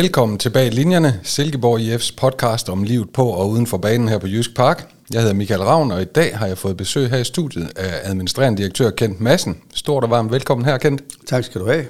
Velkommen 0.00 0.38
tilbage 0.38 0.66
i 0.66 0.70
linjerne, 0.70 1.20
Silkeborg 1.22 1.80
IF's 1.80 2.14
podcast 2.16 2.68
om 2.68 2.82
livet 2.82 3.10
på 3.10 3.26
og 3.28 3.50
uden 3.50 3.66
for 3.66 3.78
banen 3.78 4.08
her 4.08 4.18
på 4.18 4.26
Jysk 4.26 4.54
Park. 4.54 4.88
Jeg 5.12 5.20
hedder 5.20 5.34
Michael 5.34 5.62
Ravn, 5.62 5.90
og 5.90 6.02
i 6.02 6.04
dag 6.04 6.38
har 6.38 6.46
jeg 6.46 6.58
fået 6.58 6.76
besøg 6.76 7.10
her 7.10 7.18
i 7.18 7.24
studiet 7.24 7.72
af 7.76 8.00
administrerende 8.02 8.58
direktør 8.58 8.90
Kent 8.90 9.20
Madsen. 9.20 9.56
Stort 9.74 10.04
og 10.04 10.10
varmt 10.10 10.32
velkommen 10.32 10.64
her, 10.64 10.78
Kent. 10.78 11.02
Tak 11.26 11.44
skal 11.44 11.60
du 11.60 11.66
have. 11.66 11.84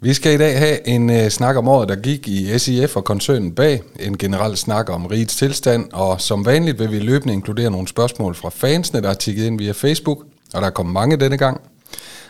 Vi 0.00 0.14
skal 0.14 0.34
i 0.34 0.36
dag 0.36 0.58
have 0.58 0.88
en 0.88 1.10
uh, 1.10 1.28
snak 1.28 1.56
om 1.56 1.68
året, 1.68 1.88
der 1.88 1.96
gik 1.96 2.28
i 2.28 2.58
SIF 2.58 2.96
og 2.96 3.04
koncernen 3.04 3.52
bag. 3.52 3.82
En 4.00 4.18
generel 4.18 4.56
snak 4.56 4.90
om 4.90 5.06
rigets 5.06 5.36
tilstand, 5.36 5.92
og 5.92 6.20
som 6.20 6.46
vanligt 6.46 6.78
vil 6.78 6.90
vi 6.90 6.98
løbende 6.98 7.34
inkludere 7.34 7.70
nogle 7.70 7.88
spørgsmål 7.88 8.34
fra 8.34 8.48
fansene, 8.48 9.02
der 9.02 9.10
er 9.10 9.14
tikket 9.14 9.44
ind 9.44 9.58
via 9.58 9.72
Facebook, 9.72 10.18
og 10.54 10.60
der 10.60 10.66
er 10.66 10.70
kommet 10.70 10.92
mange 10.92 11.16
denne 11.16 11.38
gang. 11.38 11.60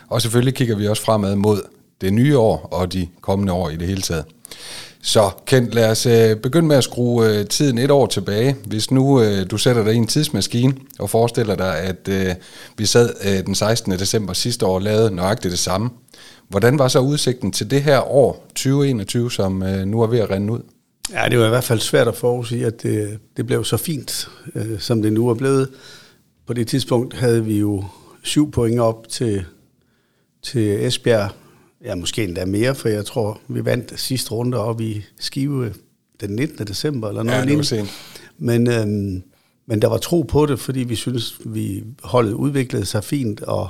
Og 0.09 0.21
selvfølgelig 0.21 0.55
kigger 0.55 0.75
vi 0.75 0.87
også 0.87 1.03
fremad 1.03 1.35
mod 1.35 1.61
det 2.01 2.13
nye 2.13 2.37
år 2.37 2.67
og 2.71 2.93
de 2.93 3.07
kommende 3.21 3.53
år 3.53 3.69
i 3.69 3.75
det 3.75 3.87
hele 3.87 4.01
taget. 4.01 4.25
Så 5.07 5.31
Kent, 5.45 5.73
lad 5.73 5.91
os 5.91 6.05
øh, 6.05 6.35
begynde 6.35 6.67
med 6.67 6.75
at 6.75 6.83
skrue 6.83 7.25
øh, 7.25 7.45
tiden 7.45 7.77
et 7.77 7.91
år 7.91 8.07
tilbage. 8.07 8.55
Hvis 8.65 8.91
nu 8.91 9.21
øh, 9.21 9.51
du 9.51 9.57
sætter 9.57 9.83
dig 9.83 9.93
i 9.93 9.97
en 9.97 10.07
tidsmaskine 10.07 10.73
og 10.99 11.09
forestiller 11.09 11.55
dig, 11.55 11.77
at 11.77 12.07
øh, 12.09 12.35
vi 12.77 12.85
sad 12.85 13.13
øh, 13.25 13.45
den 13.45 13.55
16. 13.55 13.91
december 13.91 14.33
sidste 14.33 14.65
år 14.65 14.75
og 14.75 14.81
lavede 14.81 15.15
nøjagtigt 15.15 15.51
det 15.51 15.59
samme. 15.59 15.89
Hvordan 16.49 16.79
var 16.79 16.87
så 16.87 16.99
udsigten 16.99 17.51
til 17.51 17.71
det 17.71 17.83
her 17.83 18.11
år 18.11 18.45
2021, 18.47 19.31
som 19.31 19.63
øh, 19.63 19.85
nu 19.85 20.01
er 20.01 20.07
ved 20.07 20.19
at 20.19 20.29
rende 20.29 20.53
ud? 20.53 20.59
Ja, 21.13 21.25
det 21.29 21.39
var 21.39 21.45
i 21.45 21.49
hvert 21.49 21.63
fald 21.63 21.79
svært 21.79 22.07
at 22.07 22.15
forudsige, 22.15 22.65
at 22.65 22.83
det, 22.83 23.19
det 23.37 23.45
blev 23.45 23.65
så 23.65 23.77
fint, 23.77 24.29
øh, 24.55 24.79
som 24.79 25.01
det 25.01 25.13
nu 25.13 25.29
er 25.29 25.33
blevet. 25.33 25.69
På 26.47 26.53
det 26.53 26.67
tidspunkt 26.67 27.13
havde 27.13 27.45
vi 27.45 27.59
jo 27.59 27.83
syv 28.23 28.51
point 28.51 28.79
op 28.79 29.09
til, 29.09 29.45
til 30.43 30.85
Esbjerg, 30.85 31.29
Ja, 31.83 31.95
måske 31.95 32.23
endda 32.23 32.45
mere, 32.45 32.75
for 32.75 32.89
jeg 32.89 33.05
tror, 33.05 33.39
vi 33.47 33.65
vandt 33.65 33.99
sidste 33.99 34.31
runde 34.31 34.57
op 34.57 34.81
i 34.81 35.03
Skive 35.19 35.73
den 36.21 36.29
19. 36.29 36.67
december, 36.67 37.09
eller 37.09 37.23
noget 37.23 37.49
ja, 37.49 37.55
var 37.55 37.63
sent. 37.63 37.89
Men, 38.37 38.69
øhm, 38.69 39.23
men 39.65 39.81
der 39.81 39.87
var 39.87 39.97
tro 39.97 40.21
på 40.21 40.45
det, 40.45 40.59
fordi 40.59 40.79
vi 40.79 40.95
synes 40.95 41.39
vi 41.45 41.83
holdet 42.03 42.33
udviklede 42.33 42.85
sig 42.85 43.03
fint, 43.03 43.41
og, 43.41 43.69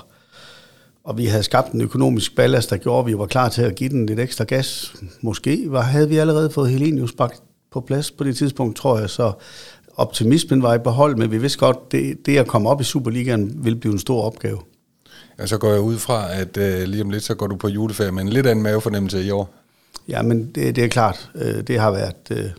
og 1.03 1.17
vi 1.17 1.25
havde 1.25 1.44
skabt 1.44 1.72
en 1.72 1.81
økonomisk 1.81 2.36
ballast, 2.36 2.69
der 2.69 2.77
gjorde, 2.77 2.99
at 2.99 3.05
vi 3.08 3.17
var 3.17 3.25
klar 3.25 3.49
til 3.49 3.61
at 3.61 3.75
give 3.75 3.89
den 3.89 4.05
lidt 4.05 4.19
ekstra 4.19 4.44
gas. 4.44 4.94
Måske 5.21 5.66
var, 5.67 5.81
havde 5.81 6.09
vi 6.09 6.17
allerede 6.17 6.49
fået 6.49 6.69
Helenius 6.69 7.16
på 7.71 7.81
plads 7.81 8.11
på 8.11 8.23
det 8.23 8.38
tidspunkt, 8.38 8.77
tror 8.77 8.99
jeg, 8.99 9.09
så 9.09 9.31
optimismen 9.95 10.61
var 10.61 10.75
i 10.75 10.80
behold, 10.80 11.16
men 11.16 11.31
vi 11.31 11.38
vidste 11.38 11.59
godt, 11.59 11.92
det, 11.92 12.25
det 12.25 12.38
at 12.38 12.47
komme 12.47 12.69
op 12.69 12.81
i 12.81 12.83
Superligaen 12.83 13.64
ville 13.64 13.80
blive 13.80 13.94
en 13.94 13.99
stor 13.99 14.21
opgave. 14.21 14.59
Ja, 15.39 15.47
så 15.47 15.57
går 15.57 15.71
jeg 15.71 15.81
ud 15.81 15.97
fra, 15.97 16.33
at 16.33 16.57
øh, 16.57 16.83
lige 16.83 17.03
om 17.03 17.09
lidt, 17.09 17.23
så 17.23 17.35
går 17.35 17.47
du 17.47 17.55
på 17.55 17.67
juleferie 17.67 18.11
med 18.11 18.21
en 18.21 18.30
lidt 18.30 18.47
anden 18.47 18.63
mavefornemmelse 18.63 19.23
i 19.23 19.31
år. 19.31 19.53
Ja, 20.07 20.21
men 20.21 20.52
det, 20.55 20.75
det 20.75 20.83
er 20.83 20.88
klart. 20.88 21.31
Øh, 21.35 21.61
det 21.61 21.80
har 21.80 21.91
været... 21.91 22.16
Øh, 22.31 22.49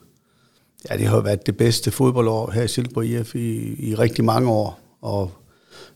ja, 0.91 0.97
det 0.97 1.07
har 1.07 1.21
været 1.21 1.47
det 1.47 1.57
bedste 1.57 1.91
fodboldår 1.91 2.51
her 2.51 2.63
i 2.63 2.69
Silkeborg 2.69 3.05
IF 3.05 3.35
i, 3.35 3.75
i 3.91 3.95
rigtig 3.95 4.25
mange 4.25 4.51
år. 4.51 4.81
Og, 5.01 5.33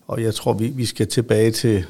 og 0.06 0.22
jeg 0.22 0.34
tror, 0.34 0.52
vi, 0.52 0.66
vi 0.66 0.86
skal 0.86 1.06
tilbage 1.06 1.50
til 1.50 1.84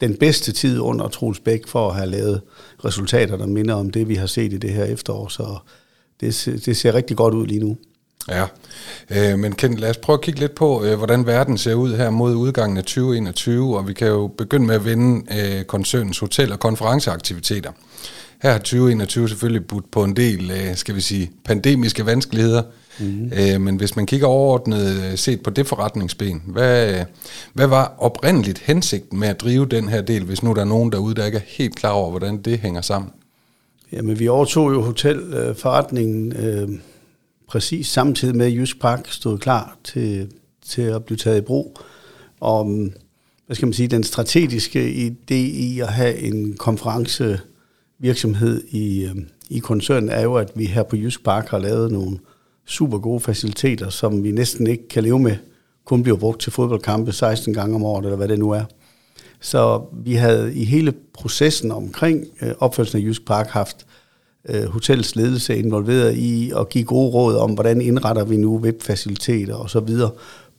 den 0.00 0.16
bedste 0.16 0.52
tid 0.52 0.80
under 0.80 1.08
Troels 1.08 1.40
Bæk 1.40 1.66
for 1.66 1.88
at 1.88 1.96
have 1.96 2.10
lavet 2.10 2.40
resultater, 2.84 3.36
der 3.36 3.46
minder 3.46 3.74
om 3.74 3.90
det, 3.90 4.08
vi 4.08 4.14
har 4.14 4.26
set 4.26 4.52
i 4.52 4.58
det 4.58 4.70
her 4.70 4.84
efterår. 4.84 5.28
Så 5.28 5.58
det, 6.20 6.62
det 6.66 6.76
ser 6.76 6.94
rigtig 6.94 7.16
godt 7.16 7.34
ud 7.34 7.46
lige 7.46 7.60
nu. 7.60 7.76
Ja, 8.30 8.46
øh, 9.10 9.38
men 9.38 9.52
Kent, 9.52 9.78
lad 9.78 9.90
os 9.90 9.96
prøve 9.96 10.14
at 10.14 10.20
kigge 10.20 10.40
lidt 10.40 10.54
på, 10.54 10.84
øh, 10.84 10.96
hvordan 10.96 11.26
verden 11.26 11.58
ser 11.58 11.74
ud 11.74 11.96
her 11.96 12.10
mod 12.10 12.34
udgangen 12.34 12.76
af 12.76 12.84
2021, 12.84 13.78
og 13.78 13.88
vi 13.88 13.92
kan 13.92 14.08
jo 14.08 14.26
begynde 14.26 14.66
med 14.66 14.74
at 14.74 14.84
vinde 14.84 15.24
øh, 15.38 15.64
koncernens 15.64 16.18
hotel- 16.18 16.52
og 16.52 16.60
konferenceaktiviteter. 16.60 17.70
Her 18.42 18.50
har 18.50 18.58
2021 18.58 19.28
selvfølgelig 19.28 19.66
budt 19.66 19.90
på 19.90 20.04
en 20.04 20.16
del, 20.16 20.50
øh, 20.50 20.76
skal 20.76 20.94
vi 20.94 21.00
sige, 21.00 21.30
pandemiske 21.44 22.06
vanskeligheder, 22.06 22.62
øh, 23.00 23.60
men 23.60 23.76
hvis 23.76 23.96
man 23.96 24.06
kigger 24.06 24.26
overordnet 24.26 25.18
set 25.18 25.42
på 25.42 25.50
det 25.50 25.66
forretningsben, 25.66 26.42
hvad, 26.46 27.04
hvad 27.52 27.66
var 27.66 27.94
oprindeligt 27.98 28.58
hensigten 28.58 29.18
med 29.18 29.28
at 29.28 29.40
drive 29.40 29.66
den 29.66 29.88
her 29.88 30.00
del, 30.00 30.24
hvis 30.24 30.42
nu 30.42 30.52
der 30.52 30.60
er 30.60 30.64
nogen 30.64 30.92
derude, 30.92 31.14
der 31.14 31.26
ikke 31.26 31.38
er 31.38 31.42
helt 31.46 31.76
klar 31.76 31.90
over, 31.90 32.10
hvordan 32.10 32.36
det 32.36 32.58
hænger 32.58 32.80
sammen? 32.80 33.10
Jamen, 33.92 34.18
vi 34.18 34.28
overtog 34.28 34.72
jo 34.72 34.82
hotelforretningen... 34.82 36.32
Øh 36.32 36.68
præcis 37.48 37.86
samtidig 37.86 38.36
med, 38.36 38.46
at 38.46 38.52
Jysk 38.52 38.80
Park 38.80 39.06
stod 39.10 39.38
klar 39.38 39.78
til, 39.84 40.30
til 40.68 40.82
at 40.82 41.04
blive 41.04 41.16
taget 41.16 41.38
i 41.38 41.40
brug. 41.40 41.78
Og 42.40 42.64
hvad 43.46 43.56
skal 43.56 43.66
man 43.66 43.72
sige, 43.72 43.88
den 43.88 44.04
strategiske 44.04 45.06
idé 45.06 45.34
i 45.34 45.80
at 45.80 45.88
have 45.88 46.18
en 46.18 46.56
konferencevirksomhed 46.56 48.64
i, 48.68 49.04
øhm, 49.04 49.28
i 49.50 49.58
koncernen 49.58 50.08
er 50.08 50.22
jo, 50.22 50.34
at 50.34 50.52
vi 50.54 50.64
her 50.64 50.82
på 50.82 50.96
Jysk 50.96 51.24
Park 51.24 51.48
har 51.48 51.58
lavet 51.58 51.92
nogle 51.92 52.18
super 52.66 52.98
gode 52.98 53.20
faciliteter, 53.20 53.88
som 53.88 54.24
vi 54.24 54.30
næsten 54.30 54.66
ikke 54.66 54.88
kan 54.88 55.02
leve 55.02 55.18
med, 55.18 55.36
kun 55.84 56.02
bliver 56.02 56.18
brugt 56.18 56.40
til 56.40 56.52
fodboldkampe 56.52 57.12
16 57.12 57.54
gange 57.54 57.74
om 57.74 57.84
året, 57.84 58.04
eller 58.04 58.16
hvad 58.16 58.28
det 58.28 58.38
nu 58.38 58.50
er. 58.50 58.64
Så 59.40 59.82
vi 59.92 60.14
havde 60.14 60.54
i 60.54 60.64
hele 60.64 60.92
processen 61.14 61.70
omkring 61.70 62.24
øh, 62.42 62.52
opførelsen 62.58 62.98
af 62.98 63.04
Jysk 63.04 63.26
Park 63.26 63.48
haft 63.48 63.86
øh, 64.48 64.64
hotellets 64.64 65.16
ledelse 65.16 65.56
involveret 65.56 66.16
i 66.16 66.52
at 66.56 66.68
give 66.68 66.84
gode 66.84 67.10
råd 67.10 67.36
om, 67.36 67.50
hvordan 67.50 67.80
indretter 67.80 68.24
vi 68.24 68.36
nu 68.36 68.58
webfaciliteter 68.58 69.54
og 69.54 69.70
så 69.70 69.80
videre 69.80 70.10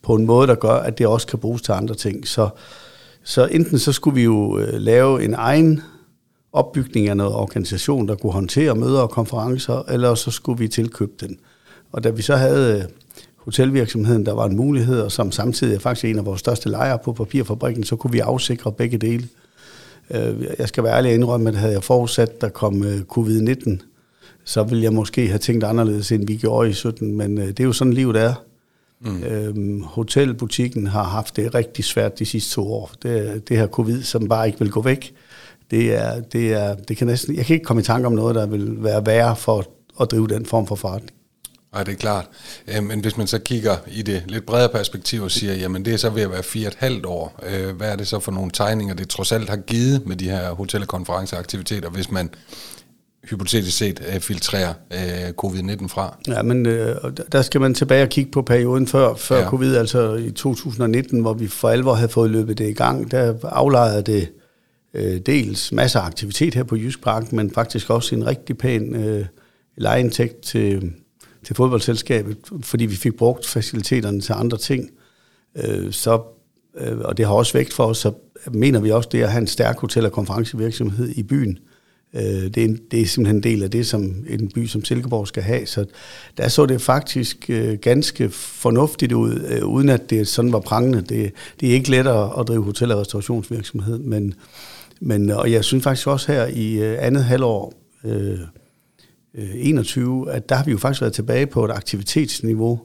på 0.01 0.15
en 0.15 0.25
måde, 0.25 0.47
der 0.47 0.55
gør, 0.55 0.73
at 0.73 0.97
det 0.97 1.07
også 1.07 1.27
kan 1.27 1.39
bruges 1.39 1.61
til 1.61 1.71
andre 1.71 1.95
ting. 1.95 2.27
Så, 2.27 2.49
så 3.23 3.45
enten 3.45 3.79
så 3.79 3.91
skulle 3.91 4.15
vi 4.15 4.23
jo 4.23 4.59
øh, 4.59 4.73
lave 4.73 5.23
en 5.23 5.33
egen 5.33 5.81
opbygning 6.53 7.07
af 7.07 7.17
noget 7.17 7.33
organisation, 7.33 8.07
der 8.07 8.15
kunne 8.15 8.33
håndtere 8.33 8.75
møder 8.75 9.01
og 9.01 9.09
konferencer, 9.09 9.83
eller 9.89 10.15
så 10.15 10.31
skulle 10.31 10.59
vi 10.59 10.67
tilkøbe 10.67 11.11
den. 11.19 11.37
Og 11.91 12.03
da 12.03 12.09
vi 12.09 12.21
så 12.21 12.35
havde 12.35 12.77
øh, 12.77 12.83
hotelvirksomheden, 13.37 14.25
der 14.25 14.33
var 14.33 14.45
en 14.45 14.55
mulighed, 14.55 15.01
og 15.01 15.11
som 15.11 15.31
samtidig 15.31 15.75
er 15.75 15.79
faktisk 15.79 16.05
en 16.05 16.19
af 16.19 16.25
vores 16.25 16.39
største 16.39 16.69
lejere 16.69 16.99
på 17.05 17.13
papirfabrikken, 17.13 17.83
så 17.83 17.95
kunne 17.95 18.11
vi 18.11 18.19
afsikre 18.19 18.71
begge 18.71 18.97
dele. 18.97 19.27
Øh, 20.11 20.45
jeg 20.59 20.67
skal 20.67 20.83
være 20.83 20.97
ærlig 20.97 21.09
og 21.09 21.15
indrømme, 21.15 21.49
at 21.49 21.55
havde 21.55 21.73
jeg 21.73 21.83
forudsat, 21.83 22.41
der 22.41 22.49
kom 22.49 22.83
øh, 22.83 23.01
covid-19, 23.17 23.77
så 24.43 24.63
ville 24.63 24.83
jeg 24.83 24.93
måske 24.93 25.27
have 25.27 25.39
tænkt 25.39 25.63
anderledes, 25.63 26.11
end 26.11 26.27
vi 26.27 26.35
gjorde 26.35 26.69
i 26.69 26.73
17, 26.73 27.17
men 27.17 27.37
øh, 27.37 27.47
det 27.47 27.59
er 27.59 27.63
jo 27.63 27.73
sådan 27.73 27.93
livet 27.93 28.15
er. 28.15 28.33
Mm. 29.01 29.23
Øhm, 29.23 29.81
hotelbutikken 29.81 30.87
har 30.87 31.03
haft 31.03 31.35
det 31.35 31.55
rigtig 31.55 31.85
svært 31.85 32.19
de 32.19 32.25
sidste 32.25 32.55
to 32.55 32.73
år. 32.73 32.91
Det, 33.03 33.49
det 33.49 33.57
her 33.57 33.67
covid, 33.67 34.03
som 34.03 34.27
bare 34.27 34.47
ikke 34.47 34.59
vil 34.59 34.71
gå 34.71 34.81
væk, 34.81 35.13
det 35.71 35.95
er, 35.95 36.21
det 36.21 36.53
er, 36.53 36.75
det 36.75 36.97
kan 36.97 37.07
næsten, 37.07 37.35
jeg 37.35 37.45
kan 37.45 37.53
ikke 37.53 37.63
komme 37.63 37.81
i 37.81 37.83
tanke 37.83 38.07
om 38.07 38.13
noget, 38.13 38.35
der 38.35 38.45
vil 38.45 38.83
være 38.83 39.05
værre 39.05 39.35
for 39.35 39.65
at 40.01 40.11
drive 40.11 40.27
den 40.27 40.45
form 40.45 40.67
for 40.67 40.75
forretning. 40.75 41.18
Nej, 41.73 41.83
det 41.83 41.91
er 41.91 41.95
klart. 41.95 42.25
Øh, 42.67 42.83
men 42.83 42.99
hvis 42.99 43.17
man 43.17 43.27
så 43.27 43.39
kigger 43.39 43.75
i 43.87 44.01
det 44.01 44.23
lidt 44.27 44.45
bredere 44.45 44.69
perspektiv 44.69 45.21
og 45.21 45.31
siger, 45.31 45.53
jamen 45.53 45.85
det 45.85 45.93
er 45.93 45.97
så 45.97 46.09
ved 46.09 46.21
at 46.21 46.31
være 46.31 46.43
fire 46.43 46.67
et 46.67 46.75
halvt 46.79 47.05
år. 47.05 47.39
Øh, 47.49 47.75
hvad 47.75 47.91
er 47.91 47.95
det 47.95 48.07
så 48.07 48.19
for 48.19 48.31
nogle 48.31 48.51
tegninger, 48.53 48.95
det 48.95 49.09
trods 49.09 49.31
alt 49.31 49.49
har 49.49 49.57
givet 49.57 50.05
med 50.05 50.15
de 50.15 50.29
her 50.29 50.51
hotel- 50.51 50.81
og 50.81 50.87
konferenceaktiviteter, 50.87 51.89
hvis 51.89 52.11
man 52.11 52.29
hypotetisk 53.29 53.77
set 53.77 54.03
øh, 54.13 54.19
filtrerer 54.19 54.73
covid-19 55.43 55.87
fra? 55.87 56.17
Ja, 56.27 56.41
men 56.41 56.65
der 57.31 57.41
skal 57.41 57.61
man 57.61 57.73
tilbage 57.73 58.03
og 58.03 58.09
kigge 58.09 58.31
på 58.31 58.41
perioden 58.41 58.87
før, 58.87 59.15
før 59.15 59.39
ja. 59.39 59.49
covid, 59.49 59.75
altså 59.75 60.13
i 60.13 60.31
2019, 60.31 61.21
hvor 61.21 61.33
vi 61.33 61.47
for 61.47 61.69
alvor 61.69 61.93
havde 61.93 62.09
fået 62.09 62.31
løbet 62.31 62.57
det 62.57 62.69
i 62.69 62.73
gang. 62.73 63.11
Der 63.11 63.35
aflejede 63.43 64.01
det 64.01 64.29
dels 65.25 65.71
masser 65.71 65.99
af 65.99 66.05
aktivitet 66.05 66.55
her 66.55 66.63
på 66.63 66.75
Jysk 66.75 67.03
Park, 67.03 67.31
men 67.31 67.51
faktisk 67.51 67.89
også 67.89 68.15
en 68.15 68.27
rigtig 68.27 68.57
pæn 68.57 68.95
øh, 68.95 69.25
lejeindtægt 69.77 70.41
til 70.41 70.93
til 71.43 71.55
fodboldselskabet, 71.55 72.37
fordi 72.61 72.85
vi 72.85 72.95
fik 72.95 73.15
brugt 73.15 73.47
faciliteterne 73.47 74.21
til 74.21 74.33
andre 74.33 74.57
ting. 74.57 74.89
Øh, 75.57 75.91
så, 75.91 76.21
øh, 76.77 76.97
og 76.97 77.17
det 77.17 77.25
har 77.25 77.33
også 77.33 77.53
vægt 77.53 77.73
for 77.73 77.85
os, 77.85 77.97
så 77.97 78.11
mener 78.51 78.79
vi 78.79 78.91
også, 78.91 79.09
det 79.11 79.23
at 79.23 79.31
have 79.31 79.41
en 79.41 79.47
stærk 79.47 79.79
hotel- 79.79 80.05
og 80.05 80.11
konferencevirksomhed 80.11 81.09
i 81.09 81.23
byen. 81.23 81.59
Øh, 82.13 82.21
det, 82.21 82.57
er 82.57 82.63
en, 82.63 82.79
det 82.91 83.01
er 83.01 83.05
simpelthen 83.05 83.35
en 83.35 83.43
del 83.43 83.63
af 83.63 83.71
det, 83.71 83.87
som 83.87 84.25
en 84.29 84.51
by 84.55 84.67
som 84.67 84.85
Silkeborg 84.85 85.27
skal 85.27 85.43
have. 85.43 85.65
Så 85.65 85.85
der 86.37 86.47
så 86.47 86.65
det 86.65 86.81
faktisk 86.81 87.49
øh, 87.49 87.77
ganske 87.77 88.29
fornuftigt 88.29 89.11
ud, 89.11 89.45
øh, 89.49 89.65
uden 89.65 89.89
at 89.89 90.09
det 90.09 90.27
sådan 90.27 90.53
var 90.53 90.59
prangende. 90.59 91.01
Det, 91.01 91.31
det 91.59 91.69
er 91.69 91.73
ikke 91.73 91.91
let 91.91 92.07
at, 92.07 92.29
at 92.39 92.47
drive 92.47 92.63
hotel- 92.63 92.91
og 92.91 92.99
restaurationsvirksomhed, 92.99 93.99
men, 93.99 94.33
men 95.01 95.29
og 95.29 95.51
jeg 95.51 95.63
synes 95.63 95.83
faktisk 95.83 96.07
også 96.07 96.31
her 96.31 96.45
i 96.45 96.73
øh, 96.73 96.97
andet 96.99 97.23
halvår, 97.23 97.73
øh, 98.03 98.39
Øh, 99.35 99.49
21, 99.55 100.31
at 100.31 100.49
der 100.49 100.55
har 100.55 100.63
vi 100.63 100.71
jo 100.71 100.77
faktisk 100.77 101.01
været 101.01 101.13
tilbage 101.13 101.47
på 101.47 101.65
et 101.65 101.71
aktivitetsniveau 101.71 102.79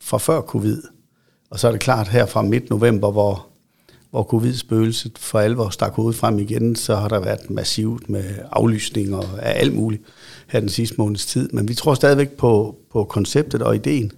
fra 0.00 0.18
før 0.18 0.40
covid. 0.40 0.82
Og 1.50 1.58
så 1.58 1.68
er 1.68 1.72
det 1.72 1.80
klart 1.80 2.08
her 2.08 2.26
fra 2.26 2.42
midt 2.42 2.70
november, 2.70 3.10
hvor, 3.10 3.46
hvor 4.10 4.22
covid-spøgelset 4.22 5.18
for 5.18 5.38
alvor 5.38 5.68
stak 5.68 5.92
hovedet 5.92 6.18
frem 6.18 6.38
igen, 6.38 6.76
så 6.76 6.96
har 6.96 7.08
der 7.08 7.20
været 7.20 7.50
massivt 7.50 8.10
med 8.10 8.24
aflysninger 8.50 9.38
af 9.38 9.60
alt 9.60 9.74
muligt 9.74 10.02
her 10.48 10.60
den 10.60 10.68
sidste 10.68 10.94
måneds 10.98 11.26
tid. 11.26 11.48
Men 11.52 11.68
vi 11.68 11.74
tror 11.74 11.94
stadigvæk 11.94 12.30
på, 12.30 12.76
på 12.92 13.04
konceptet 13.04 13.62
og 13.62 13.74
ideen. 13.74 14.12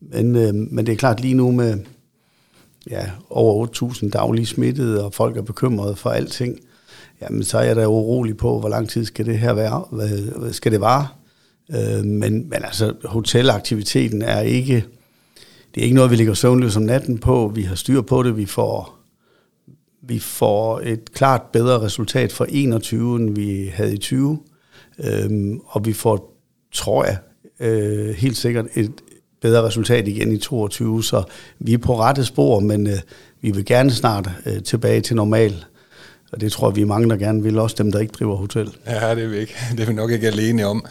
Men, 0.00 0.36
øh, 0.36 0.54
men 0.54 0.86
det 0.86 0.92
er 0.92 0.96
klart 0.96 1.20
lige 1.20 1.34
nu 1.34 1.50
med 1.50 1.78
ja, 2.90 3.10
over 3.30 3.66
8.000 3.66 4.10
daglige 4.10 4.46
smittede, 4.46 5.04
og 5.04 5.14
folk 5.14 5.36
er 5.36 5.42
bekymrede 5.42 5.96
for 5.96 6.10
alting, 6.10 6.58
jamen 7.22 7.44
så 7.44 7.58
er 7.58 7.62
jeg 7.62 7.76
da 7.76 7.86
urolig 7.86 8.36
på, 8.36 8.60
hvor 8.60 8.68
lang 8.68 8.88
tid 8.88 9.04
skal 9.04 9.26
det 9.26 9.38
her 9.38 9.52
være, 9.52 9.84
hvad, 9.90 10.52
skal 10.52 10.72
det 10.72 10.80
vare? 10.80 11.06
Øh, 11.70 12.04
men, 12.04 12.48
men 12.48 12.64
altså, 12.64 12.94
hotelaktiviteten 13.04 14.22
er 14.22 14.40
ikke, 14.40 14.84
det 15.74 15.80
er 15.80 15.84
ikke 15.84 15.94
noget, 15.94 16.10
vi 16.10 16.16
ligger 16.16 16.34
søvnløs 16.34 16.76
om 16.76 16.82
natten 16.82 17.18
på. 17.18 17.52
Vi 17.54 17.62
har 17.62 17.74
styr 17.74 18.00
på 18.00 18.22
det. 18.22 18.36
Vi 18.36 18.46
får, 18.46 18.98
vi 20.02 20.18
får 20.18 20.80
et 20.84 21.12
klart 21.12 21.42
bedre 21.52 21.80
resultat 21.80 22.32
for 22.32 22.46
21, 22.48 23.16
end 23.16 23.34
vi 23.34 23.70
havde 23.74 23.94
i 23.94 23.98
20. 23.98 24.38
øh, 24.98 25.30
og 25.66 25.86
vi 25.86 25.92
får, 25.92 26.36
tror 26.72 27.04
jeg, 27.04 27.18
øh, 27.60 28.14
helt 28.14 28.36
sikkert 28.36 28.66
et 28.74 28.92
bedre 29.42 29.62
resultat 29.62 30.08
igen 30.08 30.32
i 30.32 30.38
22. 30.38 31.04
Så 31.04 31.22
vi 31.58 31.72
er 31.72 31.78
på 31.78 31.98
rette 31.98 32.24
spor, 32.24 32.60
men 32.60 32.86
øh, 32.86 32.98
vi 33.40 33.50
vil 33.50 33.64
gerne 33.64 33.90
snart 33.90 34.30
øh, 34.46 34.62
tilbage 34.62 35.00
til 35.00 35.16
normal 35.16 35.64
så 36.32 36.38
det 36.38 36.52
tror 36.52 36.68
jeg, 36.68 36.76
vi 36.76 36.80
er 36.82 36.86
mange, 36.86 37.10
der 37.10 37.16
gerne 37.16 37.42
vil, 37.42 37.58
også 37.58 37.76
dem, 37.78 37.92
der 37.92 37.98
ikke 37.98 38.12
driver 38.12 38.36
hotel. 38.36 38.70
Ja, 38.86 39.14
det 39.14 39.24
er 39.24 39.28
vi 39.28 39.36
ikke. 39.38 39.54
Det 39.76 39.80
er 39.80 39.86
vi 39.86 39.92
nok 39.92 40.10
ikke 40.10 40.26
alene 40.26 40.66
om. 40.66 40.84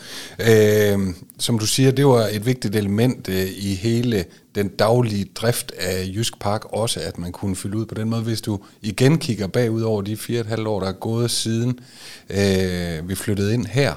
Øh, 0.50 1.00
som 1.40 1.60
du 1.60 1.66
siger, 1.66 1.92
det 1.92 2.06
var 2.06 2.28
et 2.32 2.46
vigtigt 2.46 2.76
element 2.76 3.30
øh, 3.30 3.48
i 3.58 3.76
hele 3.76 4.26
den 4.56 4.68
daglige 4.68 5.26
drift 5.36 5.72
af 5.80 6.06
Jysk 6.16 6.40
Park, 6.40 6.66
også 6.66 7.00
at 7.00 7.18
man 7.18 7.32
kunne 7.32 7.56
fylde 7.56 7.78
ud 7.78 7.86
på 7.86 7.96
den 7.96 8.10
måde. 8.10 8.22
Hvis 8.22 8.42
du 8.42 8.60
igen 8.82 9.18
kigger 9.18 9.48
bagud 9.48 9.82
over 9.82 10.02
de 10.02 10.18
fire 10.18 10.40
og 10.40 10.42
et 10.42 10.48
halvt 10.48 10.68
år, 10.68 10.80
der 10.80 10.88
er 10.88 10.92
gået 10.92 11.32
siden 11.32 11.80
øh, 12.30 13.10
vi 13.10 13.16
flyttede 13.16 13.54
ind 13.54 13.66
her, 13.66 13.94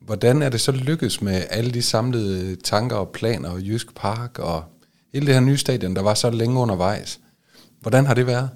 hvordan 0.00 0.42
er 0.42 0.48
det 0.48 0.60
så 0.60 0.72
lykkedes 0.72 1.22
med 1.22 1.42
alle 1.50 1.70
de 1.70 1.82
samlede 1.82 2.56
tanker 2.56 2.96
og 2.96 3.08
planer 3.08 3.50
og 3.50 3.60
Jysk 3.60 3.94
Park 3.94 4.38
og 4.38 4.64
hele 5.14 5.26
det 5.26 5.34
her 5.34 5.40
nye 5.40 5.56
stadion, 5.56 5.96
der 5.96 6.02
var 6.02 6.14
så 6.14 6.30
længe 6.30 6.60
undervejs? 6.60 7.20
Hvordan 7.80 8.06
har 8.06 8.14
det 8.14 8.26
været? 8.26 8.50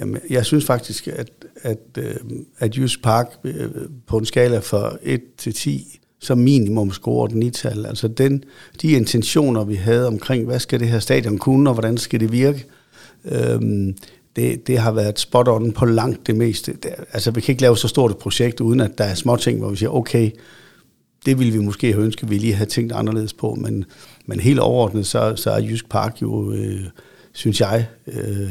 Jamen, 0.00 0.20
jeg 0.30 0.44
synes 0.44 0.64
faktisk, 0.64 1.08
at, 1.08 1.30
at, 1.62 1.78
øh, 1.98 2.14
at 2.58 2.76
Jysk 2.76 3.02
Park 3.02 3.38
øh, 3.44 3.70
på 4.06 4.18
en 4.18 4.24
skala 4.24 4.58
fra 4.58 4.96
1 5.02 5.20
til 5.38 5.54
10 5.54 5.98
som 6.20 6.38
minimum 6.38 6.92
scorer 6.92 7.26
den 7.26 7.50
tal. 7.50 7.86
Altså 7.86 8.08
den, 8.08 8.44
de 8.82 8.90
intentioner, 8.92 9.64
vi 9.64 9.74
havde 9.74 10.06
omkring, 10.06 10.46
hvad 10.46 10.58
skal 10.58 10.80
det 10.80 10.88
her 10.88 10.98
stadion 10.98 11.38
kunne, 11.38 11.70
og 11.70 11.74
hvordan 11.74 11.98
skal 11.98 12.20
det 12.20 12.32
virke, 12.32 12.64
øhm, 13.24 13.96
det, 14.36 14.66
det 14.66 14.78
har 14.78 14.92
været 14.92 15.18
spot 15.18 15.48
on 15.48 15.72
på 15.72 15.84
langt 15.84 16.26
det 16.26 16.36
meste. 16.36 16.72
Det, 16.72 16.90
altså 17.12 17.30
vi 17.30 17.40
kan 17.40 17.52
ikke 17.52 17.62
lave 17.62 17.76
så 17.76 17.88
stort 17.88 18.10
et 18.10 18.18
projekt, 18.18 18.60
uden 18.60 18.80
at 18.80 18.98
der 18.98 19.04
er 19.04 19.14
små 19.14 19.36
ting, 19.36 19.58
hvor 19.58 19.70
vi 19.70 19.76
siger, 19.76 19.90
okay, 19.90 20.30
det 21.26 21.38
ville 21.38 21.52
vi 21.52 21.58
måske 21.58 21.92
have 21.92 22.04
ønsket, 22.04 22.30
vi 22.30 22.38
lige 22.38 22.54
havde 22.54 22.70
tænkt 22.70 22.92
anderledes 22.92 23.32
på, 23.32 23.54
men, 23.54 23.84
men 24.26 24.40
helt 24.40 24.58
overordnet, 24.58 25.06
så, 25.06 25.36
så 25.36 25.50
er 25.50 25.60
Jysk 25.60 25.88
Park 25.88 26.22
jo, 26.22 26.52
øh, 26.52 26.80
synes 27.32 27.60
jeg, 27.60 27.86
øh, 28.06 28.50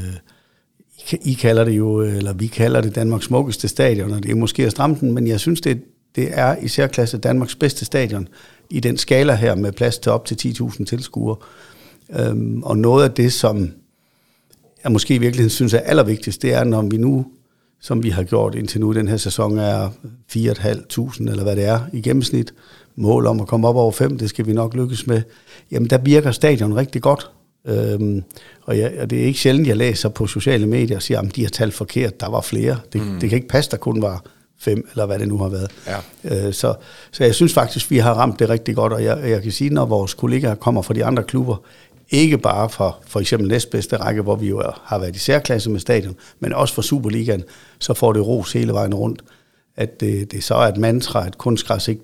i 1.11 1.33
kalder 1.33 1.63
det 1.63 1.71
jo, 1.71 2.01
eller 2.01 2.33
vi 2.33 2.47
kalder 2.47 2.81
det 2.81 2.95
Danmarks 2.95 3.25
smukkeste 3.25 3.67
stadion, 3.67 4.11
og 4.11 4.23
det 4.23 4.31
er 4.31 4.35
måske 4.35 4.65
at 4.65 4.71
stramme 4.71 4.97
den, 4.99 5.11
men 5.11 5.27
jeg 5.27 5.39
synes, 5.39 5.61
det, 5.61 5.81
det 6.15 6.29
er 6.31 6.55
i 6.61 6.67
særklasse 6.67 7.17
Danmarks 7.17 7.55
bedste 7.55 7.85
stadion 7.85 8.27
i 8.69 8.79
den 8.79 8.97
skala 8.97 9.35
her 9.35 9.55
med 9.55 9.71
plads 9.71 9.97
til 9.97 10.11
op 10.11 10.25
til 10.25 10.55
10.000 10.61 10.85
tilskuere. 10.85 11.35
Øhm, 12.19 12.63
og 12.63 12.77
noget 12.77 13.03
af 13.03 13.11
det, 13.11 13.33
som 13.33 13.71
jeg 14.83 14.91
måske 14.91 15.15
i 15.15 15.17
virkeligheden 15.17 15.49
synes 15.49 15.73
er 15.73 15.79
allervigtigst, 15.79 16.41
det 16.41 16.53
er, 16.53 16.63
når 16.63 16.81
vi 16.81 16.97
nu, 16.97 17.25
som 17.81 18.03
vi 18.03 18.09
har 18.09 18.23
gjort 18.23 18.55
indtil 18.55 18.81
nu, 18.81 18.93
den 18.93 19.07
her 19.07 19.17
sæson 19.17 19.57
er 19.57 19.89
4.500 20.35 21.29
eller 21.29 21.43
hvad 21.43 21.55
det 21.55 21.65
er 21.65 21.79
i 21.93 22.01
gennemsnit, 22.01 22.53
mål 22.95 23.27
om 23.27 23.41
at 23.41 23.47
komme 23.47 23.67
op 23.67 23.75
over 23.75 23.91
5, 23.91 24.17
det 24.17 24.29
skal 24.29 24.45
vi 24.47 24.53
nok 24.53 24.73
lykkes 24.73 25.07
med, 25.07 25.21
jamen 25.71 25.89
der 25.89 25.97
virker 25.97 26.31
stadion 26.31 26.75
rigtig 26.75 27.01
godt. 27.01 27.31
Øhm, 27.67 28.23
og, 28.63 28.77
jeg, 28.77 28.93
og 28.99 29.09
det 29.09 29.21
er 29.21 29.25
ikke 29.25 29.39
sjældent, 29.39 29.67
jeg 29.67 29.77
læser 29.77 30.09
på 30.09 30.27
sociale 30.27 30.65
medier 30.65 30.97
og 30.97 31.03
siger, 31.03 31.21
at 31.21 31.35
de 31.35 31.41
har 31.41 31.49
talt 31.49 31.73
forkert, 31.73 32.19
der 32.19 32.29
var 32.29 32.41
flere. 32.41 32.79
Det, 32.93 33.01
mm. 33.01 33.19
det 33.19 33.29
kan 33.29 33.35
ikke 33.35 33.47
passe, 33.47 33.71
der 33.71 33.77
kun 33.77 34.01
var 34.01 34.23
fem, 34.59 34.87
eller 34.91 35.05
hvad 35.05 35.19
det 35.19 35.27
nu 35.27 35.37
har 35.37 35.49
været. 35.49 35.71
Ja. 35.87 36.47
Øh, 36.47 36.53
så, 36.53 36.73
så 37.11 37.23
jeg 37.23 37.35
synes 37.35 37.53
faktisk, 37.53 37.91
vi 37.91 37.97
har 37.97 38.13
ramt 38.13 38.39
det 38.39 38.49
rigtig 38.49 38.75
godt, 38.75 38.93
og 38.93 39.03
jeg, 39.03 39.19
jeg 39.29 39.41
kan 39.41 39.51
sige, 39.51 39.69
når 39.69 39.85
vores 39.85 40.13
kollegaer 40.13 40.55
kommer 40.55 40.81
fra 40.81 40.93
de 40.93 41.05
andre 41.05 41.23
klubber, 41.23 41.55
ikke 42.09 42.37
bare 42.37 42.69
fra 42.69 42.95
for 43.07 43.19
eksempel 43.19 43.47
næstbedste 43.49 43.97
række, 43.97 44.21
hvor 44.21 44.35
vi 44.35 44.47
jo 44.49 44.63
har 44.83 44.99
været 44.99 45.15
i 45.15 45.19
særklasse 45.19 45.69
med 45.69 45.79
stadion, 45.79 46.15
men 46.39 46.53
også 46.53 46.73
for 46.73 46.81
Superligaen, 46.81 47.43
så 47.79 47.93
får 47.93 48.13
det 48.13 48.27
ros 48.27 48.53
hele 48.53 48.73
vejen 48.73 48.93
rundt. 48.93 49.21
At 49.77 49.99
det, 49.99 50.31
det 50.31 50.43
så 50.43 50.55
er 50.55 50.67
et 50.67 50.77
mantra, 50.77 51.27
at 51.27 51.37
kunstgræs 51.37 51.87
ikke 51.87 52.01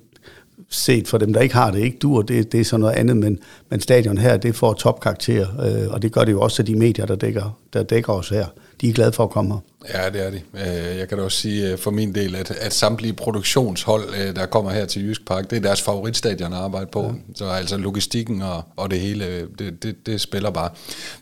set 0.70 1.08
for 1.08 1.18
dem, 1.18 1.34
der 1.34 1.42
ikke 1.42 1.56
har 1.56 1.72
det, 1.72 1.80
ikke 1.80 1.98
dur, 1.98 2.22
det, 2.22 2.52
det 2.52 2.60
er 2.60 2.66
sådan 2.66 2.80
noget 2.80 2.96
andet, 2.96 3.18
men, 3.18 3.40
men 3.70 3.82
stadion 3.82 4.18
her, 4.18 4.38
det 4.38 4.56
får 4.56 4.74
topkarakter, 4.74 5.48
øh, 5.60 5.94
og 5.94 6.02
det 6.02 6.12
gør 6.12 6.24
det 6.24 6.32
jo 6.32 6.42
også 6.42 6.56
til 6.56 6.68
de 6.68 6.76
medier, 6.76 7.06
der 7.06 7.16
dækker, 7.16 7.60
der 7.74 7.84
dækker 7.84 8.14
os 8.14 8.30
her. 8.30 8.46
De 8.82 8.90
er 8.90 8.94
glade 8.94 9.12
for 9.12 9.24
at 9.24 9.30
komme 9.30 9.54
her. 9.54 9.60
Ja, 9.94 10.10
det 10.10 10.26
er 10.26 10.30
de. 10.30 10.42
Øh, 10.54 10.98
jeg 10.98 11.10
kan 11.10 11.18
da 11.18 11.24
også 11.24 11.38
sige 11.38 11.72
øh, 11.72 11.78
for 11.78 11.92
min 11.92 12.16
del, 12.16 12.36
at, 12.36 12.52
at 12.52 12.74
samtlige 12.74 13.14
produktionshold, 13.14 14.04
øh, 14.16 14.36
der 14.36 14.46
kommer 14.46 14.72
her 14.72 14.86
til 14.86 15.08
Jysk 15.08 15.26
Park, 15.26 15.50
det 15.50 15.58
er 15.58 15.62
deres 15.62 15.82
favoritstadion 15.82 16.54
at 16.54 16.60
arbejde 16.60 16.88
på. 16.92 17.04
Ja. 17.04 17.12
Så 17.36 17.46
altså 17.46 17.78
logistikken 17.78 18.42
og, 18.42 18.64
og 18.76 18.92
det 18.92 19.00
hele, 19.00 19.48
det, 19.60 19.84
det, 19.84 20.06
det 20.06 20.22
spiller 20.22 20.50
bare. 20.50 20.70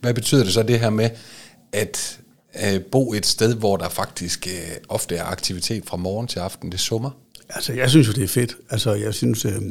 Hvad 0.02 0.14
betyder 0.14 0.44
det 0.44 0.54
så 0.54 0.64
det 0.64 0.80
her 0.80 0.90
med, 0.90 1.10
at 1.74 2.20
bo 2.92 3.14
et 3.14 3.26
sted, 3.26 3.56
hvor 3.56 3.78
der 3.78 3.90
faktisk 3.90 4.48
ofte 4.90 5.16
er 5.16 5.24
aktivitet 5.24 5.84
fra 5.86 5.98
morgen 5.98 6.28
til 6.28 6.40
aften, 6.40 6.72
det 6.72 6.80
summer? 6.80 7.10
Altså, 7.50 7.74
jeg 7.74 7.90
synes 7.90 8.08
jo, 8.08 8.14
det 8.14 8.24
er 8.24 8.28
fedt. 8.28 8.58
Altså, 8.70 8.94
jeg 8.94 9.14
synes, 9.14 9.46
øh, 9.46 9.62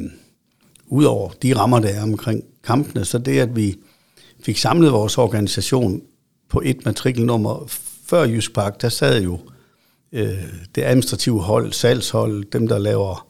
udover 0.87 1.29
de 1.43 1.55
rammer, 1.55 1.79
der 1.79 1.89
er 1.89 2.03
omkring 2.03 2.43
kampene, 2.63 3.05
så 3.05 3.17
det, 3.17 3.39
at 3.39 3.55
vi 3.55 3.77
fik 4.43 4.57
samlet 4.57 4.91
vores 4.91 5.17
organisation 5.17 6.01
på 6.49 6.61
et 6.65 6.85
matrikelnummer 6.85 7.65
før 8.05 8.23
Jysk 8.23 8.53
Park, 8.53 8.81
der 8.81 8.89
sad 8.89 9.21
jo 9.21 9.39
øh, 10.11 10.43
det 10.75 10.83
administrative 10.83 11.41
hold, 11.41 11.73
salgshold, 11.73 12.43
dem, 12.51 12.67
der 12.67 12.77
laver 12.77 13.27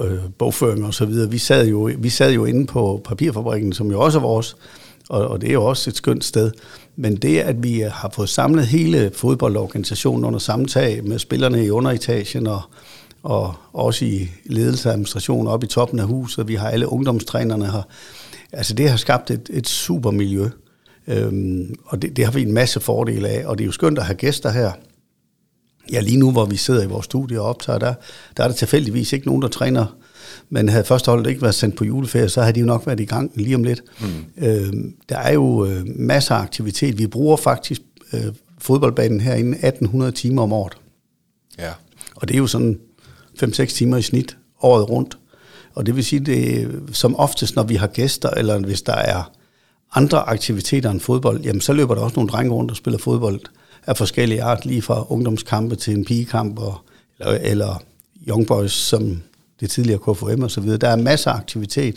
øh, 0.00 0.18
bogføring 0.38 0.86
og 0.86 0.94
så 0.94 1.04
videre. 1.04 1.30
Vi 1.30 1.38
sad, 1.38 1.66
jo, 1.66 1.90
vi 1.98 2.08
sad 2.08 2.32
jo 2.32 2.44
inde 2.44 2.66
på 2.66 3.00
papirfabrikken, 3.04 3.72
som 3.72 3.90
jo 3.90 4.00
også 4.00 4.18
er 4.18 4.22
vores, 4.22 4.56
og, 5.08 5.28
og 5.28 5.40
det 5.40 5.48
er 5.48 5.52
jo 5.52 5.64
også 5.64 5.90
et 5.90 5.96
skønt 5.96 6.24
sted. 6.24 6.50
Men 6.96 7.16
det, 7.16 7.38
at 7.38 7.62
vi 7.62 7.82
øh, 7.82 7.90
har 7.92 8.10
fået 8.14 8.28
samlet 8.28 8.66
hele 8.66 9.10
fodboldorganisationen 9.14 10.24
under 10.24 10.38
samme 10.38 10.66
tag 10.66 11.04
med 11.04 11.18
spillerne 11.18 11.64
i 11.64 11.70
underetagen 11.70 12.46
og 12.46 12.62
og 13.28 13.54
også 13.72 14.04
i 14.04 14.30
ledelse 14.44 14.88
og 14.88 14.92
administration 14.92 15.46
op 15.46 15.64
i 15.64 15.66
toppen 15.66 15.98
af 15.98 16.06
huset. 16.06 16.48
Vi 16.48 16.54
har 16.54 16.68
alle 16.68 16.88
ungdomstrænerne 16.88 17.66
her. 17.66 17.82
Altså 18.52 18.74
det 18.74 18.90
har 18.90 18.96
skabt 18.96 19.30
et, 19.30 19.50
et 19.52 19.68
super 19.68 20.10
miljø, 20.10 20.48
øhm, 21.06 21.74
og 21.84 22.02
det, 22.02 22.16
det 22.16 22.24
har 22.24 22.32
vi 22.32 22.42
en 22.42 22.52
masse 22.52 22.80
fordele 22.80 23.28
af, 23.28 23.46
og 23.46 23.58
det 23.58 23.64
er 23.64 23.66
jo 23.66 23.72
skønt 23.72 23.98
at 23.98 24.04
have 24.04 24.16
gæster 24.16 24.50
her. 24.50 24.72
Ja, 25.92 26.00
lige 26.00 26.16
nu, 26.16 26.32
hvor 26.32 26.44
vi 26.44 26.56
sidder 26.56 26.82
i 26.82 26.86
vores 26.86 27.04
studie 27.04 27.40
og 27.40 27.46
optager, 27.46 27.78
der, 27.78 27.94
der 28.36 28.44
er 28.44 28.48
der 28.48 28.54
tilfældigvis 28.54 29.12
ikke 29.12 29.26
nogen, 29.26 29.42
der 29.42 29.48
træner 29.48 29.86
men 30.50 30.68
havde 30.68 30.84
førsteholdet 30.84 31.30
ikke 31.30 31.42
været 31.42 31.54
sendt 31.54 31.76
på 31.76 31.84
juleferie, 31.84 32.28
så 32.28 32.40
havde 32.40 32.54
de 32.54 32.60
jo 32.60 32.66
nok 32.66 32.86
været 32.86 33.00
i 33.00 33.04
gang 33.04 33.32
lige 33.34 33.54
om 33.54 33.64
lidt. 33.64 33.82
Mm. 34.00 34.44
Øhm, 34.44 34.94
der 35.08 35.18
er 35.18 35.32
jo 35.32 35.64
øh, 35.64 35.82
masser 35.86 36.34
af 36.34 36.42
aktivitet. 36.42 36.98
Vi 36.98 37.06
bruger 37.06 37.36
faktisk 37.36 37.82
øh, 38.12 38.32
fodboldbanen 38.58 39.20
herinde 39.20 39.52
1800 39.52 40.12
timer 40.12 40.42
om 40.42 40.52
året. 40.52 40.72
Ja. 41.58 41.70
Og 42.14 42.28
det 42.28 42.34
er 42.34 42.38
jo 42.38 42.46
sådan 42.46 42.78
5-6 43.42 43.64
timer 43.64 43.96
i 43.96 44.02
snit 44.02 44.36
året 44.62 44.90
rundt. 44.90 45.18
Og 45.74 45.86
det 45.86 45.96
vil 45.96 46.04
sige, 46.04 46.20
det 46.20 46.70
som 46.92 47.16
oftest, 47.16 47.56
når 47.56 47.62
vi 47.62 47.74
har 47.74 47.86
gæster, 47.86 48.30
eller 48.30 48.58
hvis 48.58 48.82
der 48.82 48.94
er 48.94 49.30
andre 49.94 50.18
aktiviteter 50.18 50.90
end 50.90 51.00
fodbold, 51.00 51.40
jamen 51.40 51.60
så 51.60 51.72
løber 51.72 51.94
der 51.94 52.02
også 52.02 52.16
nogle 52.16 52.30
drenge 52.30 52.52
rundt 52.52 52.70
og 52.70 52.76
spiller 52.76 52.98
fodbold 52.98 53.40
af 53.86 53.96
forskellige 53.96 54.42
art, 54.42 54.66
lige 54.66 54.82
fra 54.82 55.06
ungdomskampe 55.08 55.76
til 55.76 55.94
en 55.94 56.04
pigekamp, 56.04 56.58
og, 56.58 56.74
eller, 57.18 57.38
eller 57.38 57.82
Young 58.28 58.46
Boys, 58.46 58.72
som 58.72 59.22
det 59.60 59.70
tidligere 59.70 59.98
KFM 59.98 60.42
og 60.42 60.50
så 60.50 60.60
videre. 60.60 60.78
Der 60.78 60.88
er 60.88 60.96
masser 60.96 61.30
af 61.30 61.36
aktivitet. 61.36 61.96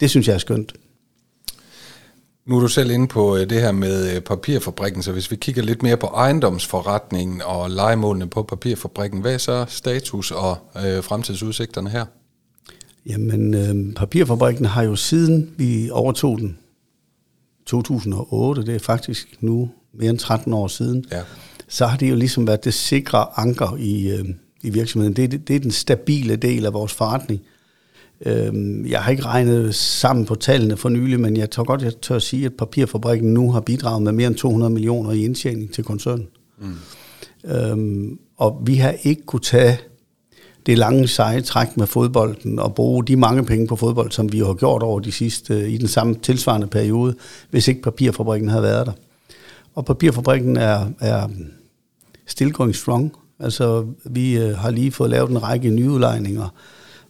Det 0.00 0.10
synes 0.10 0.28
jeg 0.28 0.34
er 0.34 0.38
skønt. 0.38 0.72
Nu 2.48 2.56
er 2.56 2.60
du 2.60 2.68
selv 2.68 2.90
inde 2.90 3.08
på 3.08 3.36
øh, 3.36 3.50
det 3.50 3.60
her 3.60 3.72
med 3.72 4.16
øh, 4.16 4.20
papirfabrikken, 4.20 5.02
så 5.02 5.12
hvis 5.12 5.30
vi 5.30 5.36
kigger 5.36 5.62
lidt 5.62 5.82
mere 5.82 5.96
på 5.96 6.06
ejendomsforretningen 6.06 7.42
og 7.42 7.70
legemålene 7.70 8.26
på 8.26 8.42
papirfabrikken, 8.42 9.20
hvad 9.20 9.34
er 9.34 9.38
så 9.38 9.64
status 9.68 10.30
og 10.30 10.58
øh, 10.76 11.04
fremtidsudsigterne 11.04 11.90
her? 11.90 12.04
Jamen, 13.06 13.54
øh, 13.54 13.94
papirfabrikken 13.94 14.64
har 14.64 14.82
jo 14.82 14.96
siden 14.96 15.54
vi 15.56 15.90
overtog 15.92 16.38
den, 16.38 16.58
2008, 17.66 18.66
det 18.66 18.74
er 18.74 18.78
faktisk 18.78 19.36
nu 19.40 19.70
mere 19.94 20.10
end 20.10 20.18
13 20.18 20.52
år 20.52 20.68
siden, 20.68 21.04
ja. 21.12 21.20
så 21.68 21.86
har 21.86 21.96
det 21.96 22.10
jo 22.10 22.14
ligesom 22.14 22.46
været 22.46 22.64
det 22.64 22.74
sikre 22.74 23.26
anker 23.36 23.76
i, 23.78 24.10
øh, 24.10 24.24
i 24.62 24.70
virksomheden. 24.70 25.16
Det, 25.16 25.32
det, 25.32 25.48
det 25.48 25.56
er 25.56 25.60
den 25.60 25.70
stabile 25.70 26.36
del 26.36 26.66
af 26.66 26.72
vores 26.72 26.92
forretning. 26.92 27.40
Øhm, 28.26 28.86
jeg 28.86 29.00
har 29.02 29.10
ikke 29.10 29.24
regnet 29.24 29.74
sammen 29.74 30.26
på 30.26 30.34
tallene 30.34 30.76
for 30.76 30.88
nylig, 30.88 31.20
men 31.20 31.36
jeg 31.36 31.50
tror 31.50 31.64
godt, 31.64 31.82
jeg 31.82 31.92
tør 32.02 32.16
at 32.16 32.22
sige, 32.22 32.46
at 32.46 32.54
papirfabrikken 32.54 33.34
nu 33.34 33.52
har 33.52 33.60
bidraget 33.60 34.02
med 34.02 34.12
mere 34.12 34.26
end 34.26 34.34
200 34.34 34.72
millioner 34.72 35.10
i 35.10 35.24
indtjening 35.24 35.72
til 35.72 35.84
koncernen. 35.84 36.28
Mm. 36.58 36.74
Øhm, 37.50 38.18
og 38.36 38.62
vi 38.66 38.74
har 38.74 38.94
ikke 39.02 39.22
kunne 39.22 39.40
tage 39.40 39.78
det 40.66 40.78
lange 40.78 41.08
seje 41.08 41.40
træk 41.40 41.76
med 41.76 41.86
fodbolden 41.86 42.58
og 42.58 42.74
bruge 42.74 43.04
de 43.04 43.16
mange 43.16 43.44
penge 43.44 43.66
på 43.66 43.76
fodbold, 43.76 44.10
som 44.10 44.32
vi 44.32 44.38
har 44.38 44.54
gjort 44.54 44.82
over 44.82 45.00
de 45.00 45.12
sidste, 45.12 45.70
i 45.70 45.76
den 45.76 45.88
samme 45.88 46.14
tilsvarende 46.14 46.66
periode, 46.66 47.14
hvis 47.50 47.68
ikke 47.68 47.82
papirfabrikken 47.82 48.48
havde 48.48 48.62
været 48.62 48.86
der. 48.86 48.92
Og 49.74 49.84
papirfabrikken 49.84 50.56
er, 50.56 50.86
er 51.00 51.28
still 52.26 52.52
going 52.52 52.74
strong. 52.74 53.12
Altså, 53.40 53.86
vi 54.04 54.38
øh, 54.38 54.56
har 54.56 54.70
lige 54.70 54.92
fået 54.92 55.10
lavet 55.10 55.30
en 55.30 55.42
række 55.42 55.70
nyudlejninger, 55.70 56.48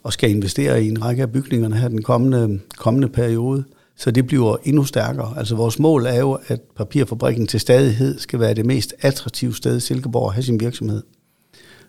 og 0.08 0.12
skal 0.12 0.30
investere 0.30 0.84
i 0.84 0.88
en 0.88 1.04
række 1.04 1.22
af 1.22 1.32
bygningerne 1.32 1.76
her 1.76 1.88
den 1.88 2.02
kommende, 2.02 2.60
kommende 2.76 3.08
periode. 3.08 3.64
Så 3.96 4.10
det 4.10 4.26
bliver 4.26 4.56
endnu 4.64 4.84
stærkere. 4.84 5.34
Altså 5.38 5.54
vores 5.56 5.78
mål 5.78 6.06
er 6.06 6.18
jo, 6.18 6.38
at 6.46 6.60
papirfabrikken 6.76 7.46
til 7.46 7.60
stadighed 7.60 8.18
skal 8.18 8.40
være 8.40 8.54
det 8.54 8.66
mest 8.66 8.94
attraktive 9.00 9.54
sted 9.54 9.76
i 9.76 9.80
Silkeborg 9.80 10.28
at 10.28 10.34
have 10.34 10.42
sin 10.42 10.60
virksomhed. 10.60 11.02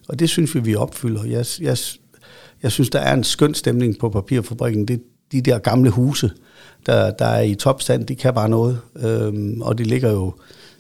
Og 0.10 0.20
det 0.20 0.30
synes 0.30 0.56
vi, 0.56 0.60
vi 0.60 0.76
opfylder. 0.76 1.24
Jeg, 1.24 1.46
jeg, 1.62 1.78
jeg 2.64 2.72
synes, 2.72 2.90
der 2.90 3.00
er 3.00 3.14
en 3.14 3.24
skøn 3.24 3.54
stemning 3.54 4.00
på 4.00 4.10
papirfabrikken. 4.10 4.86
Det, 4.86 5.02
de 5.32 5.42
der 5.42 5.60
gamle 5.60 5.90
huse, 5.90 6.32
der, 6.86 7.12
der 7.12 7.26
er 7.26 7.42
i 7.42 7.56
topstand, 7.56 8.06
de 8.06 8.16
kan 8.16 8.34
bare 8.34 8.50
noget. 8.50 8.80
Øhm, 8.96 9.62
og 9.62 9.78
de 9.78 9.84
ligger 9.84 10.12
jo, 10.12 10.34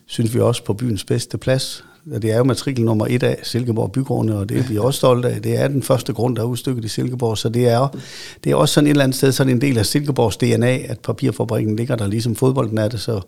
synes 0.05 0.34
vi 0.34 0.39
også, 0.39 0.63
på 0.63 0.74
byens 0.74 1.03
bedste 1.03 1.38
plads. 1.38 1.86
Det 2.21 2.31
er 2.31 2.37
jo 2.37 2.43
matrikel 2.43 2.85
nummer 2.85 3.07
et 3.09 3.23
af 3.23 3.37
Silkeborg 3.43 3.91
Bygrunde, 3.91 4.39
og 4.39 4.49
det 4.49 4.59
er 4.59 4.63
vi 4.63 4.77
også 4.77 4.97
stolte 4.97 5.29
af. 5.29 5.41
Det 5.41 5.57
er 5.57 5.67
den 5.67 5.83
første 5.83 6.13
grund, 6.13 6.35
der 6.35 6.41
er 6.41 6.45
udstykket 6.45 6.85
i 6.85 6.87
Silkeborg, 6.87 7.37
så 7.37 7.49
det 7.49 7.67
er, 7.67 7.87
det 8.43 8.51
er 8.51 8.55
også 8.55 8.73
sådan 8.73 8.87
et 8.87 8.91
eller 8.91 9.03
andet 9.03 9.17
sted 9.17 9.31
sådan 9.31 9.53
en 9.53 9.61
del 9.61 9.77
af 9.77 9.85
Silkeborgs 9.85 10.37
DNA, 10.37 10.77
at 10.77 10.99
papirfabrikken 10.99 11.75
ligger 11.75 11.95
der 11.95 12.07
ligesom 12.07 12.35
fodbolden 12.35 12.77
er 12.77 12.87
det, 12.87 12.99
så 12.99 13.21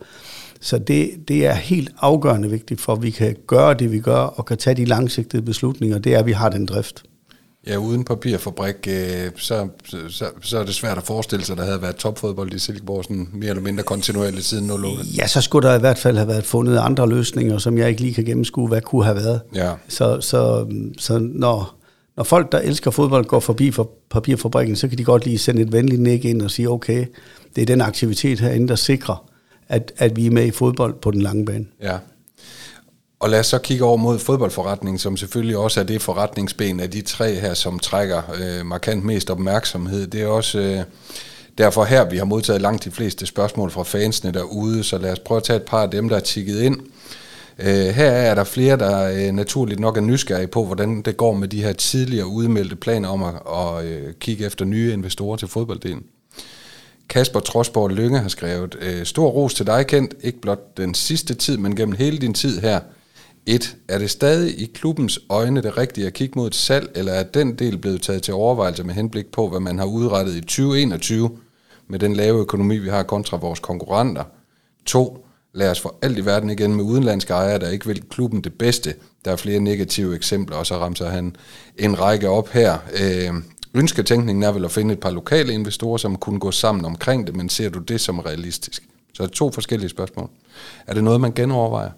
så 0.64 0.78
det, 0.78 1.12
det 1.28 1.46
er 1.46 1.54
helt 1.54 1.92
afgørende 2.02 2.50
vigtigt 2.50 2.82
for, 2.82 2.94
at 2.94 3.04
vi 3.04 3.10
kan 3.10 3.36
gøre 3.48 3.74
det, 3.74 3.92
vi 3.92 4.00
gør, 4.00 4.18
og 4.18 4.46
kan 4.46 4.58
tage 4.58 4.76
de 4.76 4.86
langsigtede 4.86 5.42
beslutninger. 5.42 5.98
Det 5.98 6.14
er, 6.14 6.20
at 6.20 6.26
vi 6.26 6.32
har 6.32 6.50
den 6.50 6.66
drift. 6.66 7.04
Ja, 7.68 7.78
uden 7.78 8.04
papirfabrik, 8.04 8.88
øh, 8.88 9.32
så, 9.36 9.68
så, 10.10 10.26
så 10.42 10.60
er 10.60 10.64
det 10.64 10.76
svært 10.76 10.98
at 10.98 11.04
forestille 11.04 11.46
sig, 11.46 11.54
at 11.54 11.58
der 11.58 11.66
havde 11.66 11.82
været 11.82 11.96
topfodbold 11.96 12.54
i 12.54 12.60
Silkeborg 12.60 13.04
sådan 13.04 13.28
mere 13.34 13.50
eller 13.50 13.64
mindre 13.64 13.84
kontinuerligt 13.84 14.46
siden 14.46 14.68
0 14.68 14.86
Ja, 15.18 15.28
så 15.28 15.42
skulle 15.42 15.70
der 15.70 15.76
i 15.76 15.80
hvert 15.80 15.98
fald 15.98 16.18
have 16.18 16.28
været 16.28 16.46
fundet 16.46 16.78
andre 16.78 17.10
løsninger, 17.10 17.58
som 17.58 17.78
jeg 17.78 17.90
ikke 17.90 18.02
lige 18.02 18.14
kan 18.14 18.26
gennemskue, 18.26 18.68
hvad 18.68 18.82
kunne 18.82 19.04
have 19.04 19.16
været. 19.16 19.42
Ja. 19.56 19.72
Så, 19.88 20.22
så, 20.22 20.68
så 20.98 21.20
når, 21.20 21.76
når 22.18 22.24
folk, 22.24 22.52
der 22.52 22.60
elsker 22.60 22.92
fodbold, 22.92 23.26
går 23.26 23.40
forbi 23.40 23.72
for 23.72 23.90
papirfabrikken, 24.10 24.76
så 24.76 24.88
kan 24.88 24.98
de 24.98 25.04
godt 25.04 25.26
lige 25.26 25.38
sende 25.38 25.62
et 25.62 25.72
venligt 25.72 26.02
nik 26.02 26.26
ind 26.26 26.42
og 26.42 26.52
sige, 26.52 26.70
okay, 26.70 27.06
det 27.56 27.62
er 27.62 27.66
den 27.66 27.82
aktivitet 27.82 28.40
herinde, 28.40 28.68
der 28.68 28.76
sikrer, 28.76 29.28
at, 29.70 29.92
at 29.98 30.16
vi 30.16 30.26
er 30.26 30.32
med 30.32 30.46
i 30.46 30.52
fodbold 30.52 30.94
på 31.02 31.12
den 31.12 31.22
lange 31.22 31.46
bane. 31.46 31.66
Ja. 31.82 31.98
Og 33.22 33.30
lad 33.30 33.40
os 33.40 33.48
så 33.48 33.58
kigge 33.58 33.84
over 33.84 33.98
mod 33.98 34.20
fodboldforretningen, 34.20 35.00
som 35.00 35.18
selvfølgelig 35.18 35.58
også 35.58 35.80
er 35.80 35.84
det 35.84 36.02
forretningsben 36.02 36.80
af 36.80 36.92
de 36.92 37.02
tre 37.02 37.34
her, 37.34 37.54
som 37.54 37.80
trækker 37.80 38.22
øh, 38.42 38.66
markant 38.66 39.04
mest 39.06 39.30
opmærksomhed. 39.30 40.08
Det 40.08 40.22
er 40.22 40.28
også 40.28 40.60
øh, 40.60 40.80
derfor 41.58 41.84
her, 41.84 42.10
vi 42.10 42.18
har 42.18 42.26
modtaget 42.26 42.62
langt 42.62 42.84
de 42.84 42.92
fleste 42.92 43.26
spørgsmål 43.26 43.72
fra 43.72 43.84
fansene 43.84 44.32
derude, 44.32 44.84
så 44.84 44.98
lad 44.98 45.12
os 45.12 45.20
prøve 45.20 45.38
at 45.38 45.44
tage 45.44 45.58
et 45.58 45.64
par 45.64 45.82
af 45.82 45.90
dem, 45.90 46.10
der 46.10 46.16
er 46.16 46.20
tikket 46.20 46.62
ind. 46.62 46.80
Øh, 47.60 47.86
her 47.86 48.12
er 48.12 48.36
der 48.36 48.44
flere, 48.44 48.78
der 48.78 49.28
øh, 49.28 49.32
naturligt 49.32 49.80
nok 49.80 49.98
er 49.98 50.02
nysgerrige 50.02 50.48
på, 50.48 50.66
hvordan 50.66 51.02
det 51.02 51.18
går 51.18 51.34
med 51.34 51.48
de 51.48 51.64
her 51.64 51.74
tidligere 51.74 52.28
udmeldte 52.28 52.76
planer 52.76 53.10
om 53.10 53.24
at, 53.24 53.34
at 53.58 53.86
øh, 53.86 54.14
kigge 54.20 54.46
efter 54.46 54.66
nye 54.66 54.94
investorer 54.94 55.38
til 55.38 55.48
fodbolddelen. 55.48 56.04
Kasper 57.10 57.40
Trosborg 57.40 57.90
Lønge 57.90 58.20
har 58.20 58.30
skrevet, 58.30 58.76
øh, 58.82 59.06
stor 59.06 59.30
ros 59.30 59.54
til 59.54 59.68
dig, 59.68 59.88
Kent, 59.88 60.14
ikke 60.22 60.42
blot 60.42 60.78
den 60.78 60.94
sidste 60.94 61.34
tid, 61.34 61.58
men 61.58 61.76
gennem 61.76 61.96
hele 61.96 62.18
din 62.18 62.34
tid 62.34 62.62
her. 62.62 62.80
1. 63.46 63.78
Er 63.88 63.98
det 63.98 64.10
stadig 64.10 64.62
i 64.62 64.66
klubbens 64.66 65.20
øjne 65.30 65.62
det 65.62 65.78
rigtige 65.78 66.08
at 66.08 66.14
kigge 66.14 66.40
mod 66.40 66.48
et 66.48 66.56
salg, 66.56 66.92
eller 66.96 67.14
er 67.14 67.24
den 67.24 67.56
del 67.56 67.78
blevet 67.78 68.02
taget 68.02 68.24
til 68.24 68.34
overvejelse 68.34 68.84
med 68.84 68.94
henblik 68.94 69.32
på, 69.32 69.50
hvad 69.50 69.60
man 69.60 69.80
har 69.80 69.86
udrettet 69.86 70.36
i 70.36 70.42
2021 70.42 71.30
med 71.88 72.00
den 72.00 72.14
lave 72.14 72.40
økonomi, 72.40 72.78
vi 72.78 72.90
har 72.90 73.04
kontra 73.04 73.38
vores 73.38 73.60
konkurrenter? 73.60 74.24
2. 74.86 75.26
Lad 75.54 75.72
os 75.72 75.80
for 75.80 75.96
alt 76.02 76.18
i 76.18 76.26
verden 76.26 76.50
igen 76.50 76.76
med 76.76 76.84
udenlandske 76.84 77.34
ejere, 77.34 77.60
der 77.60 77.70
ikke 77.70 77.88
vil 77.88 78.04
klubben 78.10 78.42
det 78.42 78.54
bedste. 78.54 78.94
Der 79.26 79.32
er 79.32 79.36
flere 79.36 79.60
negative 79.60 80.16
eksempler, 80.16 80.58
og 80.58 80.66
så 80.66 80.78
ramser 80.78 81.10
han 81.10 81.36
en 81.78 82.00
række 82.00 82.30
op 82.30 82.50
her. 82.50 82.78
Øh, 83.00 83.34
Ønsketænkningen 83.74 84.44
er 84.44 84.52
vel 84.52 84.66
at 84.66 84.72
finde 84.72 84.94
et 84.94 85.00
par 85.00 85.12
lokale 85.12 85.54
investorer, 85.54 85.98
som 85.98 86.16
kunne 86.16 86.40
gå 86.40 86.52
sammen 86.52 86.86
omkring 86.86 87.28
det, 87.28 87.36
men 87.36 87.50
ser 87.50 87.70
du 87.70 87.80
det 87.80 88.02
som 88.02 88.20
realistisk? 88.20 88.88
Så 89.14 89.24
er 89.24 89.28
det 89.28 89.36
to 89.36 89.52
forskellige 89.52 89.90
spørgsmål. 89.90 90.30
Er 90.88 90.94
det 90.94 91.04
noget, 91.04 91.22
man 91.22 91.32
genovervejer? 91.32 91.92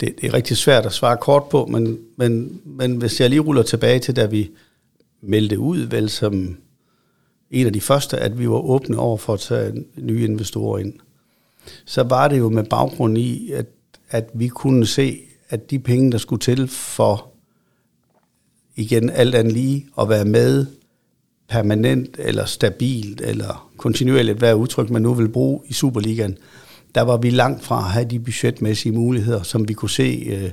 Det, 0.00 0.20
det 0.20 0.28
er 0.28 0.34
rigtig 0.34 0.56
svært 0.56 0.86
at 0.86 0.92
svare 0.92 1.16
kort 1.16 1.44
på, 1.50 1.66
men, 1.66 1.98
men, 2.16 2.60
men 2.64 2.96
hvis 2.96 3.20
jeg 3.20 3.30
lige 3.30 3.40
ruller 3.40 3.62
tilbage 3.62 3.98
til, 3.98 4.16
da 4.16 4.26
vi 4.26 4.50
meldte 5.20 5.58
ud, 5.58 5.78
vel 5.78 6.10
som 6.10 6.56
en 7.50 7.66
af 7.66 7.72
de 7.72 7.80
første, 7.80 8.18
at 8.18 8.38
vi 8.38 8.48
var 8.48 8.56
åbne 8.56 8.98
over 8.98 9.16
for 9.16 9.34
at 9.34 9.40
tage 9.40 9.84
nye 9.96 10.24
investorer 10.24 10.78
ind, 10.78 10.92
så 11.84 12.02
var 12.02 12.28
det 12.28 12.38
jo 12.38 12.48
med 12.48 12.64
baggrund 12.64 13.18
i, 13.18 13.52
at, 13.52 13.66
at 14.10 14.30
vi 14.34 14.48
kunne 14.48 14.86
se, 14.86 15.20
at 15.48 15.70
de 15.70 15.78
penge, 15.78 16.12
der 16.12 16.18
skulle 16.18 16.40
til 16.40 16.68
for 16.68 17.30
igen 18.76 19.10
alt 19.10 19.34
andet 19.34 19.52
lige 19.52 19.86
at 20.00 20.08
være 20.08 20.24
med 20.24 20.66
permanent 21.48 22.16
eller 22.18 22.44
stabilt 22.44 23.20
eller 23.20 23.70
kontinuerligt, 23.76 24.38
hvad 24.38 24.54
udtryk 24.54 24.90
man 24.90 25.02
nu 25.02 25.14
vil 25.14 25.28
bruge 25.28 25.60
i 25.66 25.72
Superligaen, 25.72 26.38
der 26.94 27.02
var 27.02 27.16
vi 27.16 27.30
langt 27.30 27.64
fra 27.64 27.78
at 27.78 27.90
have 27.90 28.04
de 28.04 28.20
budgetmæssige 28.20 28.92
muligheder, 28.92 29.42
som 29.42 29.68
vi 29.68 29.74
kunne 29.74 29.90
se 29.90 30.26
øh, 30.26 30.50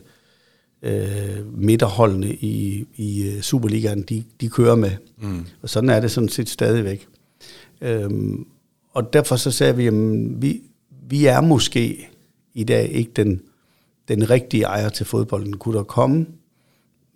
øh, 0.82 1.62
midterholdene 1.62 2.34
i, 2.34 2.86
i 2.96 3.30
øh, 3.30 3.42
Superligaen, 3.42 4.02
de, 4.02 4.24
de 4.42 4.50
kører 4.50 4.76
med. 4.76 4.92
Mm. 5.18 5.46
Og 5.62 5.70
sådan 5.70 5.90
er 5.90 6.00
det 6.00 6.12
sådan 6.12 6.30
set 6.30 6.50
stadigvæk. 6.50 7.08
Øhm, 7.82 8.48
og 8.94 9.14
derfor 9.14 9.36
så 9.36 9.52
sagde 9.52 9.76
vi, 9.76 9.88
at 9.88 9.94
vi, 10.42 10.62
vi 11.10 11.26
er 11.26 11.42
måske 11.42 12.10
i 12.54 12.64
dag 12.64 12.90
ikke 12.92 13.12
den, 13.16 13.42
den 14.08 14.30
rigtige 14.30 14.64
ejer 14.64 14.90
til 14.90 15.06
fodbolden. 15.06 15.58
Kunne 15.58 15.78
der 15.78 15.84
komme 15.84 16.26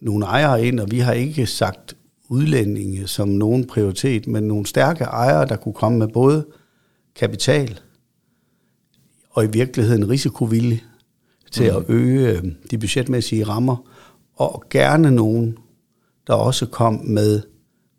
nogle 0.02 0.26
ejere 0.26 0.66
ind, 0.66 0.80
og 0.80 0.92
vi 0.92 1.00
har 1.00 1.14
ikke 1.14 1.46
sagt 1.46 1.96
udlændinge 2.30 3.08
som 3.08 3.28
nogen 3.28 3.68
prioritet, 3.68 4.28
men 4.28 4.44
nogle 4.44 4.66
stærke 4.66 5.04
ejere, 5.04 5.48
der 5.48 5.56
kunne 5.56 5.74
komme 5.74 6.00
med 6.00 6.08
både 6.08 6.46
kapital 7.16 7.80
og 9.40 9.46
i 9.46 9.48
virkeligheden 9.52 10.10
risikovillig 10.10 10.84
til 11.52 11.72
mm. 11.72 11.78
at 11.78 11.84
øge 11.90 12.30
øh, 12.30 12.44
de 12.72 12.78
budgetmæssige 12.78 13.44
rammer, 13.44 13.90
og 14.36 14.64
gerne 14.70 15.12
nogen, 15.12 15.58
der 16.28 16.34
også 16.34 16.66
kom 16.66 16.94
med 16.94 17.42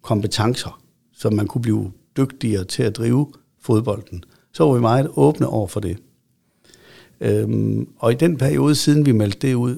kompetencer, 0.03 0.83
så 1.13 1.31
man 1.31 1.47
kunne 1.47 1.63
blive 1.63 1.93
dygtigere 2.17 2.65
til 2.65 2.83
at 2.83 2.97
drive 2.97 3.33
fodbolden. 3.61 4.25
Så 4.53 4.65
var 4.65 4.75
vi 4.75 4.81
meget 4.81 5.11
åbne 5.17 5.47
over 5.47 5.67
for 5.67 5.81
det. 5.81 5.99
Øhm, 7.21 7.89
og 7.99 8.13
i 8.13 8.15
den 8.15 8.37
periode, 8.37 8.75
siden 8.75 9.07
vi 9.07 9.13
meldte 9.13 9.49
det 9.49 9.55
ud, 9.55 9.77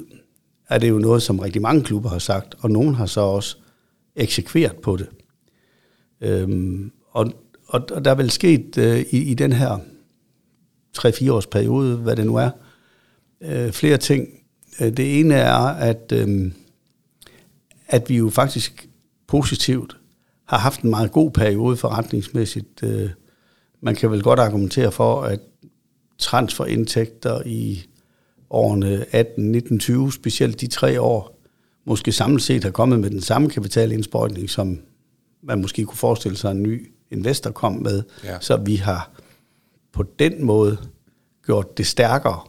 er 0.68 0.78
det 0.78 0.88
jo 0.88 0.98
noget, 0.98 1.22
som 1.22 1.38
rigtig 1.38 1.62
mange 1.62 1.82
klubber 1.82 2.08
har 2.08 2.18
sagt, 2.18 2.54
og 2.58 2.70
nogen 2.70 2.94
har 2.94 3.06
så 3.06 3.20
også 3.20 3.56
eksekveret 4.16 4.76
på 4.76 4.96
det. 4.96 5.08
Øhm, 6.20 6.92
og, 7.10 7.32
og, 7.66 7.80
og 7.92 8.04
der 8.04 8.10
er 8.10 8.14
vel 8.14 8.30
sket 8.30 8.78
øh, 8.78 9.00
i, 9.10 9.18
i 9.18 9.34
den 9.34 9.52
her 9.52 9.78
3-4 10.98 11.32
års 11.32 11.46
periode, 11.46 11.96
hvad 11.96 12.16
det 12.16 12.26
nu 12.26 12.36
er, 12.36 12.50
øh, 13.40 13.72
flere 13.72 13.96
ting. 13.96 14.28
Øh, 14.80 14.96
det 14.96 15.20
ene 15.20 15.34
er, 15.34 15.56
at, 15.56 16.12
øh, 16.14 16.52
at 17.88 18.08
vi 18.08 18.16
jo 18.16 18.30
faktisk 18.30 18.88
positivt 19.26 19.96
har 20.44 20.58
haft 20.58 20.82
en 20.82 20.90
meget 20.90 21.12
god 21.12 21.30
periode 21.30 21.76
forretningsmæssigt. 21.76 22.82
Øh, 22.82 23.10
man 23.80 23.94
kan 23.94 24.10
vel 24.10 24.22
godt 24.22 24.40
argumentere 24.40 24.92
for, 24.92 25.22
at 25.22 25.40
transferindtægter 26.18 27.42
i 27.46 27.86
årene 28.50 29.04
18, 29.12 29.52
19, 29.52 29.78
20, 29.78 30.12
specielt 30.12 30.60
de 30.60 30.66
tre 30.66 31.00
år, 31.00 31.38
måske 31.84 32.12
samlet 32.12 32.42
set 32.42 32.64
har 32.64 32.70
kommet 32.70 33.00
med 33.00 33.10
den 33.10 33.20
samme 33.20 33.50
kapitalindsprøjtning, 33.50 34.50
som 34.50 34.78
man 35.42 35.60
måske 35.60 35.84
kunne 35.84 35.98
forestille 35.98 36.36
sig 36.36 36.50
en 36.50 36.62
ny 36.62 36.92
investor 37.10 37.50
kom 37.50 37.72
med. 37.72 38.02
Ja. 38.24 38.36
Så 38.40 38.56
vi 38.56 38.76
har 38.76 39.10
på 39.92 40.04
den 40.18 40.44
måde 40.44 40.78
gjort 41.46 41.78
det 41.78 41.86
stærkere 41.86 42.40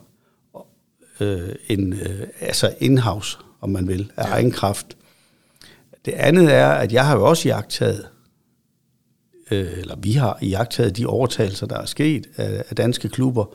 øh, 1.19 1.55
end, 1.67 1.93
øh, 1.93 2.27
altså 2.39 2.75
in-house, 2.79 3.37
om 3.61 3.69
man 3.69 3.87
vil, 3.87 4.11
af 4.17 4.27
ja. 4.27 4.33
egen 4.33 4.51
kraft. 4.51 4.97
Det 6.05 6.11
andet 6.11 6.53
er, 6.53 6.67
at 6.67 6.93
jeg 6.93 7.05
har 7.05 7.15
jo 7.15 7.25
også 7.25 7.47
jagtet, 7.49 8.07
øh, 9.51 9.77
eller 9.77 9.95
vi 9.95 10.11
har 10.11 10.37
jagtet 10.41 10.97
de 10.97 11.05
overtagelser, 11.05 11.67
der 11.67 11.77
er 11.77 11.85
sket 11.85 12.29
af, 12.35 12.63
af 12.69 12.75
danske 12.75 13.09
klubber, 13.09 13.45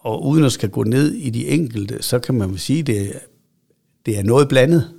og 0.00 0.26
uden 0.26 0.44
at 0.44 0.52
skal 0.52 0.70
gå 0.70 0.82
ned 0.82 1.12
i 1.12 1.30
de 1.30 1.48
enkelte, 1.48 2.02
så 2.02 2.18
kan 2.18 2.34
man 2.34 2.58
sige, 2.58 2.82
det 2.82 3.12
det 4.08 4.18
er 4.18 4.22
noget 4.22 4.48
blandet. 4.48 4.94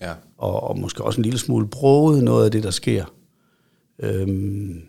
Ja. 0.00 0.14
Og, 0.38 0.62
og 0.62 0.78
måske 0.78 1.04
også 1.04 1.20
en 1.20 1.24
lille 1.24 1.38
smule 1.38 1.68
broget 1.68 2.24
noget 2.24 2.44
af 2.44 2.50
det, 2.50 2.62
der 2.62 2.70
sker. 2.70 3.04
Øhm, 3.98 4.82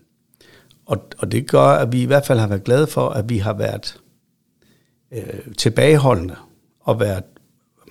og, 0.88 1.08
og 1.18 1.32
det 1.32 1.48
gør, 1.50 1.68
at 1.68 1.92
vi 1.92 2.02
i 2.02 2.06
hvert 2.06 2.26
fald 2.26 2.40
har 2.40 2.48
været 2.48 2.64
glade 2.64 2.88
for, 2.88 3.10
at 3.10 3.30
vi 3.30 3.38
har 3.38 3.54
været 3.54 4.00
øh, 5.12 5.56
tilbageholdende 5.58 6.36
og 6.80 7.00
været 7.00 7.24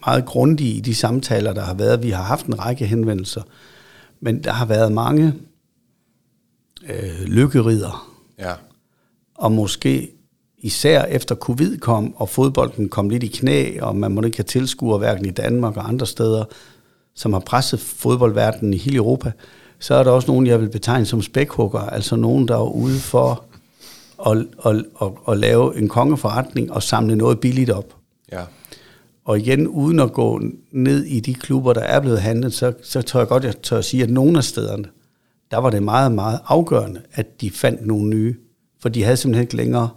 meget 0.07 0.26
grundige 0.26 0.75
i 0.75 0.81
de 0.81 0.95
samtaler, 0.95 1.53
der 1.53 1.62
har 1.62 1.75
været. 1.75 2.03
Vi 2.03 2.11
har 2.11 2.23
haft 2.23 2.47
en 2.47 2.59
række 2.59 2.87
henvendelser, 2.87 3.43
men 4.21 4.45
der 4.45 4.53
har 4.53 4.67
været 4.67 4.93
mange 4.93 5.35
øh, 6.88 7.21
lykkerider. 7.25 8.12
Ja. 8.38 8.53
Og 9.35 9.53
måske 9.53 10.11
især 10.59 11.05
efter 11.05 11.35
covid 11.35 11.79
kom, 11.79 12.15
og 12.17 12.29
fodbolden 12.29 12.88
kom 12.88 13.11
lidt 13.11 13.23
i 13.23 13.26
knæ, 13.26 13.81
og 13.81 13.97
man 13.97 14.12
må 14.12 14.23
ikke 14.23 14.37
have 14.37 14.45
tilskuer 14.45 14.99
hverken 14.99 15.26
i 15.26 15.31
Danmark 15.31 15.76
og 15.76 15.88
andre 15.88 16.07
steder, 16.07 16.45
som 17.15 17.33
har 17.33 17.41
presset 17.41 17.81
fodboldverdenen 17.81 18.75
i 18.75 18.76
hele 18.76 18.97
Europa, 18.97 19.33
så 19.78 19.95
er 19.95 20.02
der 20.02 20.11
også 20.11 20.30
nogen, 20.30 20.47
jeg 20.47 20.61
vil 20.61 20.68
betegne 20.68 21.06
som 21.06 21.23
spækhugger, 21.23 21.80
altså 21.80 22.16
nogen, 22.16 22.49
der 22.49 22.54
er 22.56 22.71
ude 22.71 22.99
for 22.99 23.45
at, 24.26 24.38
at, 24.66 24.85
at, 25.02 25.09
at 25.28 25.38
lave 25.38 25.78
en 25.78 25.88
kongeforretning 25.88 26.73
og 26.73 26.83
samle 26.83 27.16
noget 27.16 27.40
billigt 27.40 27.71
op. 27.71 27.97
Ja. 28.33 28.42
Og 29.25 29.38
igen, 29.38 29.68
uden 29.68 30.00
at 30.00 30.12
gå 30.12 30.40
ned 30.73 31.04
i 31.04 31.21
de 31.21 31.35
klubber, 31.35 31.73
der 31.73 31.80
er 31.80 32.00
blevet 32.00 32.21
handlet, 32.21 32.54
så, 32.54 32.73
så 32.83 33.02
tør 33.02 33.18
jeg 33.18 33.28
godt 33.28 33.45
jeg 33.45 33.56
tør 33.56 33.78
at 33.78 33.85
sige, 33.85 34.02
at 34.02 34.11
nogle 34.11 34.38
af 34.38 34.45
stederne, 34.45 34.85
der 35.50 35.56
var 35.56 35.71
det 35.71 35.83
meget, 35.83 36.12
meget 36.12 36.40
afgørende, 36.47 37.02
at 37.12 37.40
de 37.40 37.50
fandt 37.50 37.87
nogle 37.87 38.09
nye. 38.09 38.37
For 38.80 38.88
de 38.88 39.04
havde 39.04 39.16
simpelthen 39.16 39.42
ikke 39.42 39.56
længere 39.56 39.88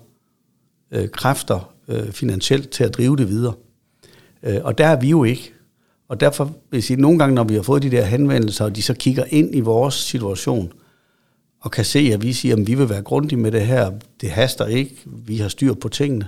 øh, 0.92 1.10
kræfter 1.10 1.74
øh, 1.88 2.12
finansielt 2.12 2.70
til 2.70 2.84
at 2.84 2.94
drive 2.94 3.18
det 3.18 3.30
videre. 3.30 3.54
Øh, 4.44 4.60
og 4.64 4.78
der 4.78 4.88
er 4.88 5.00
vi 5.00 5.10
jo 5.10 5.24
ikke. 5.24 5.54
Og 6.10 6.20
derfor 6.20 6.44
vil 6.44 6.78
jeg 6.78 6.84
sige, 6.84 6.96
at 6.96 7.02
nogle 7.02 7.20
gange, 7.20 7.36
når 7.36 7.44
vi 7.44 7.56
har 7.56 7.62
fået 7.62 7.84
de 7.84 7.92
der 7.92 8.06
henvendelser, 8.06 8.66
og 8.66 8.76
de 8.76 8.82
så 8.82 8.94
kigger 8.94 9.24
ind 9.30 9.56
i 9.56 9.60
vores 9.60 9.94
situation, 9.94 10.74
og 11.62 11.72
kan 11.72 11.86
se, 11.86 12.00
at 12.00 12.24
vi 12.24 12.34
siger, 12.34 12.56
at 12.56 12.68
vi 12.68 12.76
vil 12.76 12.90
være 12.90 13.02
grundige 13.02 13.40
med 13.40 13.52
det 13.52 13.68
her, 13.68 13.92
det 14.22 14.32
haster 14.32 14.66
ikke, 14.66 14.96
vi 15.06 15.38
har 15.38 15.48
styr 15.48 15.74
på 15.74 15.90
tingene, 15.90 16.28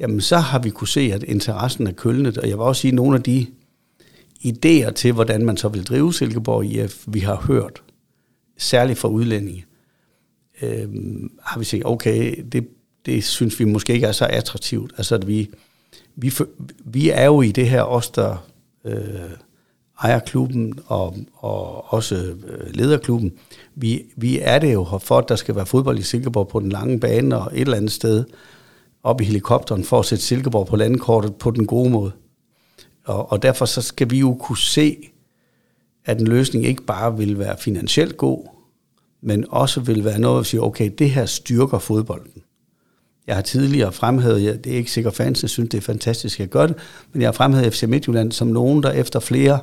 jamen 0.00 0.20
så 0.20 0.36
har 0.36 0.58
vi 0.58 0.70
kunne 0.70 0.88
se, 0.88 1.00
at 1.00 1.22
interessen 1.22 1.86
er 1.86 1.92
kølnet. 1.92 2.38
Og 2.38 2.48
jeg 2.48 2.58
vil 2.58 2.64
også 2.64 2.80
sige, 2.80 2.90
at 2.90 2.94
nogle 2.94 3.16
af 3.16 3.22
de 3.22 3.46
idéer 4.44 4.90
til, 4.90 5.12
hvordan 5.12 5.44
man 5.44 5.56
så 5.56 5.68
vil 5.68 5.84
drive 5.84 6.14
Silkeborg 6.14 6.64
IF, 6.64 7.04
vi 7.06 7.20
har 7.20 7.36
hørt, 7.36 7.82
særligt 8.58 8.98
fra 8.98 9.08
udlændinge, 9.08 9.64
øh, 10.62 10.88
har 11.42 11.58
vi 11.58 11.64
set, 11.64 11.82
okay, 11.84 12.44
det, 12.52 12.68
det 13.06 13.24
synes 13.24 13.60
vi 13.60 13.64
måske 13.64 13.92
ikke 13.92 14.06
er 14.06 14.12
så 14.12 14.26
attraktivt. 14.26 14.92
Altså, 14.96 15.14
at 15.14 15.28
vi, 15.28 15.50
vi, 16.16 16.32
vi 16.84 17.10
er 17.10 17.24
jo 17.24 17.42
i 17.42 17.50
det 17.50 17.68
her, 17.68 17.82
os 17.82 18.10
der 18.10 18.51
øh, 18.84 19.30
ejerklubben 20.02 20.78
og, 20.86 21.16
og 21.34 21.92
også 21.92 22.14
øh, 22.14 22.74
lederklubben, 22.74 23.32
vi, 23.74 24.02
vi 24.16 24.38
er 24.42 24.58
det 24.58 24.72
jo 24.72 24.98
for, 24.98 25.18
at 25.18 25.28
der 25.28 25.36
skal 25.36 25.56
være 25.56 25.66
fodbold 25.66 25.98
i 25.98 26.02
Silkeborg 26.02 26.48
på 26.48 26.60
den 26.60 26.68
lange 26.68 27.00
bane 27.00 27.36
og 27.36 27.50
et 27.54 27.60
eller 27.60 27.76
andet 27.76 27.92
sted 27.92 28.24
op 29.02 29.20
i 29.20 29.24
helikopteren 29.24 29.84
for 29.84 29.98
at 29.98 30.04
sætte 30.04 30.24
Silkeborg 30.24 30.66
på 30.66 30.76
landkortet 30.76 31.34
på 31.34 31.50
den 31.50 31.66
gode 31.66 31.90
måde. 31.90 32.12
Og, 33.04 33.32
og 33.32 33.42
derfor 33.42 33.64
så 33.64 33.82
skal 33.82 34.10
vi 34.10 34.18
jo 34.18 34.36
kunne 34.40 34.58
se, 34.58 34.96
at 36.04 36.20
en 36.20 36.26
løsning 36.26 36.66
ikke 36.66 36.82
bare 36.82 37.16
vil 37.16 37.38
være 37.38 37.56
finansielt 37.58 38.16
god, 38.16 38.46
men 39.20 39.46
også 39.48 39.80
vil 39.80 40.04
være 40.04 40.18
noget 40.18 40.40
at 40.40 40.46
sige, 40.46 40.62
okay, 40.62 40.90
det 40.98 41.10
her 41.10 41.26
styrker 41.26 41.78
fodbolden. 41.78 42.42
Jeg 43.26 43.34
har 43.34 43.42
tidligere 43.42 43.92
fremhævet, 43.92 44.44
ja, 44.44 44.52
det 44.52 44.72
er 44.72 44.76
ikke 44.76 44.92
sikkert 44.92 45.14
fans, 45.14 45.38
synes, 45.38 45.70
det 45.70 45.74
er 45.74 45.82
fantastisk 45.82 46.40
at 46.40 46.50
gøre 46.50 46.66
det, 46.66 46.76
men 47.12 47.22
jeg 47.22 47.28
har 47.28 47.32
fremhævet 47.32 47.74
FC 47.74 47.82
Midtjylland 47.82 48.32
som 48.32 48.48
nogen, 48.48 48.82
der 48.82 48.90
efter 48.90 49.20
flere 49.20 49.60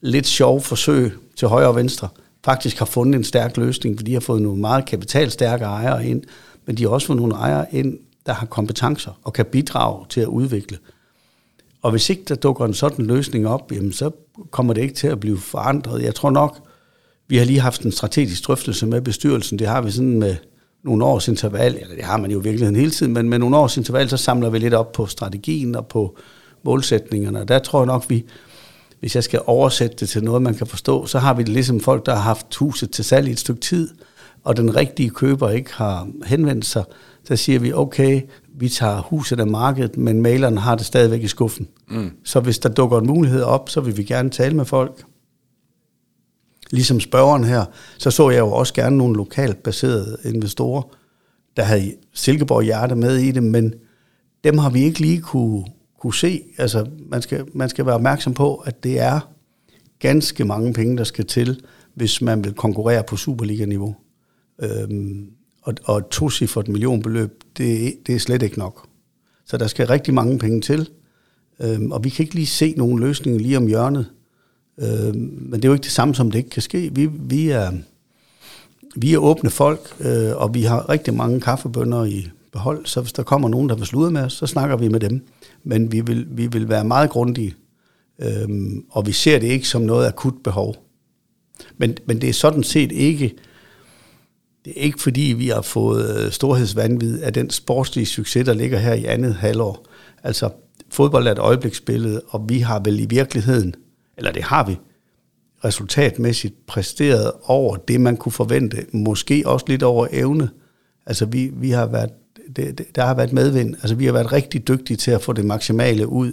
lidt 0.00 0.26
sjove 0.26 0.60
forsøg 0.60 1.12
til 1.36 1.48
højre 1.48 1.68
og 1.68 1.76
venstre, 1.76 2.08
faktisk 2.44 2.78
har 2.78 2.86
fundet 2.86 3.18
en 3.18 3.24
stærk 3.24 3.56
løsning, 3.56 3.98
fordi 3.98 4.10
de 4.10 4.14
har 4.14 4.20
fået 4.20 4.42
nogle 4.42 4.60
meget 4.60 4.86
kapitalstærke 4.86 5.64
ejere 5.64 6.06
ind, 6.06 6.22
men 6.66 6.76
de 6.76 6.82
har 6.82 6.90
også 6.90 7.06
fået 7.06 7.18
nogle 7.18 7.34
ejere 7.34 7.66
ind, 7.74 7.98
der 8.26 8.32
har 8.32 8.46
kompetencer 8.46 9.20
og 9.24 9.32
kan 9.32 9.44
bidrage 9.44 10.06
til 10.08 10.20
at 10.20 10.26
udvikle. 10.26 10.78
Og 11.82 11.90
hvis 11.90 12.10
ikke 12.10 12.22
der 12.28 12.34
dukker 12.34 12.64
en 12.64 12.74
sådan 12.74 13.06
løsning 13.06 13.48
op, 13.48 13.72
jamen 13.72 13.92
så 13.92 14.10
kommer 14.50 14.74
det 14.74 14.82
ikke 14.82 14.94
til 14.94 15.08
at 15.08 15.20
blive 15.20 15.38
forandret. 15.38 16.02
Jeg 16.02 16.14
tror 16.14 16.30
nok, 16.30 16.68
vi 17.28 17.36
har 17.36 17.44
lige 17.44 17.60
haft 17.60 17.82
en 17.82 17.92
strategisk 17.92 18.46
drøftelse 18.46 18.86
med 18.86 19.00
bestyrelsen. 19.00 19.58
Det 19.58 19.66
har 19.66 19.80
vi 19.80 19.90
sådan 19.90 20.18
med 20.18 20.36
nogle 20.84 21.04
års 21.04 21.28
interval, 21.28 21.78
eller 21.80 21.94
det 21.94 22.04
har 22.04 22.16
man 22.16 22.30
jo 22.30 22.38
virkelig 22.38 22.76
hele 22.76 22.90
tiden, 22.90 23.12
men 23.12 23.28
med 23.28 23.38
nogle 23.38 23.56
års 23.56 23.76
interval, 23.76 24.08
så 24.08 24.16
samler 24.16 24.50
vi 24.50 24.58
lidt 24.58 24.74
op 24.74 24.92
på 24.92 25.06
strategien 25.06 25.76
og 25.76 25.86
på 25.86 26.16
målsætningerne. 26.62 27.40
Og 27.40 27.48
der 27.48 27.58
tror 27.58 27.80
jeg 27.80 27.86
nok, 27.86 28.04
vi, 28.08 28.24
hvis 29.00 29.14
jeg 29.14 29.24
skal 29.24 29.40
oversætte 29.46 29.96
det 30.00 30.08
til 30.08 30.24
noget, 30.24 30.42
man 30.42 30.54
kan 30.54 30.66
forstå, 30.66 31.06
så 31.06 31.18
har 31.18 31.34
vi 31.34 31.42
det 31.42 31.52
ligesom 31.52 31.80
folk, 31.80 32.06
der 32.06 32.14
har 32.14 32.22
haft 32.22 32.54
huset 32.54 32.90
til 32.90 33.04
salg 33.04 33.28
i 33.28 33.30
et 33.30 33.38
stykke 33.38 33.60
tid, 33.60 33.88
og 34.44 34.56
den 34.56 34.76
rigtige 34.76 35.10
køber 35.10 35.50
ikke 35.50 35.74
har 35.74 36.08
henvendt 36.26 36.66
sig, 36.66 36.84
så 37.24 37.36
siger 37.36 37.58
vi, 37.58 37.72
okay, 37.72 38.22
vi 38.54 38.68
tager 38.68 39.02
huset 39.02 39.40
af 39.40 39.46
markedet, 39.46 39.96
men 39.96 40.22
maileren 40.22 40.58
har 40.58 40.74
det 40.74 40.86
stadigvæk 40.86 41.22
i 41.22 41.28
skuffen. 41.28 41.68
Mm. 41.90 42.10
Så 42.24 42.40
hvis 42.40 42.58
der 42.58 42.68
dukker 42.68 42.98
en 42.98 43.06
mulighed 43.06 43.42
op, 43.42 43.68
så 43.68 43.80
vil 43.80 43.96
vi 43.96 44.02
gerne 44.02 44.30
tale 44.30 44.56
med 44.56 44.64
folk. 44.64 45.04
Ligesom 46.70 47.00
spørgeren 47.00 47.44
her, 47.44 47.64
så 47.98 48.10
så 48.10 48.30
jeg 48.30 48.38
jo 48.38 48.52
også 48.52 48.74
gerne 48.74 48.96
nogle 48.96 49.16
lokalt 49.16 49.62
baserede 49.62 50.18
investorer, 50.24 50.82
der 51.56 51.62
havde 51.62 51.94
Silkeborg 52.12 52.62
hjerte 52.62 52.94
med 52.94 53.16
i 53.16 53.30
det, 53.30 53.42
men 53.42 53.74
dem 54.44 54.58
har 54.58 54.70
vi 54.70 54.82
ikke 54.82 55.00
lige 55.00 55.20
kunne, 55.20 55.64
kunne 56.00 56.14
se. 56.14 56.42
Altså, 56.58 56.86
man 57.06 57.22
skal, 57.22 57.44
man 57.54 57.68
skal 57.68 57.86
være 57.86 57.94
opmærksom 57.94 58.34
på, 58.34 58.54
at 58.54 58.84
det 58.84 59.00
er 59.00 59.20
ganske 59.98 60.44
mange 60.44 60.72
penge, 60.72 60.96
der 60.96 61.04
skal 61.04 61.26
til, 61.26 61.60
hvis 61.94 62.22
man 62.22 62.44
vil 62.44 62.54
konkurrere 62.54 63.02
på 63.02 63.16
Superliga-niveau. 63.16 63.96
Øhm, 64.62 65.30
og, 65.62 65.74
og 65.84 65.98
et 65.98 66.06
tocifret 66.06 66.68
millionbeløb, 66.68 67.44
det, 67.56 67.94
det 68.06 68.14
er 68.14 68.18
slet 68.18 68.42
ikke 68.42 68.58
nok. 68.58 68.88
Så 69.46 69.56
der 69.56 69.66
skal 69.66 69.86
rigtig 69.86 70.14
mange 70.14 70.38
penge 70.38 70.60
til, 70.60 70.88
øhm, 71.60 71.92
og 71.92 72.04
vi 72.04 72.08
kan 72.08 72.22
ikke 72.22 72.34
lige 72.34 72.46
se 72.46 72.74
nogen 72.76 72.98
løsning 72.98 73.40
lige 73.40 73.56
om 73.56 73.66
hjørnet. 73.66 74.06
Øh, 74.78 75.14
men 75.14 75.52
det 75.52 75.64
er 75.64 75.68
jo 75.68 75.74
ikke 75.74 75.84
det 75.84 75.92
samme, 75.92 76.14
som 76.14 76.30
det 76.30 76.38
ikke 76.38 76.50
kan 76.50 76.62
ske. 76.62 76.90
Vi, 76.94 77.06
vi, 77.06 77.48
er, 77.48 77.72
vi 78.96 79.14
er 79.14 79.18
åbne 79.18 79.50
folk, 79.50 79.80
øh, 80.00 80.36
og 80.36 80.54
vi 80.54 80.62
har 80.62 80.88
rigtig 80.88 81.14
mange 81.14 81.40
kaffebønder 81.40 82.04
i 82.04 82.28
behold, 82.52 82.86
så 82.86 83.00
hvis 83.00 83.12
der 83.12 83.22
kommer 83.22 83.48
nogen, 83.48 83.68
der 83.68 83.74
vil 83.74 83.86
slude 83.86 84.10
med 84.10 84.22
os, 84.22 84.32
så 84.32 84.46
snakker 84.46 84.76
vi 84.76 84.88
med 84.88 85.00
dem. 85.00 85.26
Men 85.64 85.92
vi 85.92 86.00
vil, 86.00 86.26
vi 86.30 86.46
vil 86.46 86.68
være 86.68 86.84
meget 86.84 87.10
grundige, 87.10 87.54
øh, 88.18 88.48
og 88.90 89.06
vi 89.06 89.12
ser 89.12 89.38
det 89.38 89.46
ikke 89.46 89.68
som 89.68 89.82
noget 89.82 90.06
akut 90.06 90.34
behov. 90.44 90.76
Men, 91.78 91.96
men 92.06 92.20
det 92.20 92.28
er 92.28 92.32
sådan 92.32 92.62
set 92.62 92.92
ikke 92.92 93.34
det 94.64 94.72
er 94.76 94.82
ikke 94.82 95.02
fordi, 95.02 95.20
vi 95.20 95.48
har 95.48 95.62
fået 95.62 96.24
øh, 96.24 96.32
storhedsvandvid 96.32 97.22
af 97.22 97.32
den 97.32 97.50
sportslige 97.50 98.06
succes, 98.06 98.44
der 98.44 98.54
ligger 98.54 98.78
her 98.78 98.92
i 98.92 99.04
andet 99.04 99.34
halvår. 99.34 99.86
Altså, 100.22 100.50
fodbold 100.90 101.26
er 101.26 101.32
et 101.32 101.38
øjebliksbillede, 101.38 102.22
og 102.28 102.44
vi 102.48 102.58
har 102.58 102.80
vel 102.84 103.00
i 103.00 103.06
virkeligheden, 103.06 103.74
eller 104.18 104.32
det 104.32 104.42
har 104.42 104.66
vi, 104.66 104.76
resultatmæssigt 105.64 106.66
præsteret 106.66 107.32
over 107.44 107.76
det, 107.76 108.00
man 108.00 108.16
kunne 108.16 108.32
forvente. 108.32 108.86
Måske 108.92 109.42
også 109.46 109.64
lidt 109.68 109.82
over 109.82 110.06
evne. 110.10 110.50
Altså, 111.06 111.26
vi, 111.26 111.50
vi 111.54 111.70
har 111.70 111.86
været, 111.86 112.10
det, 112.56 112.78
det, 112.78 112.96
der 112.96 113.06
har 113.06 113.14
været 113.14 113.32
medvind. 113.32 113.74
Altså, 113.74 113.94
vi 113.94 114.06
har 114.06 114.12
været 114.12 114.32
rigtig 114.32 114.68
dygtige 114.68 114.96
til 114.96 115.10
at 115.10 115.22
få 115.22 115.32
det 115.32 115.44
maksimale 115.44 116.08
ud, 116.08 116.32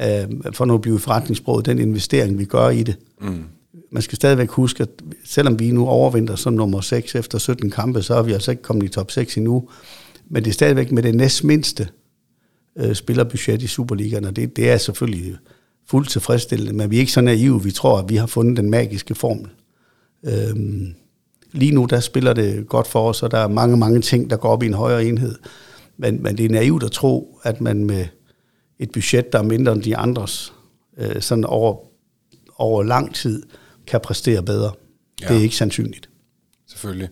øh, 0.00 0.52
for 0.52 0.64
nu 0.64 0.74
at 0.74 0.80
blive 0.80 0.98
forretningssproget, 0.98 1.66
den 1.66 1.78
investering, 1.78 2.38
vi 2.38 2.44
gør 2.44 2.68
i 2.68 2.82
det. 2.82 2.96
Mm 3.20 3.44
man 3.90 4.02
skal 4.02 4.16
stadigvæk 4.16 4.50
huske, 4.50 4.82
at 4.82 4.88
selvom 5.24 5.58
vi 5.58 5.70
nu 5.70 5.86
overvinder 5.86 6.36
som 6.36 6.52
nummer 6.52 6.80
6 6.80 7.14
efter 7.14 7.38
17 7.38 7.70
kampe, 7.70 8.02
så 8.02 8.14
er 8.14 8.22
vi 8.22 8.32
altså 8.32 8.50
ikke 8.50 8.62
kommet 8.62 8.84
i 8.86 8.88
top 8.88 9.10
6 9.10 9.36
endnu. 9.36 9.68
Men 10.28 10.44
det 10.44 10.50
er 10.50 10.54
stadigvæk 10.54 10.92
med 10.92 11.02
det 11.02 11.14
næst 11.14 11.44
mindste 11.44 11.88
øh, 12.78 12.94
spillerbudget 12.94 13.62
i 13.62 13.66
Superligaen, 13.66 14.24
og 14.24 14.36
det, 14.36 14.56
det 14.56 14.70
er 14.70 14.76
selvfølgelig 14.76 15.36
fuldt 15.88 16.10
tilfredsstillende, 16.10 16.72
men 16.72 16.90
vi 16.90 16.96
er 16.96 17.00
ikke 17.00 17.12
så 17.12 17.20
naive, 17.20 17.62
vi 17.62 17.70
tror, 17.70 17.98
at 17.98 18.08
vi 18.08 18.16
har 18.16 18.26
fundet 18.26 18.56
den 18.56 18.70
magiske 18.70 19.14
formel. 19.14 19.50
Øhm, 20.24 20.94
lige 21.52 21.72
nu, 21.72 21.84
der 21.84 22.00
spiller 22.00 22.32
det 22.32 22.68
godt 22.68 22.86
for 22.86 23.08
os, 23.08 23.22
og 23.22 23.30
der 23.30 23.38
er 23.38 23.48
mange, 23.48 23.76
mange 23.76 24.00
ting, 24.00 24.30
der 24.30 24.36
går 24.36 24.48
op 24.48 24.62
i 24.62 24.66
en 24.66 24.74
højere 24.74 25.04
enhed. 25.04 25.38
Men, 25.96 26.22
men 26.22 26.36
det 26.36 26.44
er 26.44 26.48
naivt 26.50 26.82
at 26.82 26.90
tro, 26.90 27.40
at 27.42 27.60
man 27.60 27.84
med 27.84 28.06
et 28.78 28.92
budget, 28.92 29.32
der 29.32 29.38
er 29.38 29.42
mindre 29.42 29.72
end 29.72 29.82
de 29.82 29.96
andres, 29.96 30.52
øh, 30.98 31.22
sådan 31.22 31.44
over, 31.44 31.76
over 32.56 32.82
lang 32.82 33.14
tid, 33.14 33.42
kan 33.86 34.00
præstere 34.00 34.42
bedre. 34.42 34.72
Ja. 35.20 35.28
Det 35.28 35.36
er 35.36 35.40
ikke 35.42 35.56
sandsynligt. 35.56 36.08
Selvfølgelig. 36.66 37.08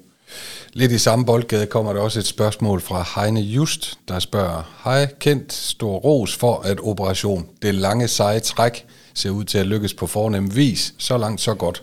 Lidt 0.76 0.92
i 0.92 0.98
samme 0.98 1.24
boldgade 1.24 1.66
kommer 1.66 1.92
der 1.92 2.00
også 2.00 2.18
et 2.18 2.26
spørgsmål 2.26 2.80
fra 2.80 3.06
Heine 3.16 3.40
Just, 3.40 3.98
der 4.08 4.18
spørger, 4.18 4.62
Hej, 4.84 5.06
Kent, 5.20 5.52
stor 5.52 5.96
ros 5.96 6.36
for, 6.36 6.60
at 6.60 6.78
operation 6.82 7.46
Det 7.62 7.74
Lange 7.74 8.08
Seje 8.08 8.40
Træk 8.40 8.86
ser 9.14 9.30
ud 9.30 9.44
til 9.44 9.58
at 9.58 9.66
lykkes 9.66 9.94
på 9.94 10.06
fornem 10.06 10.56
vis. 10.56 10.94
Så 10.98 11.18
langt, 11.18 11.40
så 11.40 11.54
godt. 11.54 11.82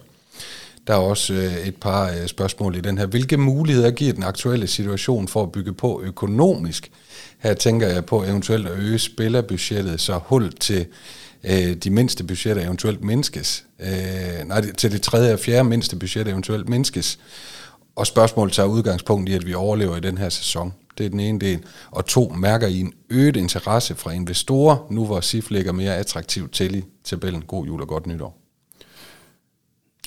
Der 0.88 0.94
er 0.94 0.98
også 0.98 1.34
øh, 1.34 1.68
et 1.68 1.76
par 1.76 2.12
øh, 2.12 2.28
spørgsmål 2.28 2.76
i 2.76 2.82
den 2.82 2.98
her. 2.98 3.06
Hvilke 3.06 3.38
muligheder 3.38 3.92
giver 3.92 4.14
den 4.14 4.24
aktuelle 4.24 4.68
situation 4.68 5.28
for 5.28 5.44
at 5.44 5.52
bygge 5.52 5.74
på 5.74 6.02
økonomisk? 6.04 6.92
Her 7.38 7.54
tænker 7.54 7.88
jeg 7.88 8.06
på 8.06 8.24
eventuelt 8.24 8.68
at 8.68 8.80
øge 8.80 9.00
spillerbudgettet, 9.00 10.02
så 10.02 10.20
hul 10.26 10.52
til 10.52 10.86
øh, 11.44 11.74
de 11.74 11.90
mindste 11.90 12.24
budgetter 12.24 12.64
eventuelt 12.64 13.04
mindskes. 13.04 13.64
Øh, 13.80 14.48
nej, 14.48 14.72
til 14.72 14.92
det 14.92 15.02
tredje 15.02 15.34
og 15.34 15.40
fjerde 15.40 15.70
mindste 15.70 15.96
budget 15.96 16.28
eventuelt 16.28 16.70
mindskes. 16.70 17.20
Og 17.96 18.08
spørgsmålet 18.08 18.54
tager 18.54 18.70
udgangspunkt 18.70 19.30
i, 19.30 19.34
at 19.34 19.46
vi 19.46 19.54
overlever 19.54 19.98
i 19.98 20.00
den 20.00 20.18
her 20.18 20.30
sæson. 20.30 20.74
Det 20.98 21.06
er 21.06 21.10
den 21.10 21.20
ene 21.20 21.40
del. 21.40 21.60
Og 21.92 22.06
to, 22.06 22.30
mærker 22.30 22.68
I 22.68 22.80
en 22.80 22.94
øget 23.10 23.36
interesse 23.36 23.96
fra 23.96 24.12
investorer, 24.12 24.88
nu 24.90 25.06
hvor 25.06 25.22
SIF 25.22 25.50
ligger 25.50 25.72
mere 25.72 25.96
attraktivt 25.96 26.52
til 26.54 26.76
i 26.76 26.84
tabellen. 27.04 27.42
God 27.42 27.66
jul 27.66 27.82
og 27.82 27.88
godt 27.88 28.08
nytår. 28.08 28.38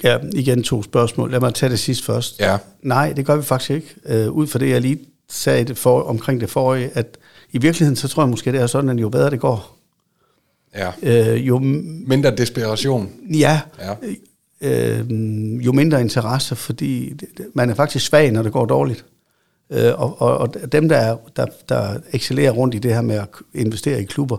Ja, 0.05 0.19
igen 0.33 0.63
to 0.63 0.83
spørgsmål. 0.83 1.31
Lad 1.31 1.41
mig 1.41 1.55
tage 1.55 1.71
det 1.71 1.79
sidst 1.79 2.05
først. 2.05 2.41
Ja. 2.41 2.59
Nej, 2.83 3.13
det 3.13 3.27
gør 3.27 3.37
vi 3.37 3.43
faktisk 3.43 3.71
ikke. 3.71 4.27
Uh, 4.29 4.35
ud 4.37 4.47
fra 4.47 4.59
det, 4.59 4.71
jeg 4.71 4.81
lige 4.81 4.99
sagde 5.31 5.65
det 5.65 5.79
for, 5.79 6.03
omkring 6.03 6.41
det 6.41 6.51
forrige, 6.51 6.91
at 6.95 7.19
i 7.53 7.59
virkeligheden, 7.59 7.97
så 7.97 8.09
tror 8.09 8.23
jeg 8.23 8.31
måske, 8.31 8.53
det 8.53 8.61
er 8.61 8.67
sådan, 8.67 8.91
at 8.91 9.01
jo 9.01 9.09
bedre 9.09 9.31
det 9.31 9.41
går, 9.41 9.75
Ja. 10.75 10.93
Øh, 11.03 11.47
jo 11.49 11.59
mindre 11.59 12.37
desperation. 12.37 13.13
Ja. 13.35 13.61
ja 13.81 13.95
øh, 14.65 15.11
jo 15.67 15.73
mindre 15.73 16.01
interesse, 16.01 16.57
fordi 16.57 17.13
man 17.55 17.71
er 17.71 17.75
faktisk 17.75 18.07
svag, 18.07 18.33
når 18.33 18.43
det 18.43 18.53
går 18.53 18.67
dårligt. 18.67 19.05
Øh, 19.71 20.01
og, 20.01 20.23
og, 20.23 20.39
og 20.39 20.73
dem, 20.73 20.89
der, 20.89 21.17
der, 21.37 21.47
der 21.69 22.01
excellerer 22.13 22.53
rundt 22.53 22.75
i 22.75 22.79
det 22.79 22.95
her 22.95 23.03
med 23.03 23.15
at 23.15 23.29
investere 23.55 24.03
i 24.03 24.05
klubber, 24.05 24.37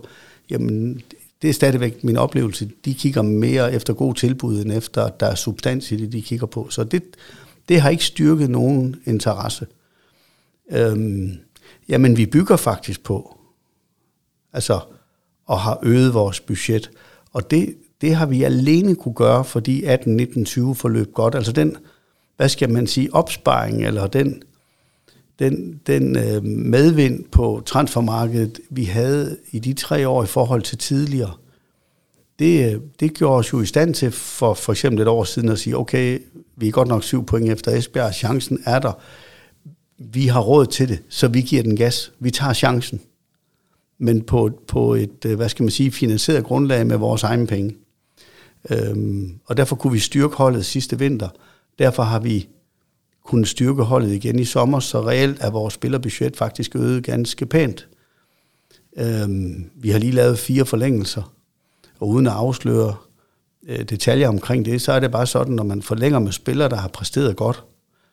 jamen, 0.50 1.02
det 1.42 1.50
er 1.50 1.54
stadigvæk 1.54 2.04
min 2.04 2.18
oplevelse. 2.18 2.70
De 2.86 2.94
kigger 2.94 3.22
mere 3.22 3.74
efter 3.74 3.94
gode 3.94 4.20
tilbud, 4.20 4.62
end 4.62 4.72
efter, 4.72 5.04
at 5.04 5.20
der 5.20 5.26
er 5.26 5.36
substans 5.36 5.92
i 5.92 5.96
det, 5.96 6.12
de 6.12 6.22
kigger 6.22 6.46
på. 6.46 6.70
Så 6.70 6.84
det, 6.84 7.04
det 7.70 7.82
har 7.82 7.90
ikke 7.90 8.06
styrket 8.06 8.50
nogen 8.50 8.96
interesse. 9.06 9.68
Øhm, 10.72 11.32
jamen, 11.90 12.18
vi 12.18 12.26
bygger 12.26 12.56
faktisk 12.58 13.04
på, 13.04 13.38
altså, 14.54 14.80
og 15.46 15.60
har 15.60 15.80
øget 15.84 16.14
vores 16.14 16.40
budget. 16.40 16.92
Og 17.34 17.52
det, 17.52 17.76
det 18.06 18.16
har 18.16 18.26
vi 18.26 18.44
alene 18.44 18.96
kunne 18.96 19.14
gøre, 19.14 19.46
fordi 19.46 19.84
18, 19.84 20.16
19, 20.16 20.46
20 20.46 20.76
forløb 20.76 21.14
godt. 21.14 21.36
Altså 21.36 21.52
den, 21.52 21.78
hvad 22.38 22.50
skal 22.50 22.70
man 22.70 22.88
sige, 22.88 23.14
opsparing, 23.14 23.86
eller 23.86 24.08
den, 24.08 24.42
den, 25.40 25.82
den 25.88 26.18
øh, 26.18 26.44
medvind 26.44 27.24
på 27.32 27.62
transfermarkedet, 27.66 28.60
vi 28.70 28.84
havde 28.84 29.38
i 29.52 29.60
de 29.60 29.74
tre 29.74 30.08
år 30.08 30.24
i 30.24 30.28
forhold 30.28 30.62
til 30.62 30.78
tidligere, 30.78 31.34
det, 32.40 32.74
øh, 32.74 32.82
det 33.00 33.14
gjorde 33.14 33.38
os 33.38 33.54
jo 33.54 33.62
i 33.62 33.66
stand 33.66 33.94
til 33.94 34.12
for 34.12 34.54
for 34.54 34.72
eksempel 34.72 35.02
et 35.02 35.08
år 35.08 35.24
siden 35.24 35.50
at 35.50 35.60
sige, 35.60 35.78
okay, 35.78 36.20
vi 36.56 36.68
er 36.68 36.72
godt 36.72 36.88
nok 36.88 37.04
syv 37.04 37.26
point 37.26 37.52
efter 37.52 37.72
Esbjerg, 37.72 38.14
chancen 38.14 38.60
er 38.66 38.80
der. 38.80 39.00
Vi 39.98 40.28
har 40.28 40.42
råd 40.42 40.66
til 40.66 40.90
det, 40.90 41.00
så 41.10 41.28
vi 41.28 41.42
giver 41.42 41.64
den 41.64 41.76
gas. 41.76 42.12
Vi 42.20 42.32
tager 42.32 42.54
chancen. 42.54 43.02
Men 43.98 44.22
på, 44.22 44.52
på 44.68 44.94
et, 44.94 45.26
øh, 45.26 45.36
hvad 45.36 45.50
skal 45.50 45.64
man 45.64 45.72
sige, 45.72 45.92
finansieret 45.92 46.44
grundlag 46.44 46.88
med 46.88 46.98
vores 46.98 47.24
egne 47.24 47.48
penge. 47.48 47.76
Øhm, 48.70 49.40
og 49.46 49.58
derfor 49.58 49.76
kunne 49.76 49.94
vi 49.94 50.00
styrke 50.00 50.36
holdet 50.36 50.66
sidste 50.66 51.00
vinter. 51.00 51.30
Derfor 51.80 52.04
har 52.04 52.20
vi 52.20 52.48
kunnet 53.26 53.48
styrke 53.48 53.84
holdet 53.84 54.12
igen 54.12 54.40
i 54.40 54.46
sommer, 54.46 54.80
så 54.80 55.02
reelt 55.02 55.38
er 55.42 55.50
vores 55.50 55.74
spillerbudget 55.74 56.38
faktisk 56.38 56.76
øget 56.76 57.04
ganske 57.04 57.46
pænt. 57.46 57.88
Øhm, 58.98 59.70
vi 59.76 59.90
har 59.90 60.00
lige 60.00 60.12
lavet 60.12 60.40
fire 60.40 60.66
forlængelser, 60.66 61.34
og 62.00 62.08
uden 62.08 62.28
at 62.28 62.34
afsløre 62.34 62.96
øh, 63.68 63.84
detaljer 63.84 64.28
omkring 64.28 64.66
det, 64.66 64.82
så 64.82 64.92
er 64.92 65.00
det 65.00 65.12
bare 65.12 65.28
sådan, 65.28 65.54
når 65.54 65.64
man 65.64 65.82
forlænger 65.82 66.20
med 66.20 66.32
spillere, 66.32 66.70
der 66.70 66.76
har 66.76 66.88
præsteret 66.88 67.36
godt, 67.36 67.64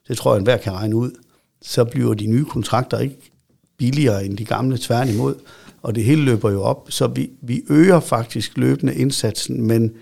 det 0.09 0.17
tror 0.17 0.33
jeg, 0.33 0.38
enhver 0.38 0.57
kan 0.57 0.73
regne 0.73 0.97
ud, 0.97 1.11
så 1.62 1.85
bliver 1.85 2.15
de 2.15 2.27
nye 2.27 2.45
kontrakter 2.45 2.99
ikke 2.99 3.33
billigere 3.79 4.25
end 4.25 4.37
de 4.37 4.45
gamle, 4.45 4.79
tværtimod, 4.79 5.35
og 5.83 5.95
det 5.95 6.05
hele 6.05 6.23
løber 6.23 6.51
jo 6.51 6.62
op, 6.62 6.87
så 6.91 7.07
vi, 7.07 7.31
vi 7.43 7.62
øger 7.69 8.01
faktisk 8.01 8.57
løbende 8.57 8.95
indsatsen, 8.95 9.62
men, 9.67 9.93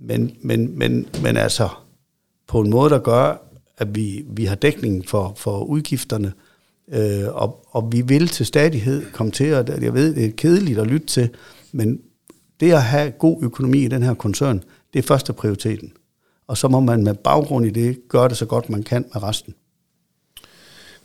men, 0.00 0.36
men, 0.42 0.78
men, 0.78 1.06
men 1.22 1.36
altså 1.36 1.68
på 2.46 2.60
en 2.60 2.70
måde, 2.70 2.90
der 2.90 2.98
gør, 2.98 3.36
at 3.78 3.94
vi, 3.94 4.24
vi 4.28 4.44
har 4.44 4.54
dækning 4.54 5.08
for, 5.08 5.32
for 5.36 5.64
udgifterne, 5.64 6.32
øh, 6.92 7.28
og, 7.28 7.66
og 7.70 7.92
vi 7.92 8.00
vil 8.00 8.28
til 8.28 8.46
stadighed 8.46 9.12
komme 9.12 9.32
til, 9.32 9.44
at 9.44 9.82
jeg 9.82 9.94
ved, 9.94 10.14
det 10.14 10.24
er 10.24 10.30
kedeligt 10.30 10.78
at 10.78 10.86
lytte 10.86 11.06
til, 11.06 11.30
men 11.72 12.00
det 12.60 12.72
at 12.72 12.82
have 12.82 13.10
god 13.10 13.42
økonomi 13.42 13.84
i 13.84 13.88
den 13.88 14.02
her 14.02 14.14
koncern, 14.14 14.62
det 14.92 14.98
er 14.98 15.02
første 15.02 15.32
prioriteten. 15.32 15.92
Og 16.46 16.56
så 16.56 16.68
må 16.68 16.80
man 16.80 17.04
med 17.04 17.14
baggrund 17.14 17.66
i 17.66 17.70
det 17.70 17.98
gøre 18.08 18.28
det 18.28 18.36
så 18.36 18.46
godt 18.46 18.70
man 18.70 18.82
kan 18.82 19.04
med 19.14 19.22
resten. 19.22 19.54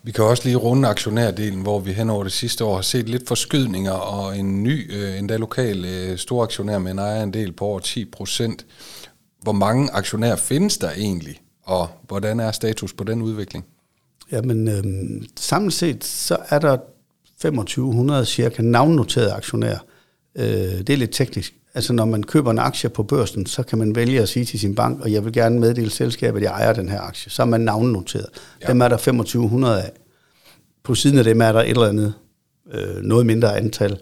Vi 0.06 0.12
kan 0.12 0.24
også 0.24 0.44
lige 0.44 0.56
runde 0.56 0.88
aktionærdelen, 0.88 1.62
hvor 1.62 1.80
vi 1.80 1.92
hen 1.92 2.10
over 2.10 2.24
det 2.24 2.32
sidste 2.32 2.66
år 2.66 2.76
har 2.76 2.82
set 2.82 3.10
lidt 3.10 3.28
forskydninger, 3.28 3.92
og 3.92 4.38
en 4.38 4.64
ny, 4.64 4.96
øh, 4.96 5.20
endda 5.20 5.38
lokal 5.38 5.86
øh, 5.86 6.18
stor 6.18 6.44
aktionær 6.44 6.80
med 6.80 6.92
en 6.92 7.00
ejerandel 7.00 7.52
på 7.52 7.66
over 7.66 7.80
10 7.80 8.06
procent. 8.06 8.66
Hvor 9.42 9.52
mange 9.52 9.92
aktionærer 9.92 10.36
findes 10.36 10.78
der 10.78 10.92
egentlig, 10.92 11.42
og 11.64 11.88
hvordan 12.08 12.40
er 12.40 12.52
status 12.52 12.94
på 12.94 13.04
den 13.04 13.22
udvikling? 13.22 13.66
Jamen, 14.32 14.68
øh, 14.68 14.84
samlet 15.38 15.74
set, 15.74 16.04
så 16.04 16.38
er 16.50 16.60
der 16.60 16.78
2500 17.42 18.26
cirka 18.26 18.62
navnnoterede 18.62 19.34
aktionærer. 19.34 19.80
Øh, 20.36 20.46
det 20.46 20.90
er 20.90 20.98
lidt 20.98 21.14
teknisk. 21.14 21.54
Altså, 21.76 21.94
når 21.94 22.06
man 22.06 22.24
køber 22.24 22.52
en 22.52 22.60
aktie 22.60 22.90
på 22.90 23.04
børsen, 23.04 23.46
så 23.46 23.64
kan 23.64 23.78
man 23.78 23.96
vælge 23.96 24.22
at 24.22 24.30
sige 24.30 24.46
til 24.46 24.60
sin 24.60 24.76
bank, 24.76 25.02
og 25.02 25.12
jeg 25.12 25.26
vil 25.26 25.34
gerne 25.34 25.60
meddele 25.60 25.90
selskabet, 25.90 26.40
at 26.40 26.44
jeg 26.44 26.52
ejer 26.52 26.74
den 26.74 26.90
her 26.90 27.02
aktie. 27.02 27.32
Så 27.32 27.42
er 27.42 27.46
man 27.46 27.62
navnnoteret. 27.62 28.28
Ja. 28.62 28.68
Dem 28.68 28.82
er 28.82 28.88
der 28.88 28.98
2500 28.98 29.84
af. 29.84 29.92
På 30.84 30.96
siden 30.96 31.18
af 31.18 31.24
dem 31.24 31.42
er 31.42 31.52
der 31.52 31.60
et 31.60 31.70
eller 31.70 31.88
andet, 31.88 32.14
øh, 32.74 33.04
noget 33.04 33.26
mindre 33.26 33.58
antal, 33.58 34.00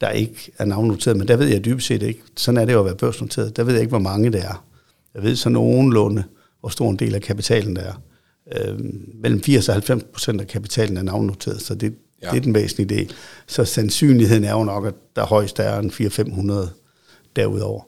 der 0.00 0.10
ikke 0.10 0.52
er 0.58 0.64
navnnoteret, 0.64 1.16
men 1.16 1.28
der 1.28 1.36
ved 1.36 1.46
jeg 1.46 1.64
dybest 1.64 1.86
set 1.86 2.02
ikke. 2.02 2.22
Sådan 2.36 2.60
er 2.60 2.64
det 2.64 2.72
jo 2.72 2.78
at 2.78 2.84
være 2.84 2.94
børsnoteret. 2.94 3.56
Der 3.56 3.64
ved 3.64 3.72
jeg 3.72 3.80
ikke, 3.80 3.90
hvor 3.90 3.98
mange 3.98 4.32
det 4.32 4.40
er. 4.40 4.64
Jeg 5.14 5.22
ved 5.22 5.36
så 5.36 5.48
nogenlunde, 5.48 6.24
hvor 6.60 6.68
stor 6.68 6.90
en 6.90 6.96
del 6.96 7.14
af 7.14 7.22
kapitalen 7.22 7.76
der 7.76 7.82
er. 7.82 8.02
Øh, 8.56 8.78
mellem 9.22 9.42
80 9.42 9.68
og 9.68 9.74
90 9.74 10.02
procent 10.12 10.40
af 10.40 10.46
kapitalen 10.46 10.96
er 10.96 11.02
navnnoteret, 11.02 11.62
så 11.62 11.74
det, 11.74 11.94
ja. 12.22 12.30
det 12.30 12.36
er 12.36 12.40
den 12.40 12.54
væsentlige 12.54 12.98
del. 12.98 13.12
Så 13.46 13.64
sandsynligheden 13.64 14.44
er 14.44 14.52
jo 14.52 14.64
nok, 14.64 14.86
at 14.86 14.94
der 15.16 15.26
højst 15.26 15.58
er 15.58 15.78
en 15.78 15.90
400-500 15.90 16.83
derudover. 17.36 17.82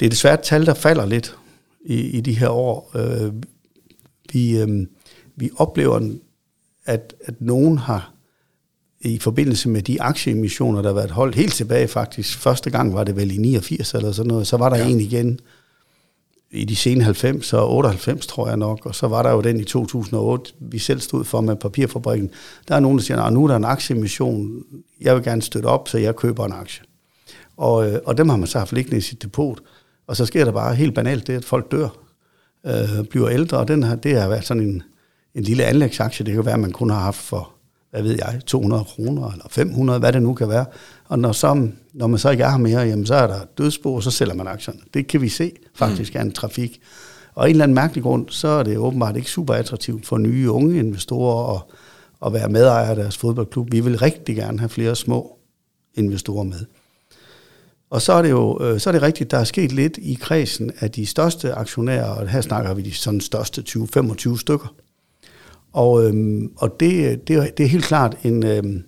Det 0.00 0.06
er 0.06 0.10
desværre 0.10 0.34
et 0.34 0.40
tal, 0.40 0.66
der 0.66 0.74
falder 0.74 1.06
lidt 1.06 1.36
i, 1.84 1.94
i 1.94 2.20
de 2.20 2.38
her 2.38 2.48
år. 2.48 2.90
Øh, 2.94 3.32
vi, 4.32 4.58
øh, 4.58 4.86
vi 5.36 5.50
oplever, 5.56 6.10
at, 6.86 7.14
at 7.24 7.40
nogen 7.40 7.78
har 7.78 8.14
i 9.00 9.18
forbindelse 9.18 9.68
med 9.68 9.82
de 9.82 10.02
aktieemissioner, 10.02 10.82
der 10.82 10.88
har 10.88 10.94
været 10.94 11.10
holdt 11.10 11.34
helt 11.34 11.52
tilbage 11.52 11.88
faktisk. 11.88 12.38
Første 12.38 12.70
gang 12.70 12.94
var 12.94 13.04
det 13.04 13.16
vel 13.16 13.30
i 13.30 13.36
89 13.36 13.94
eller 13.94 14.12
sådan 14.12 14.28
noget. 14.28 14.46
Så 14.46 14.56
var 14.56 14.68
der 14.68 14.76
ja. 14.76 14.88
en 14.88 15.00
igen 15.00 15.40
i 16.50 16.64
de 16.64 16.76
sene 16.76 17.04
90 17.04 17.52
og 17.52 17.76
98, 17.76 18.26
tror 18.26 18.48
jeg 18.48 18.56
nok. 18.56 18.86
Og 18.86 18.94
så 18.94 19.08
var 19.08 19.22
der 19.22 19.30
jo 19.30 19.40
den 19.40 19.60
i 19.60 19.64
2008, 19.64 20.52
vi 20.60 20.78
selv 20.78 21.00
stod 21.00 21.24
for 21.24 21.40
med 21.40 21.56
papirfabrikken. 21.56 22.30
Der 22.68 22.74
er 22.74 22.80
nogen, 22.80 22.98
der 22.98 23.04
siger, 23.04 23.30
nu 23.30 23.44
er 23.44 23.48
der 23.48 23.56
en 23.56 23.64
aktieemission, 23.64 24.62
jeg 25.00 25.14
vil 25.14 25.24
gerne 25.24 25.42
støtte 25.42 25.66
op, 25.66 25.88
så 25.88 25.98
jeg 25.98 26.16
køber 26.16 26.46
en 26.46 26.52
aktie. 26.52 26.84
Og, 27.56 27.90
øh, 27.90 28.00
og 28.04 28.18
dem 28.18 28.28
har 28.28 28.36
man 28.36 28.46
så 28.46 28.58
haft 28.58 28.72
liggende 28.72 28.96
i 28.96 29.00
sit 29.00 29.22
depot. 29.22 29.60
Og 30.06 30.16
så 30.16 30.26
sker 30.26 30.44
der 30.44 30.52
bare 30.52 30.74
helt 30.74 30.94
banalt 30.94 31.26
det, 31.26 31.32
at 31.32 31.44
folk 31.44 31.70
dør, 31.70 31.88
øh, 32.66 33.04
bliver 33.10 33.30
ældre, 33.30 33.58
og 33.58 33.68
den 33.68 33.82
her, 33.82 33.96
det 33.96 34.20
har 34.20 34.28
været 34.28 34.44
sådan 34.44 34.62
en, 34.62 34.82
en 35.34 35.42
lille 35.42 35.64
anlægsaktie. 35.64 36.26
Det 36.26 36.34
kan 36.34 36.44
være, 36.44 36.54
at 36.54 36.60
man 36.60 36.72
kun 36.72 36.90
har 36.90 37.00
haft 37.00 37.16
for, 37.18 37.50
hvad 37.90 38.02
ved 38.02 38.12
jeg, 38.12 38.40
200 38.46 38.84
kroner 38.84 39.30
eller 39.30 39.46
500, 39.50 39.98
hvad 39.98 40.12
det 40.12 40.22
nu 40.22 40.34
kan 40.34 40.48
være. 40.48 40.64
Og 41.08 41.18
når, 41.18 41.32
så, 41.32 41.68
når 41.92 42.06
man 42.06 42.18
så 42.18 42.30
ikke 42.30 42.44
er 42.44 42.50
her 42.50 42.58
mere, 42.58 42.80
jamen, 42.80 43.06
så 43.06 43.14
er 43.14 43.26
der 43.26 43.40
dødsbo, 43.58 43.94
og 43.94 44.02
så 44.02 44.10
sælger 44.10 44.34
man 44.34 44.46
aktierne. 44.46 44.80
Det 44.94 45.06
kan 45.06 45.20
vi 45.20 45.28
se 45.28 45.52
faktisk 45.74 46.14
mm. 46.14 46.18
er 46.18 46.24
en 46.24 46.32
trafik. 46.32 46.80
Og 47.34 47.44
en 47.44 47.50
eller 47.50 47.64
anden 47.64 47.74
mærkelig 47.74 48.02
grund, 48.02 48.28
så 48.28 48.48
er 48.48 48.62
det 48.62 48.78
åbenbart 48.78 49.16
ikke 49.16 49.30
super 49.30 49.54
attraktivt 49.54 50.06
for 50.06 50.18
nye 50.18 50.50
unge 50.50 50.78
investorer 50.78 51.54
at, 51.54 51.62
at 52.26 52.32
være 52.32 52.48
medejer 52.48 52.90
af 52.90 52.96
deres 52.96 53.16
fodboldklub. 53.16 53.72
Vi 53.72 53.80
vil 53.80 53.98
rigtig 53.98 54.36
gerne 54.36 54.58
have 54.58 54.68
flere 54.68 54.96
små 54.96 55.38
investorer 55.94 56.44
med. 56.44 56.64
Og 57.94 58.02
så 58.02 58.12
er 58.12 58.22
det 58.22 58.30
jo 58.30 58.58
øh, 58.60 58.80
så 58.80 58.90
er 58.90 58.92
det 58.92 59.02
rigtigt, 59.02 59.30
der 59.30 59.38
er 59.38 59.44
sket 59.44 59.72
lidt 59.72 59.98
i 59.98 60.18
kredsen 60.20 60.70
af 60.80 60.90
de 60.90 61.06
største 61.06 61.52
aktionærer, 61.52 62.08
og 62.08 62.28
her 62.28 62.40
snakker 62.40 62.74
vi 62.74 62.82
de 62.82 62.94
sådan 62.94 63.20
største 63.20 63.64
20-25 63.68 64.38
stykker. 64.38 64.74
Og, 65.72 66.04
øhm, 66.04 66.52
og 66.56 66.80
det, 66.80 67.28
det, 67.28 67.58
det 67.58 67.64
er 67.64 67.68
helt 67.68 67.84
klart 67.84 68.16
en, 68.22 68.46
øhm, 68.46 68.82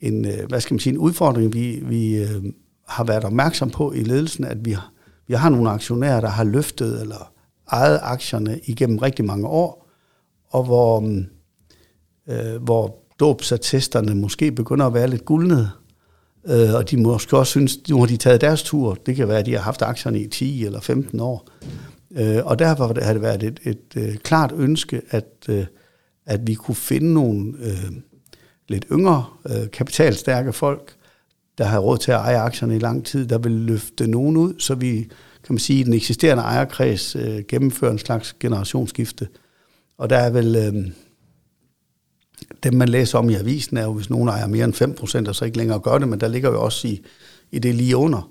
en, 0.00 0.24
øh, 0.24 0.48
hvad 0.48 0.60
skal 0.60 0.74
man 0.74 0.80
sige, 0.80 0.92
en 0.92 0.98
udfordring, 0.98 1.54
vi, 1.54 1.82
vi 1.82 2.16
øhm, 2.16 2.54
har 2.88 3.04
været 3.04 3.24
opmærksom 3.24 3.70
på 3.70 3.92
i 3.92 4.02
ledelsen, 4.02 4.44
at 4.44 4.64
vi, 4.64 4.76
vi 5.26 5.34
har 5.34 5.48
nogle 5.48 5.70
aktionærer, 5.70 6.20
der 6.20 6.28
har 6.28 6.44
løftet 6.44 7.00
eller 7.00 7.32
ejet 7.72 8.00
aktierne 8.02 8.60
igennem 8.66 8.98
rigtig 8.98 9.24
mange 9.24 9.46
år, 9.46 9.88
og 10.50 10.64
hvor, 10.64 11.00
øhm, 11.00 11.26
øh, 12.28 12.62
hvor 12.62 12.98
dåbsattesterne 13.20 14.14
måske 14.14 14.52
begynder 14.52 14.86
at 14.86 14.94
være 14.94 15.08
lidt 15.08 15.24
guldnede, 15.24 15.70
Øh, 16.48 16.74
og 16.74 16.90
de 16.90 16.96
måske 16.96 17.36
også 17.36 17.50
synes, 17.50 17.88
nu 17.88 17.98
har 17.98 18.06
de 18.06 18.16
taget 18.16 18.40
deres 18.40 18.62
tur. 18.62 18.94
Det 19.06 19.16
kan 19.16 19.28
være, 19.28 19.38
at 19.38 19.46
de 19.46 19.52
har 19.52 19.60
haft 19.60 19.82
aktierne 19.82 20.20
i 20.20 20.28
10 20.28 20.64
eller 20.64 20.80
15 20.80 21.20
år. 21.20 21.48
Øh, 22.16 22.46
og 22.46 22.58
derfor 22.58 22.86
har 23.02 23.12
det 23.12 23.22
været 23.22 23.42
et, 23.42 23.60
et, 23.64 23.76
et 23.96 24.02
øh, 24.02 24.16
klart 24.16 24.52
ønske, 24.56 25.02
at, 25.10 25.26
øh, 25.48 25.66
at 26.26 26.46
vi 26.46 26.54
kunne 26.54 26.74
finde 26.74 27.14
nogle 27.14 27.54
øh, 27.60 27.92
lidt 28.68 28.86
yngre, 28.92 29.24
øh, 29.50 29.70
kapitalstærke 29.72 30.52
folk, 30.52 30.94
der 31.58 31.64
har 31.64 31.78
råd 31.78 31.98
til 31.98 32.12
at 32.12 32.18
eje 32.18 32.38
aktierne 32.38 32.76
i 32.76 32.78
lang 32.78 33.06
tid, 33.06 33.26
der 33.26 33.38
vil 33.38 33.52
løfte 33.52 34.06
nogen 34.06 34.36
ud, 34.36 34.54
så 34.58 34.74
vi, 34.74 34.96
kan 35.44 35.52
man 35.54 35.58
sige, 35.58 35.84
den 35.84 35.92
eksisterende 35.92 36.42
ejerkreds 36.42 37.16
øh, 37.16 37.42
gennemfører 37.48 37.92
en 37.92 37.98
slags 37.98 38.36
generationsskifte. 38.40 39.28
Og 39.98 40.10
der 40.10 40.16
er 40.16 40.30
vel... 40.30 40.56
Øh, 40.56 40.92
dem, 42.70 42.78
man 42.78 42.88
læser 42.88 43.18
om 43.18 43.30
i 43.30 43.34
avisen, 43.34 43.76
er 43.76 43.84
jo, 43.84 43.92
hvis 43.92 44.10
nogen 44.10 44.28
ejer 44.28 44.46
mere 44.46 44.64
end 44.64 44.74
5 44.74 44.94
procent, 44.94 45.28
og 45.28 45.34
så 45.34 45.44
ikke 45.44 45.58
længere 45.58 45.80
gør 45.80 45.98
det, 45.98 46.08
men 46.08 46.20
der 46.20 46.28
ligger 46.28 46.50
jo 46.50 46.62
også 46.62 46.88
i, 46.88 47.04
i 47.50 47.58
det 47.58 47.74
lige 47.74 47.96
under. 47.96 48.30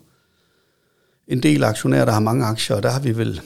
En 1.27 1.43
del 1.43 1.63
aktionærer, 1.63 2.05
der 2.05 2.11
har 2.11 2.19
mange 2.19 2.45
aktier, 2.45 2.75
og 2.75 2.83
der 2.83 2.89
har 2.89 2.99
vi 2.99 3.17
vel 3.17 3.41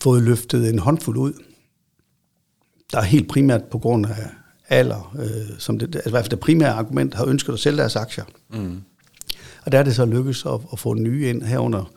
fået 0.00 0.22
løftet 0.22 0.68
en 0.68 0.78
håndfuld 0.78 1.16
ud. 1.16 1.32
Der 2.92 2.98
er 2.98 3.02
helt 3.02 3.28
primært 3.28 3.64
på 3.64 3.78
grund 3.78 4.06
af 4.06 4.28
alder, 4.68 5.16
øh, 5.18 5.58
som 5.58 5.78
det, 5.78 5.94
altså 5.94 6.08
i 6.08 6.10
hvert 6.10 6.24
fald 6.24 6.30
det 6.30 6.40
primære 6.40 6.72
argument, 6.72 7.14
har 7.14 7.26
ønsket 7.26 7.52
at 7.52 7.58
sælge 7.58 7.78
deres 7.78 7.96
aktier. 7.96 8.24
Mm. 8.50 8.80
Og 9.64 9.72
der 9.72 9.78
er 9.78 9.82
det 9.82 9.94
så 9.94 10.04
lykkes 10.04 10.46
at, 10.46 10.60
at 10.72 10.78
få 10.78 10.94
nye 10.94 11.28
ind 11.28 11.42
herunder 11.42 11.92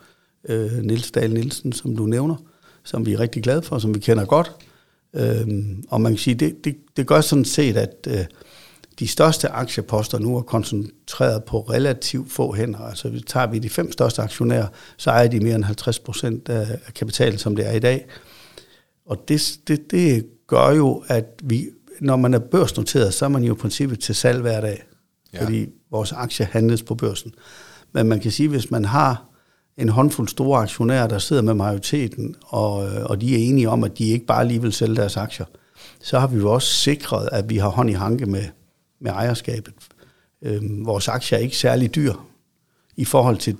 øh, 0.48 0.72
Niels 0.72 1.10
Dahl 1.10 1.34
Nielsen, 1.34 1.72
som 1.72 1.96
du 1.96 2.06
nævner, 2.06 2.36
som 2.84 3.06
vi 3.06 3.12
er 3.12 3.20
rigtig 3.20 3.42
glade 3.42 3.62
for, 3.62 3.78
som 3.78 3.94
vi 3.94 4.00
kender 4.00 4.24
godt. 4.24 4.52
Øh, 5.14 5.46
og 5.88 6.00
man 6.00 6.12
kan 6.12 6.18
sige, 6.18 6.34
det, 6.34 6.64
det, 6.64 6.76
det 6.96 7.06
gør 7.06 7.20
sådan 7.20 7.44
set, 7.44 7.76
at 7.76 8.06
øh, 8.08 8.24
de 8.98 9.08
største 9.08 9.48
aktieposter 9.48 10.18
nu 10.18 10.36
er 10.36 10.42
koncentreret 10.42 11.44
på 11.44 11.60
relativt 11.60 12.32
få 12.32 12.54
hænder. 12.54 12.78
Altså 12.78 13.22
tager 13.26 13.46
vi 13.46 13.58
de 13.58 13.68
fem 13.68 13.92
største 13.92 14.22
aktionærer, 14.22 14.66
så 14.96 15.10
ejer 15.10 15.28
de 15.28 15.40
mere 15.40 15.54
end 15.54 15.64
50 15.64 15.98
procent 15.98 16.48
af 16.48 16.78
kapitalen, 16.94 17.38
som 17.38 17.56
det 17.56 17.68
er 17.68 17.72
i 17.72 17.78
dag. 17.78 18.06
Og 19.06 19.24
det, 19.28 19.58
det, 19.68 19.90
det 19.90 20.26
gør 20.46 20.70
jo, 20.70 21.04
at 21.08 21.24
vi, 21.42 21.68
når 22.00 22.16
man 22.16 22.34
er 22.34 22.38
børsnoteret, 22.38 23.14
så 23.14 23.24
er 23.24 23.28
man 23.28 23.44
jo 23.44 23.54
i 23.54 23.56
princippet 23.56 24.00
til 24.00 24.14
salg 24.14 24.40
hver 24.40 24.60
dag. 24.60 24.82
Ja. 25.32 25.44
Fordi 25.44 25.68
vores 25.90 26.12
aktier 26.12 26.46
handles 26.46 26.82
på 26.82 26.94
børsen. 26.94 27.32
Men 27.92 28.08
man 28.08 28.20
kan 28.20 28.30
sige, 28.30 28.48
hvis 28.48 28.70
man 28.70 28.84
har 28.84 29.33
en 29.78 29.88
håndfuld 29.88 30.28
store 30.28 30.60
aktionærer, 30.62 31.06
der 31.06 31.18
sidder 31.18 31.42
med 31.42 31.54
majoriteten, 31.54 32.34
og, 32.46 32.86
øh, 32.86 33.04
og 33.04 33.20
de 33.20 33.34
er 33.34 33.48
enige 33.48 33.68
om, 33.68 33.84
at 33.84 33.98
de 33.98 34.04
ikke 34.04 34.26
bare 34.26 34.48
lige 34.48 34.62
vil 34.62 34.72
sælge 34.72 34.96
deres 34.96 35.16
aktier, 35.16 35.46
så 36.00 36.18
har 36.18 36.26
vi 36.26 36.36
jo 36.36 36.52
også 36.52 36.68
sikret, 36.68 37.28
at 37.32 37.50
vi 37.50 37.56
har 37.56 37.68
hånd 37.68 37.90
i 37.90 37.92
hanke 37.92 38.26
med, 38.26 38.44
med 39.00 39.10
ejerskabet. 39.10 39.74
Øhm, 40.42 40.86
vores 40.86 41.08
aktier 41.08 41.38
er 41.38 41.42
ikke 41.42 41.56
særlig 41.56 41.94
dyr 41.94 42.12
i 42.96 43.04
forhold 43.04 43.36
til 43.36 43.56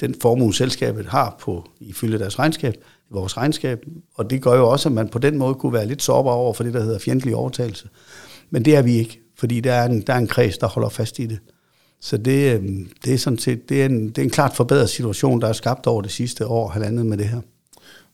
den 0.00 0.14
formue, 0.22 0.54
selskabet 0.54 1.06
har 1.06 1.36
på 1.40 1.70
ifølge 1.80 2.18
deres 2.18 2.38
regnskab, 2.38 2.74
vores 3.10 3.36
regnskab, 3.36 3.84
og 4.14 4.30
det 4.30 4.42
gør 4.42 4.54
jo 4.54 4.68
også, 4.68 4.88
at 4.88 4.92
man 4.92 5.08
på 5.08 5.18
den 5.18 5.38
måde 5.38 5.54
kunne 5.54 5.72
være 5.72 5.86
lidt 5.86 6.02
sårbar 6.02 6.30
over 6.30 6.54
for 6.54 6.64
det, 6.64 6.74
der 6.74 6.82
hedder 6.82 6.98
fjendtlig 6.98 7.36
overtagelse. 7.36 7.88
Men 8.50 8.64
det 8.64 8.76
er 8.76 8.82
vi 8.82 8.92
ikke, 8.92 9.20
fordi 9.38 9.60
der 9.60 9.72
er 9.72 9.86
en, 9.86 10.00
der 10.00 10.12
er 10.12 10.18
en 10.18 10.26
kreds, 10.26 10.58
der 10.58 10.66
holder 10.66 10.88
fast 10.88 11.18
i 11.18 11.26
det. 11.26 11.38
Så 12.06 12.16
det, 12.16 12.54
øhm, 12.54 12.88
det 13.04 13.14
er 13.14 13.18
sådan 13.18 13.38
set 13.38 13.68
det 13.68 13.82
er, 13.82 13.86
en, 13.86 14.08
det 14.08 14.18
er 14.18 14.22
en 14.22 14.30
klart 14.30 14.56
forbedret 14.56 14.90
situation, 14.90 15.40
der 15.40 15.48
er 15.48 15.52
skabt 15.52 15.86
over 15.86 16.02
det 16.02 16.10
sidste 16.10 16.46
år, 16.46 16.68
halvandet 16.68 17.06
med 17.06 17.18
det 17.18 17.28
her. 17.28 17.40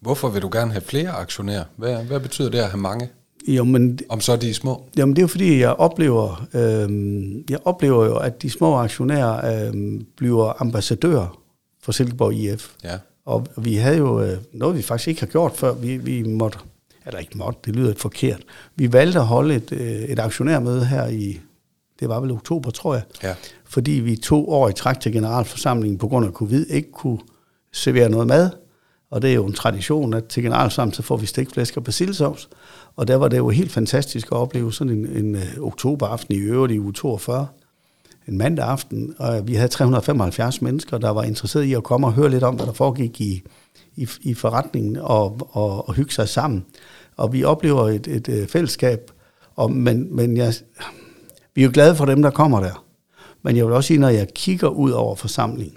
Hvorfor 0.00 0.28
vil 0.28 0.42
du 0.42 0.50
gerne 0.52 0.72
have 0.72 0.83
flere 0.83 1.11
aktionærer? 1.11 1.64
Hvad, 1.76 2.05
hvad 2.05 2.20
betyder 2.20 2.50
det 2.50 2.59
at 2.59 2.70
have 2.70 2.81
mange? 2.81 3.09
Jo, 3.48 3.64
men, 3.64 3.98
Om 4.09 4.20
så 4.20 4.37
de 4.37 4.50
er 4.50 4.55
små? 4.55 4.85
Jamen 4.96 5.16
det 5.16 5.20
er 5.20 5.22
jo 5.22 5.28
fordi, 5.28 5.61
jeg 5.61 5.70
oplever, 5.70 6.46
øhm, 6.55 7.44
jeg 7.50 7.59
oplever 7.64 8.05
jo, 8.05 8.16
at 8.16 8.42
de 8.42 8.50
små 8.50 8.76
aktionærer 8.76 9.66
øhm, 9.66 10.07
bliver 10.16 10.62
ambassadører 10.62 11.40
for 11.83 11.92
Silkeborg 11.92 12.35
IF. 12.35 12.72
Ja. 12.85 12.98
Og 13.26 13.46
vi 13.57 13.74
havde 13.74 13.96
jo 13.96 14.22
øh, 14.22 14.38
noget, 14.52 14.76
vi 14.76 14.83
faktisk 14.83 15.09
ikke 15.09 15.20
har 15.20 15.26
gjort 15.26 15.52
før. 15.57 15.72
Vi, 15.72 15.96
vi 15.96 16.22
måtte, 16.22 16.59
eller 17.07 17.20
ikke 17.20 17.38
måtte, 17.38 17.61
det 17.64 17.76
lyder 17.76 17.94
forkert. 17.96 18.40
Vi 18.76 18.92
valgte 18.92 19.18
at 19.18 19.26
holde 19.26 19.55
et, 19.55 19.72
øh, 19.72 19.81
et 19.81 20.18
aktionærmøde 20.18 20.85
her 20.87 21.07
i, 21.07 21.40
det 22.00 22.09
var 22.09 22.20
vel 22.20 22.31
oktober, 22.31 22.70
tror 22.70 22.94
jeg. 22.94 23.02
Ja. 23.22 23.35
Fordi 23.72 23.92
vi 23.92 24.16
to 24.16 24.48
år 24.48 24.68
i 24.68 24.72
træk 24.72 25.00
til 25.00 25.12
generalforsamlingen 25.12 25.98
på 25.98 26.08
grund 26.08 26.26
af 26.26 26.32
covid 26.32 26.66
ikke 26.66 26.92
kunne 26.92 27.18
servere 27.72 28.08
noget 28.08 28.26
mad. 28.26 28.50
Og 29.11 29.22
det 29.22 29.30
er 29.30 29.35
jo 29.35 29.46
en 29.46 29.52
tradition, 29.52 30.14
at 30.14 30.24
til 30.24 30.42
generalforsamlingen 30.42 30.94
så 30.94 31.02
får 31.02 31.16
vi 31.16 31.26
stikflæsk 31.26 31.76
og 31.76 31.85
basilisovs. 31.85 32.48
Og 32.96 33.08
der 33.08 33.16
var 33.16 33.28
det 33.28 33.38
jo 33.38 33.48
helt 33.48 33.72
fantastisk 33.72 34.26
at 34.26 34.32
opleve 34.32 34.72
sådan 34.72 34.92
en, 34.92 35.06
en 35.06 35.35
øh, 35.37 35.58
oktoberaften 35.61 36.35
i 36.35 36.38
øvrigt 36.38 36.72
i 36.72 36.80
uge 36.80 36.92
42. 36.92 37.46
En 38.28 38.38
mandag 38.38 38.66
aften, 38.66 39.14
og 39.18 39.48
vi 39.48 39.54
havde 39.54 39.68
375 39.68 40.62
mennesker, 40.62 40.98
der 40.98 41.11
var 41.11 41.22
interesseret 41.22 41.64
i 41.64 41.72
at 41.72 41.82
komme 41.82 42.06
og 42.06 42.12
høre 42.12 42.30
lidt 42.30 42.42
om, 42.42 42.54
hvad 42.54 42.66
der 42.66 42.72
foregik 42.72 43.20
i, 43.20 43.42
i, 43.96 44.08
i 44.20 44.35
forretningen 44.35 44.96
og, 44.96 45.48
og, 45.50 45.88
og 45.88 45.94
hygge 45.94 46.12
sig 46.12 46.28
sammen. 46.28 46.64
Og 47.16 47.32
vi 47.32 47.44
oplever 47.44 47.88
et, 47.88 48.06
et, 48.06 48.28
et 48.28 48.50
fællesskab, 48.50 49.11
og, 49.56 49.72
men, 49.72 50.16
men 50.16 50.37
jeg, 50.37 50.54
vi 51.54 51.62
er 51.62 51.64
jo 51.64 51.70
glade 51.74 51.96
for 51.96 52.04
dem, 52.04 52.22
der 52.22 52.30
kommer 52.30 52.61
der. 52.61 52.85
Men 53.42 53.57
jeg 53.57 53.66
vil 53.66 53.74
også 53.74 53.87
sige, 53.87 54.00
når 54.00 54.09
jeg 54.09 54.35
kigger 54.35 54.68
ud 54.68 54.90
over 54.90 55.14
forsamlingen, 55.16 55.76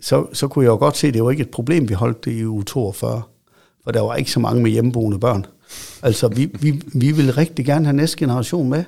så, 0.00 0.26
så 0.32 0.48
kunne 0.48 0.64
jeg 0.64 0.70
jo 0.70 0.76
godt 0.76 0.96
se, 0.96 1.06
at 1.08 1.14
det 1.14 1.24
var 1.24 1.30
ikke 1.30 1.42
et 1.42 1.50
problem, 1.50 1.88
vi 1.88 1.94
holdt 1.94 2.24
det 2.24 2.32
i 2.32 2.46
uge 2.46 2.64
42. 2.64 3.22
For 3.84 3.90
der 3.90 4.00
var 4.00 4.14
ikke 4.14 4.30
så 4.30 4.40
mange 4.40 4.62
med 4.62 4.70
hjemmeboende 4.70 5.18
børn. 5.18 5.46
Altså, 6.02 6.28
vi, 6.28 6.50
vi, 6.60 6.82
vi 6.94 7.12
vil 7.12 7.32
rigtig 7.32 7.64
gerne 7.64 7.84
have 7.84 7.96
næste 7.96 8.16
generation 8.18 8.68
med. 8.68 8.84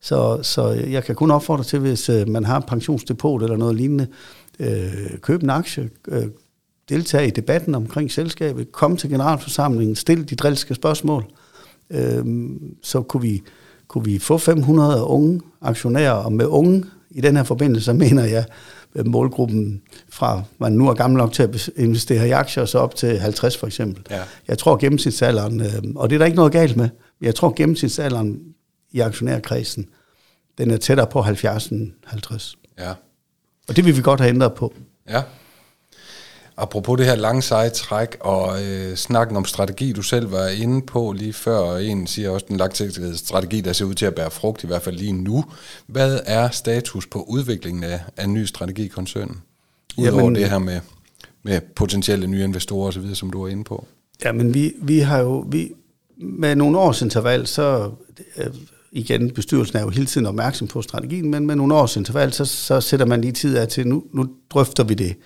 Så, 0.00 0.42
så 0.42 0.68
jeg 0.70 1.04
kan 1.04 1.14
kun 1.14 1.30
opfordre 1.30 1.64
til, 1.64 1.78
hvis 1.78 2.08
øh, 2.08 2.28
man 2.28 2.44
har 2.44 2.60
pensionsdepot 2.60 3.42
eller 3.42 3.56
noget 3.56 3.76
lignende, 3.76 4.06
øh, 4.60 5.18
køb 5.22 5.42
en 5.42 5.50
aktie, 5.50 5.90
øh, 6.08 6.24
deltage 6.88 7.28
i 7.28 7.30
debatten 7.30 7.74
omkring 7.74 8.12
selskabet, 8.12 8.72
kom 8.72 8.96
til 8.96 9.10
generalforsamlingen, 9.10 9.96
stil 9.96 10.30
de 10.30 10.36
drilske 10.36 10.74
spørgsmål. 10.74 11.24
Øh, 11.90 12.24
så 12.82 13.02
kunne 13.02 13.22
vi, 13.22 13.42
kunne 13.88 14.04
vi 14.04 14.18
få 14.18 14.38
500 14.38 15.04
unge 15.04 15.40
aktionærer, 15.60 16.12
og 16.12 16.32
med 16.32 16.46
unge 16.46 16.84
i 17.10 17.20
den 17.20 17.36
her 17.36 17.42
forbindelse, 17.42 17.94
mener 17.94 18.24
jeg 18.24 18.44
målgruppen 19.06 19.82
fra, 20.08 20.42
man 20.58 20.72
nu 20.72 20.88
er 20.88 20.94
gammel 20.94 21.18
nok 21.18 21.32
til 21.32 21.42
at 21.42 21.70
investere 21.76 22.28
i 22.28 22.30
aktier, 22.30 22.64
så 22.64 22.78
op 22.78 22.94
til 22.94 23.18
50 23.18 23.56
for 23.56 23.66
eksempel. 23.66 24.04
Ja. 24.10 24.22
Jeg 24.48 24.58
tror 24.58 24.76
gennemsnitsalderen, 24.76 25.60
øh, 25.60 25.82
og 25.96 26.10
det 26.10 26.16
er 26.16 26.18
der 26.18 26.26
ikke 26.26 26.36
noget 26.36 26.52
galt 26.52 26.76
med, 26.76 26.88
men 27.20 27.26
jeg 27.26 27.34
tror 27.34 27.54
gennemsnitsalderen 27.56 28.40
i 28.92 29.00
aktionærkredsen, 29.00 29.86
den 30.58 30.70
er 30.70 30.76
tættere 30.76 31.06
på 31.06 31.22
70 31.22 31.66
end 31.66 31.92
50. 32.04 32.56
Ja. 32.78 32.92
Og 33.68 33.76
det 33.76 33.84
vil 33.84 33.96
vi 33.96 34.02
godt 34.02 34.20
have 34.20 34.30
ændret 34.30 34.54
på. 34.54 34.74
Ja. 35.08 35.22
Apropos 36.60 36.98
det 36.98 37.06
her 37.06 37.14
lange 37.14 37.42
seje 37.42 37.70
træk 37.70 38.16
og 38.20 38.64
øh, 38.64 38.94
snakken 38.94 39.36
om 39.36 39.44
strategi, 39.44 39.92
du 39.92 40.02
selv 40.02 40.32
var 40.32 40.48
inde 40.48 40.86
på 40.86 41.12
lige 41.12 41.32
før, 41.32 41.58
og 41.58 41.84
en 41.84 42.06
siger 42.06 42.30
også 42.30 42.46
den 42.48 42.56
langsigtede 42.56 43.18
strategi, 43.18 43.60
der 43.60 43.72
ser 43.72 43.84
ud 43.84 43.94
til 43.94 44.06
at 44.06 44.14
bære 44.14 44.30
frugt, 44.30 44.64
i 44.64 44.66
hvert 44.66 44.82
fald 44.82 44.96
lige 44.96 45.12
nu. 45.12 45.44
Hvad 45.86 46.20
er 46.26 46.48
status 46.50 47.06
på 47.06 47.22
udviklingen 47.22 47.84
af, 47.84 48.00
af 48.16 48.24
en 48.24 48.34
ny 48.34 48.44
strategi 48.44 48.84
i 48.84 48.88
koncernen? 48.88 49.42
Udover 49.98 50.20
Jamen, 50.20 50.34
det 50.34 50.50
her 50.50 50.58
med, 50.58 50.80
med 51.42 51.60
potentielle 51.76 52.26
nye 52.26 52.44
investorer 52.44 52.88
osv., 52.88 53.14
som 53.14 53.30
du 53.30 53.42
er 53.42 53.48
inde 53.48 53.64
på. 53.64 53.86
Jamen, 54.24 54.54
vi, 54.54 54.72
vi 54.82 54.98
har 54.98 55.18
jo, 55.18 55.44
vi, 55.48 55.72
med 56.16 56.56
nogle 56.56 56.78
års 56.78 57.02
interval, 57.02 57.46
så 57.46 57.90
øh, 58.36 58.46
igen, 58.92 59.30
bestyrelsen 59.30 59.78
er 59.78 59.82
jo 59.82 59.88
hele 59.88 60.06
tiden 60.06 60.26
opmærksom 60.26 60.68
på 60.68 60.82
strategien, 60.82 61.30
men 61.30 61.46
med 61.46 61.56
nogle 61.56 61.74
års 61.74 61.96
interval, 61.96 62.32
så, 62.32 62.44
så 62.44 62.80
sætter 62.80 63.06
man 63.06 63.20
lige 63.20 63.32
tid 63.32 63.56
af 63.56 63.68
til, 63.68 63.88
nu, 63.88 64.04
nu 64.12 64.28
drøfter 64.50 64.84
vi 64.84 64.94
det 64.94 65.16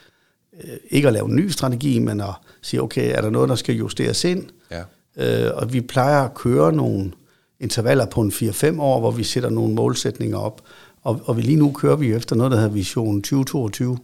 ikke 0.91 1.09
at 1.09 1.15
lave 1.15 1.29
en 1.29 1.37
ny 1.37 1.49
strategi, 1.49 1.99
men 1.99 2.21
at 2.21 2.35
sige, 2.63 2.83
okay, 2.83 3.17
er 3.17 3.21
der 3.21 3.31
noget, 3.31 3.49
der 3.49 3.55
skal 3.55 3.75
justeres 3.75 4.25
ind? 4.25 4.45
Ja. 4.71 4.83
Øh, 5.17 5.51
og 5.55 5.73
vi 5.73 5.81
plejer 5.81 6.25
at 6.25 6.35
køre 6.35 6.73
nogle 6.73 7.13
intervaller 7.61 8.07
på 8.07 8.21
en 8.21 8.31
4-5 8.31 8.81
år, 8.81 9.01
hvor 9.01 9.11
vi 9.11 9.25
sætter 9.25 9.51
nogle 9.51 9.75
målsætninger 9.75 10.39
op. 10.39 10.63
Og, 11.03 11.21
og 11.25 11.37
vi 11.37 11.43
lige 11.43 11.57
nu 11.57 11.73
kører 11.73 11.97
vi 11.97 12.13
efter 12.13 12.37
noget, 12.37 12.53
der 12.53 12.57
hedder 12.57 12.73
Vision 12.73 13.23
2022. 13.23 13.99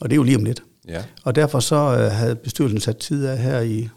Og 0.00 0.10
det 0.10 0.12
er 0.12 0.16
jo 0.16 0.22
lige 0.22 0.36
om 0.36 0.44
lidt. 0.44 0.62
Ja. 0.88 1.04
Og 1.24 1.34
derfor 1.34 1.60
så 1.60 1.76
øh, 1.76 2.10
havde 2.10 2.36
bestyrelsen 2.36 2.80
sat 2.80 2.96
tid 2.96 3.26
af 3.26 3.38
her 3.38 3.60
i 3.60 3.88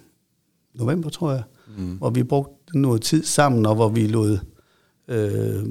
november, 0.73 1.09
tror 1.09 1.31
jeg, 1.31 1.43
mm. 1.77 1.95
hvor 1.97 2.09
vi 2.09 2.23
brugte 2.23 2.79
noget 2.79 3.01
tid 3.01 3.23
sammen, 3.23 3.65
og 3.65 3.75
hvor 3.75 3.89
vi 3.89 4.07
lod 4.07 4.37
øh, 5.07 5.63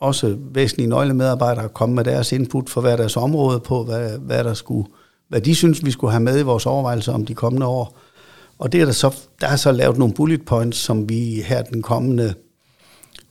også 0.00 0.36
væsentlige 0.54 0.88
nøglemedarbejdere 0.88 1.68
komme 1.68 1.94
med 1.94 2.04
deres 2.04 2.32
input 2.32 2.70
for 2.70 2.80
hver 2.80 2.96
deres 2.96 3.16
område 3.16 3.60
på, 3.60 3.84
hvad, 3.84 4.18
hvad, 4.18 4.44
der 4.44 4.54
skulle, 4.54 4.88
hvad 5.28 5.40
de 5.40 5.54
synes, 5.54 5.84
vi 5.84 5.90
skulle 5.90 6.10
have 6.10 6.22
med 6.22 6.40
i 6.40 6.42
vores 6.42 6.66
overvejelser 6.66 7.12
om 7.12 7.26
de 7.26 7.34
kommende 7.34 7.66
år. 7.66 7.98
Og 8.58 8.72
det 8.72 8.80
er 8.80 8.84
der, 8.84 8.92
så, 8.92 9.16
der 9.40 9.46
er 9.46 9.56
så 9.56 9.72
lavet 9.72 9.98
nogle 9.98 10.14
bullet 10.14 10.44
points, 10.44 10.78
som 10.78 11.08
vi 11.08 11.42
her 11.46 11.62
den 11.62 11.82
kommende 11.82 12.34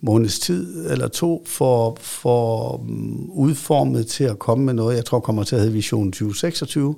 måneds 0.01 0.39
tid 0.39 0.91
eller 0.91 1.08
to 1.08 1.43
får, 1.47 1.97
får 2.01 2.78
mm, 2.88 3.30
udformet 3.30 4.08
til 4.08 4.23
at 4.23 4.39
komme 4.39 4.65
med 4.65 4.73
noget, 4.73 4.95
jeg 4.95 5.06
tror 5.06 5.19
kommer 5.19 5.43
til 5.43 5.56
at 5.56 5.62
hedde 5.62 5.73
Vision 5.73 6.12
2026. 6.12 6.95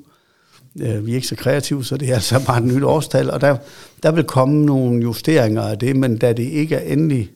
Øh, 0.82 1.06
vi 1.06 1.12
er 1.12 1.16
ikke 1.16 1.28
så 1.28 1.36
kreative, 1.36 1.86
så 1.86 1.98
det 1.98 2.10
er 2.10 2.14
altså 2.14 2.46
bare 2.46 2.58
et 2.58 2.64
nyt 2.64 2.84
årstal, 2.84 3.32
og 3.32 3.42
der, 3.42 3.58
der 4.04 4.12
vil 4.12 4.24
komme 4.24 4.66
nogle 4.66 5.02
justeringer 5.02 5.62
af 5.62 5.80
det, 5.80 5.96
men 5.96 6.18
da 6.18 6.34
det 6.34 6.44
ikke 6.44 6.76
er 6.76 6.94
endelig 6.94 7.32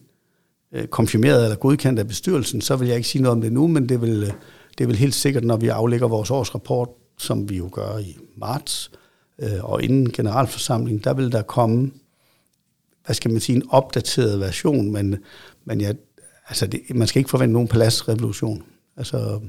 Øh, 0.73 0.87
konfirmeret 0.87 1.43
eller 1.43 1.55
godkendt 1.57 1.99
af 1.99 2.07
bestyrelsen, 2.07 2.61
så 2.61 2.75
vil 2.75 2.87
jeg 2.87 2.97
ikke 2.97 3.09
sige 3.09 3.21
noget 3.21 3.35
om 3.35 3.41
det 3.41 3.53
nu, 3.53 3.67
men 3.67 3.89
det 3.89 4.01
vil, 4.01 4.23
øh, 4.23 4.33
det 4.77 4.87
vil 4.87 4.95
helt 4.95 5.15
sikkert, 5.15 5.43
når 5.43 5.57
vi 5.57 5.67
aflægger 5.67 6.07
vores 6.07 6.31
årsrapport, 6.31 6.89
som 7.17 7.49
vi 7.49 7.57
jo 7.57 7.69
gør 7.71 7.97
i 7.97 8.17
marts, 8.37 8.91
øh, 9.39 9.63
og 9.63 9.83
inden 9.83 10.11
generalforsamlingen, 10.11 11.03
der 11.03 11.13
vil 11.13 11.31
der 11.31 11.41
komme, 11.41 11.91
hvad 13.05 13.15
skal 13.15 13.31
man 13.31 13.41
sige, 13.41 13.55
en 13.55 13.63
opdateret 13.69 14.39
version, 14.39 14.91
men, 14.91 15.17
men 15.65 15.81
jeg, 15.81 15.95
altså 16.47 16.67
det, 16.67 16.81
man 16.95 17.07
skal 17.07 17.19
ikke 17.19 17.29
forvente 17.29 17.53
nogen 17.53 17.67
paladsrevolution. 17.67 18.63
Altså, 18.97 19.39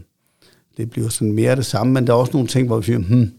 det 0.77 0.91
bliver 0.91 1.09
sådan 1.09 1.33
mere 1.33 1.57
det 1.57 1.67
samme, 1.67 1.93
men 1.93 2.07
der 2.07 2.13
er 2.13 2.17
også 2.17 2.33
nogle 2.33 2.49
ting, 2.49 2.67
hvor 2.67 2.77
vi 2.77 2.85
siger, 2.85 2.99
hmm, 2.99 3.33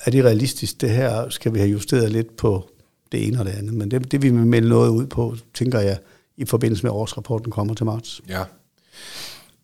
er 0.00 0.10
det 0.10 0.24
realistisk, 0.24 0.80
det 0.80 0.90
her, 0.90 1.28
skal 1.28 1.54
vi 1.54 1.58
have 1.58 1.70
justeret 1.70 2.12
lidt 2.12 2.36
på 2.36 2.70
det 3.12 3.26
ene 3.26 3.38
og 3.38 3.44
det 3.44 3.52
andet, 3.52 3.74
men 3.74 3.90
det, 3.90 4.12
det 4.12 4.22
vi 4.22 4.30
vil 4.30 4.46
melde 4.46 4.68
noget 4.68 4.88
ud 4.90 5.06
på, 5.06 5.36
tænker 5.54 5.80
jeg, 5.80 5.98
i 6.36 6.44
forbindelse 6.44 6.82
med 6.82 6.90
årsrapporten 6.90 7.52
kommer 7.52 7.74
til 7.74 7.86
marts. 7.86 8.20
Ja. 8.28 8.44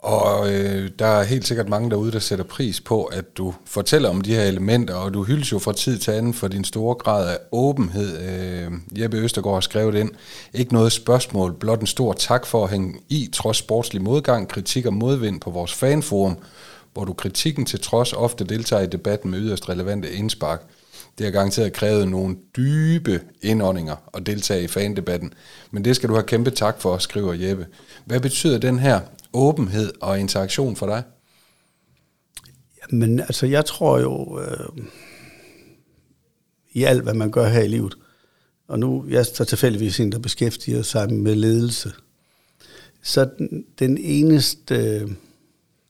Og 0.03 0.53
øh, 0.53 0.91
der 0.99 1.07
er 1.07 1.23
helt 1.23 1.47
sikkert 1.47 1.69
mange 1.69 1.91
derude, 1.91 2.13
der 2.13 2.19
sætter 2.19 2.45
pris 2.45 2.81
på, 2.81 3.05
at 3.05 3.37
du 3.37 3.55
fortæller 3.65 4.09
om 4.09 4.21
de 4.21 4.35
her 4.35 4.43
elementer, 4.43 4.95
og 4.95 5.15
du 5.15 5.25
hyldes 5.25 5.53
jo 5.53 5.59
fra 5.59 5.73
tid 5.73 5.99
til 5.99 6.11
anden 6.11 6.35
for 6.35 6.49
din 6.49 6.65
store 6.65 6.95
grad 6.95 7.29
af 7.31 7.39
åbenhed. 7.53 8.19
Øh, 8.19 8.73
Jeppe 9.01 9.17
Østergaard 9.17 9.57
har 9.57 9.61
skrevet 9.61 9.95
ind, 9.95 10.11
ikke 10.55 10.73
noget 10.73 10.93
spørgsmål, 10.93 11.53
blot 11.53 11.81
en 11.81 11.87
stor 11.87 12.13
tak 12.13 12.47
for 12.47 12.65
at 12.65 12.71
hænge 12.71 13.01
i, 13.09 13.29
trods 13.33 13.57
sportslig 13.57 14.03
modgang, 14.03 14.49
kritik 14.49 14.87
og 14.87 14.95
modvind 14.95 15.41
på 15.41 15.51
vores 15.51 15.73
fanforum, 15.73 16.39
hvor 16.93 17.05
du 17.05 17.13
kritikken 17.13 17.67
til 17.67 17.81
trods 17.81 18.13
ofte 18.13 18.45
deltager 18.45 18.83
i 18.83 18.87
debatten 18.87 19.31
med 19.31 19.39
yderst 19.39 19.69
relevante 19.69 20.13
indspark. 20.13 20.63
Det 21.21 21.27
har 21.27 21.33
garanteret 21.33 21.73
krævet 21.73 22.09
nogle 22.09 22.37
dybe 22.57 23.21
indåndinger 23.43 23.97
at 24.15 24.27
deltage 24.27 24.65
i 24.65 24.67
fandebatten, 24.67 25.33
men 25.71 25.85
det 25.85 25.97
skal 25.97 26.09
du 26.09 26.15
have 26.15 26.27
kæmpe 26.27 26.51
tak 26.51 26.81
for, 26.81 26.99
skriver 26.99 27.33
Jeppe. 27.33 27.67
Hvad 28.05 28.21
betyder 28.21 28.59
den 28.59 28.79
her 28.79 29.01
åbenhed 29.33 29.93
og 30.01 30.21
interaktion 30.21 30.77
for 30.77 30.87
dig? 30.87 31.03
Men 32.91 33.21
altså, 33.21 33.47
jeg 33.47 33.65
tror 33.65 33.99
jo 33.99 34.41
øh, 34.41 34.85
i 36.73 36.85
alt, 36.85 37.03
hvad 37.03 37.15
man 37.15 37.31
gør 37.31 37.49
her 37.49 37.63
i 37.63 37.69
livet, 37.69 37.95
og 38.69 38.79
nu 38.79 39.05
jeg 39.09 39.19
er 39.19 39.45
tilfældigvis 39.45 40.01
en, 40.01 40.13
der 40.13 40.19
beskæftiger 40.19 40.83
sig 40.83 41.13
med 41.13 41.35
ledelse, 41.35 41.93
så 43.03 43.29
den, 43.39 43.65
den 43.79 43.99
eneste 43.99 44.75
øh, 44.75 45.11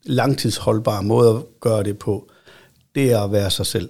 langtidsholdbare 0.05 1.03
måde 1.03 1.31
at 1.31 1.61
gøre 1.61 1.83
det 1.83 1.99
på, 1.99 2.31
det 2.95 3.13
er 3.13 3.21
at 3.21 3.33
være 3.33 3.51
sig 3.51 3.67
selv. 3.67 3.89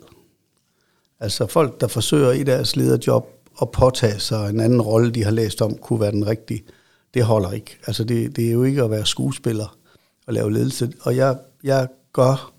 Altså 1.21 1.47
folk, 1.47 1.81
der 1.81 1.87
forsøger 1.89 2.33
i 2.33 2.43
deres 2.43 2.77
lederjob 2.77 3.27
at 3.63 3.71
påtage 3.71 4.19
sig 4.19 4.51
en 4.51 4.61
anden 4.61 4.83
rolle, 4.83 5.11
de 5.11 5.25
har 5.25 5.31
læst 5.31 5.63
om, 5.63 5.77
kunne 5.77 6.01
være 6.01 6.11
den 6.11 6.27
rigtige, 6.27 6.65
det 7.15 7.25
holder 7.25 7.53
ikke. 7.53 7.79
Altså 7.87 8.05
det, 8.05 8.37
det 8.37 8.49
er 8.49 8.53
jo 8.53 8.63
ikke 8.63 8.83
at 8.83 8.91
være 8.91 9.07
skuespiller 9.07 9.77
og 10.27 10.35
lave 10.35 10.53
ledelse. 10.53 10.93
Og 11.01 11.17
jeg, 11.17 11.39
jeg 11.65 11.89
gør 12.13 12.53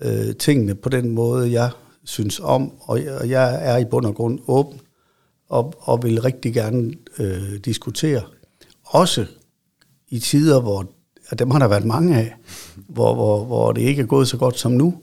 øh, 0.00 0.36
tingene 0.36 0.74
på 0.74 0.88
den 0.88 1.10
måde, 1.10 1.52
jeg 1.52 1.70
synes 2.04 2.40
om, 2.40 2.72
og 2.80 3.04
jeg, 3.04 3.14
og 3.14 3.30
jeg 3.30 3.58
er 3.62 3.76
i 3.76 3.84
bund 3.84 4.06
og 4.06 4.14
grund 4.14 4.38
åben 4.46 4.80
og, 5.48 5.74
og 5.78 6.02
vil 6.02 6.22
rigtig 6.22 6.54
gerne 6.54 6.92
øh, 7.18 7.56
diskutere. 7.64 8.22
Også 8.84 9.26
i 10.08 10.18
tider, 10.18 10.60
hvor 10.60 10.86
og 11.30 11.38
dem 11.38 11.50
har 11.50 11.58
der 11.58 11.68
været 11.68 11.84
mange 11.84 12.16
af, 12.16 12.34
hvor, 12.88 13.14
hvor, 13.14 13.44
hvor 13.44 13.72
det 13.72 13.82
ikke 13.82 14.02
er 14.02 14.06
gået 14.06 14.28
så 14.28 14.36
godt 14.36 14.58
som 14.58 14.72
nu, 14.72 14.94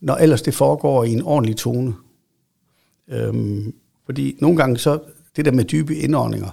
når 0.00 0.14
ellers 0.14 0.42
det 0.42 0.54
foregår 0.54 1.04
i 1.04 1.12
en 1.12 1.22
ordentlig 1.22 1.56
tone. 1.56 1.94
Øhm, 3.08 3.74
fordi 4.06 4.36
nogle 4.40 4.56
gange 4.56 4.78
så, 4.78 4.98
det 5.36 5.44
der 5.44 5.52
med 5.52 5.64
dybe 5.64 5.96
indåndinger, 5.96 6.50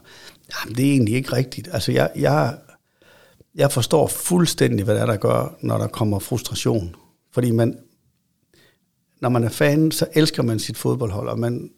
jamen 0.53 0.75
det 0.75 0.85
er 0.85 0.91
egentlig 0.91 1.15
ikke 1.15 1.33
rigtigt. 1.33 1.69
Altså 1.71 1.91
jeg, 1.91 2.11
jeg, 2.15 2.57
jeg 3.55 3.71
forstår 3.71 4.07
fuldstændig, 4.07 4.85
hvad 4.85 4.95
det 4.95 5.01
er, 5.01 5.05
der 5.05 5.17
gør, 5.17 5.55
når 5.61 5.77
der 5.77 5.87
kommer 5.87 6.19
frustration. 6.19 6.95
Fordi 7.33 7.51
man, 7.51 7.77
når 9.21 9.29
man 9.29 9.43
er 9.43 9.49
fan, 9.49 9.91
så 9.91 10.05
elsker 10.13 10.43
man 10.43 10.59
sit 10.59 10.77
fodboldhold, 10.77 11.29
og 11.29 11.39
man, 11.39 11.71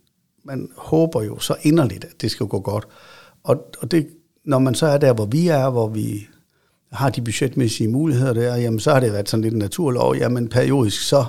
man 0.44 0.70
håber 0.78 1.24
jo 1.24 1.40
så 1.40 1.56
inderligt, 1.62 2.04
at 2.04 2.22
det 2.22 2.32
skal 2.32 2.46
gå 2.46 2.60
godt. 2.60 2.88
Og, 3.44 3.66
og 3.82 3.92
det, 3.92 4.08
når 4.46 4.60
man 4.60 4.76
så 4.76 4.86
er 4.86 4.98
der, 4.98 5.14
hvor 5.14 5.26
vi 5.26 5.48
er, 5.48 5.70
hvor 5.70 5.88
vi 5.88 6.28
har 6.92 7.10
de 7.10 7.22
budgetmæssige 7.22 7.88
muligheder 7.88 8.34
der, 8.34 8.56
jamen 8.56 8.80
så 8.80 8.94
har 8.94 9.00
det 9.00 9.14
været 9.14 9.30
sådan 9.30 9.42
lidt 9.42 9.54
en 9.54 9.60
naturlov, 9.60 10.16
jamen 10.16 10.50
periodisk 10.50 11.08
så, 11.08 11.26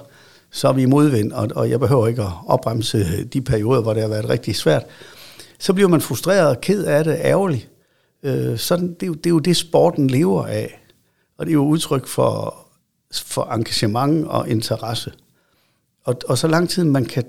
så 0.54 0.68
er 0.68 0.72
vi 0.72 0.82
i 0.82 0.86
modvind, 0.86 1.32
og, 1.32 1.48
og 1.54 1.70
jeg 1.70 1.80
behøver 1.80 2.06
ikke 2.06 2.22
at 2.22 2.32
opbremse 2.46 3.24
de 3.24 3.42
perioder, 3.42 3.82
hvor 3.82 3.92
det 3.92 4.02
har 4.02 4.08
været 4.08 4.28
rigtig 4.28 4.56
svært. 4.56 4.86
Så 5.58 5.72
bliver 5.72 5.88
man 5.88 6.00
frustreret, 6.00 6.60
ked 6.60 6.84
af 6.84 7.04
det, 7.04 7.18
ærgerlig. 7.20 7.68
Øh, 8.22 8.58
sådan, 8.58 8.94
det, 8.94 9.02
er 9.02 9.06
jo, 9.06 9.14
det 9.14 9.26
er 9.26 9.30
jo 9.30 9.38
det, 9.38 9.56
sporten 9.56 10.06
lever 10.06 10.46
af. 10.46 10.80
Og 11.38 11.46
det 11.46 11.50
er 11.50 11.54
jo 11.54 11.66
udtryk 11.66 12.06
for, 12.06 12.56
for 13.14 13.52
engagement 13.52 14.26
og 14.26 14.48
interesse. 14.48 15.12
Og, 16.04 16.16
og 16.28 16.38
så 16.38 16.48
lang 16.48 16.68
tid 16.68 16.84
man 16.84 17.04
kan, 17.04 17.24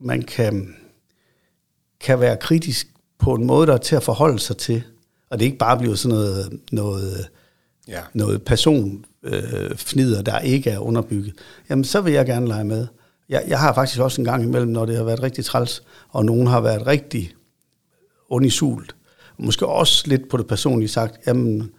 man 0.00 0.22
kan, 0.22 0.74
kan 2.00 2.20
være 2.20 2.36
kritisk 2.36 2.86
på 3.18 3.34
en 3.34 3.46
måde, 3.46 3.66
der 3.66 3.72
er 3.72 3.78
til 3.78 3.96
at 3.96 4.02
forholde 4.02 4.38
sig 4.38 4.56
til, 4.56 4.82
og 5.30 5.38
det 5.38 5.44
ikke 5.44 5.58
bare 5.58 5.78
bliver 5.78 5.94
sådan 5.94 6.16
noget, 6.16 6.60
noget, 6.72 7.28
ja. 7.88 8.00
noget 8.14 8.42
person 8.42 9.04
øh, 9.22 9.76
fnider, 9.76 10.22
der 10.22 10.38
ikke 10.38 10.70
er 10.70 10.78
underbygget, 10.78 11.32
jamen 11.70 11.84
så 11.84 12.00
vil 12.00 12.12
jeg 12.12 12.26
gerne 12.26 12.48
lege 12.48 12.64
med. 12.64 12.86
Jeg, 13.28 13.44
jeg 13.48 13.60
har 13.60 13.74
faktisk 13.74 14.00
også 14.00 14.20
en 14.20 14.24
gang 14.24 14.44
imellem, 14.44 14.70
når 14.70 14.86
det 14.86 14.96
har 14.96 15.04
været 15.04 15.22
rigtig 15.22 15.44
træls, 15.44 15.82
og 16.08 16.24
nogen 16.24 16.46
har 16.46 16.60
været 16.60 16.86
rigtig 16.86 17.34
sult, 18.50 18.96
måske 19.38 19.66
også 19.66 20.04
lidt 20.06 20.28
på 20.28 20.36
det 20.36 20.46
personlige 20.46 20.88
sagt, 20.88 21.16
jamen 21.26 21.70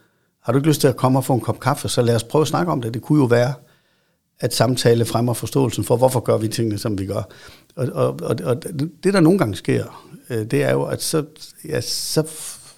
har 0.42 0.52
du 0.54 0.58
ikke 0.58 0.68
lyst 0.68 0.82
til 0.82 0.88
at 0.88 0.96
komme 0.96 1.20
og 1.20 1.26
få 1.26 1.34
en 1.34 1.42
kop 1.42 1.60
kaffe, 1.60 1.90
så 1.90 2.02
lad 2.02 2.16
os 2.16 2.24
prøve 2.24 2.42
at 2.42 2.48
snakke 2.48 2.72
om 2.72 2.82
det. 2.82 2.94
Det 2.94 3.02
kunne 3.02 3.20
jo 3.20 3.26
være, 3.26 3.54
at 4.40 4.54
samtale 4.54 5.06
fremmer 5.06 5.34
forståelsen 5.34 5.84
for, 5.84 5.98
hvorfor 5.98 6.20
gør 6.20 6.38
vi 6.38 6.48
tingene, 6.48 6.78
som 6.78 6.98
vi 6.98 7.06
gør. 7.06 7.22
Og, 7.76 7.88
og, 7.94 8.20
og, 8.22 8.36
og 8.44 8.64
det, 9.04 9.14
der 9.14 9.20
nogle 9.20 9.40
gange 9.40 9.56
sker, 9.56 10.06
øh, 10.30 10.46
det 10.46 10.64
er 10.64 10.72
jo, 10.72 10.84
at 10.84 11.02
så, 11.02 11.26
ja, 11.68 11.82
så 11.82 12.24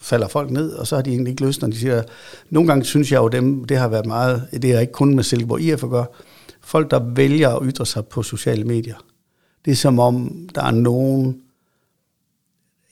falder 0.07 0.27
folk 0.27 0.51
ned, 0.51 0.71
og 0.71 0.87
så 0.87 0.95
har 0.95 1.03
de 1.03 1.09
egentlig 1.09 1.31
ikke 1.31 1.45
lyst, 1.45 1.61
når 1.61 1.67
de 1.67 1.77
siger, 1.77 2.03
nogle 2.49 2.67
gange 2.67 2.85
synes 2.85 3.11
jeg 3.11 3.17
jo 3.17 3.27
dem, 3.27 3.65
det 3.65 3.77
har 3.77 3.87
været 3.87 4.05
meget, 4.05 4.47
det 4.51 4.65
er 4.65 4.79
ikke 4.79 4.93
kun 4.93 5.15
med 5.15 5.23
Silkeborg 5.23 5.61
IF 5.61 5.83
at 5.83 5.89
gøre, 5.89 6.05
folk 6.61 6.91
der 6.91 6.99
vælger 6.99 7.49
at 7.49 7.61
ytre 7.65 7.85
sig 7.85 8.05
på 8.05 8.23
sociale 8.23 8.63
medier. 8.63 8.95
Det 9.65 9.71
er 9.71 9.75
som 9.75 9.99
om, 9.99 10.47
der 10.55 10.63
er 10.63 10.71
nogen, 10.71 11.41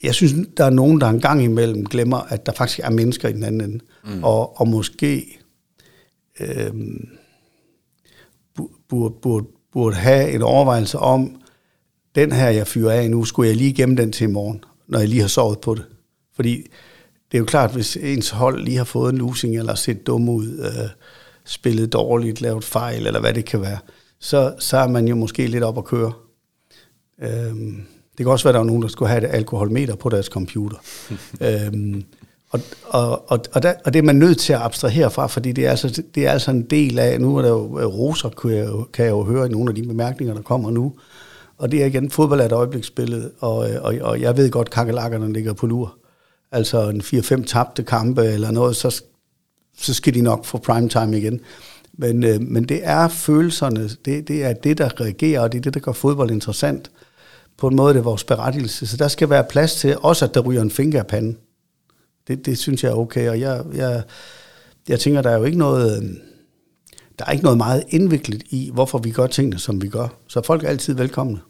jeg 0.02 0.14
synes, 0.14 0.32
der 0.56 0.64
er 0.64 0.70
nogen, 0.70 1.00
der 1.00 1.08
en 1.08 1.20
gang 1.20 1.44
imellem 1.44 1.84
glemmer, 1.86 2.18
at 2.18 2.46
der 2.46 2.52
faktisk 2.52 2.80
er 2.82 2.90
mennesker 2.90 3.28
i 3.28 3.32
den 3.32 3.44
anden 3.44 3.60
ende, 3.60 3.84
mm. 4.04 4.24
og, 4.24 4.60
og 4.60 4.68
måske 4.68 5.38
øhm, 6.40 7.08
burde, 8.88 9.14
burde, 9.22 9.46
burde 9.72 9.96
have 9.96 10.30
en 10.30 10.42
overvejelse 10.42 10.98
om, 10.98 11.36
den 12.14 12.32
her, 12.32 12.48
jeg 12.48 12.66
fyrer 12.66 12.92
af 12.92 13.10
nu, 13.10 13.24
skulle 13.24 13.48
jeg 13.48 13.56
lige 13.56 13.72
gemme 13.72 13.96
den 13.96 14.12
til 14.12 14.24
i 14.24 14.30
morgen, 14.30 14.64
når 14.88 14.98
jeg 14.98 15.08
lige 15.08 15.20
har 15.20 15.28
sovet 15.28 15.60
på 15.60 15.74
det. 15.74 15.84
Fordi 16.36 16.66
det 17.36 17.40
er 17.40 17.44
jo 17.44 17.46
klart, 17.46 17.72
hvis 17.72 17.96
ens 17.96 18.30
hold 18.30 18.64
lige 18.64 18.76
har 18.76 18.84
fået 18.84 19.12
en 19.12 19.18
losing, 19.18 19.56
eller 19.56 19.74
set 19.74 20.06
dum 20.06 20.28
ud, 20.28 20.58
øh, 20.58 20.88
spillet 21.44 21.92
dårligt, 21.92 22.40
lavet 22.40 22.64
fejl, 22.64 23.06
eller 23.06 23.20
hvad 23.20 23.34
det 23.34 23.44
kan 23.44 23.60
være, 23.60 23.78
så, 24.20 24.54
så 24.58 24.76
er 24.76 24.88
man 24.88 25.08
jo 25.08 25.14
måske 25.14 25.46
lidt 25.46 25.64
op 25.64 25.78
at 25.78 25.84
køre. 25.84 26.12
Øhm, 27.22 27.82
det 28.18 28.24
kan 28.24 28.26
også 28.26 28.44
være, 28.44 28.50
at 28.50 28.54
der 28.54 28.60
er 28.60 28.64
nogen, 28.64 28.82
der 28.82 28.88
skulle 28.88 29.08
have 29.08 29.24
et 29.24 29.34
alkoholmeter 29.34 29.94
på 29.94 30.08
deres 30.08 30.26
computer. 30.26 30.76
øhm, 31.46 32.04
og, 32.50 32.60
og, 32.88 33.30
og, 33.30 33.38
og, 33.52 33.62
der, 33.62 33.74
og 33.84 33.92
det 33.92 33.98
er 33.98 34.02
man 34.02 34.16
nødt 34.16 34.38
til 34.38 34.52
at 34.52 34.62
abstrahere 34.62 35.10
fra, 35.10 35.26
fordi 35.26 35.52
det 35.52 35.66
er, 35.66 35.70
altså, 35.70 36.02
det 36.14 36.26
er 36.26 36.30
altså 36.30 36.50
en 36.50 36.62
del 36.62 36.98
af, 36.98 37.20
nu 37.20 37.36
er 37.36 37.42
der 37.42 37.48
jo 37.48 37.78
øh, 37.78 37.86
roser, 37.86 38.28
kan 38.28 38.50
jeg, 38.50 38.66
jo, 38.66 38.86
kan 38.92 39.04
jeg 39.04 39.12
jo 39.12 39.22
høre 39.22 39.46
i 39.46 39.50
nogle 39.50 39.70
af 39.70 39.74
de 39.74 39.82
bemærkninger, 39.82 40.34
der 40.34 40.42
kommer 40.42 40.70
nu, 40.70 40.92
og 41.58 41.72
det 41.72 41.82
er 41.82 41.86
igen, 41.86 42.10
fodbold 42.10 42.40
er 42.40 42.44
et 42.44 42.52
øjebliksbillede, 42.52 43.30
og, 43.40 43.70
øh, 43.70 43.82
og, 43.82 43.94
og 44.00 44.20
jeg 44.20 44.36
ved 44.36 44.50
godt, 44.50 44.70
kakelakkerne 44.70 45.32
ligger 45.32 45.52
på 45.52 45.66
lur 45.66 45.98
altså 46.52 46.88
en 46.88 47.00
4-5 47.00 47.44
tabte 47.44 47.82
kampe 47.82 48.24
eller 48.24 48.50
noget, 48.50 48.76
så, 48.76 49.02
så 49.78 49.94
skal 49.94 50.14
de 50.14 50.20
nok 50.20 50.44
få 50.44 50.58
primetime 50.58 51.18
igen. 51.18 51.40
Men, 51.98 52.24
øh, 52.24 52.40
men 52.40 52.64
det 52.64 52.80
er 52.82 53.08
følelserne, 53.08 53.88
det, 54.04 54.28
det 54.28 54.44
er 54.44 54.52
det, 54.52 54.78
der 54.78 55.00
reagerer, 55.00 55.40
og 55.40 55.52
det 55.52 55.58
er 55.58 55.62
det, 55.62 55.74
der 55.74 55.80
gør 55.80 55.92
fodbold 55.92 56.30
interessant. 56.30 56.90
På 57.56 57.68
en 57.68 57.76
måde 57.76 57.94
det 57.94 58.00
er 58.00 58.04
vores 58.04 58.24
berettigelse. 58.24 58.86
Så 58.86 58.96
der 58.96 59.08
skal 59.08 59.30
være 59.30 59.44
plads 59.44 59.74
til, 59.74 59.98
også 59.98 60.24
at 60.24 60.34
der 60.34 60.40
ryger 60.40 60.62
en 60.62 60.70
finger 60.70 60.98
af 60.98 61.06
panden. 61.06 61.38
Det, 62.28 62.46
det 62.46 62.58
synes 62.58 62.84
jeg 62.84 62.90
er 62.90 62.96
okay, 62.96 63.28
og 63.28 63.40
jeg, 63.40 63.64
jeg, 63.74 64.02
jeg 64.88 65.00
tænker, 65.00 65.22
der 65.22 65.30
er 65.30 65.38
jo 65.38 65.44
ikke 65.44 65.58
noget... 65.58 66.02
Øh, 66.02 66.08
der 67.18 67.24
er 67.24 67.30
ikke 67.30 67.44
noget 67.44 67.58
meget 67.58 67.84
indviklet 67.88 68.42
i, 68.50 68.70
hvorfor 68.74 68.98
vi 68.98 69.10
gør 69.10 69.26
tingene, 69.26 69.58
som 69.58 69.82
vi 69.82 69.88
gør. 69.88 70.08
Så 70.28 70.42
folk 70.42 70.64
er 70.64 70.68
altid 70.68 70.94
velkomne. 70.94 71.40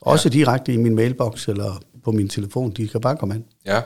Også 0.00 0.28
ja. 0.28 0.32
direkte 0.32 0.72
i 0.72 0.76
min 0.76 0.94
mailbox 0.94 1.48
eller 1.48 1.82
på 2.04 2.12
min 2.12 2.28
telefon. 2.28 2.70
De 2.70 2.88
kan 2.88 3.00
bare 3.00 3.16
komme 3.16 3.34
ind. 3.34 3.44
Ja, 3.66 3.80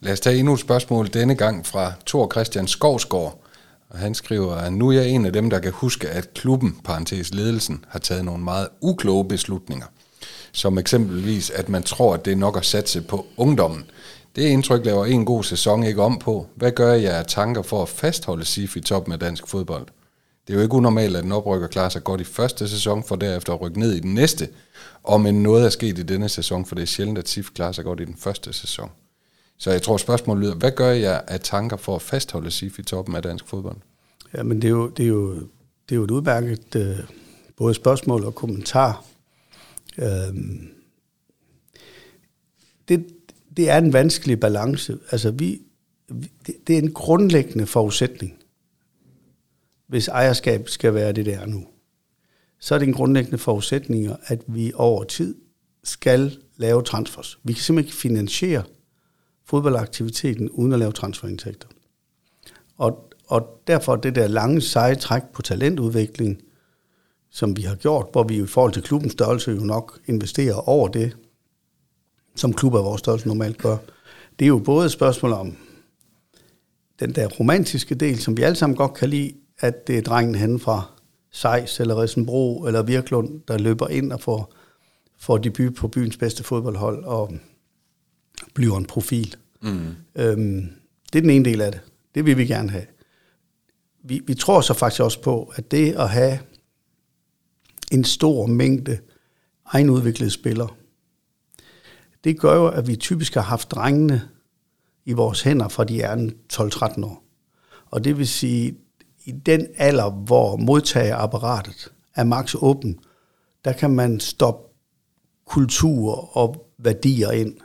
Lad 0.00 0.12
os 0.12 0.20
tage 0.20 0.38
endnu 0.38 0.54
et 0.54 0.60
spørgsmål 0.60 1.06
denne 1.06 1.34
gang 1.34 1.66
fra 1.66 1.92
Thor 2.06 2.30
Christian 2.32 2.66
Skovsgaard. 2.66 3.42
Og 3.90 3.98
han 3.98 4.14
skriver, 4.14 4.54
at 4.54 4.72
nu 4.72 4.88
er 4.88 4.92
jeg 4.92 5.08
en 5.08 5.26
af 5.26 5.32
dem, 5.32 5.50
der 5.50 5.58
kan 5.58 5.72
huske, 5.72 6.08
at 6.08 6.34
klubben, 6.34 6.80
parentes 6.84 7.34
ledelsen, 7.34 7.84
har 7.88 7.98
taget 7.98 8.24
nogle 8.24 8.44
meget 8.44 8.68
ukloge 8.80 9.28
beslutninger. 9.28 9.86
Som 10.52 10.78
eksempelvis, 10.78 11.50
at 11.50 11.68
man 11.68 11.82
tror, 11.82 12.14
at 12.14 12.24
det 12.24 12.32
er 12.32 12.36
nok 12.36 12.56
at 12.56 12.64
satse 12.66 13.02
på 13.02 13.26
ungdommen. 13.36 13.84
Det 14.36 14.42
indtryk 14.42 14.84
laver 14.84 15.06
en 15.06 15.24
god 15.24 15.44
sæson 15.44 15.82
ikke 15.82 16.02
om 16.02 16.18
på. 16.18 16.46
Hvad 16.54 16.72
gør 16.72 16.92
jeg 16.92 17.16
af 17.16 17.26
tanker 17.26 17.62
for 17.62 17.82
at 17.82 17.88
fastholde 17.88 18.44
SIF 18.44 18.76
i 18.76 18.80
toppen 18.80 19.12
af 19.12 19.18
dansk 19.18 19.48
fodbold? 19.48 19.86
Det 20.46 20.52
er 20.52 20.56
jo 20.56 20.62
ikke 20.62 20.74
unormalt, 20.74 21.16
at 21.16 21.24
en 21.24 21.32
oprykker 21.32 21.68
klarer 21.68 21.88
sig 21.88 22.04
godt 22.04 22.20
i 22.20 22.24
første 22.24 22.68
sæson, 22.68 23.04
for 23.04 23.16
derefter 23.16 23.52
at 23.52 23.60
rykke 23.60 23.80
ned 23.80 23.92
i 23.92 24.00
den 24.00 24.14
næste. 24.14 24.48
Og 25.02 25.20
men 25.20 25.42
noget 25.42 25.66
er 25.66 25.70
sket 25.70 25.98
i 25.98 26.02
denne 26.02 26.28
sæson, 26.28 26.66
for 26.66 26.74
det 26.74 26.82
er 26.82 26.86
sjældent, 26.86 27.18
at 27.18 27.28
SIF 27.28 27.50
klarer 27.54 27.72
sig 27.72 27.84
godt 27.84 28.00
i 28.00 28.04
den 28.04 28.16
første 28.18 28.52
sæson. 28.52 28.90
Så 29.58 29.70
jeg 29.70 29.82
tror, 29.82 29.96
spørgsmålet 29.96 30.42
lyder, 30.44 30.54
hvad 30.54 30.72
gør 30.72 30.90
jeg 30.90 31.24
af 31.28 31.40
tanker 31.40 31.76
for 31.76 31.96
at 31.96 32.02
fastholde 32.02 32.50
SIF 32.50 32.78
i 32.78 32.82
toppen 32.82 33.16
af 33.16 33.22
dansk 33.22 33.48
fodbold? 33.48 33.76
Ja, 34.34 34.42
men 34.42 34.62
det 34.62 34.68
er 34.68 34.72
jo, 34.72 34.88
det 34.88 35.02
er 35.02 35.08
jo, 35.08 35.34
det 35.88 35.94
er 35.94 35.96
jo 35.96 36.04
et 36.04 36.10
udmærket 36.10 36.76
øh, 36.76 36.98
både 37.56 37.74
spørgsmål 37.74 38.24
og 38.24 38.34
kommentar. 38.34 39.04
Øhm, 39.98 40.68
det, 42.88 43.06
det 43.56 43.70
er 43.70 43.78
en 43.78 43.92
vanskelig 43.92 44.40
balance. 44.40 44.98
Altså, 45.10 45.30
vi, 45.30 45.60
det, 46.46 46.56
det 46.66 46.74
er 46.74 46.78
en 46.78 46.92
grundlæggende 46.92 47.66
forudsætning, 47.66 48.34
hvis 49.86 50.08
ejerskab 50.08 50.68
skal 50.68 50.94
være 50.94 51.12
det, 51.12 51.26
der 51.26 51.46
nu. 51.46 51.66
Så 52.60 52.74
er 52.74 52.78
det 52.78 52.88
en 52.88 52.94
grundlæggende 52.94 53.38
forudsætning, 53.38 54.08
at 54.26 54.42
vi 54.46 54.72
over 54.74 55.04
tid 55.04 55.34
skal 55.84 56.38
lave 56.56 56.82
transfers. 56.82 57.38
Vi 57.42 57.52
kan 57.52 57.62
simpelthen 57.62 57.88
ikke 57.88 57.96
finansiere 57.96 58.62
fodboldaktiviteten 59.46 60.50
uden 60.50 60.72
at 60.72 60.78
lave 60.78 60.92
transferindtægter. 60.92 61.68
Og, 62.76 63.12
og 63.26 63.62
derfor 63.66 63.96
det 63.96 64.14
der 64.14 64.26
lange 64.26 64.60
seje 64.60 64.94
træk 64.94 65.22
på 65.32 65.42
talentudvikling, 65.42 66.42
som 67.30 67.56
vi 67.56 67.62
har 67.62 67.74
gjort, 67.74 68.06
hvor 68.12 68.22
vi 68.22 68.42
i 68.42 68.46
forhold 68.46 68.72
til 68.72 68.82
klubbens 68.82 69.12
størrelse 69.12 69.50
jo 69.50 69.60
nok 69.60 69.98
investerer 70.06 70.68
over 70.68 70.88
det, 70.88 71.16
som 72.34 72.52
klubber 72.52 72.78
af 72.78 72.84
vores 72.84 72.98
størrelse 72.98 73.28
normalt 73.28 73.58
gør, 73.58 73.76
det 74.38 74.44
er 74.44 74.48
jo 74.48 74.58
både 74.58 74.86
et 74.86 74.92
spørgsmål 74.92 75.32
om 75.32 75.56
den 77.00 77.14
der 77.14 77.26
romantiske 77.26 77.94
del, 77.94 78.18
som 78.18 78.36
vi 78.36 78.42
alle 78.42 78.56
sammen 78.56 78.76
godt 78.76 78.94
kan 78.94 79.08
lide, 79.08 79.32
at 79.58 79.86
det 79.86 79.98
er 79.98 80.02
drengen 80.02 80.34
hen 80.34 80.60
fra 80.60 80.82
Sejs 81.30 81.80
eller 81.80 82.02
Risenbro 82.02 82.66
eller 82.66 82.82
Virklund, 82.82 83.40
der 83.48 83.58
løber 83.58 83.88
ind 83.88 84.12
og 84.12 84.20
får, 84.20 84.54
får 85.18 85.38
debut 85.38 85.74
på 85.74 85.88
byens 85.88 86.16
bedste 86.16 86.44
fodboldhold 86.44 87.04
og 87.04 87.32
bliver 88.54 88.76
en 88.76 88.84
profil. 88.84 89.36
Mm. 89.62 89.94
Øhm, 90.16 90.70
det 91.12 91.18
er 91.18 91.22
den 91.22 91.30
ene 91.30 91.44
del 91.44 91.60
af 91.60 91.72
det. 91.72 91.80
Det 92.14 92.26
vil 92.26 92.38
vi 92.38 92.46
gerne 92.46 92.70
have. 92.70 92.86
Vi, 94.04 94.20
vi 94.26 94.34
tror 94.34 94.60
så 94.60 94.74
faktisk 94.74 95.02
også 95.02 95.22
på, 95.22 95.52
at 95.56 95.70
det 95.70 95.92
at 95.92 96.10
have 96.10 96.38
en 97.92 98.04
stor 98.04 98.46
mængde 98.46 98.98
egenudviklede 99.66 100.30
spillere, 100.30 100.68
det 102.24 102.40
gør 102.40 102.54
jo, 102.54 102.68
at 102.68 102.86
vi 102.86 102.96
typisk 102.96 103.34
har 103.34 103.42
haft 103.42 103.70
drengene 103.70 104.28
i 105.04 105.12
vores 105.12 105.42
hænder 105.42 105.68
fra 105.68 105.84
de 105.84 106.02
er 106.02 106.30
12-13 106.52 107.04
år. 107.04 107.24
Og 107.86 108.04
det 108.04 108.18
vil 108.18 108.28
sige, 108.28 108.76
i 109.24 109.30
den 109.30 109.66
alder, 109.76 110.10
hvor 110.10 110.56
modtagerapparatet 110.56 111.92
er 112.14 112.24
maks 112.24 112.56
åben, 112.58 112.98
der 113.64 113.72
kan 113.72 113.90
man 113.90 114.20
stoppe 114.20 114.74
kultur 115.46 116.36
og 116.36 116.72
værdier 116.78 117.30
ind. 117.30 117.56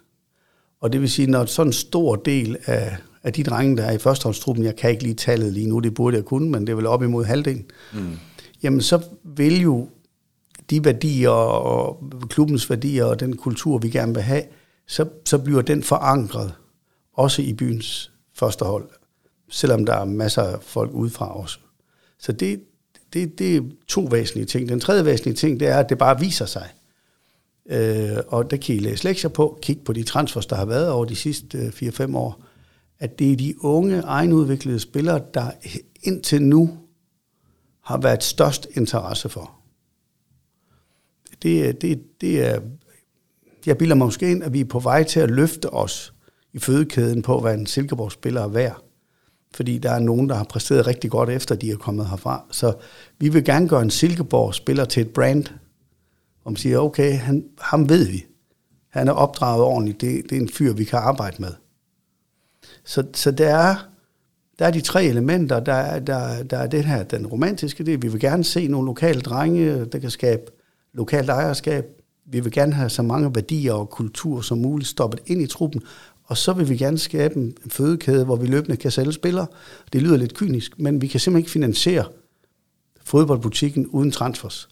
Og 0.81 0.93
det 0.93 1.01
vil 1.01 1.11
sige, 1.11 1.27
når 1.27 1.45
sådan 1.45 1.69
en 1.69 1.73
stor 1.73 2.15
del 2.15 2.57
af, 2.65 2.97
af 3.23 3.33
de 3.33 3.43
drenge, 3.43 3.77
der 3.77 3.83
er 3.83 3.91
i 3.91 3.97
førsteholdstruppen, 3.97 4.65
jeg 4.65 4.75
kan 4.75 4.89
ikke 4.89 5.03
lige 5.03 5.15
tallet 5.15 5.53
lige 5.53 5.67
nu, 5.67 5.79
det 5.79 5.93
burde 5.93 6.17
jeg 6.17 6.25
kunne, 6.25 6.49
men 6.49 6.67
det 6.67 6.71
er 6.71 6.75
vel 6.75 6.85
op 6.85 7.03
imod 7.03 7.25
halvdelen, 7.25 7.65
mm. 7.93 8.17
jamen 8.63 8.81
så 8.81 9.01
vil 9.23 9.61
jo 9.61 9.87
de 10.69 10.85
værdier 10.85 11.29
og 11.29 12.03
klubbens 12.29 12.69
værdier 12.69 13.05
og 13.05 13.19
den 13.19 13.37
kultur, 13.37 13.77
vi 13.77 13.89
gerne 13.89 14.13
vil 14.13 14.23
have, 14.23 14.43
så, 14.87 15.05
så 15.25 15.37
bliver 15.37 15.61
den 15.61 15.83
forankret 15.83 16.53
også 17.13 17.41
i 17.41 17.53
byens 17.53 18.11
første 18.35 18.65
hold, 18.65 18.89
selvom 19.49 19.85
der 19.85 19.93
er 19.93 20.05
masser 20.05 20.41
af 20.41 20.57
folk 20.61 20.91
udefra 20.93 21.37
også. 21.37 21.59
Så 22.19 22.31
det, 22.31 22.61
det, 23.13 23.39
det 23.39 23.55
er 23.55 23.61
to 23.87 24.01
væsentlige 24.01 24.45
ting. 24.45 24.69
Den 24.69 24.79
tredje 24.79 25.05
væsentlige 25.05 25.35
ting, 25.35 25.59
det 25.59 25.67
er, 25.67 25.77
at 25.77 25.89
det 25.89 25.97
bare 25.97 26.19
viser 26.19 26.45
sig. 26.45 26.69
Øh, 27.69 28.17
og 28.27 28.51
der 28.51 28.57
kan 28.57 28.75
I 28.75 28.79
læse 28.79 29.03
lektier 29.03 29.29
på, 29.29 29.59
kig 29.61 29.81
på 29.85 29.93
de 29.93 30.03
transfers, 30.03 30.45
der 30.45 30.55
har 30.55 30.65
været 30.65 30.89
over 30.89 31.05
de 31.05 31.15
sidste 31.15 31.57
øh, 31.57 31.67
4-5 31.67 32.17
år, 32.17 32.43
at 32.99 33.19
det 33.19 33.31
er 33.31 33.35
de 33.35 33.63
unge, 33.63 33.99
egenudviklede 34.01 34.79
spillere, 34.79 35.21
der 35.33 35.51
indtil 36.03 36.41
nu 36.41 36.77
har 37.83 37.97
været 37.97 38.23
størst 38.23 38.67
interesse 38.73 39.29
for. 39.29 39.51
Det, 41.43 41.67
øh, 41.67 41.73
det, 41.81 42.21
det 42.21 42.45
er, 42.45 42.59
jeg 43.65 43.77
bilder 43.77 43.95
mig 43.95 44.05
måske 44.05 44.31
ind, 44.31 44.43
at 44.43 44.53
vi 44.53 44.59
er 44.59 44.65
på 44.65 44.79
vej 44.79 45.03
til 45.03 45.19
at 45.19 45.31
løfte 45.31 45.73
os 45.73 46.13
i 46.53 46.59
fødekæden 46.59 47.21
på, 47.21 47.39
hvad 47.39 47.53
en 47.53 47.65
Silkeborg-spiller 47.65 48.41
er 48.41 48.47
værd. 48.47 48.83
Fordi 49.53 49.77
der 49.77 49.91
er 49.91 49.99
nogen, 49.99 50.29
der 50.29 50.35
har 50.35 50.43
præsteret 50.43 50.87
rigtig 50.87 51.11
godt 51.11 51.29
efter, 51.29 51.55
de 51.55 51.71
er 51.71 51.77
kommet 51.77 52.09
herfra. 52.09 52.45
Så 52.51 52.73
vi 53.19 53.29
vil 53.29 53.43
gerne 53.43 53.69
gøre 53.69 53.81
en 53.81 53.89
Silkeborg-spiller 53.89 54.85
til 54.85 55.01
et 55.01 55.13
brand, 55.13 55.45
om 56.45 56.55
siger, 56.55 56.79
okay, 56.79 57.17
han, 57.17 57.45
ham 57.59 57.89
ved 57.89 58.07
vi. 58.07 58.25
Han 58.89 59.07
er 59.07 59.11
opdraget 59.11 59.63
ordentligt. 59.63 60.01
Det, 60.01 60.23
det 60.29 60.37
er 60.37 60.41
en 60.41 60.49
fyr, 60.49 60.73
vi 60.73 60.83
kan 60.83 60.99
arbejde 60.99 61.35
med. 61.39 61.51
Så, 62.85 63.03
så 63.13 63.31
der, 63.31 63.55
er, 63.55 63.75
der 64.59 64.65
er 64.65 64.71
de 64.71 64.81
tre 64.81 65.05
elementer. 65.05 65.59
Der 65.59 65.73
er, 65.73 65.99
der, 65.99 66.43
der 66.43 66.57
er 66.57 66.67
det 66.67 66.85
her, 66.85 67.03
den 67.03 67.27
romantiske 67.27 67.83
del. 67.83 68.01
Vi 68.01 68.07
vil 68.07 68.19
gerne 68.19 68.43
se 68.43 68.67
nogle 68.67 68.85
lokale 68.85 69.21
drenge, 69.21 69.85
der 69.85 69.99
kan 69.99 70.09
skabe 70.09 70.41
lokalt 70.93 71.29
ejerskab. 71.29 71.85
Vi 72.25 72.39
vil 72.39 72.51
gerne 72.51 72.73
have 72.73 72.89
så 72.89 73.01
mange 73.01 73.35
værdier 73.35 73.73
og 73.73 73.89
kultur 73.89 74.41
som 74.41 74.57
muligt 74.57 74.89
stoppet 74.89 75.19
ind 75.25 75.41
i 75.41 75.47
truppen, 75.47 75.81
og 76.23 76.37
så 76.37 76.53
vil 76.53 76.69
vi 76.69 76.77
gerne 76.77 76.97
skabe 76.97 77.35
en 77.35 77.57
fødekæde, 77.69 78.25
hvor 78.25 78.35
vi 78.35 78.47
løbende 78.47 78.77
kan 78.77 78.91
sælge 78.91 79.11
spillere. 79.11 79.47
Det 79.93 80.01
lyder 80.01 80.17
lidt 80.17 80.33
kynisk, 80.33 80.79
men 80.79 81.01
vi 81.01 81.07
kan 81.07 81.19
simpelthen 81.19 81.41
ikke 81.41 81.51
finansiere 81.51 82.05
fodboldbutikken 83.03 83.87
uden 83.87 84.11
transfers. 84.11 84.69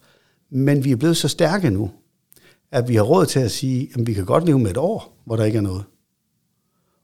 Men 0.49 0.83
vi 0.83 0.91
er 0.91 0.95
blevet 0.95 1.17
så 1.17 1.27
stærke 1.27 1.69
nu, 1.69 1.91
at 2.71 2.87
vi 2.87 2.95
har 2.95 3.03
råd 3.03 3.25
til 3.25 3.39
at 3.39 3.51
sige, 3.51 3.89
at 3.95 4.07
vi 4.07 4.13
kan 4.13 4.25
godt 4.25 4.45
leve 4.45 4.59
med 4.59 4.71
et 4.71 4.77
år, 4.77 5.21
hvor 5.25 5.35
der 5.35 5.43
ikke 5.43 5.57
er 5.57 5.61
noget. 5.61 5.83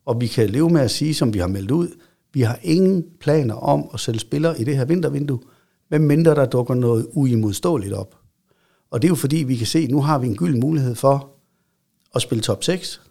Og 0.05 0.21
vi 0.21 0.27
kan 0.27 0.49
leve 0.49 0.69
med 0.69 0.81
at 0.81 0.91
sige, 0.91 1.13
som 1.13 1.33
vi 1.33 1.39
har 1.39 1.47
meldt 1.47 1.71
ud, 1.71 1.89
vi 2.33 2.41
har 2.41 2.59
ingen 2.63 3.05
planer 3.19 3.55
om 3.55 3.89
at 3.93 3.99
sælge 3.99 4.19
spillere 4.19 4.61
i 4.61 4.63
det 4.63 4.77
her 4.77 4.85
vintervindue, 4.85 5.39
medmindre 5.89 6.35
der 6.35 6.45
dukker 6.45 6.73
noget 6.73 7.07
uimodståeligt 7.11 7.93
op. 7.93 8.17
Og 8.91 9.01
det 9.01 9.07
er 9.07 9.09
jo 9.09 9.15
fordi, 9.15 9.37
vi 9.37 9.55
kan 9.55 9.67
se, 9.67 9.79
at 9.79 9.89
nu 9.89 10.01
har 10.01 10.19
vi 10.19 10.27
en 10.27 10.35
gyld 10.35 10.55
mulighed 10.55 10.95
for 10.95 11.31
at 12.15 12.21
spille 12.21 12.41
top 12.41 12.63
6, 12.63 13.01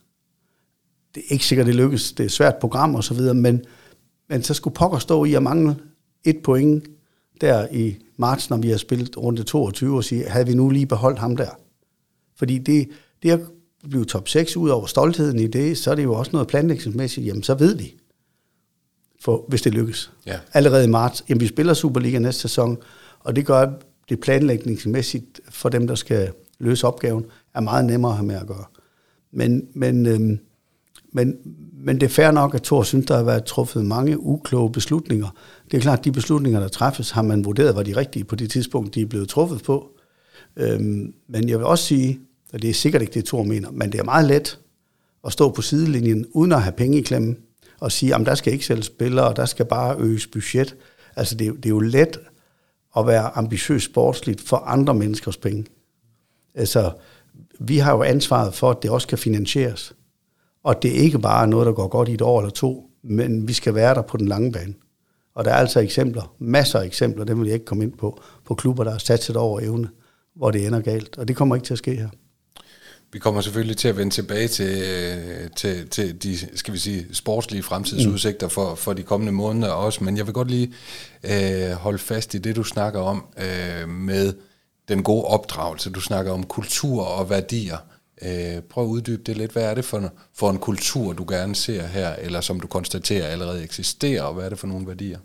det 1.14 1.22
er 1.28 1.32
ikke 1.32 1.46
sikkert, 1.46 1.66
det 1.66 1.74
lykkes. 1.74 2.12
Det 2.12 2.20
er 2.20 2.24
et 2.24 2.32
svært 2.32 2.56
program 2.56 2.94
og 2.94 3.04
så 3.04 3.14
videre, 3.14 3.34
men, 3.34 3.64
men 4.28 4.42
så 4.42 4.54
skulle 4.54 4.74
pokker 4.74 4.98
stå 4.98 5.24
i 5.24 5.34
at 5.34 5.42
mangle 5.42 5.76
et 6.24 6.38
point 6.42 6.84
der 7.40 7.68
i 7.72 7.96
marts, 8.16 8.50
når 8.50 8.56
vi 8.56 8.70
har 8.70 8.76
spillet 8.76 9.16
rundt 9.16 9.46
22, 9.46 9.96
og 9.96 10.04
sige, 10.04 10.24
havde 10.24 10.46
vi 10.46 10.54
nu 10.54 10.70
lige 10.70 10.86
beholdt 10.86 11.18
ham 11.18 11.36
der? 11.36 11.50
Fordi 12.36 12.58
det, 12.58 12.88
det 13.22 13.30
at 13.30 13.40
blive 13.90 14.04
top 14.04 14.28
6 14.28 14.56
ud 14.56 14.68
over 14.68 14.86
stoltheden 14.86 15.38
i 15.38 15.46
det, 15.46 15.78
så 15.78 15.90
er 15.90 15.94
det 15.94 16.04
jo 16.04 16.14
også 16.14 16.30
noget 16.32 16.48
planlægningsmæssigt, 16.48 17.26
jamen 17.26 17.42
så 17.42 17.54
ved 17.54 17.76
vi, 17.76 17.94
for, 19.20 19.44
hvis 19.48 19.62
det 19.62 19.74
lykkes. 19.74 20.12
Ja. 20.26 20.38
Allerede 20.52 20.84
i 20.84 20.88
marts, 20.88 21.24
jamen 21.28 21.40
vi 21.40 21.46
spiller 21.46 21.74
Superliga 21.74 22.18
næste 22.18 22.40
sæson, 22.40 22.78
og 23.20 23.36
det 23.36 23.46
gør 23.46 23.72
det 24.08 24.20
planlægningsmæssigt 24.20 25.40
for 25.48 25.68
dem, 25.68 25.86
der 25.86 25.94
skal 25.94 26.32
løse 26.58 26.86
opgaven, 26.86 27.24
er 27.54 27.60
meget 27.60 27.84
nemmere 27.84 28.10
at 28.10 28.16
have 28.16 28.26
med 28.26 28.36
at 28.36 28.46
gøre. 28.46 28.64
Men, 29.32 29.68
men 29.74 30.06
øhm, 30.06 30.38
men, 31.16 31.36
men 31.72 32.00
det 32.00 32.06
er 32.06 32.10
fair 32.10 32.30
nok, 32.30 32.54
at 32.54 32.62
Thor 32.62 32.82
synes, 32.82 33.06
der 33.06 33.16
har 33.16 33.22
været 33.22 33.44
truffet 33.44 33.84
mange 33.84 34.20
ukloge 34.20 34.72
beslutninger. 34.72 35.28
Det 35.70 35.76
er 35.76 35.80
klart, 35.80 35.98
at 35.98 36.04
de 36.04 36.12
beslutninger, 36.12 36.60
der 36.60 36.68
træffes, 36.68 37.10
har 37.10 37.22
man 37.22 37.44
vurderet, 37.44 37.76
var 37.76 37.82
de 37.82 37.96
rigtige 37.96 38.24
på 38.24 38.36
det 38.36 38.50
tidspunkt, 38.50 38.94
de 38.94 39.00
er 39.02 39.06
blevet 39.06 39.28
truffet 39.28 39.62
på. 39.62 39.90
Øhm, 40.56 41.14
men 41.28 41.48
jeg 41.48 41.58
vil 41.58 41.66
også 41.66 41.84
sige, 41.84 42.20
og 42.52 42.62
det 42.62 42.70
er 42.70 42.74
sikkert 42.74 43.02
ikke 43.02 43.14
det, 43.14 43.24
Thor 43.24 43.42
mener, 43.42 43.70
men 43.70 43.92
det 43.92 44.00
er 44.00 44.04
meget 44.04 44.26
let 44.26 44.58
at 45.26 45.32
stå 45.32 45.50
på 45.50 45.62
sidelinjen, 45.62 46.26
uden 46.30 46.52
at 46.52 46.62
have 46.62 46.72
penge 46.72 46.98
i 46.98 47.02
klemme, 47.02 47.36
og 47.80 47.92
sige, 47.92 48.14
at 48.14 48.26
der 48.26 48.34
skal 48.34 48.52
ikke 48.52 48.66
sælges 48.66 48.86
spillere, 48.86 49.28
og 49.28 49.36
der 49.36 49.44
skal 49.44 49.66
bare 49.66 49.96
øges 49.98 50.26
budget. 50.26 50.76
Altså, 51.16 51.34
det, 51.34 51.56
det 51.56 51.66
er 51.66 51.70
jo 51.70 51.78
let 51.78 52.18
at 52.96 53.06
være 53.06 53.36
ambitiøs 53.36 53.82
sportsligt 53.82 54.40
for 54.40 54.56
andre 54.56 54.94
menneskers 54.94 55.36
penge. 55.36 55.66
Altså, 56.54 56.92
vi 57.60 57.78
har 57.78 57.92
jo 57.92 58.02
ansvaret 58.02 58.54
for, 58.54 58.70
at 58.70 58.82
det 58.82 58.90
også 58.90 59.08
kan 59.08 59.18
finansieres. 59.18 59.94
Og 60.62 60.82
det 60.82 60.90
er 60.90 61.00
ikke 61.00 61.18
bare 61.18 61.46
noget, 61.46 61.66
der 61.66 61.72
går 61.72 61.88
godt 61.88 62.08
i 62.08 62.14
et 62.14 62.22
år 62.22 62.40
eller 62.40 62.50
to, 62.50 62.90
men 63.02 63.48
vi 63.48 63.52
skal 63.52 63.74
være 63.74 63.94
der 63.94 64.02
på 64.02 64.16
den 64.16 64.28
lange 64.28 64.52
bane. 64.52 64.74
Og 65.34 65.44
der 65.44 65.50
er 65.50 65.56
altså 65.56 65.80
eksempler, 65.80 66.34
masser 66.38 66.78
af 66.78 66.86
eksempler, 66.86 67.24
dem 67.24 67.40
vil 67.40 67.46
jeg 67.46 67.54
ikke 67.54 67.66
komme 67.66 67.84
ind 67.84 67.92
på, 67.92 68.22
på 68.44 68.54
klubber, 68.54 68.84
der 68.84 68.90
har 68.90 68.98
sat 68.98 69.22
sig 69.22 69.36
over 69.36 69.60
evne, 69.60 69.88
hvor 70.36 70.50
det 70.50 70.66
ender 70.66 70.80
galt. 70.80 71.18
Og 71.18 71.28
det 71.28 71.36
kommer 71.36 71.54
ikke 71.54 71.66
til 71.66 71.74
at 71.74 71.78
ske 71.78 71.96
her. 71.96 72.08
Vi 73.12 73.18
kommer 73.18 73.40
selvfølgelig 73.40 73.76
til 73.76 73.88
at 73.88 73.96
vende 73.96 74.14
tilbage 74.14 74.48
til, 74.48 74.82
øh, 74.82 75.50
til, 75.56 75.88
til 75.88 76.22
de 76.22 76.56
skal 76.56 76.74
vi 76.74 76.78
sige, 76.78 77.06
sportslige 77.12 77.62
fremtidsudsigter 77.62 78.48
for, 78.48 78.74
for 78.74 78.92
de 78.92 79.02
kommende 79.02 79.32
måneder 79.32 79.72
også, 79.72 80.04
men 80.04 80.16
jeg 80.16 80.26
vil 80.26 80.34
godt 80.34 80.50
lige 80.50 80.72
øh, 81.24 81.70
holde 81.70 81.98
fast 81.98 82.34
i 82.34 82.38
det, 82.38 82.56
du 82.56 82.64
snakker 82.64 83.00
om 83.00 83.24
øh, 83.38 83.88
med 83.88 84.34
den 84.88 85.02
gode 85.02 85.24
opdragelse. 85.24 85.90
Du 85.90 86.00
snakker 86.00 86.32
om 86.32 86.44
kultur 86.44 87.04
og 87.04 87.30
værdier. 87.30 87.76
Øh, 88.22 88.62
prøv 88.62 88.84
at 88.84 88.88
uddybe 88.88 89.22
det 89.22 89.36
lidt. 89.36 89.52
Hvad 89.52 89.62
er 89.62 89.74
det 89.74 89.84
for, 89.84 90.12
for 90.34 90.50
en 90.50 90.58
kultur, 90.58 91.12
du 91.12 91.24
gerne 91.28 91.54
ser 91.54 91.86
her, 91.86 92.14
eller 92.14 92.40
som 92.40 92.60
du 92.60 92.66
konstaterer 92.66 93.26
allerede 93.26 93.62
eksisterer, 93.62 94.22
og 94.22 94.34
hvad 94.34 94.44
er 94.44 94.48
det 94.48 94.58
for 94.58 94.66
nogle 94.66 94.86
værdier? 94.86 95.18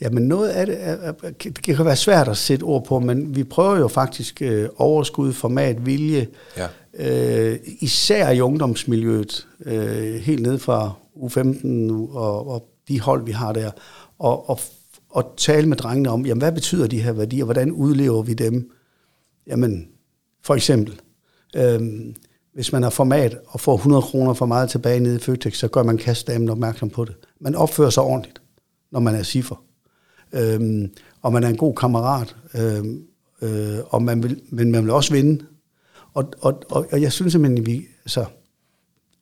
Ja, 0.00 0.10
men 0.10 0.28
noget 0.28 0.48
af 0.48 0.66
det, 0.66 0.76
er, 0.80 1.12
det 1.42 1.62
kan 1.62 1.84
være 1.84 1.96
svært 1.96 2.28
at 2.28 2.36
sætte 2.36 2.64
ord 2.64 2.84
på, 2.84 3.00
men 3.00 3.36
vi 3.36 3.44
prøver 3.44 3.76
jo 3.76 3.88
faktisk 3.88 4.42
øh, 4.42 4.68
overskud, 4.76 5.32
format, 5.32 5.86
vilje, 5.86 6.28
ja. 6.56 6.68
øh, 6.94 7.58
især 7.80 8.30
i 8.30 8.40
ungdomsmiljøet, 8.40 9.46
øh, 9.66 10.14
helt 10.14 10.42
ned 10.42 10.58
fra 10.58 10.92
U15 11.16 11.92
og, 12.16 12.48
og 12.48 12.68
de 12.88 13.00
hold, 13.00 13.24
vi 13.24 13.32
har 13.32 13.52
der, 13.52 13.70
og, 14.18 14.50
og, 14.50 14.60
og 15.10 15.34
tale 15.36 15.68
med 15.68 15.76
drengene 15.76 16.10
om, 16.10 16.26
jamen, 16.26 16.42
hvad 16.42 16.52
betyder 16.52 16.86
de 16.86 17.02
her 17.02 17.12
værdier, 17.12 17.44
hvordan 17.44 17.72
udlever 17.72 18.22
vi 18.22 18.34
dem? 18.34 18.70
Jamen, 19.46 19.88
for 20.42 20.54
eksempel, 20.54 21.00
Øhm, 21.54 22.14
hvis 22.54 22.72
man 22.72 22.82
har 22.82 22.90
format 22.90 23.36
og 23.46 23.60
får 23.60 23.74
100 23.74 24.02
kroner 24.02 24.34
for 24.34 24.46
meget 24.46 24.70
tilbage 24.70 25.00
nede 25.00 25.16
i 25.16 25.18
Føtex, 25.18 25.56
så 25.56 25.68
gør 25.68 25.82
man 25.82 25.98
kastdamen 25.98 26.48
opmærksom 26.48 26.90
på 26.90 27.04
det. 27.04 27.14
Man 27.40 27.54
opfører 27.54 27.90
sig 27.90 28.02
ordentligt, 28.02 28.42
når 28.92 29.00
man 29.00 29.14
er 29.14 29.22
siffer. 29.22 29.64
Øhm, 30.32 30.90
og 31.22 31.32
man 31.32 31.44
er 31.44 31.48
en 31.48 31.56
god 31.56 31.74
kammerat, 31.74 32.36
øhm, 32.54 33.02
øh, 33.42 33.78
og 33.86 34.02
man 34.02 34.22
vil, 34.22 34.40
men 34.48 34.72
man 34.72 34.84
vil 34.84 34.92
også 34.92 35.12
vinde. 35.12 35.44
Og, 36.14 36.32
og, 36.40 36.62
og, 36.70 36.86
og 36.92 37.02
jeg 37.02 37.12
synes 37.12 37.32
simpelthen, 37.32 37.66
vi 37.66 37.86
altså, 38.04 38.24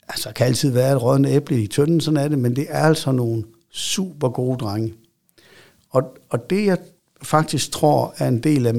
altså 0.09 0.33
kan 0.33 0.47
altid 0.47 0.71
være 0.71 0.93
et 0.93 1.03
rådende 1.03 1.31
æble 1.31 1.63
i 1.63 1.67
tønden, 1.67 2.01
sådan 2.01 2.21
er 2.25 2.29
det, 2.29 2.39
men 2.39 2.57
det 2.57 2.67
er 2.69 2.83
altså 2.83 3.13
nogle 3.13 3.45
super 3.71 4.29
gode 4.29 4.59
drenge. 4.59 4.95
Og, 5.91 6.17
og 6.31 6.51
det, 6.51 6.67
jeg 6.67 6.79
faktisk 7.23 7.71
tror, 7.71 8.15
er 8.19 8.29
en 8.29 8.39
del 8.39 8.67
af, 8.67 8.75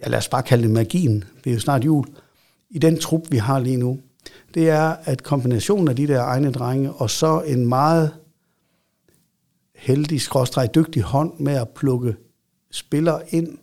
ja, 0.00 0.08
lad 0.08 0.18
os 0.18 0.28
bare 0.28 0.42
kalde 0.42 0.62
det 0.62 0.70
magien, 0.70 1.24
det 1.44 1.50
er 1.50 1.54
jo 1.54 1.60
snart 1.60 1.84
jul, 1.84 2.06
i 2.70 2.78
den 2.78 2.98
trup, 2.98 3.22
vi 3.30 3.36
har 3.36 3.58
lige 3.58 3.76
nu, 3.76 3.98
det 4.54 4.70
er, 4.70 4.96
at 5.04 5.22
kombinationen 5.22 5.88
af 5.88 5.96
de 5.96 6.06
der 6.06 6.22
egne 6.22 6.52
drenge, 6.52 6.92
og 6.92 7.10
så 7.10 7.40
en 7.40 7.66
meget 7.66 8.10
heldig, 9.74 10.20
skråstrej, 10.20 10.66
dygtig 10.74 11.02
hånd 11.02 11.32
med 11.38 11.52
at 11.52 11.68
plukke 11.68 12.16
spillere 12.70 13.20
ind, 13.28 13.58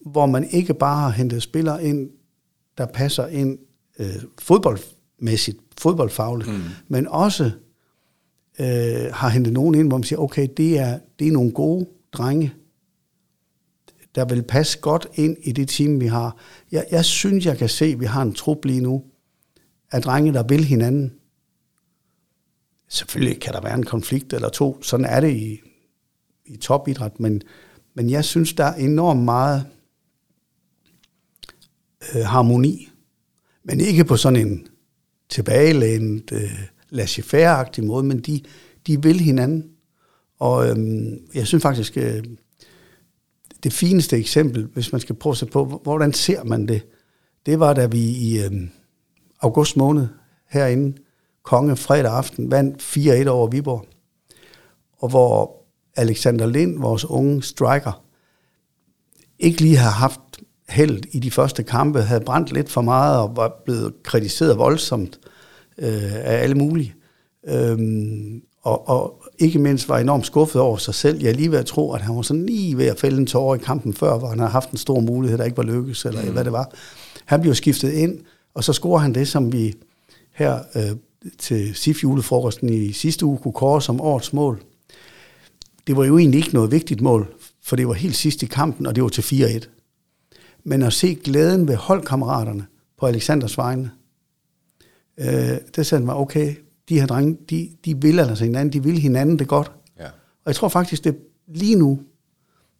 hvor 0.00 0.26
man 0.26 0.48
ikke 0.50 0.74
bare 0.74 1.00
har 1.00 1.10
hentet 1.10 1.42
spillere 1.42 1.84
ind, 1.84 2.10
der 2.78 2.86
passer 2.86 3.26
ind 3.26 3.58
øh, 3.98 4.22
fodboldmæssigt, 4.38 5.58
fodboldfagligt, 5.78 6.50
mm. 6.50 6.60
men 6.88 7.08
også 7.08 7.44
øh, 8.58 9.12
har 9.12 9.28
hentet 9.28 9.52
nogen 9.52 9.74
ind, 9.74 9.88
hvor 9.88 9.96
man 9.96 10.04
siger, 10.04 10.18
okay, 10.18 10.48
det 10.56 10.78
er, 10.78 10.98
det 11.18 11.28
er 11.28 11.32
nogle 11.32 11.52
gode 11.52 11.86
drenge, 12.12 12.54
der 14.14 14.24
vil 14.24 14.42
passe 14.42 14.78
godt 14.80 15.06
ind 15.14 15.36
i 15.42 15.52
det 15.52 15.68
team, 15.68 16.00
vi 16.00 16.06
har. 16.06 16.36
Jeg, 16.72 16.86
jeg 16.90 17.04
synes, 17.04 17.46
jeg 17.46 17.58
kan 17.58 17.68
se, 17.68 17.84
at 17.84 18.00
vi 18.00 18.04
har 18.04 18.22
en 18.22 18.34
trup 18.34 18.64
lige 18.64 18.80
nu 18.80 19.04
af 19.92 20.02
drenge, 20.02 20.32
der 20.32 20.42
vil 20.42 20.64
hinanden. 20.64 21.14
Selvfølgelig 22.88 23.40
kan 23.40 23.52
der 23.52 23.60
være 23.60 23.74
en 23.74 23.86
konflikt 23.86 24.32
eller 24.32 24.48
to. 24.48 24.82
Sådan 24.82 25.06
er 25.06 25.20
det 25.20 25.36
i, 25.36 25.60
i 26.46 26.56
topidræt. 26.56 27.20
Men, 27.20 27.42
men 27.94 28.10
jeg 28.10 28.24
synes, 28.24 28.52
der 28.52 28.64
er 28.64 28.74
enormt 28.74 29.22
meget 29.22 29.66
øh, 32.14 32.22
harmoni. 32.22 32.88
Men 33.64 33.80
ikke 33.80 34.04
på 34.04 34.16
sådan 34.16 34.46
en 34.46 34.66
tilbagelænet, 35.28 36.32
øh, 36.32 36.60
laissez-faire-agtig 36.90 37.84
måde, 37.84 38.04
men 38.04 38.20
de, 38.20 38.40
de 38.86 39.02
vil 39.02 39.20
hinanden. 39.20 39.70
Og 40.38 40.68
øhm, 40.68 41.18
jeg 41.34 41.46
synes 41.46 41.62
faktisk, 41.62 41.96
øh, 41.96 42.24
det 43.64 43.72
fineste 43.72 44.16
eksempel, 44.16 44.68
hvis 44.74 44.92
man 44.92 45.00
skal 45.00 45.14
prøve 45.14 45.32
at 45.32 45.36
se 45.36 45.46
på, 45.46 45.80
hvordan 45.82 46.12
ser 46.12 46.44
man 46.44 46.68
det, 46.68 46.86
det 47.46 47.60
var, 47.60 47.74
da 47.74 47.86
vi 47.86 48.00
i 48.00 48.44
øh, 48.44 48.52
august 49.40 49.76
måned 49.76 50.08
herinde, 50.50 50.96
Konge 51.42 51.76
fredag 51.76 52.12
aften, 52.12 52.50
vandt 52.50 52.82
4-1 53.26 53.28
over 53.28 53.48
Viborg. 53.48 53.86
Og 54.98 55.08
hvor 55.08 55.64
Alexander 55.96 56.46
Lind, 56.46 56.80
vores 56.80 57.04
unge 57.04 57.42
striker, 57.42 58.04
ikke 59.38 59.60
lige 59.60 59.76
har 59.76 59.90
haft 59.90 60.20
held 60.68 61.04
i 61.12 61.18
de 61.18 61.30
første 61.30 61.62
kampe, 61.62 62.02
havde 62.02 62.20
brændt 62.20 62.52
lidt 62.52 62.70
for 62.70 62.80
meget 62.80 63.18
og 63.18 63.36
var 63.36 63.62
blevet 63.64 64.02
kritiseret 64.02 64.58
voldsomt 64.58 65.20
øh, 65.78 66.14
af 66.14 66.42
alle 66.42 66.54
mulige. 66.54 66.94
Øhm, 67.46 68.42
og, 68.62 68.88
og 68.88 69.23
ikke 69.38 69.58
mindst 69.58 69.88
var 69.88 69.98
enormt 69.98 70.26
skuffet 70.26 70.60
over 70.60 70.76
sig 70.76 70.94
selv. 70.94 71.20
Jeg 71.20 71.30
er 71.30 71.34
lige 71.34 71.50
ved 71.50 71.58
at 71.58 71.66
tro, 71.66 71.92
at 71.92 72.00
han 72.00 72.16
var 72.16 72.22
sådan 72.22 72.46
lige 72.46 72.78
ved 72.78 72.86
at 72.86 73.00
fælde 73.00 73.16
en 73.16 73.26
tårer 73.26 73.56
i 73.56 73.58
kampen 73.58 73.94
før, 73.94 74.18
hvor 74.18 74.28
han 74.28 74.38
har 74.38 74.48
haft 74.48 74.70
en 74.70 74.78
stor 74.78 75.00
mulighed, 75.00 75.38
der 75.38 75.44
ikke 75.44 75.56
var 75.56 75.62
lykkes, 75.62 76.04
eller 76.04 76.22
mm. 76.22 76.32
hvad 76.32 76.44
det 76.44 76.52
var. 76.52 76.74
Han 77.24 77.40
blev 77.40 77.54
skiftet 77.54 77.92
ind, 77.92 78.18
og 78.54 78.64
så 78.64 78.72
scorer 78.72 78.98
han 78.98 79.14
det, 79.14 79.28
som 79.28 79.52
vi 79.52 79.74
her 80.32 80.58
øh, 80.74 80.96
til 81.38 81.74
SIF 81.74 82.02
julefrokosten 82.02 82.68
i 82.68 82.92
sidste 82.92 83.26
uge 83.26 83.38
kunne 83.38 83.52
kåre 83.52 83.82
som 83.82 84.00
årets 84.00 84.32
mål. 84.32 84.62
Det 85.86 85.96
var 85.96 86.04
jo 86.04 86.18
egentlig 86.18 86.38
ikke 86.38 86.54
noget 86.54 86.70
vigtigt 86.70 87.00
mål, 87.00 87.34
for 87.62 87.76
det 87.76 87.88
var 87.88 87.94
helt 87.94 88.16
sidst 88.16 88.42
i 88.42 88.46
kampen, 88.46 88.86
og 88.86 88.94
det 88.94 89.02
var 89.02 89.08
til 89.08 89.22
4-1. 89.22 89.68
Men 90.64 90.82
at 90.82 90.92
se 90.92 91.14
glæden 91.14 91.68
ved 91.68 91.76
holdkammeraterne 91.76 92.66
på 92.98 93.06
Alexanders 93.06 93.58
vegne, 93.58 93.90
øh, 95.18 95.58
det 95.76 95.86
sagde 95.86 96.04
mig, 96.04 96.14
okay, 96.14 96.54
de 96.88 97.00
her 97.00 97.06
drenge, 97.06 97.36
de, 97.50 97.70
de 97.84 98.00
vil 98.00 98.20
altså 98.20 98.44
hinanden, 98.44 98.72
de 98.72 98.82
vil 98.82 98.98
hinanden 98.98 99.38
det 99.38 99.48
godt. 99.48 99.72
Ja. 99.98 100.06
Og 100.06 100.46
jeg 100.46 100.54
tror 100.54 100.68
faktisk, 100.68 101.04
det 101.04 101.16
lige 101.48 101.76
nu 101.76 102.00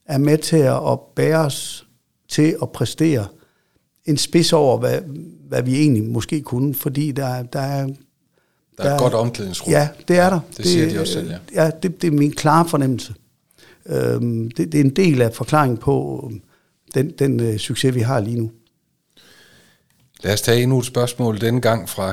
er 0.06 0.18
med 0.18 0.38
til 0.38 0.56
at 0.56 0.98
bære 1.16 1.38
os 1.38 1.86
til 2.28 2.56
at 2.62 2.70
præstere 2.70 3.26
en 4.04 4.16
spids 4.16 4.52
over, 4.52 4.78
hvad, 4.78 5.00
hvad 5.48 5.62
vi 5.62 5.80
egentlig 5.80 6.04
måske 6.04 6.42
kunne, 6.42 6.74
fordi 6.74 7.12
der, 7.12 7.42
der 7.42 7.60
er... 7.60 7.86
Der, 7.86 7.94
der 8.82 8.90
er 8.90 8.94
et 8.94 9.00
godt 9.00 9.14
omklædningsrum. 9.14 9.72
Ja, 9.72 9.88
det 10.08 10.18
er 10.18 10.30
der. 10.30 10.40
Det, 10.48 10.56
det 10.56 10.66
siger 10.66 10.88
de 10.88 11.00
også 11.00 11.12
selv, 11.12 11.30
ja. 11.30 11.64
Ja, 11.64 11.70
det, 11.82 12.02
det 12.02 12.08
er 12.08 12.12
min 12.12 12.32
klare 12.32 12.68
fornemmelse. 12.68 13.14
Øhm, 13.86 14.50
det, 14.50 14.72
det 14.72 14.80
er 14.80 14.84
en 14.84 14.96
del 14.96 15.22
af 15.22 15.34
forklaringen 15.34 15.78
på 15.78 16.30
den, 16.94 17.10
den 17.10 17.40
uh, 17.40 17.56
succes, 17.56 17.94
vi 17.94 18.00
har 18.00 18.20
lige 18.20 18.36
nu. 18.36 18.50
Lad 20.24 20.32
os 20.32 20.42
tage 20.42 20.62
endnu 20.62 20.78
et 20.78 20.86
spørgsmål, 20.86 21.40
denne 21.40 21.60
gang 21.60 21.88
fra 21.88 22.12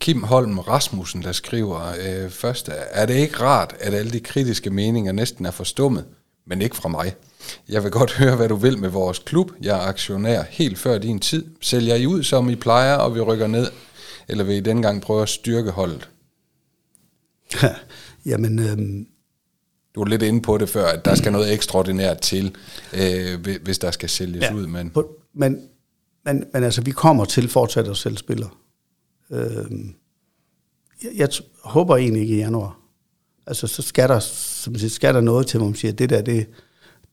Kim 0.00 0.22
Holm 0.22 0.58
Rasmussen, 0.58 1.22
der 1.22 1.32
skriver 1.32 1.80
øh, 1.88 2.30
først, 2.30 2.70
er 2.90 3.06
det 3.06 3.14
ikke 3.14 3.40
rart, 3.40 3.74
at 3.80 3.94
alle 3.94 4.10
de 4.10 4.20
kritiske 4.20 4.70
meninger 4.70 5.12
næsten 5.12 5.46
er 5.46 5.50
forstummet, 5.50 6.04
men 6.46 6.62
ikke 6.62 6.76
fra 6.76 6.88
mig? 6.88 7.14
Jeg 7.68 7.82
vil 7.82 7.90
godt 7.90 8.12
høre, 8.20 8.36
hvad 8.36 8.48
du 8.48 8.56
vil 8.56 8.78
med 8.78 8.88
vores 8.88 9.18
klub. 9.18 9.50
Jeg 9.62 9.76
er 9.76 9.80
aktionær 9.80 10.42
helt 10.42 10.78
før 10.78 10.98
din 10.98 11.18
tid. 11.18 11.44
Sælger 11.60 11.94
I 11.94 12.06
ud, 12.06 12.22
som 12.22 12.50
I 12.50 12.54
plejer, 12.54 12.94
og 12.94 13.14
vi 13.14 13.20
rykker 13.20 13.46
ned? 13.46 13.66
Eller 14.28 14.44
vil 14.44 14.56
I 14.56 14.60
denne 14.60 14.82
gang 14.82 15.02
prøve 15.02 15.22
at 15.22 15.28
styrke 15.28 15.70
holdet? 15.70 16.08
Jamen... 18.26 18.58
Øhm 18.58 19.06
du 19.94 20.00
var 20.00 20.08
lidt 20.08 20.22
inde 20.22 20.42
på 20.42 20.58
det 20.58 20.68
før, 20.68 20.86
at 20.86 21.04
der 21.04 21.14
skal 21.14 21.32
noget 21.36 21.52
ekstraordinært 21.52 22.20
til, 22.20 22.56
øh, 22.92 23.46
hvis 23.62 23.78
der 23.78 23.90
skal 23.90 24.08
sælges 24.08 24.42
ja, 24.42 24.54
ud. 24.54 24.66
Men... 24.66 24.90
På, 24.90 25.10
men 25.34 25.68
men, 26.26 26.44
men 26.52 26.64
altså, 26.64 26.82
vi 26.82 26.90
kommer 26.90 27.24
til 27.24 27.48
fortsat 27.48 27.88
at 27.88 27.96
sælge 27.96 28.18
spillere. 28.18 28.50
Øh, 29.30 29.70
jeg, 31.02 31.10
jeg 31.16 31.28
håber 31.64 31.96
egentlig 31.96 32.22
ikke 32.22 32.34
i 32.34 32.38
januar. 32.38 32.78
Altså, 33.46 33.66
så 33.66 33.82
skal 33.82 34.08
der, 34.08 34.18
som 34.18 34.74
siger, 34.74 34.90
skal 34.90 35.14
der 35.14 35.20
noget 35.20 35.46
til, 35.46 35.58
hvor 35.58 35.66
man 35.66 35.74
siger, 35.74 35.92
det 35.92 36.10
der, 36.10 36.22
det, 36.22 36.46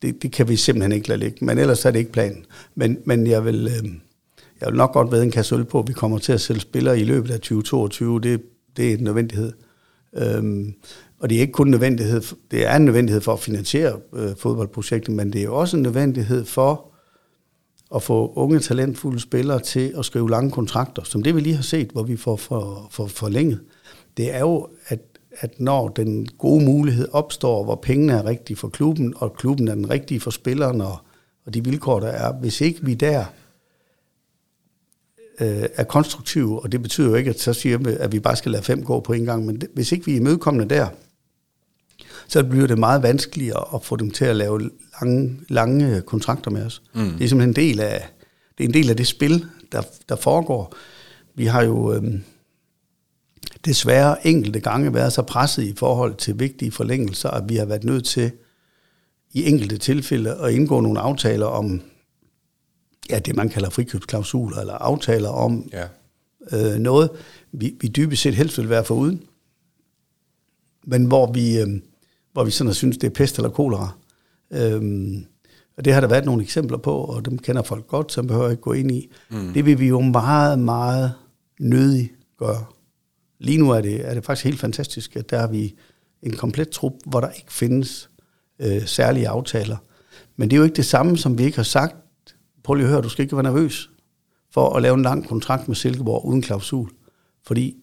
det, 0.02 0.24
det 0.24 0.32
kan 0.32 0.50
vi 0.50 0.56
simpelthen 0.56 0.92
ikke 0.92 1.08
lade 1.08 1.20
ligge. 1.20 1.46
Men 1.46 1.58
ellers 1.58 1.86
er 1.86 1.92
det 1.92 2.00
ikke 2.00 2.12
planen. 2.12 2.46
Men, 2.76 2.98
men 3.06 3.28
jeg, 3.28 3.46
vil, 3.46 3.68
øh, 3.68 3.90
jeg 4.62 4.68
vil 4.68 4.78
nok 4.78 4.94
godt 4.94 5.12
ved 5.12 5.24
en 5.24 5.32
kasse 5.32 5.56
øl 5.56 5.66
på, 5.66 5.80
at 5.80 5.88
vi 5.88 5.94
kommer 5.94 6.18
til 6.18 6.34
at 6.34 6.42
sælge 6.42 6.62
spillere 6.62 7.00
i 7.00 7.04
løbet 7.04 7.32
af 7.32 7.40
2022. 7.40 8.22
Det, 8.22 8.42
det 8.78 8.90
er 8.90 8.98
en 8.98 9.04
nødvendighed. 9.04 9.54
Øh, 10.14 10.66
og 11.20 11.30
det 11.30 11.36
er 11.36 11.42
ikke 11.42 11.54
kun 11.54 11.68
en 11.68 11.72
nødvendighed, 11.72 12.22
det 12.52 12.66
er 12.66 12.76
en 12.76 12.86
nødvendighed 12.86 13.22
for 13.22 13.34
at 13.34 13.40
finansiere 13.40 14.00
øh, 14.14 14.36
fodboldprojektet, 14.38 15.16
men 15.16 15.34
det 15.34 15.44
er 15.44 15.50
også 15.50 15.78
en 15.78 15.84
nødvendighed 15.84 16.46
for 16.46 16.93
at 17.96 18.04
få 18.04 18.34
unge, 18.36 18.60
talentfulde 18.60 19.20
spillere 19.20 19.60
til 19.60 19.94
at 19.98 20.06
skrive 20.06 20.30
lange 20.30 20.52
kontrakter, 20.52 21.04
som 21.04 21.24
det 21.24 21.36
vi 21.36 21.40
lige 21.40 21.56
har 21.56 21.64
set, 21.64 21.90
hvor 21.90 22.04
vi 22.04 22.18
får 22.18 22.36
for, 22.36 22.88
for, 22.92 23.08
forlænget, 23.08 23.60
det 24.18 24.36
er 24.36 24.40
jo, 24.40 24.68
at, 24.88 25.00
at 25.40 25.60
når 25.60 25.88
den 25.88 26.28
gode 26.38 26.66
mulighed 26.66 27.08
opstår, 27.12 27.64
hvor 27.64 27.76
pengene 27.76 28.14
er 28.14 28.26
rigtige 28.26 28.58
for 28.58 28.68
klubben, 28.68 29.14
og 29.18 29.34
klubben 29.34 29.68
er 29.68 29.76
den 29.76 29.90
rigtige 29.90 30.20
for 30.20 30.32
spilleren, 30.32 30.82
og, 30.82 30.98
og 31.46 31.54
de 31.54 31.64
vilkår, 31.64 32.00
der 32.00 32.08
er, 32.08 32.34
hvis 32.34 32.62
ikke 32.62 32.86
vi 32.86 32.94
der 32.94 33.26
øh, 35.40 35.66
er 35.76 35.84
konstruktive, 35.84 36.64
og 36.64 36.72
det 36.72 36.82
betyder 36.82 37.08
jo 37.10 37.16
ikke, 37.16 37.30
at 37.30 37.40
så 37.40 37.54
siger 37.54 37.78
vi, 37.78 37.92
at 38.00 38.12
vi 38.12 38.20
bare 38.20 38.36
skal 38.36 38.52
lade 38.52 38.64
fem 38.64 38.84
gå 38.84 39.00
på 39.00 39.14
en 39.14 39.26
gang, 39.26 39.46
men 39.46 39.62
det, 39.62 39.70
hvis 39.74 39.92
ikke 39.92 40.06
vi 40.06 40.12
er 40.12 40.18
imødekommende 40.18 40.76
der, 40.76 40.88
så 42.34 42.44
bliver 42.44 42.68
det 42.68 42.78
meget 42.78 43.04
vanskeligere 43.04 43.76
at 43.76 43.84
få 43.84 43.96
dem 43.96 44.12
til 44.12 44.26
at 44.26 44.36
lave 44.36 44.70
lange, 45.02 45.40
lange 45.50 46.02
kontrakter 46.02 46.52
med 46.52 46.66
os. 46.66 46.82
Mm. 46.94 47.12
Det 47.12 47.24
er 47.24 47.28
simpelthen 47.28 47.50
en 47.50 47.56
del 47.56 47.80
af 47.80 48.10
det, 48.58 48.64
er 48.64 48.68
en 48.68 48.74
del 48.74 48.90
af 48.90 48.98
det 48.98 49.08
spil, 49.08 49.46
der, 49.72 49.82
der 50.10 50.16
foregår. 50.16 50.76
Vi 51.36 51.46
har 51.46 51.64
jo 51.64 51.94
øhm, 51.94 52.24
desværre 53.66 54.28
enkelte 54.28 54.60
gange 54.60 54.94
været 54.94 55.14
så 55.14 55.22
presset 55.22 55.64
i 55.64 55.76
forhold 55.78 56.16
til 56.16 56.40
vigtige 56.40 56.72
forlængelser, 56.72 57.30
at 57.30 57.50
vi 57.50 57.56
har 57.56 57.66
været 57.66 57.84
nødt 57.84 58.06
til 58.06 58.32
i 59.34 59.50
enkelte 59.50 59.78
tilfælde 59.78 60.36
at 60.36 60.54
indgå 60.54 60.82
nogle 60.82 61.00
aftaler 61.00 61.46
om 61.46 61.82
ja, 63.10 63.20
det, 63.20 63.36
man 63.36 63.50
kalder 63.50 63.70
frikøbsklausuler, 63.70 64.58
eller 64.58 64.74
aftaler 64.74 65.30
om 65.30 65.70
ja. 65.74 65.88
øh, 66.52 66.80
noget, 66.80 67.10
vi, 67.52 67.76
vi 67.82 67.88
dybest 67.88 68.22
set 68.22 68.36
helst 68.36 68.58
vil 68.58 68.70
være 68.70 68.86
foruden, 68.86 69.24
men 70.84 71.06
hvor 71.06 71.32
vi, 71.32 71.60
øh, 71.62 71.68
hvor 72.34 72.44
vi 72.44 72.52
sådan 72.52 72.68
har 72.68 72.74
synes, 72.74 72.98
det 72.98 73.08
er 73.08 73.14
pest 73.14 73.38
eller 73.38 73.50
kolera. 73.50 73.90
Øhm, 74.52 75.26
og 75.78 75.86
det 75.86 75.94
har 75.94 76.02
der 76.02 76.08
været 76.08 76.26
nogle 76.26 76.44
eksempler 76.44 76.78
på, 76.78 76.96
og 76.96 77.26
dem 77.26 77.38
kender 77.38 77.62
folk 77.62 77.88
godt, 77.88 78.12
så 78.12 78.24
behøver 78.24 78.50
ikke 78.50 78.62
gå 78.62 78.74
ind 78.74 78.92
i. 78.92 79.12
Mm. 79.32 79.54
Det 79.54 79.66
vil 79.66 79.80
vi 79.80 79.88
jo 79.88 80.02
meget, 80.02 80.60
meget 80.60 81.14
nødig 81.60 82.12
gøre. 82.38 82.66
Lige 83.40 83.58
nu 83.58 83.72
er 83.72 83.82
det, 83.82 84.10
er 84.10 84.14
det 84.14 84.26
faktisk 84.26 84.46
helt 84.46 84.60
fantastisk, 84.60 85.16
at 85.16 85.30
der 85.30 85.40
har 85.40 85.48
vi 85.48 85.76
en 86.22 86.34
komplet 86.34 86.70
trup, 86.70 86.94
hvor 87.06 87.20
der 87.20 87.30
ikke 87.30 87.54
findes 87.54 88.10
øh, 88.60 88.86
særlige 88.86 89.30
aftaler. 89.30 89.78
Men 90.36 90.50
det 90.50 90.56
er 90.56 90.58
jo 90.58 90.64
ikke 90.64 90.76
det 90.76 90.86
samme, 90.86 91.18
som 91.18 91.38
vi 91.38 91.44
ikke 91.44 91.58
har 91.58 91.64
sagt. 91.64 91.96
Prøv 92.64 92.74
lige 92.76 92.86
at 92.86 92.92
høre, 92.92 93.02
du 93.02 93.10
skal 93.10 93.24
ikke 93.24 93.36
være 93.36 93.44
nervøs 93.44 93.90
for 94.54 94.76
at 94.76 94.82
lave 94.82 94.94
en 94.94 95.02
lang 95.02 95.28
kontrakt 95.28 95.68
med 95.68 95.76
Silkeborg 95.76 96.26
uden 96.26 96.42
klausul. 96.42 96.90
Fordi 97.46 97.76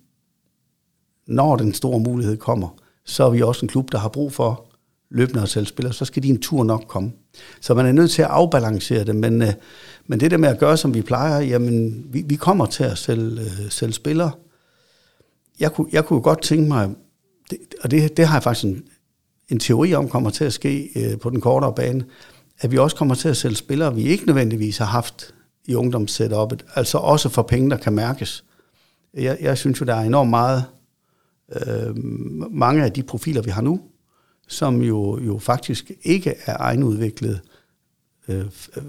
når 1.27 1.57
den 1.57 1.75
store 1.75 2.01
mulighed 2.01 2.37
kommer, 2.37 2.80
så 3.05 3.25
er 3.25 3.31
vi 3.31 3.43
også 3.43 3.65
en 3.65 3.69
klub, 3.69 3.93
der 3.93 3.99
har 3.99 4.09
brug 4.09 4.33
for 4.33 4.67
løbende 5.11 5.43
og 5.43 5.49
sælge 5.49 5.67
spillere, 5.67 5.93
så 5.93 6.05
skal 6.05 6.23
din 6.23 6.41
tur 6.41 6.65
nok 6.65 6.85
komme. 6.89 7.13
Så 7.61 7.75
man 7.75 7.87
er 7.87 7.93
nødt 7.93 8.11
til 8.11 8.23
at 8.23 8.29
afbalancere 8.29 9.05
det, 9.05 9.17
men, 9.17 9.43
øh, 9.43 9.53
men 10.07 10.21
det 10.21 10.31
der 10.31 10.37
med 10.37 10.49
at 10.49 10.59
gøre, 10.59 10.77
som 10.77 10.95
vi 10.95 11.03
plejer, 11.03 11.41
jamen, 11.41 12.07
vi, 12.13 12.23
vi 12.27 12.37
kommer 12.37 12.67
til 12.67 12.85
at 12.85 12.99
sælge, 12.99 13.41
øh, 13.41 13.71
sælge 13.71 13.93
spillere. 13.93 14.31
Jeg 15.61 15.73
kunne, 15.73 15.87
jeg 15.93 16.05
kunne 16.05 16.21
godt 16.21 16.43
tænke 16.43 16.69
mig, 16.69 16.91
det, 17.51 17.59
og 17.83 17.91
det, 17.91 18.17
det 18.17 18.27
har 18.27 18.37
jeg 18.37 18.43
faktisk 18.43 18.65
en, 18.65 18.83
en 19.49 19.59
teori 19.59 19.95
om 19.95 20.09
kommer 20.09 20.31
til 20.31 20.45
at 20.45 20.53
ske 20.53 20.91
øh, 20.97 21.19
på 21.19 21.31
den 21.31 21.41
kortere 21.41 21.75
bane, 21.75 22.05
at 22.61 22.71
vi 22.71 22.79
også 22.79 22.97
kommer 22.97 23.15
til 23.15 23.29
at 23.29 23.37
sælge 23.37 23.57
spillere, 23.57 23.95
vi 23.95 24.03
ikke 24.03 24.27
nødvendigvis 24.27 24.79
har 24.79 24.87
haft 24.87 25.35
i 25.65 25.75
ungdomssetuppet, 25.75 26.65
altså 26.75 26.99
også 26.99 27.29
for 27.29 27.43
penge, 27.43 27.71
der 27.71 27.77
kan 27.77 27.93
mærkes. 27.93 28.45
Jeg, 29.15 29.39
jeg 29.41 29.59
synes 29.59 29.81
jo, 29.81 29.87
der 29.87 29.95
er 29.95 30.01
enormt 30.01 30.31
meget, 30.31 30.65
øh, 31.57 31.97
mange 32.51 32.85
af 32.85 32.93
de 32.93 33.03
profiler, 33.03 33.43
vi 33.43 33.51
har 33.51 33.63
nu, 33.63 33.81
som 34.49 34.83
jo, 34.83 35.19
jo 35.19 35.39
faktisk 35.39 35.91
ikke 36.03 36.35
er 36.47 36.57
egenudviklet. 36.61 37.41
Øh, 38.29 38.45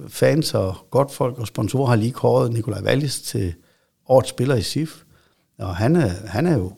fans 0.08 0.54
og 0.54 0.76
godt 0.92 1.14
folk 1.14 1.40
og 1.40 1.48
sponsorer 1.48 1.88
har 1.88 1.96
lige 1.96 2.12
kåret 2.12 2.54
Nikolaj 2.54 2.82
Wallis 2.82 3.22
til 3.22 3.54
årets 4.08 4.30
spiller 4.30 4.56
i 4.56 4.62
SIF, 4.62 5.04
og 5.58 5.76
han 5.76 5.96
er, 5.96 6.08
han 6.08 6.46
er 6.46 6.58
jo 6.58 6.74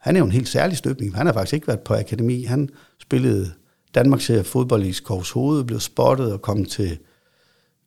han 0.00 0.16
er 0.16 0.20
jo 0.20 0.26
en 0.26 0.32
helt 0.32 0.48
særlig 0.48 0.76
støbning. 0.76 1.16
Han 1.16 1.26
har 1.26 1.32
faktisk 1.32 1.54
ikke 1.54 1.66
været 1.66 1.80
på 1.80 1.94
akademi. 1.94 2.42
Han 2.42 2.68
spillede 3.00 3.50
Danmarks 3.94 4.24
serie 4.24 4.44
fodbold 4.44 4.84
i 4.84 4.92
Skovs 4.92 5.30
Hoved, 5.30 5.64
blev 5.64 5.80
spottet 5.80 6.32
og 6.32 6.42
kom 6.42 6.64
til, 6.64 6.98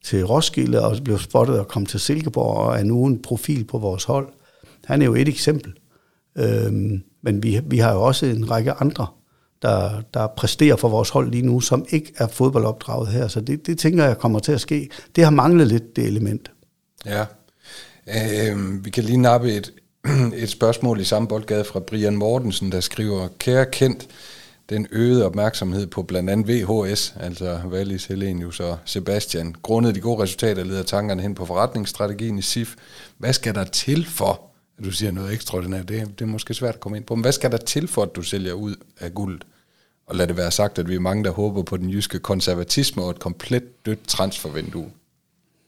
til 0.04 0.26
Roskilde, 0.26 0.86
og 0.86 0.98
blev 1.04 1.20
spottet 1.20 1.60
og 1.60 1.68
kom 1.68 1.86
til 1.86 2.00
Silkeborg, 2.00 2.58
og 2.58 2.80
er 2.80 2.84
nu 2.84 3.06
en 3.06 3.22
profil 3.22 3.66
på 3.66 3.78
vores 3.78 4.04
hold. 4.04 4.34
Han 4.86 5.02
er 5.02 5.06
jo 5.06 5.16
et 5.16 5.28
eksempel. 5.28 5.74
Øhm, 6.38 7.04
men 7.24 7.44
vi, 7.44 7.60
vi 7.66 7.78
har 7.78 7.94
jo 7.94 8.02
også 8.02 8.26
en 8.26 8.52
række 8.52 8.72
andre, 8.72 9.08
der, 9.62 10.02
der 10.14 10.28
præsterer 10.28 10.76
for 10.76 10.90
vores 10.90 11.10
hold 11.10 11.32
lige 11.32 11.46
nu, 11.46 11.60
som 11.60 11.86
ikke 11.90 12.14
er 12.18 12.28
fodboldopdraget 12.28 13.08
her. 13.08 13.28
Så 13.28 13.42
det, 13.42 13.68
det 13.68 13.78
tænker 13.78 14.06
jeg 14.06 14.18
kommer 14.18 14.40
til 14.40 14.52
at 14.52 14.62
ske. 14.62 14.90
Det 15.16 15.24
har 15.24 15.32
manglet 15.32 15.68
lidt, 15.68 15.96
det 15.96 16.04
element. 16.04 16.52
Ja. 17.06 17.26
Øh, 18.08 18.86
vi 18.86 18.90
kan 18.90 19.04
lige 19.04 19.18
nappe 19.18 19.54
et, 19.54 19.74
et 20.44 20.50
spørgsmål 20.50 21.00
i 21.00 21.04
samme 21.04 21.28
boldgade 21.28 21.64
fra 21.64 21.80
Brian 21.80 22.16
Mortensen, 22.16 22.72
der 22.72 22.80
skriver, 22.80 23.28
kære 23.40 23.66
kendt, 23.66 24.08
den 24.70 24.88
øgede 24.92 25.26
opmærksomhed 25.26 25.88
på 25.88 26.04
blandt 26.04 26.30
andet 26.30 26.48
VHS, 26.48 27.16
altså 27.20 27.60
Valis, 27.66 28.06
Helenius 28.06 28.60
og 28.60 28.78
Sebastian. 28.86 29.56
Grundet 29.62 29.96
de 29.96 30.00
gode 30.00 30.24
resultater 30.24 30.64
leder 30.64 30.84
tankerne 30.84 31.22
hen 31.22 31.36
på 31.36 31.46
forretningsstrategien 31.46 32.38
i 32.38 32.42
SIF. 32.42 32.76
Hvad 33.18 33.34
skal 33.34 33.56
der 33.56 33.64
til 33.64 34.06
for, 34.06 34.53
at 34.78 34.84
du 34.84 34.92
siger 34.92 35.12
noget 35.12 35.34
ekstraordinært? 35.34 35.88
Det, 35.88 36.20
det 36.20 36.26
er 36.26 36.30
måske 36.30 36.54
svært 36.54 36.74
at 36.74 36.80
komme 36.80 36.98
ind 36.98 37.06
på, 37.06 37.16
men 37.16 37.22
hvad 37.22 37.32
skal 37.32 37.52
der 37.52 37.58
til 37.58 37.88
for, 37.88 38.04
at 38.04 38.16
du 38.16 38.22
sælger 38.22 38.54
ud 38.54 38.76
af 39.00 39.14
guld? 39.14 39.42
Og 40.06 40.16
lad 40.16 40.28
det 40.28 40.38
være 40.38 40.52
sagt, 40.52 40.80
at 40.80 40.90
vi 40.90 40.96
er 40.96 41.00
mange, 41.00 41.24
der 41.24 41.32
håber 41.32 41.64
på 41.64 41.78
den 41.78 41.90
jyske 41.90 42.20
konservatisme 42.20 43.04
og 43.04 43.10
et 43.10 43.20
komplet 43.20 43.86
dødt 43.86 44.08
transfervindue. 44.08 44.92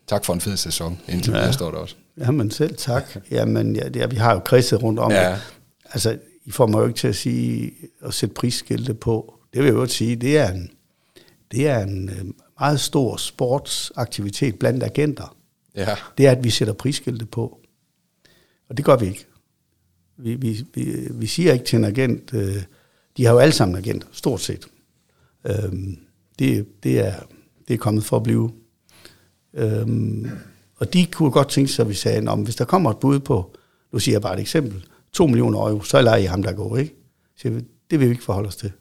Tak 0.08 0.26
for 0.26 0.34
en 0.34 0.41
fed 0.41 0.58
sæson, 0.58 0.99
indtil 1.08 1.34
ja. 1.34 1.51
står 1.51 1.72
der 1.72 1.78
også. 1.78 1.95
Jamen 2.18 2.51
selv 2.51 2.76
tak. 2.78 3.03
Jamen, 3.32 3.76
ja, 3.76 3.89
det, 3.89 4.12
vi 4.12 4.16
har 4.16 4.34
jo 4.34 4.39
kredset 4.39 4.84
rundt 4.84 4.99
om 4.99 5.12
ja. 5.12 5.32
det. 5.32 5.39
Altså, 5.86 6.18
I 6.45 6.51
får 6.51 6.68
mig 6.68 6.80
jo 6.80 6.88
ikke 6.88 6.97
til 6.97 7.08
at 7.08 7.16
sige, 7.16 7.72
at 8.06 8.14
sætte 8.14 8.36
prisskilte 8.36 8.93
på. 8.93 9.39
Det 9.53 9.64
vil 9.64 9.68
jeg 9.68 9.76
jo 9.76 9.86
sige, 9.86 10.16
det 10.16 10.38
er 10.38 10.51
en, 10.51 10.70
det 11.51 11.68
er 11.68 11.80
en 11.80 12.10
øh, 12.10 12.26
meget 12.60 12.80
stor 12.80 13.18
sportsaktivitet 13.18 14.60
blandt 14.60 14.84
agenter. 14.84 15.36
Ja. 15.76 15.95
Det 16.18 16.28
er, 16.28 16.32
at 16.32 16.43
vi 16.43 16.49
sætter 16.49 16.74
prisskilte 16.74 17.26
på. 17.26 17.60
Og 18.70 18.78
det 18.78 18.86
gør 18.86 18.95
vi 18.95 19.05
ikke. 19.05 19.26
Vi, 20.18 20.36
vi, 20.36 20.66
vi, 20.74 21.07
vi 21.11 21.28
siger 21.28 21.53
ikke 21.53 21.66
til 21.66 21.78
en 21.78 21.86
agent, 21.86 22.34
øh, 22.34 22.63
de 23.18 23.26
har 23.26 23.34
jo 23.34 23.39
alle 23.39 23.51
sammen 23.51 23.78
agenter, 23.78 24.07
stort 24.11 24.41
set. 24.41 24.68
Øhm, 25.45 25.97
det, 26.39 26.84
det, 26.84 26.99
er, 26.99 27.13
det 27.68 27.74
er 27.74 27.78
kommet 27.78 28.03
for 28.03 28.18
at 28.18 28.24
blive. 28.24 28.51
Øhm, 29.53 30.30
og 30.76 30.93
de 30.93 31.05
kunne 31.05 31.32
godt 31.32 31.49
tænke 31.49 31.72
sig, 31.72 31.84
at 31.84 31.89
vi 31.89 31.93
sagde, 31.93 32.32
at 32.32 32.39
hvis 32.39 32.55
der 32.55 32.66
kommer 32.66 32.91
et 32.91 32.97
bud 32.97 33.20
på, 33.20 33.55
nu 33.91 33.99
siger 33.99 34.16
jeg 34.16 34.22
bare 34.22 34.34
et 34.34 34.39
eksempel, 34.39 34.86
2 35.11 35.28
millioner 35.28 35.59
euro, 35.59 35.82
så 35.82 36.01
lader 36.01 36.18
I 36.18 36.24
ham 36.24 36.43
der 36.43 36.51
gå, 36.51 36.76
ikke? 36.76 36.95
Så 37.38 37.61
det 37.91 37.99
vil 37.99 38.07
vi 38.07 38.11
ikke 38.11 38.24
forholde 38.24 38.47
os 38.47 38.55
til. 38.55 38.72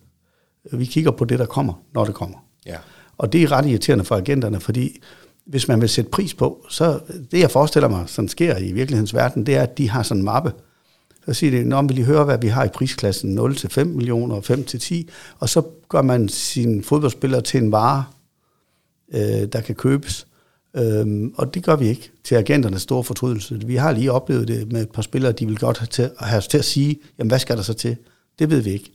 Vi 0.73 0.85
kigger 0.85 1.11
på 1.11 1.25
det, 1.25 1.39
der 1.39 1.47
kommer, 1.47 1.83
når 1.95 2.05
det 2.05 2.15
kommer. 2.15 2.39
Ja. 2.67 2.77
Og 3.17 3.33
det 3.33 3.43
er 3.43 3.53
ret 3.53 3.67
irriterende 3.67 4.05
for 4.05 4.17
agenterne, 4.17 4.61
fordi 4.61 5.01
hvis 5.47 5.69
man 5.69 5.81
vil 5.81 5.89
sætte 5.89 6.11
pris 6.11 6.35
på, 6.35 6.67
så 6.71 7.01
det 7.31 7.41
jeg 7.41 7.51
forestiller 7.51 7.89
mig, 7.89 8.09
som 8.09 8.29
sker 8.29 8.59
i 8.59 8.73
virkelighedens 8.73 9.15
verden, 9.15 9.47
det 9.47 9.55
er, 9.55 9.63
at 9.63 9.79
de 9.79 9.91
har 9.91 10.03
sådan 10.03 10.21
en 10.21 10.25
mappe. 10.25 10.53
Så 11.27 11.35
siger 11.35 11.51
de, 11.51 11.65
når 11.65 11.83
vil 11.83 11.95
lige 11.95 12.05
høre, 12.05 12.25
hvad 12.25 12.39
vi 12.39 12.49
har 12.49 12.65
i 12.65 12.69
prisklassen 12.69 13.35
0 13.35 13.57
til 13.57 13.71
5 13.71 13.87
millioner, 13.87 14.37
og 14.37 14.45
5 14.45 14.65
til 14.65 14.81
10, 14.81 15.11
og 15.39 15.49
så 15.49 15.63
gør 15.89 16.03
man 16.03 16.29
sine 16.29 16.83
fodboldspillere 16.83 17.41
til 17.41 17.63
en 17.63 17.73
vare, 17.73 18.05
øh, 19.15 19.49
der 19.53 19.61
kan 19.61 19.75
købes. 19.75 20.27
Øhm, 20.77 21.35
og 21.37 21.55
det 21.55 21.65
gør 21.65 21.77
vi 21.77 21.89
ikke 21.89 22.11
til 22.25 22.35
agenternes 22.35 22.83
store 22.83 23.05
fortrydelse. 23.05 23.61
Vi 23.67 23.77
har 23.77 23.93
lige 23.93 24.13
oplevet 24.13 24.49
det 24.49 24.73
med 24.73 24.83
et 24.83 24.91
par 24.91 25.03
spillere, 25.03 25.33
de 25.33 25.47
vil 25.47 25.59
godt 25.59 25.79
have, 25.79 25.87
til, 25.87 26.11
have 26.19 26.41
til 26.41 26.59
at 26.59 26.65
sige, 26.65 26.97
jamen 27.19 27.29
hvad 27.29 27.39
skal 27.39 27.57
der 27.57 27.63
så 27.63 27.75
til? 27.75 27.97
Det 28.39 28.51
ved 28.51 28.61
vi 28.61 28.71
ikke. 28.71 28.93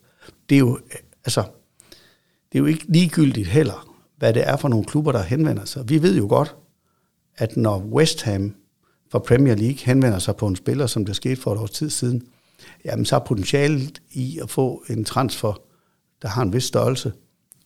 Det 0.50 0.56
er 0.56 0.60
jo, 0.60 0.78
øh, 0.78 0.98
altså, 1.26 1.42
det 2.52 2.58
er 2.58 2.60
jo 2.60 2.66
ikke 2.66 2.86
ligegyldigt 2.88 3.48
heller, 3.48 3.89
hvad 4.20 4.34
det 4.34 4.48
er 4.48 4.58
for 4.58 4.68
nogle 4.68 4.86
klubber, 4.86 5.12
der 5.12 5.24
henvender 5.24 5.66
sig. 5.66 5.90
Vi 5.90 6.02
ved 6.02 6.18
jo 6.18 6.28
godt, 6.30 6.56
at 7.38 7.58
når 7.58 7.80
West 7.80 8.22
Ham 8.22 8.56
fra 9.12 9.20
Premier 9.20 9.56
League 9.56 9.78
henvender 9.78 10.20
sig 10.20 10.36
på 10.36 10.48
en 10.48 10.56
spiller, 10.56 10.88
som 10.88 11.06
det 11.06 11.16
skete 11.16 11.42
for 11.42 11.54
et 11.54 11.60
års 11.60 11.72
tid 11.72 11.90
siden, 11.90 12.24
jamen 12.86 13.06
så 13.06 13.16
er 13.16 13.20
potentialet 13.20 14.02
i 14.12 14.40
at 14.44 14.50
få 14.50 14.84
en 14.90 15.06
transfer, 15.06 15.62
der 16.22 16.28
har 16.28 16.42
en 16.42 16.54
vis 16.54 16.64
størrelse, 16.64 17.14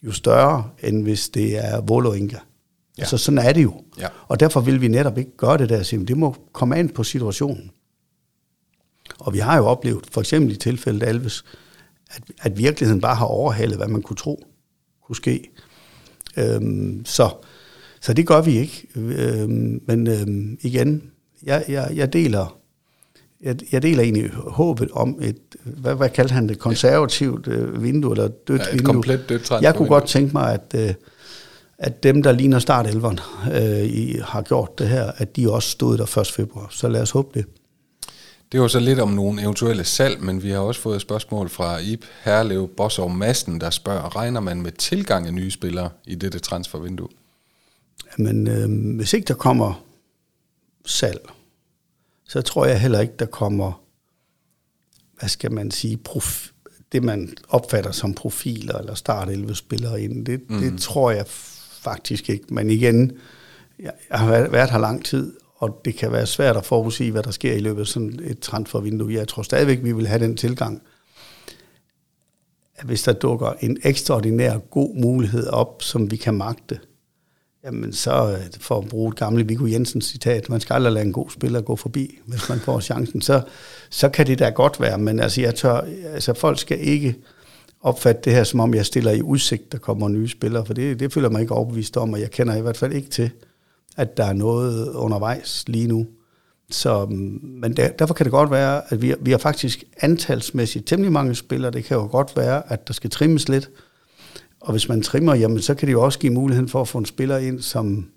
jo 0.04 0.12
større, 0.12 0.70
end 0.84 1.04
hvis 1.04 1.30
det 1.30 1.66
er 1.66 1.82
Volo 1.82 2.14
Inga. 2.14 2.38
Ja. 2.98 3.02
Altså 3.02 3.18
sådan 3.18 3.38
er 3.38 3.54
det 3.54 3.64
jo. 3.64 3.84
Ja. 4.00 4.08
Og 4.28 4.40
derfor 4.40 4.62
vil 4.62 4.82
vi 4.82 4.88
netop 4.88 5.18
ikke 5.18 5.38
gøre 5.38 5.58
det 5.58 5.70
der. 5.70 6.04
Det 6.08 6.18
må 6.18 6.36
komme 6.52 6.76
an 6.76 6.90
på 6.90 7.04
situationen. 7.04 7.72
Og 9.20 9.34
vi 9.34 9.40
har 9.40 9.58
jo 9.58 9.66
oplevet, 9.66 10.08
for 10.12 10.22
eksempel 10.22 10.52
i 10.54 10.56
tilfældet 10.56 11.08
Alves, 11.08 11.46
at, 12.10 12.24
at 12.42 12.58
virkeligheden 12.58 13.02
bare 13.02 13.16
har 13.16 13.26
overhalet, 13.26 13.78
hvad 13.78 13.88
man 13.88 14.02
kunne 14.02 14.18
tro 14.18 14.44
kunne 15.06 15.16
ske. 15.16 15.50
Øhm, 16.38 17.06
så, 17.06 17.30
så 18.02 18.14
det 18.14 18.28
gør 18.28 18.42
vi 18.42 18.58
ikke. 18.58 18.88
Øhm, 18.96 19.82
men 19.86 20.08
øhm, 20.08 20.58
igen, 20.62 21.04
jeg, 21.44 21.64
jeg, 21.68 21.92
jeg 21.96 22.14
deler 22.14 22.60
jeg, 23.44 23.56
jeg 23.72 23.82
deler 23.82 24.04
egentlig 24.04 24.32
håbet 24.34 24.92
om 24.92 25.20
et, 25.22 25.38
hvad, 25.64 25.96
hvad 25.96 26.10
kaldte 26.10 26.34
han 26.34 26.50
det, 26.50 26.60
konservativt 26.60 27.48
øh, 27.48 27.84
vindue, 27.84 28.12
eller 28.12 28.28
dødt 28.28 28.62
ja, 28.62 28.66
et 28.66 28.74
vindue. 28.74 28.94
komplet 28.94 29.30
dødt 29.30 29.52
Jeg 29.62 29.76
kunne 29.76 29.88
godt 29.88 30.08
tænke 30.08 30.34
mig, 30.34 30.54
at, 30.54 30.90
øh, 30.90 30.94
at 31.78 32.04
dem, 32.04 32.24
der 32.24 32.32
ligner 32.32 32.60
startelveren, 32.60 33.20
øh, 33.54 34.22
har 34.24 34.42
gjort 34.42 34.80
det 34.80 34.88
her, 34.88 35.12
at 35.18 35.36
de 35.36 35.52
også 35.52 35.70
stod 35.70 35.98
der 35.98 36.18
1. 36.20 36.28
februar. 36.28 36.68
Så 36.72 36.88
lad 36.88 37.02
os 37.02 37.12
håbe 37.12 37.40
det. 37.40 37.46
Det 38.54 38.62
var 38.62 38.68
så 38.68 38.80
lidt 38.80 39.00
om 39.00 39.10
nogle 39.10 39.42
eventuelle 39.42 39.84
salg, 39.84 40.22
men 40.22 40.44
vi 40.44 40.50
har 40.50 40.60
også 40.60 40.82
fået 40.82 40.96
et 40.96 41.02
spørgsmål 41.02 41.50
fra 41.50 41.80
Ip 41.80 42.06
Herlev 42.24 42.68
Bossov 42.78 43.10
Madsen, 43.10 43.62
der 43.62 43.70
spørger, 43.70 44.16
regner 44.16 44.40
man 44.40 44.62
med 44.62 44.72
tilgang 44.72 45.28
af 45.28 45.34
nye 45.34 45.52
spillere 45.52 45.90
i 46.06 46.16
dette 46.16 46.40
transfervindue? 46.40 47.08
Men 48.18 48.48
øh, 48.48 48.96
hvis 48.96 49.14
ikke 49.14 49.26
der 49.26 49.34
kommer 49.34 49.84
salg, 50.86 51.30
så 52.28 52.42
tror 52.42 52.66
jeg 52.66 52.82
heller 52.82 53.00
ikke, 53.00 53.14
der 53.20 53.26
kommer, 53.26 53.84
hvad 55.20 55.30
skal 55.30 55.52
man 55.52 55.72
sige, 55.72 55.98
prof, 55.98 56.48
det 56.92 57.04
man 57.04 57.34
opfatter 57.50 57.92
som 57.92 58.14
profiler 58.14 58.78
eller 58.78 58.94
start 58.94 59.30
11 59.30 59.56
spillere 59.56 60.02
ind. 60.02 60.26
Det, 60.26 60.42
mm. 60.50 60.60
det 60.60 60.80
tror 60.82 61.12
jeg 61.12 61.28
faktisk 61.82 62.30
ikke. 62.30 62.54
Men 62.54 62.70
igen, 62.70 63.18
jeg 63.80 63.94
har 64.12 64.48
været 64.48 64.72
her 64.72 64.80
lang 64.80 65.06
tid, 65.06 65.34
og 65.64 65.82
det 65.86 65.96
kan 65.96 66.12
være 66.12 66.26
svært 66.26 66.58
at 66.58 66.66
forudsige, 66.66 67.12
hvad 67.12 67.24
der 67.24 67.32
sker 67.32 67.54
i 67.54 67.60
løbet 67.60 67.82
af 67.82 67.88
sådan 67.88 68.20
et 68.24 68.40
transfervindue. 68.40 69.14
Jeg 69.14 69.28
tror 69.28 69.44
stadigvæk, 69.44 69.84
vi 69.84 69.92
vil 69.92 70.08
have 70.08 70.24
den 70.24 70.38
tilgang, 70.38 70.82
at 72.76 72.86
hvis 72.86 73.04
der 73.04 73.14
dukker 73.14 73.54
en 73.60 73.78
ekstraordinær 73.84 74.58
god 74.58 74.96
mulighed 74.96 75.48
op, 75.48 75.82
som 75.82 76.12
vi 76.12 76.16
kan 76.16 76.34
magte, 76.34 76.80
jamen 77.66 77.94
så, 77.94 78.32
øh, 78.32 78.60
for 78.60 78.78
at 78.78 78.90
bruge 78.90 79.10
et 79.10 79.16
gamle 79.16 79.48
Viggo 79.48 79.66
Jensens 79.66 80.06
citat, 80.06 80.50
man 80.50 80.60
skal 80.60 80.74
aldrig 80.74 80.94
lade 80.94 81.06
en 81.06 81.14
god 81.14 81.30
spiller 81.30 81.62
gå 81.62 81.76
forbi, 81.76 82.20
hvis 82.26 82.50
man 82.50 82.60
får 82.60 82.80
chancen, 82.80 83.22
så, 83.22 83.42
så 83.90 84.10
kan 84.10 84.28
det 84.28 84.40
da 84.40 84.50
godt 84.50 84.80
være, 84.80 84.98
men 84.98 85.20
altså, 85.20 85.42
jeg 85.42 85.56
tør, 85.56 85.82
altså 86.14 86.34
folk 86.34 86.60
skal 86.60 86.78
ikke 86.88 87.16
opfatte 87.82 88.22
det 88.26 88.34
her, 88.34 88.44
som 88.44 88.60
om 88.60 88.74
jeg 88.74 88.86
stiller 88.86 89.12
i 89.12 89.22
udsigt, 89.22 89.72
der 89.72 89.78
kommer 89.78 90.08
nye 90.08 90.30
spillere, 90.30 90.66
for 90.66 90.74
det, 90.74 91.00
det 91.00 91.14
føler 91.14 91.30
mig 91.30 91.42
ikke 91.42 91.54
overbevist 91.54 91.98
om, 91.98 92.14
og 92.14 92.20
jeg 92.20 92.32
kender 92.32 92.56
i 92.56 92.62
hvert 92.62 92.78
fald 92.78 92.94
ikke 92.94 93.10
til, 93.10 93.32
at 93.98 94.18
der 94.18 94.26
er 94.26 94.34
noget 94.34 94.90
undervejs 94.90 95.64
lige 95.68 95.88
nu. 95.88 96.08
Så, 96.70 97.06
mm, 97.06 97.40
men 97.44 97.78
der, 97.78 97.90
derfor 97.90 98.14
kan 98.14 98.24
det 98.24 98.32
godt 98.32 98.52
være, 98.52 98.94
at 98.94 99.02
vi, 99.02 99.14
vi 99.22 99.32
har 99.32 99.38
faktisk 99.38 99.84
antalsmæssigt 100.02 100.88
temmelig 100.88 101.12
mange 101.12 101.36
spillere. 101.36 101.72
Det 101.72 101.84
kan 101.84 101.98
jo 101.98 102.08
godt 102.12 102.38
være, 102.38 102.72
at 102.72 102.88
der 102.88 102.94
skal 102.94 103.10
trimmes 103.10 103.50
lidt. 103.50 103.70
Og 104.62 104.72
hvis 104.72 104.90
man 104.90 105.02
trimmer, 105.02 105.36
jamen, 105.36 105.62
så 105.62 105.76
kan 105.76 105.88
det 105.88 105.94
jo 105.94 106.02
også 106.04 106.20
give 106.20 106.34
muligheden 106.34 106.70
for 106.70 106.82
at 106.82 106.88
få 106.88 106.98
en 106.98 107.06
spiller 107.06 107.38
ind, 107.38 107.62
som 107.62 108.08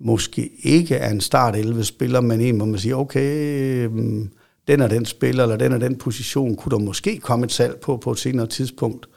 måske 0.00 0.50
ikke 0.62 0.94
er 0.94 1.10
en 1.10 1.20
start 1.20 1.56
11 1.56 1.84
spiller, 1.84 2.20
men 2.20 2.40
en, 2.40 2.56
hvor 2.56 2.66
man 2.66 2.78
siger, 2.78 2.96
okay, 2.96 3.86
mm, 3.86 4.30
den 4.68 4.80
er 4.80 4.88
den 4.88 5.04
spiller, 5.04 5.42
eller 5.42 5.56
den 5.56 5.72
er 5.72 5.78
den 5.78 5.96
position, 5.96 6.56
kunne 6.56 6.70
der 6.70 6.84
måske 6.84 7.18
komme 7.18 7.44
et 7.44 7.52
salg 7.52 7.80
på 7.80 7.96
på 7.96 8.10
et 8.10 8.18
senere 8.18 8.46
tidspunkt. 8.46 9.08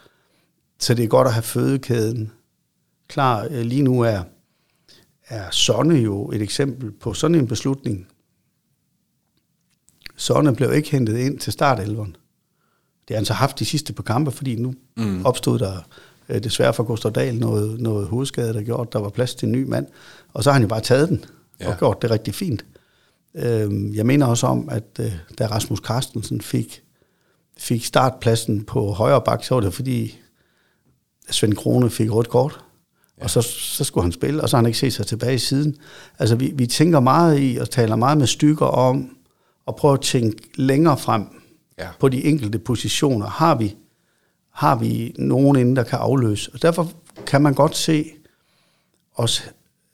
Så 0.79 0.93
det 0.93 1.03
er 1.03 1.07
godt 1.07 1.27
at 1.27 1.33
have 1.33 1.43
fødekæden 1.43 2.31
klar. 3.07 3.47
Øh, 3.51 3.61
lige 3.61 3.81
nu 3.81 4.01
er, 4.01 4.21
er 5.29 5.51
Sonne 5.51 5.95
jo 5.95 6.31
et 6.31 6.41
eksempel 6.41 6.91
på 6.91 7.13
sådan 7.13 7.35
en 7.35 7.47
beslutning. 7.47 8.07
Sonne 10.15 10.55
blev 10.55 10.73
ikke 10.73 10.91
hentet 10.91 11.17
ind 11.17 11.39
til 11.39 11.53
startelveren. 11.53 12.15
det 13.07 13.15
har 13.15 13.15
han 13.15 13.25
så 13.25 13.33
haft 13.33 13.59
de 13.59 13.65
sidste 13.65 13.93
par 13.93 14.03
kampe, 14.03 14.31
fordi 14.31 14.55
nu 14.55 14.73
mm. 14.97 15.25
opstod 15.25 15.59
der 15.59 15.87
øh, 16.29 16.43
desværre 16.43 16.73
for 16.73 16.83
Gustav 16.83 17.11
Dahl 17.11 17.39
noget, 17.39 17.81
noget 17.81 18.07
hovedskade, 18.07 18.53
der 18.53 18.61
gjorde, 18.61 18.81
at 18.87 18.93
der 18.93 18.99
var 18.99 19.09
plads 19.09 19.35
til 19.35 19.45
en 19.45 19.51
ny 19.51 19.63
mand. 19.63 19.87
Og 20.33 20.43
så 20.43 20.49
har 20.49 20.53
han 20.53 20.61
jo 20.61 20.67
bare 20.67 20.81
taget 20.81 21.09
den 21.09 21.25
ja. 21.59 21.71
og 21.71 21.77
gjort 21.77 22.01
det 22.01 22.11
rigtig 22.11 22.35
fint. 22.35 22.65
Øh, 23.35 23.95
jeg 23.95 24.05
mener 24.05 24.25
også 24.25 24.47
om, 24.47 24.69
at 24.69 24.99
øh, 24.99 25.13
da 25.39 25.47
Rasmus 25.47 25.79
Carstensen 25.79 26.41
fik, 26.41 26.81
fik 27.57 27.85
startpladsen 27.85 28.63
på 28.63 28.91
højre 28.91 29.21
bak, 29.21 29.43
så 29.43 29.55
var 29.55 29.61
det 29.61 29.73
fordi 29.73 30.17
Svend 31.29 31.53
Krone 31.53 31.89
fik 31.89 32.11
rødt 32.11 32.29
kort. 32.29 32.63
Ja. 33.19 33.23
Og 33.23 33.29
så, 33.29 33.41
så 33.41 33.83
skulle 33.83 34.03
han 34.03 34.11
spille, 34.11 34.41
og 34.41 34.49
så 34.49 34.57
har 34.57 34.61
han 34.61 34.67
ikke 34.67 34.79
set 34.79 34.93
sig 34.93 35.07
tilbage 35.07 35.35
i 35.35 35.37
siden. 35.37 35.75
Altså, 36.19 36.35
vi, 36.35 36.51
vi 36.55 36.67
tænker 36.67 36.99
meget 36.99 37.39
i, 37.41 37.57
og 37.57 37.69
taler 37.69 37.95
meget 37.95 38.17
med 38.17 38.27
stykker 38.27 38.65
om, 38.65 39.09
at 39.67 39.75
prøve 39.75 39.93
at 39.93 40.01
tænke 40.01 40.37
længere 40.55 40.97
frem 40.97 41.25
ja. 41.79 41.87
på 41.99 42.09
de 42.09 42.23
enkelte 42.25 42.59
positioner. 42.59 43.27
Har 43.27 43.55
vi, 43.55 43.75
har 44.53 44.75
vi 44.75 45.15
nogen 45.17 45.57
inden, 45.57 45.75
der 45.75 45.83
kan 45.83 45.99
afløse? 45.99 46.51
Og 46.53 46.61
derfor 46.61 46.91
kan 47.27 47.41
man 47.41 47.53
godt 47.53 47.77
se 47.77 48.11
os 49.15 49.51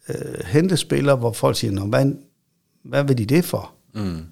øh, 0.09 0.45
hente 0.45 0.77
spillere, 0.77 1.15
hvor 1.15 1.31
folk 1.31 1.57
siger, 1.57 1.85
hvad, 1.85 2.13
hvad 2.83 3.03
vil 3.03 3.17
de 3.17 3.25
det 3.25 3.45
for? 3.45 3.71
Mm. 3.93 4.25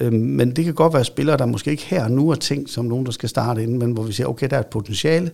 Øhm, 0.00 0.16
men 0.16 0.56
det 0.56 0.64
kan 0.64 0.74
godt 0.74 0.94
være 0.94 1.04
spillere, 1.04 1.36
der 1.36 1.46
måske 1.46 1.70
ikke 1.70 1.84
her 1.84 2.08
nu 2.08 2.30
er 2.30 2.34
tænkt 2.34 2.70
som 2.70 2.84
nogen, 2.84 3.06
der 3.06 3.12
skal 3.12 3.28
starte 3.28 3.62
inden, 3.62 3.78
men 3.78 3.92
hvor 3.92 4.02
vi 4.02 4.12
siger, 4.12 4.26
okay, 4.26 4.50
der 4.50 4.56
er 4.56 4.60
et 4.60 4.66
potentiale, 4.66 5.30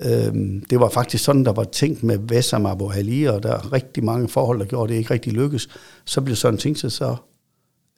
Øhm, 0.00 0.64
det 0.70 0.80
var 0.80 0.88
faktisk 0.88 1.24
sådan, 1.24 1.44
der 1.44 1.52
var 1.52 1.64
tænkt 1.64 2.02
med 2.02 2.18
Vessam 2.28 2.66
Abu 2.66 2.90
Ali, 2.90 3.24
og 3.24 3.42
der 3.42 3.52
er 3.52 3.72
rigtig 3.72 4.04
mange 4.04 4.28
forhold, 4.28 4.58
der 4.58 4.64
gjorde 4.64 4.92
det 4.92 4.98
ikke 4.98 5.14
rigtig 5.14 5.32
lykkes. 5.32 5.68
Så 6.04 6.20
blev 6.20 6.36
sådan 6.36 6.58
ting 6.58 6.78
så 6.78 7.16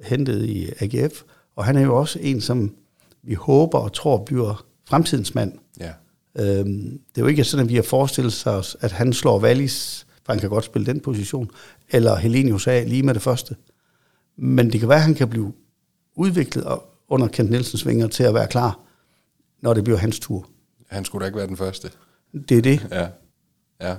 hentet 0.01 0.45
i 0.45 0.71
AGF, 0.81 1.23
og 1.57 1.65
han 1.65 1.77
er 1.77 1.81
jo 1.81 1.97
også 1.97 2.19
en, 2.23 2.41
som 2.41 2.75
vi 3.23 3.35
håber 3.35 3.79
og 3.79 3.93
tror 3.93 4.25
bliver 4.25 4.67
fremtidens 4.89 5.35
mand. 5.35 5.53
Ja. 5.81 5.93
Øhm, 6.39 7.01
det 7.15 7.21
er 7.21 7.23
jo 7.23 7.27
ikke 7.27 7.45
sådan, 7.45 7.67
at 7.67 7.71
vi 7.71 7.75
har 7.75 7.83
forestillet 7.83 8.47
os, 8.47 8.77
at 8.81 8.93
han 8.93 9.13
slår 9.13 9.41
Wallis, 9.41 10.07
for 10.25 10.33
han 10.33 10.41
kan 10.41 10.51
godt 10.51 10.65
spille 10.65 10.87
den 10.87 11.01
position, 11.01 11.51
eller 11.91 12.17
Helenius 12.17 12.67
af 12.67 12.89
lige 12.89 13.03
med 13.03 13.15
det 13.15 13.23
første. 13.23 13.57
Men 14.37 14.73
det 14.73 14.81
kan 14.81 14.89
være, 14.89 14.99
at 14.99 15.05
han 15.05 15.15
kan 15.15 15.29
blive 15.29 15.53
udviklet 16.17 16.65
under 17.09 17.29
Kent 17.29 17.51
Nielsens 17.51 17.87
vinger 17.87 18.07
til 18.09 18.25
at 18.25 18.35
være 18.35 18.47
klar, 18.47 18.81
når 19.63 19.75
det 19.75 19.85
bliver 19.85 19.99
hans 19.99 20.21
tur. 20.21 20.49
Han 20.95 21.05
skulle 21.05 21.23
da 21.23 21.27
ikke 21.27 21.39
være 21.39 21.47
den 21.47 21.57
første. 21.57 21.91
Det 22.49 22.59
er 22.59 22.63
det. 22.63 22.87
Ja. 22.91 23.07
ja. 23.81 23.95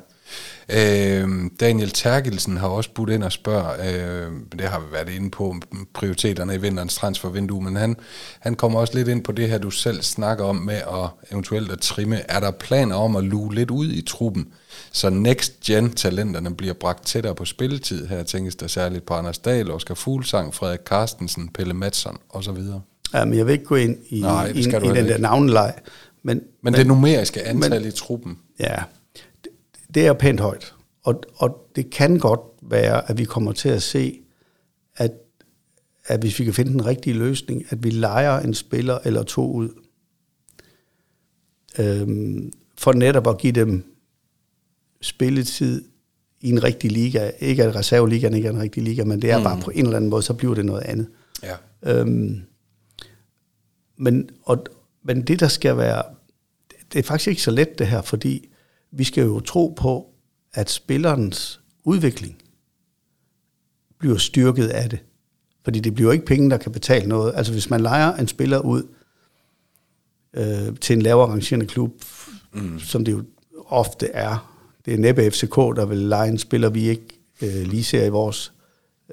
Øh, 0.70 1.30
Daniel 1.60 1.90
Terkelsen 1.90 2.58
har 2.58 2.68
også 2.68 2.90
budt 2.96 3.10
ind 3.10 3.24
og 3.24 3.32
spørger, 3.32 3.72
øh, 3.72 4.32
det 4.52 4.62
har 4.62 4.80
vi 4.80 4.86
været 4.92 5.10
inde 5.10 5.32
på, 5.32 5.56
prioriteterne 5.94 6.56
i 6.56 6.58
vinterens 6.58 6.96
transfervindue, 6.96 7.62
men 7.62 7.76
han, 7.76 7.96
han 8.40 8.56
kommer 8.56 8.80
også 8.80 8.94
lidt 8.96 9.08
ind 9.08 9.24
på 9.24 9.32
det 9.32 9.50
her, 9.50 9.58
du 9.58 9.70
selv 9.70 10.02
snakker 10.02 10.46
om 10.46 10.56
med 10.56 10.76
at 10.76 11.32
eventuelt 11.32 11.72
at 11.72 11.80
trimme. 11.80 12.32
Er 12.32 12.40
der 12.40 12.52
planer 12.52 12.96
om 12.96 13.16
at 13.16 13.24
luge 13.24 13.56
lidt 13.56 13.72
ud 13.72 13.88
i 13.88 14.02
truppen, 14.02 14.48
så 14.92 15.10
next 15.10 15.60
gen 15.66 15.92
talenterne 15.92 16.56
bliver 16.56 16.74
bragt 16.74 17.06
tættere 17.06 17.36
på 17.36 17.46
spilletid? 17.46 18.08
Her 18.08 18.24
tænkes 18.24 18.56
der 18.56 18.68
særligt 18.68 19.06
på 19.06 19.14
Anders 19.14 19.38
Dahl, 19.38 19.72
Oscar 19.72 19.96
Fuglsang, 19.96 20.54
Frederik 20.54 20.80
Carstensen, 20.86 21.50
Pelle 21.54 21.74
Madsen 21.74 22.18
osv. 22.30 22.58
Ja, 23.14 23.26
men 23.26 23.38
jeg 23.38 23.46
vil 23.46 23.52
ikke 23.52 23.66
gå 23.66 23.76
ind 23.76 23.98
i, 24.10 24.22
Nej, 24.22 24.48
i, 24.48 24.60
i 24.60 24.64
den 24.64 24.96
der 24.96 25.18
navnelej. 25.18 25.80
Men, 26.26 26.38
men, 26.38 26.44
men 26.62 26.74
det 26.74 26.88
numeriske 26.88 27.44
antal 27.44 27.82
men, 27.82 27.88
i 27.88 27.92
truppen? 27.92 28.38
Ja, 28.60 28.84
det, 29.44 29.52
det 29.96 30.08
er 30.08 30.14
pænt 30.14 30.40
højt. 30.40 30.74
Og, 31.04 31.24
og 31.36 31.70
det 31.76 31.90
kan 31.90 32.18
godt 32.18 32.40
være, 32.62 33.10
at 33.10 33.18
vi 33.18 33.26
kommer 33.26 33.52
til 33.52 33.70
at 33.70 33.84
se, 33.84 34.20
at, 34.96 35.12
at 36.06 36.20
hvis 36.20 36.40
vi 36.40 36.46
kan 36.46 36.54
finde 36.54 36.72
den 36.72 36.86
rigtige 36.86 37.14
løsning, 37.14 37.66
at 37.70 37.84
vi 37.84 37.90
leger 37.90 38.40
en 38.40 38.54
spiller 38.54 39.00
eller 39.04 39.24
to 39.24 39.52
ud, 39.52 39.70
øhm, 41.80 42.52
for 42.78 42.94
netop 42.94 43.28
at 43.28 43.38
give 43.38 43.54
dem 43.54 43.96
spilletid 45.02 45.84
i 46.42 46.50
en 46.50 46.64
rigtig 46.64 46.92
liga. 46.92 47.32
Ikke 47.40 47.64
at 47.64 47.76
reserveligaen 47.76 48.34
ikke 48.34 48.48
er 48.48 48.52
en 48.52 48.62
rigtig 48.62 48.84
liga, 48.84 49.04
men 49.04 49.22
det 49.22 49.32
er 49.32 49.38
mm. 49.38 49.44
bare 49.44 49.62
på 49.62 49.72
en 49.72 49.86
eller 49.86 49.98
anden 49.98 50.10
måde, 50.10 50.22
så 50.22 50.34
bliver 50.34 50.56
det 50.56 50.66
noget 50.66 50.82
andet. 50.82 51.08
Ja. 51.44 51.56
Øhm, 51.84 52.42
men, 53.98 54.30
og, 54.44 54.66
men 55.06 55.22
det, 55.22 55.40
der 55.40 55.48
skal 55.48 55.78
være 55.78 56.04
det 56.94 57.00
er 57.00 57.04
faktisk 57.04 57.28
ikke 57.28 57.42
så 57.42 57.52
let 57.52 57.80
det 57.80 57.88
her, 57.88 58.02
fordi 58.02 58.50
vi 58.92 59.04
skal 59.04 59.24
jo 59.24 59.40
tro 59.40 59.74
på, 59.78 60.10
at 60.54 60.70
spillerens 60.70 61.62
udvikling 61.84 62.42
bliver 64.00 64.18
styrket 64.18 64.68
af 64.68 64.90
det. 64.90 65.00
Fordi 65.64 65.80
det 65.80 65.96
bliver 65.96 66.12
ikke 66.12 66.26
penge, 66.26 66.50
der 66.50 66.58
kan 66.58 66.72
betale 66.72 67.08
noget. 67.08 67.34
Altså 67.36 67.52
hvis 67.54 67.70
man 67.70 67.82
leger 67.82 68.16
en 68.16 68.28
spiller 68.28 68.60
ud 68.60 68.84
øh, 70.34 70.76
til 70.82 70.96
en 70.96 71.02
lavere 71.02 71.32
rangerende 71.32 71.66
klub, 71.66 71.92
mm. 72.54 72.80
som 72.80 73.06
det 73.06 73.12
jo 73.12 73.24
ofte 73.68 74.08
er, 74.08 74.56
det 74.86 74.94
er 74.94 74.98
næppe 74.98 75.32
FCK, 75.32 75.56
der 75.56 75.86
vil 75.86 75.98
lege 75.98 76.30
en 76.30 76.38
spiller, 76.38 76.70
vi 76.70 76.90
ikke 76.90 77.08
øh, 77.42 77.68
lige 77.68 77.84
ser 77.84 78.06
i 78.06 78.10
vores 78.10 78.54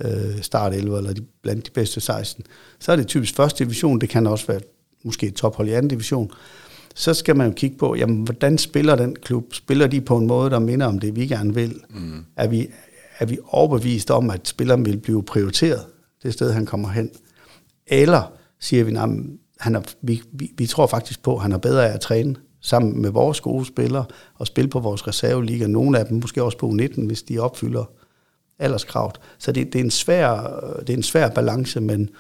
øh, 0.00 0.42
start 0.42 0.74
11, 0.74 0.98
eller 0.98 1.12
de, 1.12 1.22
blandt 1.42 1.66
de 1.66 1.70
bedste 1.70 2.00
16, 2.00 2.44
så 2.78 2.92
er 2.92 2.96
det 2.96 3.06
typisk 3.06 3.36
første 3.36 3.64
division, 3.64 4.00
det 4.00 4.08
kan 4.08 4.26
også 4.26 4.46
være 4.46 4.60
måske 5.04 5.26
et 5.26 5.34
tophold 5.34 5.68
i 5.68 5.72
anden 5.72 5.88
division, 5.88 6.30
så 6.94 7.14
skal 7.14 7.36
man 7.36 7.46
jo 7.46 7.52
kigge 7.52 7.76
på, 7.76 7.94
jamen, 7.94 8.22
hvordan 8.22 8.58
spiller 8.58 8.96
den 8.96 9.16
klub? 9.16 9.54
Spiller 9.54 9.86
de 9.86 10.00
på 10.00 10.16
en 10.16 10.26
måde, 10.26 10.50
der 10.50 10.58
minder 10.58 10.86
om 10.86 10.98
det, 10.98 11.16
vi 11.16 11.26
gerne 11.26 11.54
vil? 11.54 11.80
Mm. 11.90 12.24
Er, 12.36 12.46
vi, 12.46 12.68
er 13.18 13.26
vi 13.26 13.38
overbevist 13.46 14.10
om, 14.10 14.30
at 14.30 14.48
spilleren 14.48 14.84
vil 14.84 14.96
blive 14.96 15.22
prioriteret 15.22 15.86
det 16.22 16.32
sted, 16.32 16.52
han 16.52 16.66
kommer 16.66 16.88
hen? 16.88 17.10
Eller 17.86 18.32
siger 18.60 18.84
vi, 18.84 18.94
at 18.94 19.08
han 19.60 19.74
er, 19.74 19.80
vi, 20.02 20.22
vi, 20.32 20.52
vi 20.58 20.66
tror 20.66 20.86
faktisk 20.86 21.22
på, 21.22 21.36
at 21.36 21.42
han 21.42 21.52
er 21.52 21.58
bedre 21.58 21.88
af 21.88 21.94
at 21.94 22.00
træne 22.00 22.34
sammen 22.60 23.02
med 23.02 23.10
vores 23.10 23.40
gode 23.40 23.66
spillere 23.66 24.04
og 24.34 24.46
spille 24.46 24.70
på 24.70 24.80
vores 24.80 25.06
reserveliga. 25.08 25.66
Nogle 25.66 25.98
af 25.98 26.06
dem 26.06 26.20
måske 26.20 26.42
også 26.42 26.58
på 26.58 26.68
U19, 26.68 27.06
hvis 27.06 27.22
de 27.22 27.38
opfylder 27.38 27.84
alderskravet. 28.58 29.20
Så 29.38 29.52
det, 29.52 29.72
det, 29.72 29.78
er 29.78 29.84
en 29.84 29.90
svær, 29.90 30.30
det 30.80 30.90
er 30.90 30.96
en 30.96 31.02
svær 31.02 31.28
balance, 31.28 31.80
men 31.80 32.10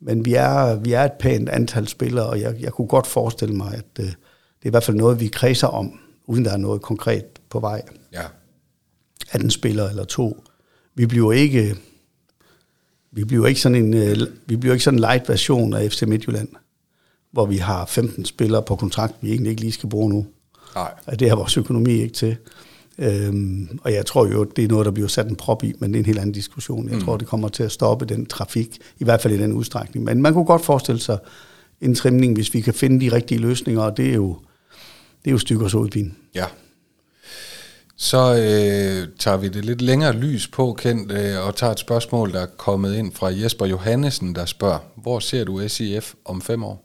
men 0.00 0.24
vi 0.24 0.34
er, 0.34 0.74
vi 0.74 0.92
er 0.92 1.04
et 1.04 1.12
pænt 1.12 1.48
antal 1.48 1.88
spillere, 1.88 2.26
og 2.26 2.40
jeg, 2.40 2.60
jeg 2.60 2.72
kunne 2.72 2.88
godt 2.88 3.06
forestille 3.06 3.54
mig, 3.54 3.74
at 3.74 4.04
øh, 4.04 4.06
det 4.06 4.14
er 4.62 4.66
i 4.66 4.70
hvert 4.70 4.84
fald 4.84 4.96
noget, 4.96 5.20
vi 5.20 5.26
kredser 5.28 5.66
om, 5.66 6.00
uden 6.26 6.44
der 6.44 6.52
er 6.52 6.56
noget 6.56 6.82
konkret 6.82 7.24
på 7.50 7.60
vej. 7.60 7.82
Ja. 8.12 8.22
At 9.30 9.42
en 9.42 9.50
spiller 9.50 9.88
eller 9.88 10.04
to. 10.04 10.44
Vi 10.94 11.06
bliver 11.06 11.32
ikke, 11.32 11.76
vi 13.12 13.24
bliver 13.24 13.46
ikke 13.46 13.60
sådan 13.60 13.84
en, 13.84 13.94
øh, 13.94 14.16
vi 14.46 14.56
bliver 14.56 14.72
ikke 14.74 14.84
sådan 14.84 14.98
en 14.98 15.00
light 15.00 15.28
version 15.28 15.74
af 15.74 15.90
FC 15.90 16.02
Midtjylland, 16.02 16.48
hvor 17.32 17.46
vi 17.46 17.56
har 17.56 17.86
15 17.86 18.24
spillere 18.24 18.62
på 18.62 18.76
kontrakt, 18.76 19.14
vi 19.20 19.30
egentlig 19.30 19.50
ikke 19.50 19.62
lige 19.62 19.72
skal 19.72 19.88
bruge 19.88 20.10
nu. 20.10 20.26
Nej. 20.74 20.94
Det 21.18 21.28
har 21.28 21.36
vores 21.36 21.56
økonomi 21.56 21.92
ikke 21.92 22.14
til. 22.14 22.36
Øhm, 22.98 23.78
og 23.82 23.92
jeg 23.92 24.06
tror 24.06 24.26
jo, 24.26 24.44
det 24.44 24.64
er 24.64 24.68
noget, 24.68 24.86
der 24.86 24.92
bliver 24.92 25.08
sat 25.08 25.26
en 25.26 25.36
prop 25.36 25.64
i, 25.64 25.72
men 25.78 25.90
det 25.90 25.96
er 25.96 26.00
en 26.00 26.06
helt 26.06 26.18
anden 26.18 26.32
diskussion. 26.32 26.88
Jeg 26.88 26.96
mm. 26.96 27.04
tror, 27.04 27.16
det 27.16 27.28
kommer 27.28 27.48
til 27.48 27.62
at 27.62 27.72
stoppe 27.72 28.04
den 28.04 28.26
trafik, 28.26 28.78
i 28.98 29.04
hvert 29.04 29.20
fald 29.20 29.34
i 29.34 29.38
den 29.38 29.52
udstrækning. 29.52 30.04
Men 30.04 30.22
man 30.22 30.32
kunne 30.32 30.44
godt 30.44 30.64
forestille 30.64 31.00
sig 31.00 31.18
en 31.80 31.94
trimning, 31.94 32.34
hvis 32.34 32.54
vi 32.54 32.60
kan 32.60 32.74
finde 32.74 33.06
de 33.06 33.12
rigtige 33.16 33.40
løsninger, 33.40 33.82
og 33.82 33.96
det 33.96 34.08
er 34.08 34.14
jo, 34.14 34.38
det 35.24 35.30
er 35.30 35.32
jo 35.32 35.38
stykker 35.38 35.68
så 35.68 35.78
udpin. 35.78 36.14
Ja. 36.34 36.44
Så 37.96 38.34
øh, 38.34 39.08
tager 39.18 39.36
vi 39.36 39.48
det 39.48 39.64
lidt 39.64 39.82
længere 39.82 40.12
lys 40.12 40.48
på, 40.48 40.72
Kent, 40.72 41.12
øh, 41.12 41.46
og 41.46 41.56
tager 41.56 41.72
et 41.72 41.78
spørgsmål, 41.78 42.32
der 42.32 42.40
er 42.40 42.46
kommet 42.46 42.96
ind 42.96 43.12
fra 43.12 43.26
Jesper 43.26 43.66
Johannesen, 43.66 44.34
der 44.34 44.44
spørger, 44.44 44.78
hvor 44.96 45.18
ser 45.18 45.44
du 45.44 45.68
SIF 45.68 46.14
om 46.24 46.42
fem 46.42 46.64
år? 46.64 46.84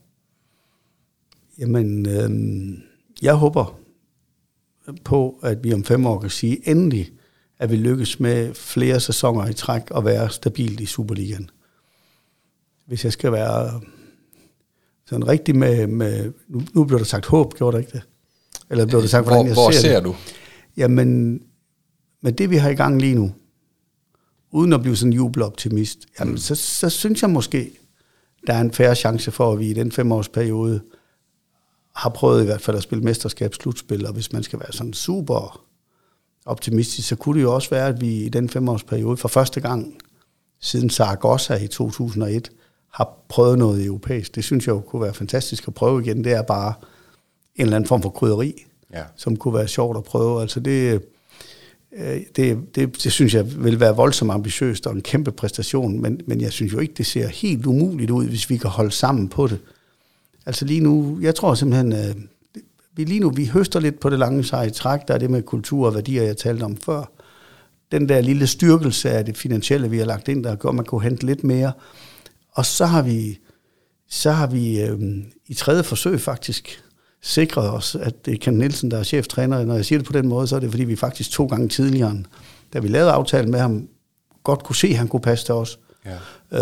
Jamen, 1.60 2.06
øh, 2.06 2.30
jeg 3.22 3.34
håber, 3.34 3.80
på, 5.06 5.40
at 5.44 5.64
vi 5.64 5.74
om 5.74 5.84
fem 5.84 6.06
år 6.06 6.20
kan 6.20 6.30
sige, 6.30 6.70
endelig 6.70 7.12
at 7.60 7.72
vi 7.72 7.76
lykkes 7.76 8.20
med 8.20 8.54
flere 8.54 9.00
sæsoner 9.00 9.48
i 9.48 9.54
træk 9.54 9.92
og 9.92 10.06
være 10.06 10.30
stabilt 10.30 10.80
i 10.80 10.86
Superligaen. 10.86 11.50
Hvis 12.88 13.04
jeg 13.04 13.14
skal 13.14 13.32
være 13.32 13.82
sådan 15.06 15.28
rigtig 15.28 15.56
med, 15.56 15.88
med 15.88 16.32
nu, 16.48 16.62
nu 16.74 16.84
bliver 16.84 16.98
der 16.98 17.06
sagt 17.06 17.26
håb, 17.26 17.54
gjorde 17.54 17.78
det 17.78 17.84
ikke 17.84 17.92
det? 17.92 18.02
Eller 18.70 18.86
blev 18.86 19.02
det 19.02 19.10
sagt, 19.10 19.26
hvordan 19.26 19.42
hvor, 19.42 19.48
jeg 19.48 19.54
hvor 19.54 19.72
ser, 19.72 19.80
ser 19.80 19.96
det? 19.96 20.04
du? 20.04 20.16
Jamen, 20.78 21.40
med 22.22 22.32
det 22.32 22.50
vi 22.50 22.56
har 22.56 22.70
i 22.70 22.76
gang 22.76 23.02
lige 23.02 23.16
nu, 23.16 23.32
uden 24.52 24.74
at 24.74 24.82
blive 24.82 24.96
sådan 24.96 25.12
en 25.12 25.16
jubeloptimist, 25.16 26.00
jamen, 26.20 26.32
mm. 26.32 26.38
så, 26.38 26.56
så 26.56 26.90
synes 26.90 27.22
jeg 27.22 27.30
måske, 27.30 27.72
der 28.48 28.54
er 28.54 28.62
en 28.62 28.72
færre 28.72 28.96
chance 28.96 29.32
for, 29.32 29.54
at 29.54 29.60
vi 29.60 29.70
i 29.70 29.74
den 29.74 29.92
femårsperiode 29.92 30.82
har 31.96 32.10
prøvet 32.10 32.42
i 32.42 32.46
hvert 32.46 32.62
fald 32.62 32.78
at 32.78 32.84
spille 32.84 33.04
mesterskabsslutspil, 33.04 34.06
og 34.06 34.14
hvis 34.14 34.34
man 34.34 34.44
skal 34.44 34.60
være 34.60 34.74
sådan 34.74 34.94
super 34.94 35.66
optimistisk, 36.46 37.08
så 37.08 37.16
kunne 37.16 37.38
det 37.38 37.44
jo 37.44 37.56
også 37.56 37.70
være, 37.70 37.88
at 37.88 38.02
vi 38.02 38.24
i 38.24 38.30
den 38.30 38.50
femårsperiode 38.50 39.18
for 39.18 39.28
første 39.28 39.62
gang 39.62 39.96
siden 40.62 40.90
Zaragoza 40.90 41.56
i 41.56 41.68
2001 41.68 42.52
har 42.94 43.26
prøvet 43.30 43.58
noget 43.58 43.86
europæisk. 43.86 44.36
Det 44.36 44.44
synes 44.44 44.68
jeg 44.68 44.74
jo 44.74 44.80
kunne 44.80 45.02
være 45.02 45.14
fantastisk 45.14 45.68
at 45.68 45.74
prøve 45.74 46.02
igen. 46.02 46.24
Det 46.24 46.32
er 46.32 46.42
bare 46.42 46.74
en 47.56 47.62
eller 47.62 47.76
anden 47.76 47.88
form 47.88 48.02
for 48.02 48.10
krydderi, 48.10 48.66
ja. 48.94 49.04
som 49.16 49.36
kunne 49.36 49.54
være 49.54 49.68
sjovt 49.68 49.98
at 49.98 50.04
prøve. 50.04 50.42
Altså 50.42 50.60
det, 50.60 51.02
øh, 51.98 52.22
det, 52.36 52.76
det, 52.76 53.04
det 53.04 53.12
synes 53.12 53.34
jeg 53.34 53.64
vil 53.64 53.80
være 53.80 53.96
voldsomt 53.96 54.32
ambitiøst 54.32 54.88
og 54.88 54.94
en 54.94 55.02
kæmpe 55.02 55.32
præstation, 55.32 56.02
men, 56.02 56.22
men 56.28 56.42
jeg 56.42 56.52
synes 56.52 56.74
jo 56.74 56.80
ikke, 56.80 56.94
det 56.94 57.06
ser 57.06 57.28
helt 57.28 57.66
umuligt 57.66 58.12
ud, 58.12 58.26
hvis 58.28 58.50
vi 58.50 58.58
kan 58.58 58.70
holde 58.70 58.92
sammen 58.92 59.30
på 59.30 59.48
det 59.48 59.60
Altså 60.46 60.66
lige 60.66 60.80
nu, 60.80 61.20
jeg 61.22 61.36
tror 61.36 61.54
simpelthen, 61.54 61.94
øh, 61.94 62.16
vi 62.96 63.04
lige 63.04 63.20
nu, 63.20 63.30
vi 63.30 63.46
høster 63.46 63.80
lidt 63.80 64.00
på 64.00 64.10
det 64.10 64.20
lange 64.20 64.44
seje 64.44 64.70
træk, 64.70 65.00
der 65.08 65.14
er 65.14 65.18
det 65.18 65.30
med 65.30 65.42
kultur 65.42 65.88
og 65.88 65.96
værdier, 65.96 66.24
jeg 66.24 66.38
talte 66.38 66.64
om 66.64 66.78
før. 66.78 67.12
Den 67.92 68.10
der 68.10 68.22
lille 68.22 68.48
styrkelse 68.48 69.10
af 69.10 69.26
det 69.26 69.38
finansielle, 69.38 69.90
vi 69.90 69.98
har 69.98 70.06
lagt 70.06 70.28
ind, 70.28 70.44
der 70.44 70.56
gør, 70.56 70.70
at 70.70 70.76
man 70.76 70.86
kunne 70.86 71.04
hente 71.04 71.26
lidt 71.26 71.44
mere. 71.44 71.72
Og 72.52 72.66
så 72.66 72.86
har 72.86 73.02
vi, 73.02 73.40
så 74.10 74.32
har 74.32 74.48
vi 74.48 74.82
øh, 74.82 75.00
i 75.48 75.54
tredje 75.54 75.84
forsøg 75.84 76.22
faktisk 76.22 76.84
sikret 77.22 77.70
os, 77.70 77.96
at 77.96 78.26
det 78.26 78.34
er 78.34 78.38
Ken 78.38 78.54
Nielsen, 78.54 78.92
der 78.92 78.98
er 78.98 79.04
cheftræner. 79.04 79.66
Når 79.66 79.76
jeg 79.76 79.86
siger 79.86 80.00
det 80.00 80.08
på 80.08 80.14
den 80.14 80.28
måde, 80.28 80.48
så 80.48 80.56
er 80.56 80.60
det, 80.60 80.72
fordi 80.72 80.84
vi 80.84 80.96
faktisk 80.96 81.32
to 81.32 81.46
gange 81.46 81.70
tidligere, 81.70 82.24
da 82.74 82.80
vi 82.80 82.88
lavede 82.88 83.12
aftalen 83.12 83.52
med 83.52 83.60
ham, 83.60 83.88
godt 84.44 84.64
kunne 84.64 84.76
se, 84.76 84.88
at 84.88 84.98
han 84.98 85.08
kunne 85.08 85.22
passe 85.22 85.46
til 85.46 85.54
os. 85.54 85.80
Ja. 86.06 86.18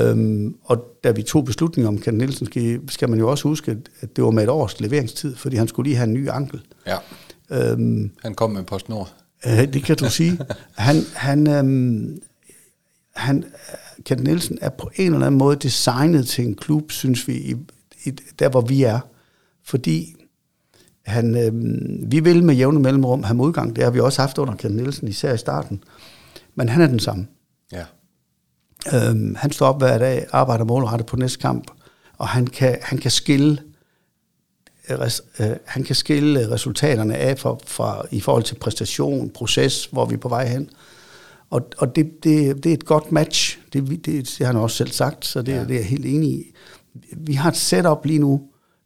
Øhm, 0.09 0.55
og 0.63 0.97
da 1.03 1.11
vi 1.11 1.23
tog 1.23 1.45
beslutningen 1.45 1.87
om 1.87 2.01
Ken 2.01 2.13
Nielsen, 2.13 2.45
skal, 2.45 2.79
skal 2.89 3.09
man 3.09 3.19
jo 3.19 3.29
også 3.29 3.47
huske, 3.47 3.77
at 4.01 4.15
det 4.15 4.23
var 4.23 4.31
med 4.31 4.43
et 4.43 4.49
års 4.49 4.79
leveringstid, 4.79 5.35
fordi 5.35 5.55
han 5.55 5.67
skulle 5.67 5.89
lige 5.89 5.97
have 5.97 6.07
en 6.07 6.13
ny 6.13 6.29
ankel. 6.29 6.61
Ja. 6.87 6.97
Øhm, 7.51 8.11
han 8.21 8.35
kom 8.35 8.51
med 8.51 8.63
PostNord. 8.63 9.13
Øh, 9.45 9.73
det 9.73 9.83
kan 9.83 9.95
du 9.97 10.09
sige. 10.09 10.39
Han, 10.75 10.95
han, 11.15 11.47
øhm, 11.47 12.21
han, 13.15 13.45
Ken 14.05 14.17
Nielsen 14.17 14.57
er 14.61 14.69
på 14.69 14.91
en 14.95 15.13
eller 15.13 15.25
anden 15.25 15.39
måde 15.39 15.55
designet 15.55 16.27
til 16.27 16.45
en 16.45 16.55
klub, 16.55 16.91
synes 16.91 17.27
vi, 17.27 17.33
i, 17.33 17.55
i, 18.05 18.11
der 18.39 18.49
hvor 18.49 18.61
vi 18.61 18.83
er. 18.83 18.99
Fordi 19.63 20.15
han, 21.05 21.35
øhm, 21.37 22.11
vi 22.11 22.19
vil 22.19 22.43
med 22.43 22.55
jævne 22.55 22.79
mellemrum 22.79 23.23
have 23.23 23.35
modgang. 23.35 23.75
Det 23.75 23.83
har 23.83 23.91
vi 23.91 23.99
også 23.99 24.21
haft 24.21 24.37
under 24.37 24.55
Ken 24.55 24.71
Nielsen, 24.71 25.07
især 25.07 25.33
i 25.33 25.37
starten. 25.37 25.83
Men 26.55 26.69
han 26.69 26.81
er 26.81 26.87
den 26.87 26.99
samme. 26.99 27.27
Øhm, 28.93 29.35
han 29.35 29.51
står 29.51 29.67
op 29.67 29.77
hver 29.77 29.97
dag, 29.97 30.25
arbejder 30.31 30.65
målrettet 30.65 31.07
på 31.07 31.15
næste 31.15 31.39
kamp, 31.39 31.71
og 32.17 32.27
han 32.27 32.47
kan, 32.47 32.77
han 32.81 32.97
kan 32.97 33.11
skille 33.11 33.57
øh, 34.89 34.99
res, 34.99 35.21
øh, 35.39 35.49
han 35.65 35.83
kan 35.83 35.95
skille 35.95 36.51
resultaterne 36.51 37.15
af 37.15 37.39
fra, 37.39 37.57
fra, 37.67 38.05
i 38.11 38.19
forhold 38.19 38.43
til 38.43 38.55
præstation, 38.55 39.29
proces, 39.29 39.85
hvor 39.85 40.05
vi 40.05 40.13
er 40.13 40.19
på 40.19 40.29
vej 40.29 40.47
hen. 40.47 40.69
Og, 41.49 41.61
og 41.77 41.95
det, 41.95 42.23
det, 42.23 42.63
det 42.63 42.69
er 42.69 42.73
et 42.73 42.85
godt 42.85 43.11
match. 43.11 43.59
Det, 43.73 43.89
det, 43.89 44.05
det 44.05 44.37
har 44.39 44.45
han 44.45 44.55
også 44.55 44.77
selv 44.77 44.91
sagt, 44.91 45.25
så 45.25 45.41
det, 45.41 45.51
ja. 45.51 45.59
det 45.59 45.71
er 45.71 45.75
jeg 45.75 45.85
helt 45.85 46.05
enig 46.05 46.29
i. 46.29 46.53
Vi 47.17 47.33
har 47.33 47.49
et 47.49 47.57
setup 47.57 48.05
lige 48.05 48.19
nu, 48.19 48.41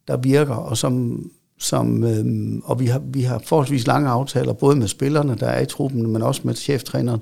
der 0.08 0.18
virker, 0.18 0.56
og 0.56 0.78
som, 0.78 1.26
som 1.60 2.04
øhm, 2.04 2.62
og 2.66 2.80
vi 2.80 2.86
har, 2.86 3.02
vi 3.06 3.22
har 3.22 3.42
forholdsvis 3.46 3.88
lange 3.88 4.10
aftaler, 4.10 4.54
både 4.54 4.76
med 4.76 4.88
spillerne, 4.88 5.36
der 5.36 5.48
er 5.48 5.62
i 5.62 5.66
truppen, 5.66 6.12
men 6.12 6.22
også 6.22 6.42
med 6.44 6.56
cheftræneren. 6.56 7.20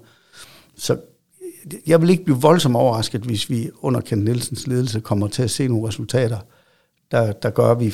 Så 0.77 0.97
jeg 1.87 2.01
vil 2.01 2.09
ikke 2.09 2.23
blive 2.23 2.41
voldsomt 2.41 2.75
overrasket, 2.75 3.21
hvis 3.21 3.49
vi 3.49 3.69
under 3.81 4.01
Kent 4.01 4.23
Nielsens 4.23 4.67
ledelse 4.67 4.99
kommer 4.99 5.27
til 5.27 5.43
at 5.43 5.51
se 5.51 5.67
nogle 5.67 5.87
resultater, 5.87 6.37
der, 7.11 7.31
der 7.31 7.49
gør, 7.49 7.71
at 7.71 7.79
vi 7.79 7.93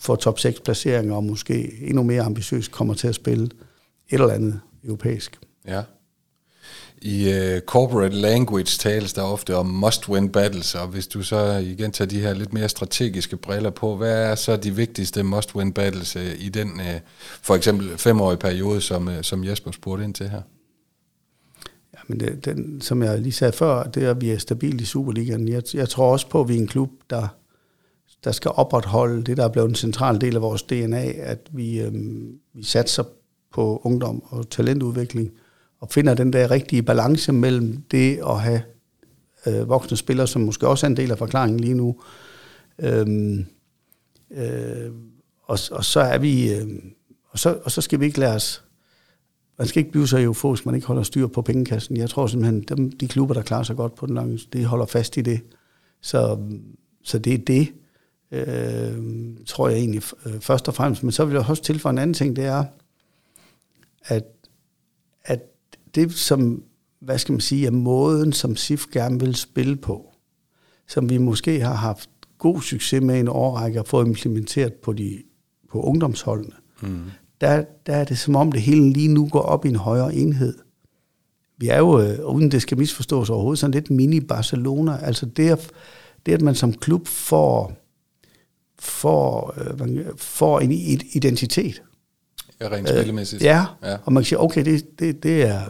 får 0.00 0.16
top 0.16 0.38
6 0.38 0.60
placeringer, 0.60 1.14
og 1.14 1.24
måske 1.24 1.72
endnu 1.82 2.02
mere 2.02 2.22
ambitiøst 2.22 2.70
kommer 2.70 2.94
til 2.94 3.08
at 3.08 3.14
spille 3.14 3.44
et 3.44 3.52
eller 4.10 4.34
andet 4.34 4.60
europæisk. 4.84 5.38
Ja. 5.66 5.82
I 7.02 7.28
uh, 7.28 7.60
corporate 7.60 8.14
language 8.14 8.78
tales 8.78 9.12
der 9.12 9.22
ofte 9.22 9.56
om 9.56 9.84
must-win 9.84 10.28
battles, 10.28 10.74
og 10.74 10.86
hvis 10.86 11.06
du 11.06 11.22
så 11.22 11.56
igen 11.56 11.92
tager 11.92 12.08
de 12.08 12.20
her 12.20 12.34
lidt 12.34 12.52
mere 12.52 12.68
strategiske 12.68 13.36
briller 13.36 13.70
på, 13.70 13.96
hvad 13.96 14.30
er 14.30 14.34
så 14.34 14.56
de 14.56 14.74
vigtigste 14.74 15.20
must-win 15.20 15.72
battles 15.72 16.16
uh, 16.16 16.22
i 16.22 16.48
den 16.48 16.70
uh, 16.70 17.00
for 17.42 17.54
eksempel 17.54 17.98
femårige 17.98 18.38
periode, 18.38 18.80
som, 18.80 19.08
uh, 19.08 19.14
som 19.22 19.44
Jesper 19.44 19.72
spurgte 19.72 20.04
ind 20.04 20.14
til 20.14 20.28
her? 20.28 20.42
Men 22.08 22.20
det, 22.20 22.44
den, 22.44 22.80
som 22.80 23.02
jeg 23.02 23.20
lige 23.20 23.32
sagde 23.32 23.52
før, 23.52 23.82
det 23.82 24.04
er, 24.04 24.10
at 24.10 24.20
vi 24.20 24.30
er 24.30 24.38
stabilt 24.38 24.80
i 24.80 24.84
Superligaen. 24.84 25.48
Jeg, 25.48 25.62
jeg 25.74 25.88
tror 25.88 26.12
også 26.12 26.28
på, 26.28 26.40
at 26.40 26.48
vi 26.48 26.54
er 26.54 26.60
en 26.60 26.66
klub, 26.66 26.90
der, 27.10 27.28
der 28.24 28.32
skal 28.32 28.50
opretholde 28.54 29.22
det, 29.22 29.36
der 29.36 29.44
er 29.44 29.48
blevet 29.48 29.68
en 29.68 29.74
central 29.74 30.20
del 30.20 30.36
af 30.36 30.42
vores 30.42 30.62
DNA, 30.62 31.12
at 31.12 31.48
vi, 31.52 31.80
øhm, 31.80 32.38
vi 32.54 32.62
satser 32.62 33.04
på 33.52 33.80
ungdom 33.84 34.22
og 34.26 34.50
talentudvikling, 34.50 35.32
og 35.80 35.88
finder 35.90 36.14
den 36.14 36.32
der 36.32 36.50
rigtige 36.50 36.82
balance 36.82 37.32
mellem 37.32 37.82
det 37.90 38.20
at 38.28 38.40
have 38.40 38.62
øh, 39.46 39.68
voksne 39.68 39.96
spillere, 39.96 40.26
som 40.26 40.42
måske 40.42 40.68
også 40.68 40.86
er 40.86 40.90
en 40.90 40.96
del 40.96 41.10
af 41.10 41.18
forklaringen 41.18 41.60
lige 41.60 41.74
nu. 41.74 42.00
Øhm, 42.78 43.46
øh, 44.30 44.90
og, 45.42 45.58
og 45.70 45.84
så 45.84 46.00
er 46.00 46.18
vi... 46.18 46.54
Øh, 46.54 46.66
og 47.30 47.38
så, 47.38 47.58
og 47.64 47.70
så 47.70 47.80
skal 47.80 48.00
vi 48.00 48.04
ikke 48.04 48.20
lade 48.20 48.34
os 48.34 48.64
man 49.58 49.68
skal 49.68 49.80
ikke 49.80 49.90
blive 49.90 50.08
så 50.08 50.18
euforisk, 50.18 50.66
man 50.66 50.74
ikke 50.74 50.86
holder 50.86 51.02
styr 51.02 51.26
på 51.26 51.42
pengekassen. 51.42 51.96
Jeg 51.96 52.10
tror 52.10 52.26
simpelthen, 52.26 52.62
dem, 52.62 52.90
de 52.90 53.08
klubber, 53.08 53.34
der 53.34 53.42
klarer 53.42 53.62
sig 53.62 53.76
godt 53.76 53.94
på 53.94 54.06
den 54.06 54.14
lange, 54.14 54.40
de 54.52 54.64
holder 54.64 54.86
fast 54.86 55.16
i 55.16 55.20
det. 55.20 55.40
Så, 56.00 56.38
så 57.02 57.18
det 57.18 57.34
er 57.34 57.38
det, 57.38 57.72
øh, 58.30 59.36
tror 59.46 59.68
jeg 59.68 59.78
egentlig 59.78 60.02
øh, 60.26 60.40
først 60.40 60.68
og 60.68 60.74
fremmest. 60.74 61.02
Men 61.02 61.12
så 61.12 61.24
vil 61.24 61.34
jeg 61.34 61.50
også 61.50 61.62
tilføje 61.62 61.92
en 61.92 61.98
anden 61.98 62.14
ting, 62.14 62.36
det 62.36 62.44
er, 62.44 62.64
at, 64.04 64.24
at 65.24 65.42
det 65.94 66.14
som, 66.14 66.62
hvad 67.00 67.18
skal 67.18 67.32
man 67.32 67.40
sige, 67.40 67.66
er 67.66 67.70
måden, 67.70 68.32
som 68.32 68.56
SIF 68.56 68.86
gerne 68.92 69.20
vil 69.20 69.34
spille 69.34 69.76
på, 69.76 70.12
som 70.88 71.10
vi 71.10 71.18
måske 71.18 71.60
har 71.60 71.74
haft 71.74 72.10
god 72.38 72.60
succes 72.60 73.02
med 73.02 73.20
en 73.20 73.28
årrække 73.28 73.80
at 73.80 73.88
få 73.88 74.04
implementeret 74.04 74.74
på, 74.74 74.92
de, 74.92 75.22
på 75.70 75.82
ungdomsholdene, 75.82 76.54
mm 76.82 77.10
der, 77.40 77.64
der 77.86 77.96
er 77.96 78.04
det 78.04 78.18
som 78.18 78.36
om 78.36 78.52
det 78.52 78.62
hele 78.62 78.92
lige 78.92 79.08
nu 79.08 79.28
går 79.28 79.40
op 79.40 79.64
i 79.64 79.68
en 79.68 79.76
højere 79.76 80.14
enhed. 80.14 80.54
Vi 81.58 81.68
er 81.68 81.78
jo, 81.78 82.00
øh, 82.00 82.34
uden 82.34 82.50
det 82.50 82.62
skal 82.62 82.78
misforstås 82.78 83.30
overhovedet, 83.30 83.58
sådan 83.58 83.74
lidt 83.74 83.90
mini-Barcelona. 83.90 85.04
Altså 85.04 85.26
det, 85.26 85.50
at, 85.50 85.70
det, 86.26 86.32
at 86.32 86.42
man 86.42 86.54
som 86.54 86.72
klub 86.72 87.08
får, 87.08 87.72
får, 88.78 89.54
øh, 89.58 90.04
får 90.16 90.60
en 90.60 90.72
identitet. 91.12 91.82
Ja, 92.60 92.68
rent 92.68 92.88
spillemæssigt. 92.88 93.42
Øh, 93.42 93.46
ja, 93.46 93.64
ja, 93.82 93.96
og 94.04 94.12
man 94.12 94.22
kan 94.22 94.26
sige, 94.26 94.40
okay, 94.40 94.64
det, 94.64 94.98
det, 94.98 95.22
det 95.22 95.42
er 95.42 95.62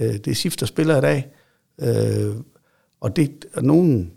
øh, 0.00 0.12
det 0.12 0.26
er 0.26 0.34
SIF, 0.34 0.56
der 0.56 0.66
spiller 0.66 0.98
i 0.98 1.00
dag. 1.00 1.26
Øh, 1.80 2.36
og, 3.00 3.16
det, 3.16 3.44
og 3.54 3.64
nogen 3.64 4.12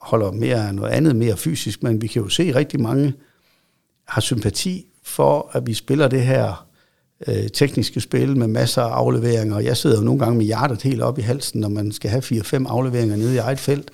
holder 0.00 0.32
mere 0.32 0.68
af 0.68 0.74
noget 0.74 0.90
andet, 0.90 1.16
mere 1.16 1.36
fysisk, 1.36 1.82
men 1.82 2.02
vi 2.02 2.06
kan 2.06 2.22
jo 2.22 2.28
se, 2.28 2.54
rigtig 2.54 2.80
mange 2.80 3.14
har 4.04 4.20
sympati 4.20 4.86
for, 5.04 5.50
at 5.52 5.66
vi 5.66 5.74
spiller 5.74 6.08
det 6.08 6.22
her 6.22 6.66
øh, 7.28 7.48
tekniske 7.48 8.00
spil 8.00 8.36
med 8.36 8.46
masser 8.46 8.82
af 8.82 8.90
afleveringer. 8.90 9.58
Jeg 9.58 9.76
sidder 9.76 9.96
jo 9.96 10.02
nogle 10.02 10.20
gange 10.20 10.38
med 10.38 10.46
hjertet 10.46 10.82
helt 10.82 11.02
op 11.02 11.18
i 11.18 11.22
halsen, 11.22 11.60
når 11.60 11.68
man 11.68 11.92
skal 11.92 12.10
have 12.10 12.22
4-5 12.22 12.68
afleveringer 12.68 13.16
nede 13.16 13.34
i 13.34 13.38
eget 13.38 13.58
felt. 13.58 13.90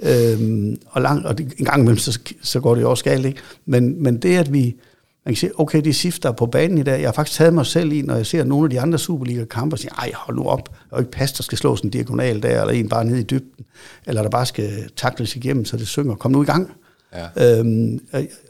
Øhm, 0.00 0.78
og, 0.86 1.02
lang, 1.02 1.26
og 1.26 1.38
det, 1.38 1.52
en 1.58 1.64
gang 1.64 1.80
imellem, 1.80 1.98
så, 1.98 2.18
så 2.42 2.60
går 2.60 2.74
det 2.74 2.82
jo 2.82 2.90
også 2.90 3.04
galt, 3.04 3.26
ikke? 3.26 3.40
Men, 3.66 4.02
men 4.02 4.18
det, 4.18 4.36
at 4.36 4.52
vi, 4.52 4.76
man 5.24 5.34
kan 5.34 5.36
sige, 5.36 5.60
okay, 5.60 5.80
de 5.80 5.94
sifter 5.94 6.32
på 6.32 6.46
banen 6.46 6.78
i 6.78 6.82
dag. 6.82 7.00
Jeg 7.00 7.08
har 7.08 7.12
faktisk 7.12 7.38
taget 7.38 7.54
mig 7.54 7.66
selv 7.66 7.92
i, 7.92 8.02
når 8.02 8.16
jeg 8.16 8.26
ser 8.26 8.44
nogle 8.44 8.66
af 8.66 8.70
de 8.70 8.80
andre 8.80 8.98
Superliga-kampe, 8.98 9.74
og 9.74 9.78
siger, 9.78 9.94
ej, 9.94 10.12
hold 10.14 10.36
nu 10.36 10.44
op, 10.44 10.68
og 10.90 11.00
ikke 11.00 11.10
pas, 11.10 11.32
der 11.32 11.42
skal 11.42 11.58
slås 11.58 11.80
en 11.80 11.90
diagonal 11.90 12.42
der, 12.42 12.60
eller 12.60 12.74
en 12.74 12.88
bare 12.88 13.04
ned 13.04 13.16
i 13.16 13.22
dybden, 13.22 13.64
eller 14.06 14.22
der 14.22 14.30
bare 14.30 14.46
skal 14.46 14.90
takles 14.96 15.36
igennem, 15.36 15.64
så 15.64 15.76
det 15.76 15.88
synger. 15.88 16.14
Kom 16.14 16.30
nu 16.30 16.42
i 16.42 16.46
gang. 16.46 16.70
Ja. 17.14 17.58
Øhm, 17.58 18.00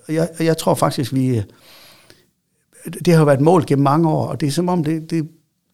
jeg, 0.09 0.29
jeg 0.41 0.57
tror 0.57 0.75
faktisk, 0.75 1.15
vi, 1.15 1.43
det 2.85 3.13
har 3.13 3.19
jo 3.19 3.25
været 3.25 3.41
mål 3.41 3.67
gennem 3.67 3.83
mange 3.83 4.09
år, 4.09 4.27
og 4.27 4.41
det 4.41 4.47
er 4.47 4.51
som 4.51 4.69
om, 4.69 4.85
det, 4.85 5.11
det, 5.11 5.29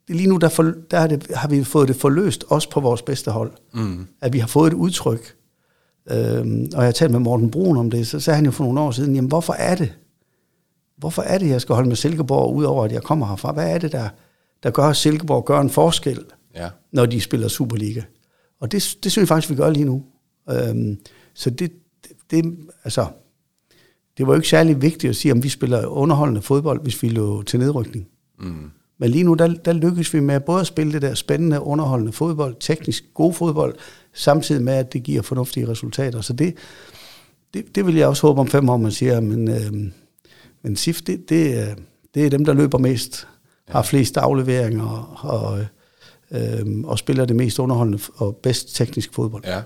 lige 0.08 0.28
nu 0.28 0.36
der, 0.36 0.48
for, 0.48 0.72
der 0.90 1.00
har, 1.00 1.06
det, 1.06 1.26
har 1.34 1.48
vi 1.48 1.64
fået 1.64 1.88
det 1.88 1.96
forløst, 1.96 2.44
også 2.48 2.70
på 2.70 2.80
vores 2.80 3.02
bedste 3.02 3.30
hold. 3.30 3.52
Mm. 3.74 4.06
At 4.20 4.32
vi 4.32 4.38
har 4.38 4.46
fået 4.46 4.66
et 4.66 4.76
udtryk. 4.76 5.36
Øhm, 6.10 6.68
og 6.74 6.78
jeg 6.78 6.84
har 6.84 6.92
talt 6.92 7.10
med 7.12 7.20
Morten 7.20 7.50
Brun 7.50 7.76
om 7.76 7.90
det, 7.90 8.06
så 8.06 8.20
sagde 8.20 8.36
han 8.36 8.44
jo 8.44 8.50
for 8.50 8.64
nogle 8.64 8.80
år 8.80 8.90
siden, 8.90 9.14
jamen 9.14 9.28
hvorfor 9.28 9.52
er 9.52 9.74
det? 9.74 9.94
Hvorfor 10.96 11.22
er 11.22 11.38
det, 11.38 11.48
jeg 11.48 11.60
skal 11.60 11.74
holde 11.74 11.88
med 11.88 11.96
Silkeborg, 11.96 12.54
udover 12.54 12.84
at 12.84 12.92
jeg 12.92 13.02
kommer 13.02 13.26
herfra? 13.26 13.52
Hvad 13.52 13.74
er 13.74 13.78
det, 13.78 13.92
der, 13.92 14.08
der 14.62 14.70
gør, 14.70 14.84
at 14.84 14.96
Silkeborg 14.96 15.44
gør 15.44 15.60
en 15.60 15.70
forskel, 15.70 16.24
ja. 16.54 16.68
når 16.92 17.06
de 17.06 17.20
spiller 17.20 17.48
Superliga? 17.48 18.02
Og 18.60 18.72
det, 18.72 18.96
det 19.02 19.12
synes 19.12 19.22
jeg 19.22 19.28
faktisk, 19.28 19.50
vi 19.50 19.56
gør 19.56 19.70
lige 19.70 19.84
nu. 19.84 20.04
Øhm, 20.50 20.98
så 21.34 21.50
det, 21.50 21.72
det, 22.04 22.12
det, 22.30 22.56
altså, 22.84 23.06
det 24.18 24.26
var 24.26 24.32
jo 24.32 24.36
ikke 24.36 24.48
særlig 24.48 24.82
vigtigt 24.82 25.10
at 25.10 25.16
sige, 25.16 25.32
om 25.32 25.42
vi 25.42 25.48
spiller 25.48 25.86
underholdende 25.86 26.42
fodbold, 26.42 26.82
hvis 26.82 27.02
vi 27.02 27.08
lå 27.08 27.42
til 27.42 27.58
nedrykning. 27.58 28.06
Mm. 28.40 28.70
Men 28.98 29.10
lige 29.10 29.24
nu, 29.24 29.34
der, 29.34 29.54
der 29.54 29.72
lykkes 29.72 30.14
vi 30.14 30.20
med 30.20 30.40
både 30.40 30.60
at 30.60 30.66
spille 30.66 30.92
det 30.92 31.02
der 31.02 31.14
spændende, 31.14 31.60
underholdende 31.60 32.12
fodbold, 32.12 32.56
teknisk 32.60 33.04
god 33.14 33.32
fodbold, 33.32 33.74
samtidig 34.12 34.62
med, 34.62 34.72
at 34.72 34.92
det 34.92 35.02
giver 35.02 35.22
fornuftige 35.22 35.68
resultater. 35.68 36.20
Så 36.20 36.32
det, 36.32 36.54
det, 37.54 37.74
det 37.74 37.86
vil 37.86 37.94
jeg 37.94 38.08
også 38.08 38.26
håbe 38.26 38.40
om 38.40 38.48
fem 38.48 38.68
år, 38.68 38.76
man 38.76 38.92
siger, 38.92 39.20
men, 39.20 39.48
øh, 39.48 39.72
men 40.62 40.76
SIF, 40.76 41.02
det, 41.02 41.28
det, 41.28 41.74
det 42.14 42.26
er 42.26 42.30
dem, 42.30 42.44
der 42.44 42.52
løber 42.52 42.78
mest, 42.78 43.28
har 43.68 43.82
flest 43.82 44.16
afleveringer 44.16 45.18
og, 45.24 45.60
øh, 46.30 46.84
og 46.84 46.98
spiller 46.98 47.24
det 47.24 47.36
mest 47.36 47.58
underholdende 47.58 47.98
og 48.16 48.36
bedst 48.36 48.76
teknisk 48.76 49.14
fodbold. 49.14 49.42
Ja 49.46 49.62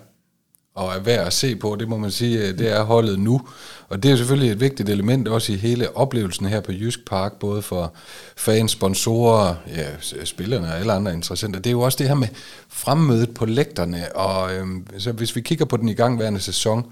og 0.79 0.95
er 0.95 1.01
værd 1.01 1.27
at 1.27 1.33
se 1.33 1.57
på, 1.57 1.77
det 1.81 1.89
må 1.89 1.97
man 1.97 2.11
sige, 2.11 2.39
øh, 2.39 2.59
det 2.59 2.73
er 2.73 2.83
holdet 2.83 3.19
nu. 3.19 3.41
Og 3.89 4.03
det 4.03 4.11
er 4.11 4.17
selvfølgelig 4.17 4.51
et 4.51 4.61
vigtigt 4.61 4.89
element 4.89 5.29
også 5.29 5.53
i 5.53 5.57
hele 5.57 5.97
oplevelsen 5.97 6.47
her 6.47 6.61
på 6.61 6.73
Jysk 6.73 7.07
Park, 7.07 7.33
både 7.33 7.63
for 7.63 7.93
fans, 8.37 8.71
sponsorer, 8.71 9.55
ja, 9.77 9.87
spillerne 10.25 10.67
og 10.67 10.79
alle 10.79 10.93
andre 10.93 11.15
interessenter. 11.15 11.61
Det 11.61 11.71
er 11.71 11.73
jo 11.73 11.81
også 11.81 11.99
det 11.99 12.09
her 12.09 12.15
med 12.15 12.29
fremmødet 12.69 13.35
på 13.35 13.47
lægterne, 13.47 14.17
og 14.17 14.55
øhm, 14.55 14.87
så 14.99 15.13
hvis 15.13 15.37
vi 15.37 15.41
kigger 15.41 15.65
på 15.65 15.77
den 15.77 15.89
igangværende 15.89 16.41
sæson, 16.41 16.87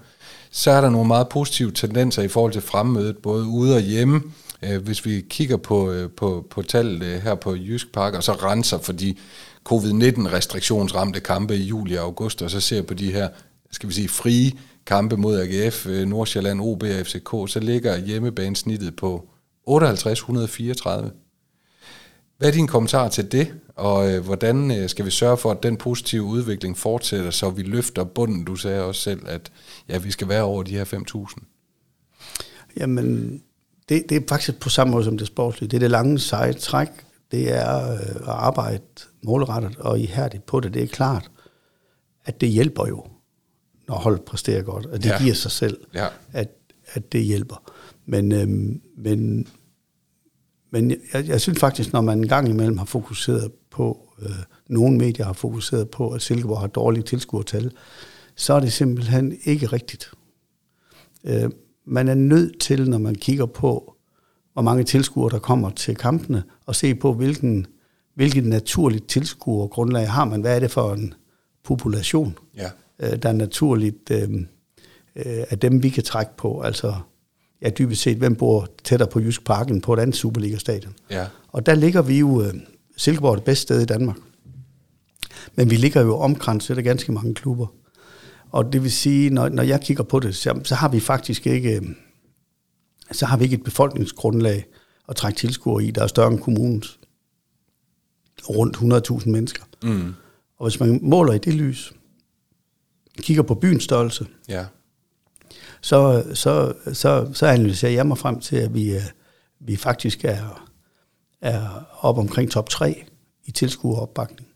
så 0.51 0.71
er 0.71 0.81
der 0.81 0.89
nogle 0.89 1.07
meget 1.07 1.29
positive 1.29 1.71
tendenser 1.71 2.21
i 2.21 2.27
forhold 2.27 2.51
til 2.51 2.61
fremmødet, 2.61 3.17
både 3.17 3.45
ude 3.45 3.75
og 3.75 3.81
hjemme. 3.81 4.21
Øh, 4.61 4.83
hvis 4.83 5.05
vi 5.05 5.25
kigger 5.29 5.57
på, 5.57 5.91
øh, 5.91 6.09
på, 6.09 6.47
på 6.49 6.61
tallet 6.61 7.03
øh, 7.03 7.21
her 7.21 7.35
på 7.35 7.55
Jysk 7.55 7.93
Park, 7.93 8.13
og 8.13 8.23
så 8.23 8.31
renser 8.31 8.77
for 8.77 8.93
de 8.93 9.15
covid-19-restriktionsramte 9.69 11.19
kampe 11.19 11.55
i 11.55 11.63
juli 11.63 11.95
og 11.95 12.03
august, 12.03 12.41
og 12.41 12.51
så 12.51 12.59
ser 12.59 12.81
på 12.81 12.93
de 12.93 13.11
her, 13.11 13.29
skal 13.71 13.89
vi 13.89 13.93
sige, 13.93 14.09
frie 14.09 14.51
kampe 14.85 15.17
mod 15.17 15.39
AGF, 15.39 15.87
øh, 15.87 16.07
Nordsjælland, 16.07 16.61
OB 16.61 16.83
og 16.83 17.05
FCK, 17.05 17.51
så 17.53 17.59
ligger 17.61 17.97
hjemmebanesnittet 17.97 18.95
på 18.95 19.29
5834. 19.67 21.11
Hvad 22.37 22.47
er 22.47 22.51
din 22.51 22.67
kommentar 22.67 23.09
til 23.09 23.31
det, 23.31 23.53
og 23.75 24.11
øh, 24.11 24.25
hvordan 24.25 24.71
øh, 24.71 24.89
skal 24.89 25.05
vi 25.05 25.11
sørge 25.11 25.37
for, 25.37 25.51
at 25.51 25.63
den 25.63 25.77
positive 25.77 26.23
udvikling 26.23 26.77
fortsætter, 26.77 27.31
så 27.31 27.49
vi 27.49 27.61
løfter 27.61 28.03
bunden? 28.03 28.45
Du 28.45 28.55
sagde 28.55 28.83
også 28.83 29.01
selv, 29.01 29.21
at 29.27 29.51
ja, 29.89 29.97
vi 29.97 30.11
skal 30.11 30.29
være 30.29 30.43
over 30.43 30.63
de 30.63 30.71
her 30.71 30.85
5.000. 30.85 32.73
Jamen, 32.77 33.41
det, 33.89 34.03
det 34.09 34.17
er 34.17 34.21
faktisk 34.29 34.59
på 34.59 34.69
samme 34.69 34.91
måde 34.91 35.03
som 35.03 35.17
det 35.17 35.27
sportslige. 35.27 35.69
Det 35.69 35.77
er 35.77 35.79
det 35.79 35.91
lange 35.91 36.19
seje 36.19 36.53
træk. 36.53 36.89
Det 37.31 37.53
er 37.53 37.91
øh, 37.91 37.99
at 37.99 38.27
arbejde 38.27 38.83
målrettet 39.23 39.77
og 39.77 39.99
ihærdigt 39.99 40.45
på 40.45 40.59
det. 40.59 40.73
Det 40.73 40.83
er 40.83 40.87
klart, 40.87 41.31
at 42.25 42.41
det 42.41 42.49
hjælper 42.49 42.87
jo, 42.87 43.05
når 43.87 43.95
holdet 43.95 44.21
præsterer 44.21 44.61
godt. 44.61 44.85
Og 44.85 45.03
det 45.03 45.09
ja. 45.09 45.17
giver 45.21 45.33
sig 45.33 45.51
selv, 45.51 45.77
ja. 45.93 46.07
at, 46.33 46.49
at 46.87 47.11
det 47.11 47.23
hjælper. 47.23 47.71
Men, 48.05 48.31
øh, 48.31 48.47
men, 48.97 49.47
men 50.71 50.91
jeg, 51.13 51.27
jeg 51.27 51.41
synes 51.41 51.59
faktisk, 51.59 51.93
når 51.93 52.01
man 52.01 52.17
en 52.17 52.27
gang 52.27 52.49
imellem 52.49 52.77
har 52.77 52.85
fokuseret 52.85 53.51
på, 53.71 54.13
øh, 54.21 54.29
nogle 54.69 54.97
medier 54.97 55.25
har 55.25 55.33
fokuseret 55.33 55.89
på, 55.89 56.09
at 56.09 56.21
Silkeborg 56.21 56.59
har 56.59 56.67
dårlige 56.67 57.03
tilskuertal, 57.03 57.71
så 58.35 58.53
er 58.53 58.59
det 58.59 58.73
simpelthen 58.73 59.37
ikke 59.43 59.67
rigtigt. 59.67 60.11
Øh, 61.23 61.49
man 61.85 62.07
er 62.07 62.13
nødt 62.13 62.59
til, 62.59 62.89
når 62.89 62.97
man 62.97 63.15
kigger 63.15 63.45
på, 63.45 63.93
hvor 64.53 64.61
mange 64.61 64.83
tilskuere, 64.83 65.29
der 65.29 65.39
kommer 65.39 65.69
til 65.69 65.95
kampene, 65.95 66.43
og 66.65 66.75
se 66.75 66.95
på, 66.95 67.13
hvilken, 67.13 67.67
hvilket 68.15 68.45
naturligt 68.45 69.09
tilskuergrundlag 69.09 70.11
har 70.11 70.25
man. 70.25 70.41
Hvad 70.41 70.55
er 70.55 70.59
det 70.59 70.71
for 70.71 70.93
en 70.93 71.13
population, 71.63 72.37
ja. 72.55 72.69
Øh, 72.99 73.15
der 73.15 73.29
er 73.29 73.33
naturligt 73.33 74.11
øh, 74.11 74.29
øh, 75.15 75.43
af 75.49 75.59
dem, 75.59 75.83
vi 75.83 75.89
kan 75.89 76.03
trække 76.03 76.31
på. 76.37 76.61
Altså, 76.61 76.95
ja, 77.61 77.69
dybest 77.69 78.01
set, 78.01 78.17
hvem 78.17 78.35
bor 78.35 78.67
tættere 78.83 79.09
på 79.09 79.19
Jysk 79.19 79.45
Parken 79.45 79.81
på 79.81 79.93
et 79.93 79.99
andet 79.99 80.15
Superliga-stadion. 80.15 80.93
Ja. 81.09 81.25
Og 81.47 81.65
der 81.65 81.75
ligger 81.75 82.01
vi 82.01 82.19
jo, 82.19 82.43
øh, 82.43 82.53
Silkeborg 82.97 83.31
er 83.31 83.35
det 83.35 83.43
bedste 83.43 83.61
sted 83.61 83.81
i 83.81 83.85
Danmark. 83.85 84.17
Men 85.55 85.69
vi 85.69 85.75
ligger 85.75 86.01
jo 86.01 86.17
omkranset 86.17 86.77
af 86.77 86.83
ganske 86.83 87.11
mange 87.11 87.33
klubber. 87.33 87.67
Og 88.51 88.73
det 88.73 88.83
vil 88.83 88.91
sige, 88.91 89.29
når, 89.29 89.49
når 89.49 89.63
jeg 89.63 89.81
kigger 89.81 90.03
på 90.03 90.19
det, 90.19 90.35
så, 90.35 90.59
så 90.63 90.75
har 90.75 90.89
vi 90.89 90.99
faktisk 90.99 91.47
ikke 91.47 91.81
så 93.11 93.25
har 93.25 93.37
vi 93.37 93.43
ikke 93.43 93.55
et 93.55 93.63
befolkningsgrundlag 93.63 94.65
at 95.09 95.15
trække 95.15 95.37
tilskuere 95.37 95.83
i, 95.83 95.91
der 95.91 96.03
er 96.03 96.07
større 96.07 96.31
end 96.31 96.39
kommunens. 96.39 96.99
Rundt 98.49 98.77
100.000 98.77 99.29
mennesker. 99.29 99.63
Mm. 99.83 100.13
Og 100.57 100.69
hvis 100.69 100.79
man 100.79 100.99
måler 101.03 101.33
i 101.33 101.37
det 101.37 101.53
lys, 101.53 101.93
kigger 103.21 103.43
på 103.43 103.55
byens 103.55 103.83
størrelse, 103.83 104.25
ja. 104.47 104.65
så, 105.81 106.23
så, 106.33 106.73
så, 106.93 107.29
så 107.33 107.45
analyserer 107.45 107.91
jeg 107.91 108.07
mig 108.07 108.17
frem 108.17 108.39
til, 108.39 108.55
at 108.55 108.73
vi, 108.73 108.95
øh, 108.95 109.01
vi 109.59 109.75
faktisk 109.75 110.25
er, 110.25 110.69
er 111.41 111.87
op 112.01 112.17
omkring 112.17 112.51
top 112.51 112.69
3 112.69 113.03
i 113.45 113.51
tilskueropbakning. 113.51 114.49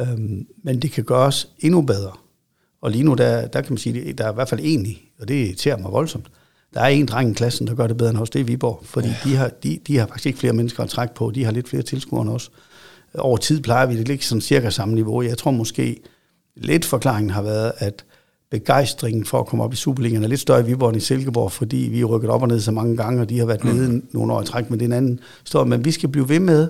Øhm, 0.00 0.46
men 0.64 0.82
det 0.82 0.92
kan 0.92 1.04
gøres 1.04 1.48
endnu 1.58 1.82
bedre. 1.82 2.12
Og 2.80 2.90
lige 2.90 3.04
nu, 3.04 3.14
der, 3.14 3.46
der 3.46 3.60
kan 3.60 3.72
man 3.72 3.78
sige, 3.78 4.12
der 4.12 4.24
er 4.24 4.30
i 4.30 4.34
hvert 4.34 4.48
fald 4.48 4.60
en 4.64 4.86
i, 4.86 5.10
og 5.20 5.28
det 5.28 5.34
irriterer 5.34 5.76
mig 5.76 5.92
voldsomt. 5.92 6.30
Der 6.74 6.80
er 6.80 6.86
en 6.86 7.06
dreng 7.06 7.30
i 7.30 7.34
klassen, 7.34 7.66
der 7.66 7.74
gør 7.74 7.86
det 7.86 7.96
bedre 7.96 8.10
end 8.10 8.18
hos 8.18 8.30
det 8.30 8.40
i 8.40 8.42
Viborg, 8.42 8.80
fordi 8.84 9.08
ja. 9.08 9.14
de, 9.24 9.36
har, 9.36 9.48
de, 9.48 9.78
de 9.86 9.98
har 9.98 10.06
faktisk 10.06 10.26
ikke 10.26 10.38
flere 10.38 10.52
mennesker 10.52 10.82
at 10.82 10.88
trække 10.88 11.14
på, 11.14 11.30
de 11.30 11.44
har 11.44 11.52
lidt 11.52 11.68
flere 11.68 11.82
tilskuere 11.82 12.22
end 12.22 12.30
os. 12.30 12.50
Over 13.14 13.36
tid 13.36 13.60
plejer 13.60 13.86
vi 13.86 13.98
det 13.98 14.08
ligge 14.08 14.24
sådan 14.24 14.40
cirka 14.40 14.70
samme 14.70 14.94
niveau. 14.94 15.22
Jeg 15.22 15.38
tror 15.38 15.50
måske, 15.50 16.02
lidt 16.58 16.84
forklaringen 16.84 17.30
har 17.30 17.42
været, 17.42 17.72
at 17.78 18.04
begejstringen 18.50 19.24
for 19.24 19.40
at 19.40 19.46
komme 19.46 19.64
op 19.64 19.72
i 19.72 19.76
Superligaen 19.76 20.24
er 20.24 20.28
lidt 20.28 20.40
større 20.40 20.60
i 20.60 20.64
Viborg 20.64 20.88
end 20.88 20.96
i 20.96 21.00
Silkeborg, 21.00 21.52
fordi 21.52 21.76
vi 21.76 22.00
er 22.00 22.04
rykket 22.04 22.30
op 22.30 22.42
og 22.42 22.48
ned 22.48 22.60
så 22.60 22.70
mange 22.72 22.96
gange, 22.96 23.22
og 23.22 23.28
de 23.28 23.38
har 23.38 23.46
været 23.46 23.64
mm. 23.64 23.70
nede 23.70 24.02
nogle 24.12 24.32
år 24.32 24.42
i 24.42 24.44
træk, 24.44 24.70
med 24.70 24.78
den 24.78 24.92
anden 24.92 25.20
står. 25.44 25.64
Men 25.64 25.84
vi 25.84 25.90
skal 25.90 26.08
blive 26.08 26.28
ved 26.28 26.40
med 26.40 26.68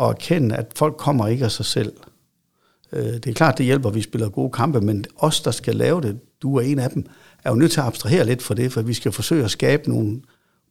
at 0.00 0.08
erkende, 0.08 0.56
at 0.56 0.66
folk 0.76 0.96
kommer 0.96 1.26
ikke 1.26 1.44
af 1.44 1.50
sig 1.50 1.64
selv. 1.64 1.92
Øh, 2.92 3.04
det 3.04 3.26
er 3.26 3.32
klart, 3.32 3.58
det 3.58 3.66
hjælper, 3.66 3.88
at 3.88 3.94
vi 3.94 4.02
spiller 4.02 4.28
gode 4.28 4.50
kampe, 4.50 4.80
men 4.80 5.04
os, 5.16 5.40
der 5.40 5.50
skal 5.50 5.74
lave 5.74 6.00
det, 6.00 6.18
du 6.42 6.56
er 6.56 6.60
en 6.60 6.78
af 6.78 6.90
dem, 6.90 7.06
er 7.44 7.50
jo 7.50 7.56
nødt 7.56 7.72
til 7.72 7.80
at 7.80 7.86
abstrahere 7.86 8.24
lidt 8.24 8.42
for 8.42 8.54
det, 8.54 8.72
for 8.72 8.82
vi 8.82 8.94
skal 8.94 9.12
forsøge 9.12 9.44
at 9.44 9.50
skabe 9.50 9.90
nogle 9.90 10.20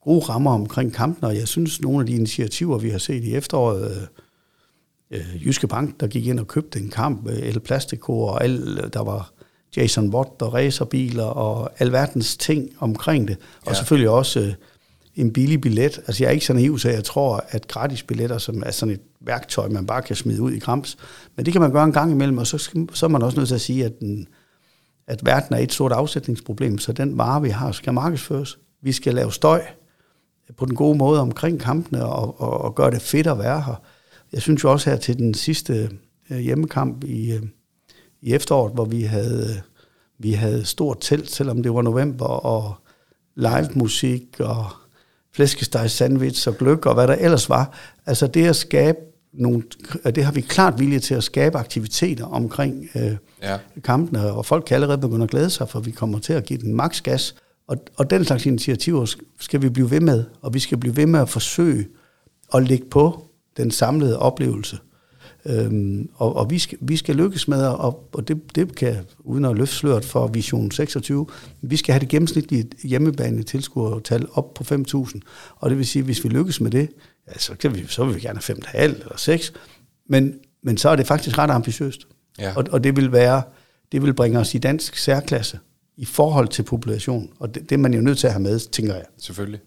gode 0.04 0.20
rammer 0.20 0.52
omkring 0.52 0.94
kampen, 0.94 1.24
og 1.24 1.36
jeg 1.36 1.48
synes, 1.48 1.82
nogle 1.82 2.00
af 2.00 2.06
de 2.06 2.14
initiativer, 2.14 2.78
vi 2.78 2.90
har 2.90 2.98
set 2.98 3.24
i 3.24 3.36
efteråret, 3.36 3.92
øh, 3.92 4.08
Jyske 5.46 5.68
Bank, 5.68 6.00
der 6.00 6.08
gik 6.08 6.28
ind 6.28 6.40
og 6.40 6.48
købte 6.48 6.80
en 6.80 6.90
kamp, 6.90 7.28
øh, 7.28 7.38
El 7.38 7.60
Plastico, 7.60 8.22
og 8.22 8.44
al, 8.44 8.90
der 8.94 9.04
var 9.04 9.32
Jason 9.78 10.14
Watt 10.14 10.42
og 10.42 10.54
racerbiler 10.54 11.24
og 11.24 11.72
alverdens 11.80 12.38
ting 12.38 12.70
omkring 12.80 13.28
det, 13.28 13.38
og 13.62 13.68
ja. 13.68 13.74
selvfølgelig 13.74 14.10
også 14.10 14.40
øh, 14.40 14.54
en 15.16 15.34
billig 15.34 15.62
billet. 15.62 15.98
Altså 15.98 16.24
jeg 16.24 16.30
er 16.30 16.34
ikke 16.34 16.46
så 16.46 16.54
naiv, 16.54 16.80
så 16.80 16.90
jeg 16.90 17.04
tror, 17.04 17.46
at 17.50 17.68
gratis 17.68 18.04
billetter, 18.04 18.38
som 18.38 18.64
er 18.66 18.72
sådan 18.72 18.94
et 18.94 19.02
værktøj, 19.22 19.68
man 19.68 19.86
bare 19.86 20.02
kan 20.02 20.16
smide 20.16 20.42
ud 20.42 20.52
i 20.52 20.60
krams, 20.60 20.98
men 21.36 21.46
det 21.46 21.54
kan 21.54 21.62
man 21.62 21.72
gøre 21.72 21.84
en 21.84 21.92
gang 21.92 22.12
imellem, 22.12 22.38
og 22.38 22.48
så, 22.48 22.58
skal, 22.58 22.88
så 22.94 23.06
er 23.06 23.10
man 23.10 23.22
også 23.22 23.38
nødt 23.38 23.48
til 23.48 23.56
at 23.56 23.62
sige, 23.62 23.86
at, 23.86 24.00
den, 24.00 24.28
at 25.08 25.26
verden 25.26 25.56
er 25.56 25.60
et 25.60 25.74
stort 25.74 25.92
afsætningsproblem, 25.92 26.78
så 26.78 26.94
den 26.94 27.18
vare, 27.18 27.42
vi 27.42 27.50
har, 27.50 27.72
skal 27.72 27.94
markedsføres. 27.94 28.58
Vi 28.82 28.92
skal 28.92 29.14
lave 29.14 29.32
støj 29.32 29.62
på 30.58 30.66
den 30.66 30.76
gode 30.76 30.98
måde 30.98 31.22
omkring 31.22 31.60
kampene, 31.60 32.06
og, 32.06 32.42
og, 32.42 32.62
og 32.62 32.76
gøre 32.76 32.92
det 32.92 33.02
fedt 33.02 33.28
at 33.28 33.40
være 33.40 33.62
her. 33.62 33.82
Jeg 34.34 34.42
synes 34.42 34.64
jo 34.64 34.72
også 34.72 34.90
her 34.90 34.98
til 34.98 35.18
den 35.18 35.34
sidste 35.34 35.90
øh, 36.30 36.38
hjemmekamp 36.38 37.04
i, 37.04 37.32
øh, 37.32 37.44
i 38.22 38.34
efteråret, 38.34 38.74
hvor 38.74 38.86
vi 38.86 39.02
havde, 39.02 39.62
vi 40.20 40.32
havde 40.32 40.66
stort 40.66 40.98
telt, 41.02 41.32
selvom 41.32 41.64
det 41.64 41.74
var 41.74 41.82
november, 41.82 42.26
og 42.26 42.76
live 43.36 43.70
musik, 43.76 44.40
og 44.40 44.66
flæskesteg, 45.36 45.92
sandwich 45.92 46.48
og 46.48 46.58
gløk 46.58 46.86
og 46.86 46.94
hvad 46.94 47.08
der 47.08 47.16
ellers 47.16 47.50
var. 47.50 47.78
Altså 48.06 48.28
det 48.28 48.46
at 48.46 48.56
skabe 48.56 48.98
nogle, 49.34 49.64
det 50.06 50.26
har 50.26 50.32
vi 50.32 50.42
klart 50.42 50.80
vilje 50.80 51.00
til 51.00 51.16
at 51.16 51.24
skabe 51.24 51.58
aktiviteter 51.58 52.26
omkring 52.26 52.88
øh, 52.96 53.16
ja. 53.42 53.58
kampene, 53.84 54.32
og 54.32 54.46
folk 54.46 54.64
kan 54.68 54.76
allerede 54.76 54.98
begynde 54.98 55.24
at 55.24 55.30
glæde 55.30 55.50
sig, 55.50 55.70
for 55.70 55.80
vi 55.80 55.92
kommer 55.92 56.20
til 56.20 56.34
at 56.34 56.46
give 56.46 56.60
den 56.60 56.74
maks 56.74 57.02
gas. 57.02 57.36
Og, 57.68 57.78
og 57.98 58.10
den 58.10 58.26
slags 58.26 58.46
initiativer 58.46 59.16
skal 59.40 59.62
vi 59.62 59.70
blive 59.70 59.92
ved 59.92 60.00
med, 60.00 60.24
og 60.42 60.54
vi 60.54 60.60
skal 60.60 60.78
blive 60.78 60.98
ved 60.98 61.06
med 61.06 61.20
at 61.20 61.30
forsøge 61.30 61.88
at 62.54 62.68
lægge 62.68 62.86
på 62.90 63.25
den 63.58 63.72
samlede 63.72 64.20
oplevelse. 64.20 64.78
Øhm, 65.46 66.10
og 66.16 66.36
og 66.36 66.50
vi, 66.50 66.60
skal, 66.60 66.78
vi 66.82 66.98
skal 66.98 67.16
lykkes 67.16 67.48
med, 67.48 67.66
og, 67.68 68.10
og 68.14 68.28
det, 68.28 68.56
det 68.56 68.76
kan, 68.76 68.96
uden 69.20 69.46
at 69.46 69.56
løfte 69.56 69.76
sløret 69.76 70.06
for 70.06 70.28
Vision 70.28 70.72
26, 70.72 71.28
vi 71.62 71.78
skal 71.78 71.94
have 71.94 72.00
det 72.00 72.10
gennemsnitlige 72.10 72.70
hjemmebane 72.84 73.44
tilskuertal 73.44 74.28
op 74.34 74.54
på 74.54 74.64
5.000. 74.64 75.20
Og 75.56 75.70
det 75.70 75.78
vil 75.78 75.86
sige, 75.86 76.02
at 76.02 76.06
hvis 76.06 76.24
vi 76.24 76.30
lykkes 76.30 76.62
med 76.62 76.72
det, 76.72 76.90
ja, 77.28 77.38
så, 77.38 77.56
kan 77.56 77.76
vi, 77.76 77.86
så 77.88 78.06
vil 78.06 78.16
vi 78.16 78.20
gerne 78.20 78.40
have 78.48 78.58
5,5 78.58 78.78
eller 78.78 79.18
6, 79.18 79.54
men, 80.10 80.40
men 80.64 80.78
så 80.78 80.90
er 80.90 80.96
det 80.96 81.08
faktisk 81.08 81.38
ret 81.38 81.52
ambitiøst. 81.52 82.08
Ja. 82.40 82.54
Og, 82.56 82.66
og 82.72 82.84
det 82.84 82.96
vil 82.96 83.12
være, 83.12 83.42
det 83.92 84.02
vil 84.02 84.14
bringe 84.14 84.40
os 84.40 84.56
i 84.56 84.58
dansk 84.58 84.98
særklasse 84.98 85.60
i 85.98 86.06
forhold 86.06 86.48
til 86.48 86.64
population, 86.64 87.30
og 87.40 87.56
det, 87.56 87.70
det 87.70 87.72
er 87.72 87.80
man 87.80 87.94
jo 87.94 88.02
nødt 88.02 88.18
til 88.18 88.28
at 88.28 88.34
have 88.34 88.44
med, 88.44 88.60
tænker 88.60 88.94
jeg. 88.94 89.06
Selvfølgelig. 89.18 89.60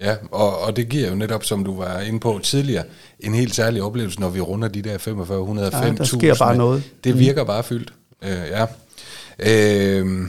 Ja, 0.00 0.16
og, 0.30 0.58
og 0.58 0.76
det 0.76 0.88
giver 0.88 1.08
jo 1.08 1.14
netop, 1.14 1.44
som 1.44 1.64
du 1.64 1.76
var 1.76 2.00
inde 2.00 2.20
på 2.20 2.40
tidligere, 2.42 2.84
en 3.20 3.34
helt 3.34 3.54
særlig 3.54 3.82
oplevelse, 3.82 4.20
når 4.20 4.28
vi 4.28 4.40
runder 4.40 4.68
de 4.68 4.82
der 4.82 4.98
4500 4.98 5.70
ja, 5.76 5.92
der 5.92 6.04
sker 6.04 6.34
bare 6.38 6.56
noget. 6.56 6.82
Det 7.04 7.18
virker 7.18 7.42
mm. 7.42 7.46
bare 7.46 7.62
fyldt. 7.62 7.92
Øh, 8.22 8.30
ja. 8.30 8.66
Øh, 9.38 10.28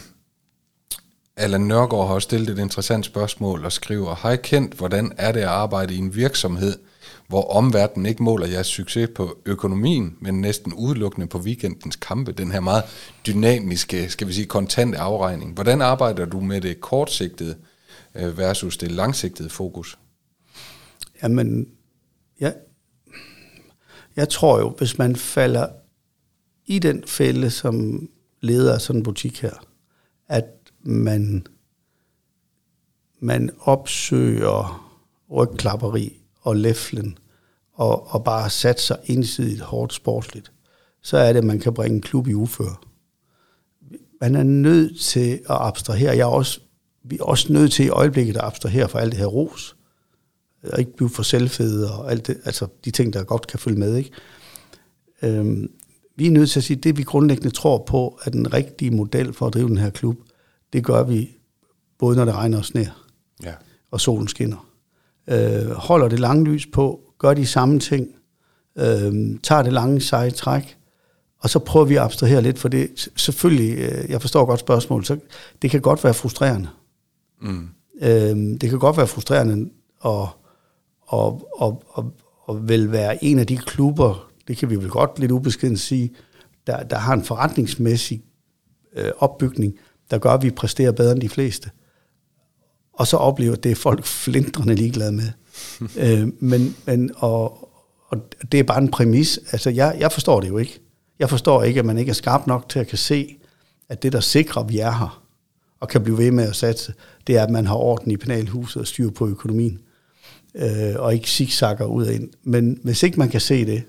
Allan 1.38 1.62
Nørgaard 1.62 2.08
har 2.08 2.14
også 2.14 2.26
stillet 2.26 2.50
et 2.50 2.60
interessant 2.60 3.06
spørgsmål 3.06 3.66
og 3.66 3.72
skriver, 3.72 4.16
Hej 4.24 4.36
kendt, 4.36 4.74
hvordan 4.74 5.12
er 5.18 5.32
det 5.32 5.40
at 5.40 5.48
arbejde 5.48 5.94
i 5.94 5.98
en 5.98 6.16
virksomhed, 6.16 6.78
hvor 7.28 7.52
omverdenen 7.52 8.06
ikke 8.06 8.24
måler 8.24 8.48
jeres 8.48 8.68
succes 8.68 9.10
på 9.16 9.38
økonomien, 9.46 10.16
men 10.20 10.42
næsten 10.42 10.74
udelukkende 10.74 11.28
på 11.28 11.38
weekendens 11.38 11.96
kampe, 11.96 12.32
den 12.32 12.52
her 12.52 12.60
meget 12.60 12.84
dynamiske, 13.28 14.10
skal 14.10 14.28
vi 14.28 14.34
sige, 14.34 14.46
kontante 14.46 14.98
afregning. 14.98 15.54
Hvordan 15.54 15.82
arbejder 15.82 16.26
du 16.26 16.40
med 16.40 16.62
det 16.62 16.82
kortsigtede 16.82 17.56
Øh, 18.16 18.38
versus 18.38 18.78
det 18.78 18.92
langsigtede 18.92 19.50
fokus? 19.50 20.00
Jamen, 21.24 21.68
ja, 22.40 22.52
jeg 24.16 24.30
tror 24.30 24.60
jo, 24.60 24.70
hvis 24.78 24.98
man 24.98 25.16
falder 25.16 25.68
i 26.66 26.80
den 26.80 27.04
fælde, 27.08 27.50
som 27.50 28.08
leder 28.42 28.74
af 28.74 28.82
sådan 28.82 29.00
en 29.00 29.04
butik 29.04 29.42
her, 29.42 29.66
at 30.28 30.46
man, 30.84 31.48
man 33.20 33.50
opsøger 33.60 34.94
rygklapperi 35.32 36.22
og 36.42 36.56
læflen, 36.56 37.18
og, 37.74 38.08
og 38.08 38.24
bare 38.24 38.50
satser 38.50 38.96
ensidigt 39.06 39.62
hårdt 39.62 39.94
sportsligt, 39.94 40.52
så 41.02 41.18
er 41.18 41.34
det, 41.34 41.40
at 41.40 41.46
man 41.46 41.60
kan 41.60 41.74
bringe 41.74 41.96
en 41.96 42.02
klub 42.02 42.28
i 42.28 42.34
ufør. 42.34 42.84
Man 44.22 44.36
er 44.36 44.44
nødt 44.44 45.00
til 45.00 45.32
at 45.32 45.42
abstrahere. 45.60 46.12
Jeg 46.12 46.20
er 46.20 46.26
også, 46.26 46.60
vi 47.04 47.18
er 47.18 47.24
også 47.24 47.54
nødt 47.54 47.72
til 47.72 47.86
i 47.86 47.90
øjeblikket 47.90 48.38
at 48.38 48.44
abstrahere 48.44 48.90
for 48.90 49.00
alt 49.00 49.12
det 49.12 49.20
her 49.20 49.26
ros. 49.26 49.76
Og 50.64 50.80
ikke 50.80 50.96
blive 50.96 51.10
for 51.10 51.24
selvfede 51.24 51.92
og 51.92 52.12
alt 52.12 52.28
det, 52.28 52.38
altså 52.46 52.68
de 52.86 52.92
ting, 52.92 53.14
der 53.14 53.24
godt 53.24 53.48
kan 53.48 53.60
følge 53.60 53.80
med. 53.80 53.96
Ikke? 53.96 54.12
Øhm, 55.22 55.72
vi 56.16 56.28
er 56.28 56.32
nødt 56.32 56.50
til 56.50 56.60
at 56.60 56.64
sige, 56.64 56.78
at 56.78 56.84
det 56.84 56.98
vi 56.98 57.04
grundlæggende 57.04 57.50
tror 57.50 57.84
på, 57.88 58.20
er 58.24 58.30
den 58.30 58.54
rigtige 58.54 58.92
model 58.92 59.34
for 59.34 59.48
at 59.48 59.54
drive 59.54 59.68
den 59.68 59.78
her 59.78 59.90
klub, 59.90 60.18
det 60.74 60.84
gør 60.84 61.04
vi 61.04 61.30
både 62.00 62.16
når 62.16 62.26
det 62.26 62.36
regner 62.36 62.58
og 62.58 62.66
sner, 62.66 63.06
ja. 63.44 63.54
og 63.92 64.02
solen 64.02 64.28
skinner. 64.28 64.68
Øh, 65.28 65.72
holder 65.72 66.08
det 66.08 66.20
lange 66.20 66.44
lys 66.44 66.68
på, 66.68 67.00
gør 67.20 67.34
de 67.34 67.46
samme 67.46 67.80
ting, 67.80 68.08
øh, 68.78 69.40
tager 69.44 69.64
det 69.64 69.74
lange 69.74 70.02
seje 70.02 70.32
træk, 70.32 70.78
og 71.40 71.50
så 71.50 71.60
prøver 71.60 71.86
vi 71.86 71.96
at 71.96 72.02
abstrahere 72.02 72.42
lidt, 72.42 72.60
for 72.60 72.70
det 72.70 73.10
selvfølgelig, 73.16 73.78
øh, 73.78 74.10
jeg 74.10 74.22
forstår 74.22 74.46
godt 74.46 74.60
spørgsmålet, 74.60 75.08
så 75.08 75.18
det 75.62 75.72
kan 75.72 75.82
godt 75.82 76.04
være 76.04 76.14
frustrerende. 76.14 76.70
Mm. 77.42 77.68
Øh, 78.02 78.60
det 78.62 78.70
kan 78.70 78.80
godt 78.80 78.98
være 78.98 79.08
frustrerende 79.08 79.70
at, 80.06 80.28
og, 81.08 81.50
og, 81.58 81.84
og, 81.88 82.14
og 82.44 82.70
vil 82.70 82.92
være 82.92 83.24
en 83.24 83.40
af 83.40 83.48
de 83.48 83.58
klubber, 83.58 84.32
det 84.48 84.58
kan 84.58 84.70
vi 84.70 84.76
vel 84.76 84.90
godt 84.90 85.20
lidt 85.20 85.32
ubeskedet 85.32 85.80
sige, 85.80 86.12
der, 86.68 86.84
der 86.84 86.98
har 86.98 87.14
en 87.14 87.24
forretningsmæssig 87.24 88.24
øh, 88.96 89.12
opbygning, 89.18 89.74
der 90.12 90.18
gør, 90.18 90.30
at 90.30 90.44
vi 90.44 90.52
præsterer 90.52 90.92
bedre 90.92 91.12
end 91.12 91.22
de 91.22 91.30
fleste. 91.30 91.70
Og 92.94 93.08
så 93.08 93.18
oplever 93.18 93.56
det, 93.56 93.78
folk 93.78 94.06
flindrende 94.06 94.76
ligeglade 94.76 95.12
med. 95.12 95.32
øh, 96.04 96.28
men, 96.40 96.76
men 96.86 97.12
og, 97.16 97.70
og 98.08 98.18
det 98.52 98.60
er 98.60 98.64
bare 98.64 98.82
en 98.82 98.92
præmis. 98.92 99.40
Altså, 99.52 99.70
jeg, 99.70 99.98
jeg 100.00 100.12
forstår 100.12 100.40
det 100.40 100.50
jo 100.50 100.58
ikke. 100.58 100.80
Jeg 101.20 101.30
forstår 101.30 101.64
ikke, 101.64 101.80
at 101.80 101.86
man 101.86 101.98
ikke 101.98 102.10
er 102.10 102.14
skarp 102.14 102.48
nok 102.48 102.70
til 102.70 102.80
at 102.80 102.88
kan 102.88 102.98
se, 102.98 103.38
at 103.90 104.04
det, 104.04 104.14
der 104.14 104.20
sikrer, 104.20 104.62
at 104.62 104.70
vi 104.70 104.80
er 104.80 104.92
her, 104.92 105.21
og 105.82 105.88
kan 105.88 106.04
blive 106.04 106.18
ved 106.18 106.32
med 106.32 106.44
at 106.44 106.56
satse, 106.56 106.94
det 107.28 107.38
er, 107.38 107.44
at 107.44 107.50
man 107.50 107.66
har 107.66 107.76
orden 107.76 108.12
i 108.12 108.18
penalhuset 108.18 108.82
og 108.82 108.88
styr 108.88 109.10
på 109.10 109.28
økonomien, 109.28 109.80
øh, 110.56 110.96
og 110.96 111.14
ikke 111.14 111.30
zigzagger 111.30 111.86
ud 111.86 112.06
og 112.06 112.14
ind. 112.14 112.30
Men 112.44 112.80
hvis 112.84 113.04
ikke 113.04 113.20
man 113.20 113.30
kan 113.30 113.42
se 113.42 113.66
det, 113.66 113.84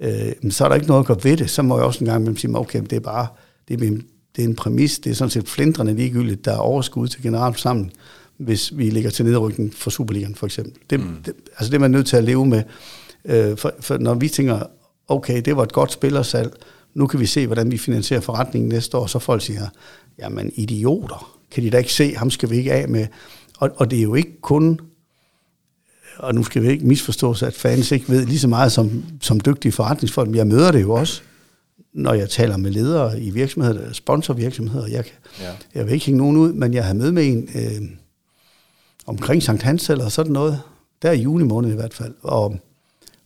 øh, 0.00 0.50
så 0.50 0.64
er 0.64 0.68
der 0.68 0.74
ikke 0.74 0.86
noget 0.86 1.00
at 1.00 1.06
gøre 1.06 1.24
ved 1.24 1.36
det. 1.36 1.50
Så 1.50 1.62
må 1.62 1.76
jeg 1.76 1.84
også 1.84 2.04
en 2.04 2.10
gang 2.10 2.38
sige, 2.38 2.58
okay, 2.58 2.80
det 2.80 2.92
er 2.92 3.00
bare 3.00 3.26
det 3.68 3.82
er, 3.82 3.90
det 4.36 4.44
er 4.44 4.48
en 4.48 4.56
præmis, 4.56 4.98
det 4.98 5.10
er 5.10 5.14
sådan 5.14 5.30
set 5.30 5.48
flindrende 5.48 5.94
ligegyldigt, 5.94 6.44
der 6.44 6.52
er 6.52 6.58
overskud 6.58 7.08
til 7.08 7.22
generalforsamling, 7.22 7.92
hvis 8.36 8.76
vi 8.76 8.90
ligger 8.90 9.10
til 9.10 9.24
nedrykning 9.24 9.74
for 9.74 9.90
Superligaen 9.90 10.34
for 10.34 10.46
eksempel. 10.46 10.74
Det, 10.90 11.00
mm. 11.00 11.06
det, 11.26 11.34
altså 11.58 11.70
det 11.70 11.74
er 11.74 11.80
man 11.80 11.90
nødt 11.90 12.06
til 12.06 12.16
at 12.16 12.24
leve 12.24 12.46
med. 12.46 12.62
Øh, 13.24 13.56
for, 13.56 13.72
for 13.80 13.98
når 13.98 14.14
vi 14.14 14.28
tænker, 14.28 14.62
okay, 15.08 15.42
det 15.44 15.56
var 15.56 15.62
et 15.62 15.72
godt 15.72 15.92
spillersalg, 15.92 16.52
nu 16.94 17.06
kan 17.06 17.20
vi 17.20 17.26
se, 17.26 17.46
hvordan 17.46 17.70
vi 17.70 17.78
finansierer 17.78 18.20
forretningen 18.20 18.68
næste 18.68 18.96
år, 18.96 19.06
så 19.06 19.18
folk 19.18 19.42
siger, 19.42 19.68
jamen 20.18 20.52
idioter, 20.54 21.38
kan 21.50 21.62
de 21.62 21.70
da 21.70 21.78
ikke 21.78 21.92
se, 21.92 22.16
ham 22.16 22.30
skal 22.30 22.50
vi 22.50 22.56
ikke 22.56 22.72
af 22.72 22.88
med. 22.88 23.06
Og, 23.58 23.70
og 23.76 23.90
det 23.90 23.98
er 23.98 24.02
jo 24.02 24.14
ikke 24.14 24.40
kun, 24.40 24.80
og 26.18 26.34
nu 26.34 26.42
skal 26.42 26.62
vi 26.62 26.68
ikke 26.68 26.86
misforstås, 26.86 27.42
at 27.42 27.54
fans 27.54 27.92
ikke 27.92 28.08
ved 28.08 28.26
lige 28.26 28.38
så 28.38 28.48
meget 28.48 28.72
som, 28.72 29.04
som 29.20 29.40
dygtige 29.40 29.72
forretningsfolk, 29.72 30.28
men 30.28 30.36
jeg 30.36 30.46
møder 30.46 30.72
det 30.72 30.82
jo 30.82 30.92
også, 30.92 31.22
når 31.92 32.14
jeg 32.14 32.30
taler 32.30 32.56
med 32.56 32.70
ledere 32.70 33.20
i 33.20 33.30
virksomheder, 33.30 33.92
sponsorvirksomheder. 33.92 34.86
Jeg, 34.86 35.04
ja. 35.40 35.52
jeg 35.74 35.86
vil 35.86 35.92
ikke 35.92 36.06
hænge 36.06 36.18
nogen 36.18 36.36
ud, 36.36 36.52
men 36.52 36.74
jeg 36.74 36.84
har 36.84 36.94
mødt 36.94 37.14
med 37.14 37.26
en 37.26 37.48
øh, 37.54 37.88
omkring 39.06 39.42
Sankt 39.42 39.62
Hans 39.62 39.90
eller 39.90 40.08
sådan 40.08 40.32
noget, 40.32 40.60
der 41.02 41.12
i 41.12 41.22
juni 41.22 41.44
måned 41.44 41.72
i 41.72 41.74
hvert 41.74 41.94
fald, 41.94 42.14
og 42.22 42.56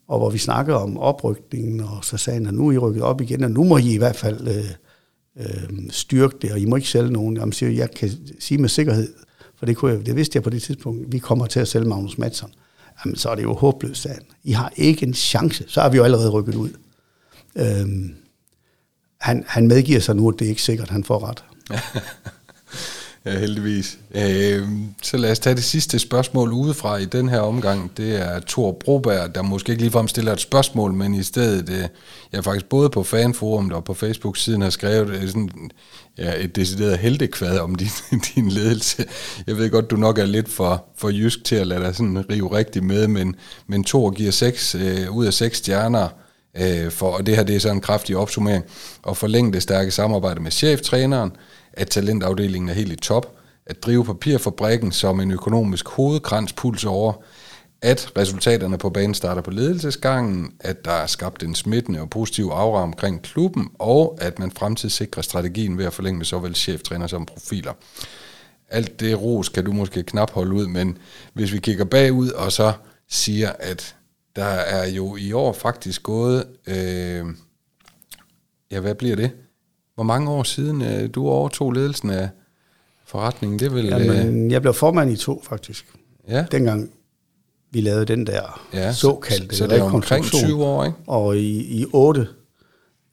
og 0.09 0.19
hvor 0.19 0.31
vi 0.31 0.39
snakker 0.39 0.75
om 0.75 0.99
oprykningen, 0.99 1.81
og 1.81 1.99
så 2.03 2.17
sagde 2.17 2.39
han, 2.39 2.47
at 2.47 2.55
nu 2.55 2.69
er 2.69 2.73
I 2.73 2.79
rykket 2.79 3.03
op 3.03 3.21
igen, 3.21 3.45
og 3.45 3.51
nu 3.51 3.65
må 3.65 3.77
I 3.77 3.95
i 3.95 3.99
hvert 3.99 4.17
fald 4.17 4.49
øh, 4.49 4.65
øh, 5.39 5.91
styrke 5.91 6.37
det, 6.43 6.53
og 6.53 6.59
I 6.59 6.65
må 6.65 6.77
ikke 6.77 6.89
sælge 6.89 7.11
nogen. 7.11 7.37
Jamen, 7.37 7.53
siger, 7.53 7.71
jeg 7.71 7.91
kan 7.91 8.11
sige 8.41 8.59
med 8.59 8.69
sikkerhed, 8.69 9.13
for 9.59 9.67
det, 9.67 9.77
kunne 9.77 9.93
jeg, 9.93 10.07
det 10.07 10.17
vidste 10.17 10.37
jeg 10.37 10.43
på 10.43 10.51
det 10.51 10.63
tidspunkt, 10.63 11.13
vi 11.13 11.19
kommer 11.19 11.47
til 11.47 11.61
at 11.61 11.69
sælge 11.69 11.89
Magnus 11.89 12.19
Madsen. 12.19 12.49
Jamen, 13.05 13.17
så 13.17 13.29
er 13.29 13.35
det 13.35 13.43
jo 13.43 13.55
håbløst, 13.55 14.03
sagde. 14.03 14.21
I 14.45 14.53
har 14.53 14.73
ikke 14.77 15.07
en 15.07 15.15
chance, 15.15 15.65
så 15.69 15.81
har 15.81 15.89
vi 15.89 15.97
jo 15.97 16.05
allerede 16.05 16.31
rykket 16.31 16.55
ud. 16.55 16.71
Øh, 17.57 17.89
han, 19.21 19.45
han 19.47 19.69
medgiver 19.69 20.01
sig 20.01 20.17
nu, 20.17 20.29
at 20.29 20.39
det 20.39 20.45
er 20.45 20.49
ikke 20.49 20.63
sikkert, 20.63 20.91
han 20.91 21.05
får 21.05 21.29
ret. 21.29 21.45
Ja, 23.25 23.39
heldigvis. 23.39 23.99
Øh, 24.15 24.69
så 25.03 25.17
lad 25.17 25.31
os 25.31 25.39
tage 25.39 25.57
det 25.57 25.65
sidste 25.65 25.99
spørgsmål 25.99 26.53
udefra 26.53 26.97
i 26.97 27.05
den 27.05 27.29
her 27.29 27.41
omgang. 27.41 27.97
Det 27.97 28.17
er 28.21 28.41
Thor 28.49 28.73
Broberg, 28.73 29.35
der 29.35 29.43
måske 29.43 29.71
ikke 29.71 29.83
ligefrem 29.83 30.09
stiller 30.09 30.33
et 30.33 30.41
spørgsmål, 30.41 30.93
men 30.93 31.15
i 31.15 31.23
stedet, 31.23 31.71
øh, 31.71 31.89
jeg 32.33 32.45
faktisk 32.45 32.67
både 32.67 32.91
på 32.91 33.03
fanforum 33.03 33.73
og 33.73 33.85
på 33.85 33.95
Facebook-siden 33.95 34.63
har 34.63 34.71
skrevet 34.71 35.11
øh, 35.11 35.27
sådan, 35.27 35.71
ja, 36.19 36.33
et 36.39 36.57
decideret 36.57 36.99
heldekvad 36.99 37.59
om 37.59 37.75
din, 37.75 37.89
din 38.35 38.49
ledelse. 38.49 39.05
Jeg 39.47 39.57
ved 39.57 39.71
godt, 39.71 39.91
du 39.91 39.97
nok 39.97 40.19
er 40.19 40.27
lidt 40.27 40.49
for, 40.49 40.85
for 40.97 41.09
jysk 41.09 41.45
til 41.45 41.57
at 41.57 41.67
lade 41.67 41.85
dig 41.85 41.97
sådan 41.97 42.31
rive 42.31 42.57
rigtig 42.57 42.85
med, 42.85 43.09
men, 43.09 43.35
men 43.67 43.85
Thor 43.85 44.11
giver 44.11 44.33
6 44.33 44.75
øh, 44.75 45.17
ud 45.17 45.27
af 45.27 45.35
6 45.35 45.59
stjerner, 45.59 46.09
øh, 46.57 46.91
for, 46.91 47.11
og 47.11 47.27
det 47.27 47.37
her 47.37 47.43
det 47.43 47.57
er 47.57 47.61
så 47.61 47.71
en 47.71 47.81
kraftig 47.81 48.17
opsummering, 48.17 48.65
og 49.03 49.17
forlænge 49.17 49.53
det 49.53 49.63
stærke 49.63 49.91
samarbejde 49.91 50.41
med 50.41 50.51
cheftræneren, 50.51 51.33
at 51.79 51.91
talentafdelingen 51.91 52.69
er 52.69 52.75
helt 52.75 52.93
i 52.93 52.97
top, 52.97 53.37
at 53.67 53.83
drive 53.83 54.05
papirfabrikken 54.05 54.93
som 54.93 55.21
en 55.21 55.31
økonomisk 55.31 55.89
hovedkrans 55.89 56.53
puls 56.53 56.85
over, 56.85 57.13
at 57.83 58.13
resultaterne 58.19 58.79
på 58.79 58.91
banen 58.91 59.15
starter 59.15 59.43
på 59.43 59.51
ledelsesgangen, 59.51 60.53
at 60.61 60.85
der 60.85 60.93
er 60.93 61.07
skabt 61.07 61.43
en 61.43 61.55
smittende 61.55 62.01
og 62.01 62.11
positiv 62.11 62.45
aura 62.45 62.83
omkring 62.83 63.23
klubben, 63.23 63.69
og 63.75 64.19
at 64.21 64.39
man 64.39 64.51
fremtidssikrer 64.51 65.23
strategien 65.23 65.79
ved 65.79 65.85
at 65.85 65.93
forlænge 65.93 66.19
med 66.19 66.27
såvel 66.27 66.55
cheftræner 66.55 67.07
som 67.07 67.27
profiler. 67.27 67.73
Alt 68.69 69.01
det 69.01 69.23
ros 69.23 69.49
kan 69.49 69.65
du 69.65 69.73
måske 69.73 70.03
knap 70.03 70.31
holde 70.31 70.55
ud, 70.55 70.67
men 70.67 70.99
hvis 71.33 71.53
vi 71.53 71.59
kigger 71.59 71.85
bagud 71.85 72.31
og 72.31 72.53
så 72.53 72.73
siger, 73.09 73.53
at 73.59 73.97
der 74.37 74.45
er 74.45 74.87
jo 74.87 75.17
i 75.17 75.33
år 75.33 75.53
faktisk 75.53 76.03
gået, 76.03 76.45
øh, 76.67 77.25
ja 78.71 78.81
hvad 78.81 78.95
bliver 78.95 79.17
det? 79.17 79.31
Hvor 79.99 80.05
mange 80.05 80.31
år 80.31 80.43
siden 80.43 80.83
øh, 80.83 81.09
du 81.15 81.29
overtog 81.29 81.73
ledelsen 81.73 82.11
af 82.11 82.29
forretningen? 83.07 83.59
Det 83.59 83.75
vel, 83.75 83.87
Jamen, 83.87 84.45
øh... 84.45 84.53
jeg 84.53 84.61
blev 84.63 84.75
formand 84.75 85.11
i 85.11 85.17
to, 85.17 85.43
faktisk. 85.45 85.87
Ja. 86.29 86.47
Dengang 86.53 86.91
vi 87.71 87.81
lavede 87.81 88.05
den 88.05 88.27
der 88.27 88.69
ja, 88.75 88.93
såkaldte 88.93 89.57
Så, 89.57 89.59
så 89.59 89.67
det 89.67 89.79
er 89.79 89.83
omkring 89.83 90.25
20 90.25 90.65
år, 90.65 90.85
ikke? 90.85 90.99
Og 91.07 91.37
i, 91.37 91.81
i 91.81 91.87
8, 91.93 92.27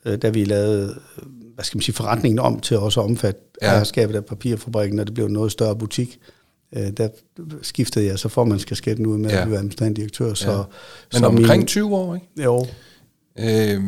øh, 0.05 0.17
da 0.17 0.29
vi 0.29 0.45
lavede 0.45 0.99
hvad 1.55 1.65
skal 1.65 1.77
man 1.77 1.81
sige, 1.81 1.95
forretningen 1.95 2.39
om 2.39 2.59
til 2.59 2.77
også 2.77 2.99
at 2.99 3.05
omfatte 3.05 3.41
ja. 3.61 3.67
ejerskabet 3.67 4.15
af 4.15 4.25
papirfabrikken, 4.25 4.99
og 4.99 5.05
det 5.05 5.13
blev 5.13 5.27
noget 5.27 5.51
større 5.51 5.75
butik, 5.75 6.19
øh, 6.75 6.91
der 6.97 7.09
skiftede 7.61 8.05
jeg 8.05 8.19
så 8.19 8.29
formandskabskætten 8.29 9.05
ud 9.05 9.17
med 9.17 9.29
ja. 9.29 9.37
at 9.37 9.43
blive 9.43 9.57
administrerende 9.57 10.01
direktør. 10.01 10.33
Så, 10.33 10.51
ja. 10.51 10.57
Men 11.11 11.19
så 11.19 11.25
omkring 11.25 11.59
min, 11.59 11.67
20 11.67 11.95
år, 11.95 12.15
ikke? 12.15 12.27
Jo. 12.43 12.65
Øh, 13.39 13.83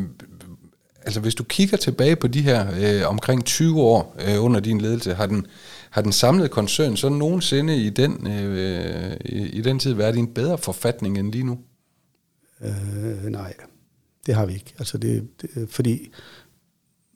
altså 1.08 1.20
hvis 1.20 1.36
du 1.36 1.44
kigger 1.44 1.78
tilbage 1.78 2.16
på 2.16 2.28
de 2.28 2.42
her 2.42 2.68
øh, 2.80 3.10
omkring 3.10 3.46
20 3.46 3.82
år 3.82 4.16
øh, 4.28 4.44
under 4.44 4.60
din 4.60 4.82
ledelse, 4.82 5.14
har 5.14 5.26
den, 5.26 5.46
har 5.90 6.02
den 6.02 6.12
samlede 6.12 6.50
koncern 6.50 6.98
så 6.98 7.10
nogensinde 7.10 7.78
i 7.78 7.90
den, 7.90 8.28
øh, 8.28 9.18
i, 9.26 9.48
i 9.48 9.62
den 9.62 9.80
tid 9.80 9.94
været 9.94 10.16
i 10.16 10.20
en 10.20 10.34
bedre 10.34 10.58
forfatning 10.58 11.18
end 11.18 11.32
lige 11.32 11.44
nu? 11.44 11.60
Øh, 12.62 13.26
nej, 13.26 13.54
det 14.26 14.36
har 14.36 14.46
vi 14.46 14.54
ikke. 14.54 14.74
Altså 14.80 14.98
det, 14.98 15.28
det, 15.42 15.70
fordi 15.70 16.10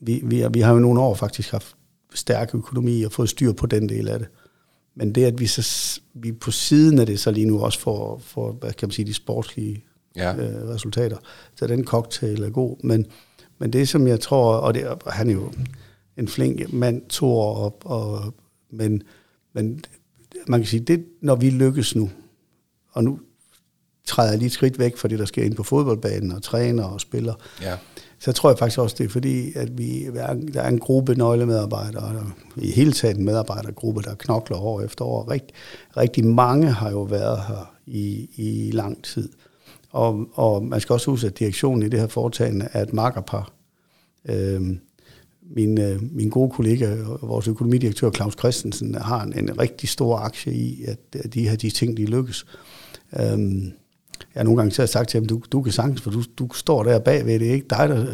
vi, 0.02 0.22
vi, 0.24 0.46
vi 0.54 0.60
har 0.60 0.74
jo 0.74 0.80
nogle 0.80 1.02
år 1.02 1.16
faktisk 1.16 1.52
haft 1.52 1.76
stærk 2.14 2.56
økonomi 2.56 3.04
og 3.04 3.12
fået 3.12 3.30
styr 3.30 3.52
på 3.52 3.66
den 3.66 3.90
del 3.90 4.08
af 4.08 4.20
det. 4.20 4.28
Men 4.96 5.16
det, 5.16 5.26
at 5.26 5.40
vi, 5.40 5.48
så, 5.48 6.00
vi 6.14 6.32
på 6.32 6.52
siden 6.52 7.00
af 7.00 7.06
det 7.06 7.20
så 7.20 7.32
lige 7.32 7.46
nu 7.46 7.60
også 7.60 7.80
får, 7.80 8.22
får 8.26 8.52
hvad 8.52 8.74
kan 8.74 8.88
man 8.88 8.92
sige, 8.92 9.06
de 9.06 9.14
sportslige 9.14 9.84
ja. 10.16 10.36
øh, 10.36 10.70
resultater. 10.70 11.18
Så 11.56 11.68
den 11.68 11.86
cocktail 11.86 12.44
er 12.44 12.50
god. 12.50 12.78
Men 12.84 13.06
men 13.62 13.74
det, 13.74 13.90
som 13.90 14.08
jeg 14.08 14.20
tror, 14.20 14.56
og 14.56 14.74
det, 14.74 14.88
han 15.08 15.30
er 15.30 15.34
jo 15.34 15.52
en 16.18 16.28
flink 16.28 16.74
mand, 16.74 17.02
Thor, 17.10 17.56
og, 17.56 17.78
og, 17.86 18.34
men, 18.72 19.04
men 19.54 19.82
man 20.48 20.60
kan 20.60 20.68
sige, 20.68 20.80
det, 20.80 21.06
når 21.22 21.36
vi 21.36 21.50
lykkes 21.50 21.96
nu, 21.96 22.10
og 22.92 23.04
nu 23.04 23.20
træder 24.06 24.30
jeg 24.30 24.38
lige 24.38 24.46
et 24.46 24.52
skridt 24.52 24.80
væk 24.80 24.98
fra 24.98 25.08
det, 25.08 25.20
der 25.20 25.26
sker 25.26 25.44
ind 25.44 25.56
på 25.56 25.64
fodboldbanen, 25.64 26.32
og 26.32 26.44
træner 26.44 26.84
og 26.84 27.02
spiller, 27.02 27.34
ja. 27.62 27.78
så 28.20 28.32
tror 28.32 28.50
jeg 28.50 28.60
faktisk 28.60 28.80
også, 28.80 28.96
det 29.00 29.06
er 29.06 29.10
fordi, 29.10 29.54
at 29.56 29.78
vi, 29.78 30.10
der 30.54 30.62
er 30.62 30.68
en 30.68 30.80
gruppe 30.80 31.16
nøglemedarbejdere, 31.16 32.14
der, 32.14 32.36
i 32.56 32.72
hele 32.72 32.92
taget 32.92 33.18
en 33.18 33.26
medarbejdergruppe, 33.26 34.02
der 34.02 34.16
knokler 34.16 34.58
år 34.58 34.82
efter 34.82 35.06
år. 35.06 35.32
Rigtig, 35.32 35.56
rigtig 35.98 36.26
mange 36.26 36.72
har 36.72 36.92
jo 36.92 37.02
været 37.02 37.42
her 37.48 37.74
i, 37.86 38.30
i 38.36 38.72
lang 38.72 39.04
tid. 39.04 39.30
Og, 39.92 40.28
og 40.34 40.66
man 40.66 40.82
skal 40.82 40.94
også 40.94 41.12
huske, 41.12 41.28
at 41.28 41.40
direktionen 41.40 41.84
i 41.84 41.90
det 41.90 42.00
her 42.00 42.08
foretagende 42.08 42.70
er 42.74 42.82
et 42.82 42.94
makkerpar. 42.94 43.52
Øhm, 44.26 44.80
min, 45.56 45.82
øh, 45.82 46.00
min 46.12 46.30
gode 46.30 46.52
kollega, 46.52 46.96
vores 47.22 47.48
økonomidirektør 47.48 48.12
Claus 48.12 48.34
Christensen, 48.40 48.96
har 48.96 49.24
en, 49.24 49.34
en 49.40 49.60
rigtig 49.60 49.90
stor 49.90 50.18
aktie 50.18 50.54
i, 50.54 50.84
at, 50.84 51.00
at 51.14 51.34
de 51.34 51.50
her 51.50 51.56
de 51.56 51.70
ting, 51.70 51.98
de 51.98 52.06
lykkes. 52.06 52.46
Øhm, 53.20 53.72
jeg 54.36 54.40
har 54.40 54.44
nogle 54.44 54.58
gange 54.58 54.72
så 54.72 54.86
sagt 54.88 55.10
til 55.10 55.20
ham, 55.20 55.28
du, 55.28 55.42
du 55.52 55.62
kan 55.62 55.74
sagtens, 55.74 56.02
for 56.02 56.10
du, 56.10 56.24
du 56.40 56.48
står 56.54 56.84
der 56.84 57.00
bagved, 57.00 57.40
det 57.40 57.50
er 57.50 57.54
ikke 57.54 57.68
dig, 57.70 57.90
der, 57.90 58.06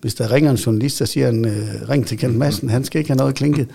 hvis 0.00 0.14
der 0.14 0.32
ringer 0.32 0.50
en 0.50 0.56
journalist, 0.56 0.98
der 0.98 1.04
siger 1.04 1.26
han, 1.26 1.44
øh, 1.44 1.88
ring 1.88 2.06
til 2.06 2.18
Kent 2.18 2.36
Madsen, 2.36 2.70
han 2.70 2.84
skal 2.84 2.98
ikke 2.98 3.10
have 3.10 3.16
noget 3.16 3.34
klinket. 3.34 3.68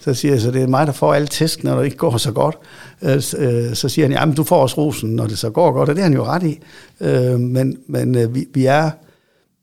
Så 0.00 0.14
siger 0.14 0.32
jeg, 0.32 0.40
så 0.40 0.50
det 0.50 0.62
er 0.62 0.66
mig, 0.66 0.86
der 0.86 0.92
får 0.92 1.14
alle 1.14 1.28
tæsk, 1.28 1.64
når 1.64 1.76
det 1.76 1.84
ikke 1.84 1.96
går 1.96 2.16
så 2.16 2.32
godt. 2.32 2.56
Øh, 3.02 3.22
øh, 3.38 3.74
så 3.74 3.88
siger 3.88 4.04
han, 4.04 4.12
jamen 4.12 4.34
du 4.34 4.44
får 4.44 4.62
også 4.62 4.76
rosen, 4.76 5.10
når 5.10 5.26
det 5.26 5.38
så 5.38 5.50
går 5.50 5.72
godt, 5.72 5.88
og 5.88 5.96
det 5.96 6.00
er 6.00 6.06
han 6.06 6.14
jo 6.14 6.24
ret 6.24 6.42
i. 6.42 6.60
Øh, 7.00 7.40
men 7.40 7.78
men 7.86 8.14
øh, 8.14 8.34
vi, 8.34 8.46
vi 8.54 8.66
er 8.66 8.90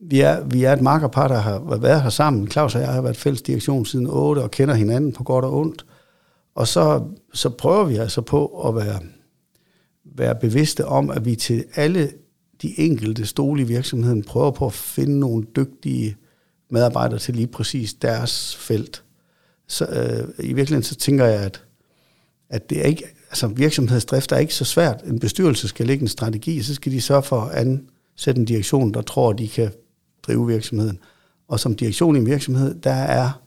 vi 0.04 0.22
er, 0.22 0.44
vi 0.44 0.64
er 0.64 0.74
et 0.74 0.82
markerpar, 0.82 1.28
der 1.28 1.40
har 1.40 1.78
været 1.78 2.02
her 2.02 2.10
sammen. 2.10 2.52
Claus 2.52 2.76
og 2.76 2.82
jeg 2.82 2.90
har 2.90 3.02
været 3.02 3.18
fælles 3.18 3.42
direktion 3.42 3.86
siden 3.86 4.08
8 4.08 4.40
og 4.40 4.52
kender 4.52 4.76
hinanden 4.76 5.12
på 5.14 5.24
godt 5.24 5.46
og 5.46 5.54
ondt. 5.58 5.86
Og 6.56 6.68
så, 6.68 7.02
så 7.34 7.50
prøver 7.50 7.84
vi 7.84 7.96
altså 7.96 8.22
på 8.22 8.46
at 8.46 8.76
være, 8.76 9.00
være 10.16 10.36
bevidste 10.36 10.86
om, 10.86 11.10
at 11.10 11.26
vi 11.26 11.36
til 11.36 11.66
alle 11.76 12.12
de 12.62 12.80
enkelte 12.80 13.26
stole 13.26 13.62
i 13.62 13.66
virksomheden 13.66 14.24
prøver 14.24 14.52
på 14.52 14.66
at 14.66 14.74
finde 14.74 15.20
nogle 15.20 15.44
dygtige 15.56 16.18
medarbejdere 16.70 17.20
til 17.20 17.36
lige 17.36 17.48
præcis 17.48 17.94
deres 17.94 18.56
felt. 18.56 19.04
Så 19.68 19.86
øh, 19.86 20.46
i 20.46 20.54
virkeligheden 20.54 20.84
så 20.84 20.96
tænker 20.96 21.26
jeg, 21.26 21.42
at, 21.42 21.64
at 22.50 22.70
det 22.70 22.80
er 22.80 22.84
ikke, 22.84 23.04
altså 23.30 23.48
virksomhedsdrift 23.48 24.32
er 24.32 24.38
ikke 24.38 24.54
så 24.54 24.66
svært. 24.66 25.02
En 25.06 25.20
bestyrelse 25.20 25.68
skal 25.68 25.88
lægge 25.88 26.02
en 26.02 26.08
strategi, 26.08 26.62
så 26.62 26.74
skal 26.76 26.92
de 26.92 27.02
sørge 27.02 27.24
for 27.24 27.42
at 27.42 27.58
ansætte 27.58 28.40
en 28.40 28.46
direktion, 28.46 28.94
der 28.94 29.02
tror, 29.02 29.30
at 29.30 29.38
de 29.38 29.48
kan 29.48 29.72
drive 30.24 30.48
virksomheden. 30.48 31.00
Og 31.48 31.60
som 31.60 31.76
direktion 31.76 32.16
i 32.16 32.20
en 32.20 32.26
virksomhed, 32.26 32.76
der 32.76 32.92
er 32.92 33.42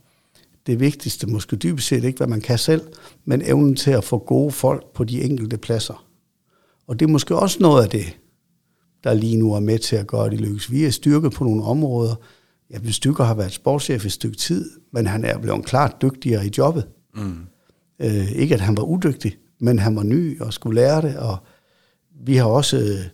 det 0.67 0.81
vigtigste 0.81 1.27
måske 1.27 1.57
dybest 1.57 1.89
set 1.89 2.05
ikke, 2.05 2.17
hvad 2.17 2.27
man 2.27 2.41
kan 2.41 2.59
selv, 2.59 2.83
men 3.25 3.43
evnen 3.45 3.77
til 3.77 3.91
at 3.91 4.05
få 4.05 4.19
gode 4.19 4.51
folk 4.51 4.93
på 4.95 5.05
de 5.05 5.23
enkelte 5.23 5.57
pladser. 5.57 6.04
Og 6.87 7.01
det 7.01 7.07
er 7.07 7.11
måske 7.11 7.37
også 7.37 7.59
noget 7.61 7.83
af 7.83 7.91
det, 7.91 8.19
der 9.05 9.15
lige 9.15 9.37
nu 9.37 9.55
er 9.55 9.61
med 9.61 9.79
til 9.79 9.97
at 9.97 10.07
gøre 10.07 10.31
det 10.31 10.41
lykkes. 10.41 10.71
Vi 10.71 10.85
er 10.85 10.91
styrket 10.91 11.33
på 11.33 11.45
nogle 11.45 11.65
områder. 11.65 12.15
Ja, 12.71 12.91
Stykker 12.91 13.25
har 13.25 13.35
været 13.35 13.53
sportschef 13.53 14.05
et 14.05 14.13
stykke 14.13 14.37
tid, 14.37 14.71
men 14.93 15.07
han 15.07 15.25
er 15.25 15.39
blevet 15.39 15.65
klart 15.65 16.03
dygtigere 16.03 16.47
i 16.47 16.51
jobbet. 16.59 16.89
Mm. 17.15 17.37
Øh, 17.99 18.33
ikke 18.33 18.55
at 18.55 18.61
han 18.61 18.77
var 18.77 18.83
udygtig, 18.83 19.37
men 19.61 19.79
han 19.79 19.97
var 19.97 20.03
ny 20.03 20.41
og 20.41 20.53
skulle 20.53 20.81
lære 20.81 21.03
det, 21.03 21.17
og 21.17 21.37
vi 22.27 22.37
har 22.37 22.47
også 22.47 22.79
øh, 22.79 23.11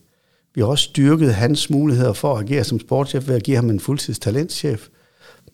vi 0.54 0.60
har 0.60 0.68
også 0.68 0.84
styrket 0.84 1.34
hans 1.34 1.70
muligheder 1.70 2.12
for 2.12 2.36
at 2.36 2.44
agere 2.44 2.64
som 2.64 2.80
sportschef 2.80 3.28
ved 3.28 3.34
at 3.34 3.42
give 3.42 3.56
ham 3.56 3.70
en 3.70 3.80
fuldtids 3.80 4.18
talentchef. 4.18 4.88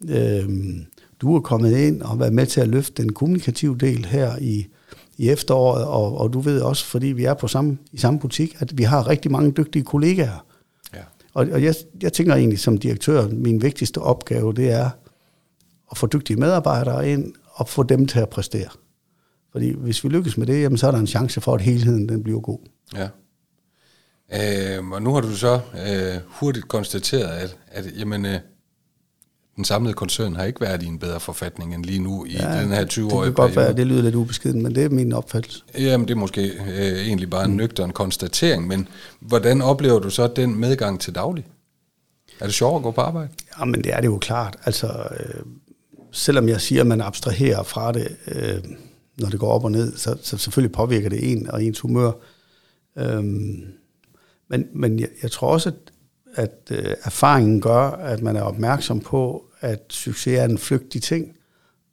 Øhm, 0.08 0.84
du 1.20 1.36
er 1.36 1.40
kommet 1.40 1.76
ind 1.76 2.02
og 2.02 2.18
været 2.18 2.32
med 2.32 2.46
til 2.46 2.60
at 2.60 2.68
løfte 2.68 3.02
den 3.02 3.12
kommunikative 3.12 3.76
del 3.78 4.04
her 4.04 4.36
i, 4.40 4.66
i 5.16 5.28
efteråret, 5.30 5.84
og, 5.84 6.18
og 6.18 6.32
du 6.32 6.40
ved 6.40 6.60
også, 6.60 6.84
fordi 6.84 7.06
vi 7.06 7.24
er 7.24 7.34
på 7.34 7.48
samme, 7.48 7.78
i 7.92 7.98
samme 7.98 8.20
butik, 8.20 8.56
at 8.58 8.78
vi 8.78 8.82
har 8.82 9.08
rigtig 9.08 9.30
mange 9.30 9.50
dygtige 9.50 9.84
kollegaer. 9.84 10.44
Ja. 10.94 11.00
Og, 11.34 11.46
og 11.52 11.62
jeg, 11.62 11.74
jeg 12.02 12.12
tænker 12.12 12.34
egentlig 12.34 12.58
som 12.58 12.78
direktør, 12.78 13.28
min 13.28 13.62
vigtigste 13.62 13.98
opgave, 13.98 14.52
det 14.52 14.70
er 14.70 14.90
at 15.90 15.98
få 15.98 16.06
dygtige 16.06 16.36
medarbejdere 16.36 17.10
ind 17.10 17.34
og 17.46 17.68
få 17.68 17.82
dem 17.82 18.06
til 18.06 18.18
at 18.20 18.28
præstere. 18.28 18.68
Fordi 19.52 19.74
hvis 19.76 20.04
vi 20.04 20.08
lykkes 20.08 20.36
med 20.36 20.46
det, 20.46 20.62
jamen, 20.62 20.78
så 20.78 20.86
er 20.86 20.90
der 20.90 20.98
en 20.98 21.06
chance 21.06 21.40
for, 21.40 21.54
at 21.54 21.60
helheden 21.60 22.08
den 22.08 22.22
bliver 22.22 22.40
god. 22.40 22.58
Ja. 22.94 23.08
Øh, 24.32 24.88
og 24.88 25.02
nu 25.02 25.14
har 25.14 25.20
du 25.20 25.36
så 25.36 25.54
øh, 25.54 26.20
hurtigt 26.26 26.68
konstateret, 26.68 27.28
at, 27.28 27.58
at 27.66 27.98
jamen, 27.98 28.26
øh, 28.26 28.38
den 29.56 29.64
samlede 29.64 29.94
koncern 29.94 30.36
har 30.36 30.44
ikke 30.44 30.60
været 30.60 30.82
i 30.82 30.86
en 30.86 30.98
bedre 30.98 31.20
forfatning 31.20 31.74
end 31.74 31.84
lige 31.84 31.98
nu 31.98 32.24
i 32.24 32.32
ja, 32.32 32.60
den 32.60 32.72
her 32.72 32.84
20-årige 32.84 33.08
periode. 33.08 33.26
Det 33.26 33.34
kan 33.34 33.44
godt 33.44 33.56
være, 33.56 33.72
det 33.72 33.86
lyder 33.86 34.02
lidt 34.02 34.14
ubeskeden, 34.14 34.62
men 34.62 34.74
det 34.74 34.84
er 34.84 34.88
min 34.88 35.12
opfattelse. 35.12 35.62
Jamen, 35.78 36.08
det 36.08 36.14
er 36.14 36.18
måske 36.18 36.42
øh, 36.42 37.06
egentlig 37.06 37.30
bare 37.30 37.44
en 37.44 37.50
mm. 37.50 37.56
nøgteren 37.56 37.92
konstatering, 37.92 38.66
men 38.66 38.88
hvordan 39.20 39.62
oplever 39.62 39.98
du 39.98 40.10
så 40.10 40.26
den 40.26 40.60
medgang 40.60 41.00
til 41.00 41.14
daglig? 41.14 41.46
Er 42.40 42.44
det 42.44 42.54
sjovt 42.54 42.76
at 42.76 42.82
gå 42.82 42.90
på 42.90 43.00
arbejde? 43.00 43.28
Jamen, 43.60 43.84
det 43.84 43.94
er 43.94 44.00
det 44.00 44.06
jo 44.06 44.18
klart. 44.18 44.56
Altså, 44.64 44.86
øh, 45.20 45.42
selvom 46.12 46.48
jeg 46.48 46.60
siger, 46.60 46.80
at 46.80 46.86
man 46.86 47.00
abstraherer 47.00 47.62
fra 47.62 47.92
det, 47.92 48.16
øh, 48.28 48.58
når 49.18 49.28
det 49.28 49.40
går 49.40 49.48
op 49.48 49.64
og 49.64 49.72
ned, 49.72 49.96
så, 49.96 50.16
så 50.22 50.38
selvfølgelig 50.38 50.72
påvirker 50.72 51.08
det 51.08 51.32
en 51.32 51.50
og 51.50 51.64
ens 51.64 51.80
humør. 51.80 52.12
Øh, 52.98 53.24
men, 54.48 54.66
men 54.74 55.00
jeg, 55.00 55.08
jeg 55.22 55.30
tror 55.30 55.48
også, 55.48 55.68
at, 55.68 55.74
at 56.36 56.68
øh, 56.70 56.94
erfaringen 57.04 57.60
gør, 57.60 57.90
at 57.90 58.22
man 58.22 58.36
er 58.36 58.42
opmærksom 58.42 59.00
på, 59.00 59.44
at 59.60 59.80
succes 59.88 60.38
er 60.38 60.44
en 60.44 60.58
flygtig 60.58 61.02
ting. 61.02 61.36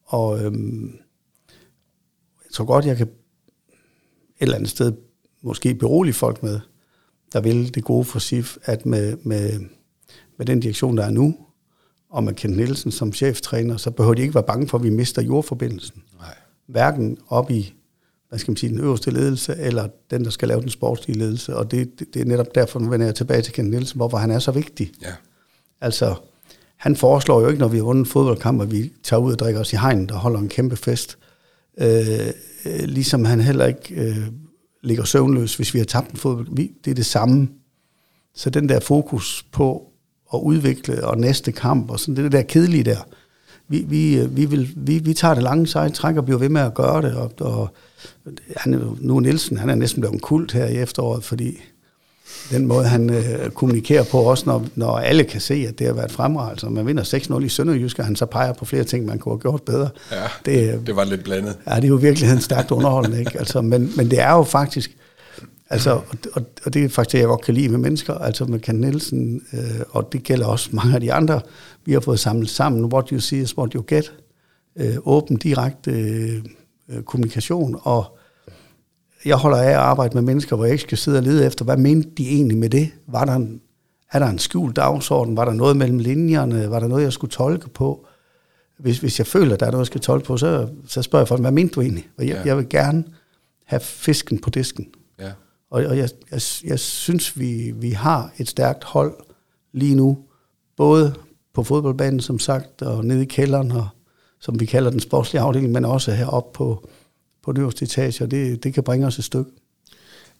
Og 0.05 0.43
øhm, 0.43 0.85
jeg 2.45 2.51
tror 2.53 2.65
godt, 2.65 2.85
jeg 2.85 2.97
kan 2.97 3.07
et 3.07 3.13
eller 4.39 4.55
andet 4.55 4.69
sted 4.69 4.93
måske 5.41 5.75
berolige 5.75 6.13
folk 6.13 6.43
med, 6.43 6.59
der 7.33 7.41
vil 7.41 7.75
det 7.75 7.83
gode 7.83 8.05
for 8.05 8.19
SIF, 8.19 8.57
at 8.63 8.85
med, 8.85 9.17
med, 9.23 9.59
med 10.37 10.45
den 10.45 10.59
direktion, 10.59 10.97
der 10.97 11.05
er 11.05 11.11
nu, 11.11 11.35
og 12.09 12.23
med 12.23 12.33
Kent 12.33 12.57
Nielsen 12.57 12.91
som 12.91 13.13
cheftræner, 13.13 13.77
så 13.77 13.91
behøver 13.91 14.13
de 14.13 14.21
ikke 14.21 14.35
være 14.35 14.43
bange 14.43 14.67
for, 14.67 14.77
at 14.77 14.83
vi 14.83 14.89
mister 14.89 15.21
jordforbindelsen. 15.21 16.03
Nej. 16.19 16.35
Hverken 16.67 17.17
op 17.27 17.51
i 17.51 17.73
hvad 18.33 18.39
skal 18.39 18.51
man 18.51 18.57
sige, 18.57 18.69
den 18.69 18.79
øverste 18.79 19.11
ledelse, 19.11 19.55
eller 19.59 19.87
den, 20.11 20.23
der 20.23 20.29
skal 20.29 20.47
lave 20.47 20.61
den 20.61 20.69
sportslige 20.69 21.19
ledelse. 21.19 21.55
Og 21.55 21.71
det, 21.71 21.99
det, 21.99 22.13
det 22.13 22.21
er 22.21 22.25
netop 22.25 22.55
derfor, 22.55 22.79
nu 22.79 22.89
vender 22.89 23.05
jeg 23.05 23.15
tilbage 23.15 23.41
til 23.41 23.53
Ken 23.53 23.65
Nielsen, 23.65 23.97
hvorfor 23.97 24.17
han 24.17 24.31
er 24.31 24.39
så 24.39 24.51
vigtig. 24.51 24.91
Ja. 25.01 25.11
Altså, 25.81 26.15
han 26.77 26.95
foreslår 26.95 27.41
jo 27.41 27.47
ikke, 27.47 27.59
når 27.59 27.67
vi 27.67 27.77
har 27.77 27.83
vundet 27.83 27.99
en 27.99 28.05
fodboldkamp, 28.05 28.61
at 28.61 28.71
vi 28.71 28.91
tager 29.03 29.19
ud 29.19 29.31
og 29.31 29.39
drikker 29.39 29.61
os 29.61 29.73
i 29.73 29.75
hegnet 29.75 30.11
og 30.11 30.17
holder 30.17 30.39
en 30.39 30.49
kæmpe 30.49 30.75
fest. 30.75 31.17
Øh, 31.77 32.33
ligesom 32.85 33.25
han 33.25 33.41
heller 33.41 33.65
ikke 33.65 33.95
øh, 33.95 34.27
ligger 34.83 35.03
søvnløs, 35.03 35.55
hvis 35.55 35.73
vi 35.73 35.79
har 35.79 35.85
tabt 35.85 36.11
en 36.11 36.17
fodbold. 36.17 36.47
Vi, 36.51 36.71
det 36.85 36.91
er 36.91 36.95
det 36.95 37.05
samme. 37.05 37.47
Så 38.35 38.49
den 38.49 38.69
der 38.69 38.79
fokus 38.79 39.45
på 39.51 39.91
at 40.33 40.39
udvikle 40.39 41.07
og 41.07 41.17
næste 41.17 41.51
kamp, 41.51 41.91
og 41.91 41.99
sådan 41.99 42.23
det 42.23 42.31
der 42.31 42.41
kedelige 42.41 42.83
der, 42.83 43.07
vi, 43.67 43.85
vi, 43.87 44.19
øh, 44.19 44.37
vi, 44.37 44.45
vil, 44.45 44.73
vi, 44.75 44.99
vi 44.99 45.13
tager 45.13 45.33
det 45.33 45.43
lange 45.43 45.67
sejt 45.67 45.93
træk 45.93 46.17
og 46.17 46.25
bliver 46.25 46.39
ved 46.39 46.49
med 46.49 46.61
at 46.61 46.73
gøre 46.73 47.01
det, 47.01 47.15
og, 47.15 47.31
og 47.39 47.73
han, 48.57 48.81
nu 48.99 49.19
Nielsen, 49.19 49.57
han 49.57 49.69
er 49.69 49.75
næsten 49.75 50.01
blevet 50.01 50.13
en 50.13 50.19
kult 50.19 50.51
her 50.51 50.65
i 50.65 50.77
efteråret, 50.77 51.23
fordi 51.23 51.61
den 52.51 52.67
måde, 52.67 52.85
han 52.85 53.09
øh, 53.09 53.49
kommunikerer 53.49 54.03
på, 54.03 54.17
også 54.17 54.43
når, 54.45 54.65
når 54.75 54.97
alle 54.97 55.23
kan 55.23 55.41
se, 55.41 55.65
at 55.67 55.79
det 55.79 55.87
har 55.87 55.93
været 55.93 56.11
fremragende. 56.11 56.51
Altså, 56.51 56.69
man 56.69 56.87
vinder 56.87 57.03
6-0 57.39 57.43
i 57.43 57.49
Sønderjysk, 57.49 57.99
og 57.99 58.05
han 58.05 58.15
så 58.15 58.25
peger 58.25 58.53
på 58.53 58.65
flere 58.65 58.83
ting, 58.83 59.05
man 59.05 59.19
kunne 59.19 59.33
have 59.33 59.39
gjort 59.39 59.61
bedre. 59.61 59.89
Ja, 60.11 60.23
det, 60.45 60.87
det 60.87 60.95
var 60.95 61.03
lidt 61.03 61.23
blandet. 61.23 61.57
Ja, 61.67 61.75
det 61.75 61.83
er 61.83 61.87
jo 61.87 61.95
virkelig 61.95 62.31
en 62.31 62.41
stærkt 62.41 62.71
underholdende. 62.71 63.19
Ikke? 63.19 63.39
Altså, 63.39 63.61
men, 63.61 63.91
men 63.97 64.11
det 64.11 64.19
er 64.19 64.31
jo 64.31 64.43
faktisk, 64.43 64.97
altså, 65.69 65.91
og, 66.33 66.41
og 66.65 66.73
det 66.73 66.83
er 66.83 66.89
faktisk 66.89 67.11
det, 67.11 67.19
jeg 67.19 67.27
godt 67.27 67.45
kan 67.45 67.53
lide 67.53 67.69
med 67.69 67.79
mennesker, 67.79 68.13
altså 68.13 68.45
med 68.45 68.59
Ken 68.59 68.75
Nielsen, 68.75 69.41
øh, 69.53 69.59
og 69.89 70.13
det 70.13 70.23
gælder 70.23 70.45
også 70.45 70.69
mange 70.71 70.95
af 70.95 71.01
de 71.01 71.13
andre, 71.13 71.41
vi 71.85 71.93
har 71.93 71.99
fået 71.99 72.19
samlet 72.19 72.49
sammen. 72.49 72.85
What 72.85 73.09
you 73.09 73.19
see 73.19 73.39
is 73.39 73.57
what 73.57 73.73
you 73.73 73.83
get. 73.87 74.13
Øh, 74.75 74.95
åben, 75.05 75.37
direkte 75.37 75.91
øh, 75.91 76.43
øh, 76.93 77.03
kommunikation, 77.03 77.79
og 77.81 78.17
jeg 79.25 79.35
holder 79.35 79.57
af 79.57 79.69
at 79.69 79.75
arbejde 79.75 80.13
med 80.13 80.21
mennesker, 80.21 80.55
hvor 80.55 80.65
jeg 80.65 80.71
ikke 80.71 80.81
skal 80.81 80.97
sidde 80.97 81.17
og 81.17 81.23
lede 81.23 81.45
efter, 81.45 81.65
hvad 81.65 81.77
mente 81.77 82.09
de 82.17 82.29
egentlig 82.29 82.57
med 82.57 82.69
det? 82.69 82.91
Var 83.07 83.25
der 83.25 83.33
en, 83.33 83.61
er 84.11 84.19
der 84.19 84.27
en 84.27 84.39
skjult 84.39 84.75
dagsorden? 84.75 85.37
Var 85.37 85.45
der 85.45 85.53
noget 85.53 85.77
mellem 85.77 85.97
linjerne? 85.97 86.71
Var 86.71 86.79
der 86.79 86.87
noget, 86.87 87.03
jeg 87.03 87.13
skulle 87.13 87.31
tolke 87.31 87.69
på? 87.69 88.05
Hvis, 88.79 88.99
hvis 88.99 89.19
jeg 89.19 89.27
føler, 89.27 89.53
at 89.53 89.59
der 89.59 89.65
er 89.65 89.71
noget, 89.71 89.81
jeg 89.81 89.87
skal 89.87 90.01
tolke 90.01 90.25
på, 90.25 90.37
så, 90.37 90.67
så 90.87 91.01
spørger 91.01 91.21
jeg 91.21 91.27
folk, 91.27 91.41
hvad 91.41 91.51
mente 91.51 91.73
du 91.73 91.81
egentlig? 91.81 92.07
Og 92.17 92.27
jeg, 92.27 92.35
ja. 92.35 92.43
jeg 92.45 92.57
vil 92.57 92.69
gerne 92.69 93.03
have 93.65 93.79
fisken 93.79 94.39
på 94.39 94.49
disken. 94.49 94.87
Ja. 95.19 95.31
Og, 95.71 95.85
og 95.85 95.97
jeg, 95.97 96.09
jeg, 96.31 96.41
jeg 96.63 96.79
synes, 96.79 97.39
vi, 97.39 97.73
vi 97.75 97.89
har 97.89 98.33
et 98.37 98.49
stærkt 98.49 98.83
hold 98.83 99.13
lige 99.71 99.95
nu, 99.95 100.17
både 100.77 101.13
på 101.53 101.63
fodboldbanen, 101.63 102.19
som 102.19 102.39
sagt, 102.39 102.81
og 102.81 103.05
nede 103.05 103.21
i 103.21 103.25
kælderen, 103.25 103.71
og 103.71 103.87
som 104.43 104.59
vi 104.59 104.65
kalder 104.65 104.91
den 104.91 104.99
sportslige 104.99 105.41
afdeling, 105.41 105.71
men 105.71 105.85
også 105.85 106.11
heroppe 106.11 106.57
på, 106.57 106.89
på 107.43 107.51
den 107.51 107.61
øverste 107.61 107.85
etage, 107.85 108.23
og 108.23 108.31
det, 108.31 108.63
det 108.63 108.73
kan 108.73 108.83
bringe 108.83 109.07
os 109.07 109.19
et 109.19 109.23
stykke. 109.25 109.51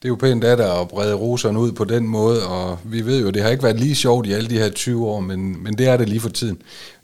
Det 0.01 0.05
er 0.05 0.09
jo 0.09 0.15
pænt 0.15 0.43
af 0.43 0.57
dig 0.57 0.80
at 0.80 0.88
brede 0.88 1.13
roserne 1.13 1.59
ud 1.59 1.71
på 1.71 1.84
den 1.84 2.07
måde, 2.07 2.47
og 2.47 2.80
vi 2.84 3.05
ved 3.05 3.21
jo, 3.21 3.30
det 3.30 3.41
har 3.41 3.49
ikke 3.49 3.63
været 3.63 3.80
lige 3.80 3.95
sjovt 3.95 4.27
i 4.27 4.31
alle 4.31 4.49
de 4.49 4.57
her 4.57 4.69
20 4.69 5.07
år, 5.07 5.19
men, 5.19 5.63
men 5.63 5.77
det 5.77 5.88
er 5.88 5.97
det 5.97 6.09
lige 6.09 6.19
for 6.19 6.30
tiden. 6.30 6.61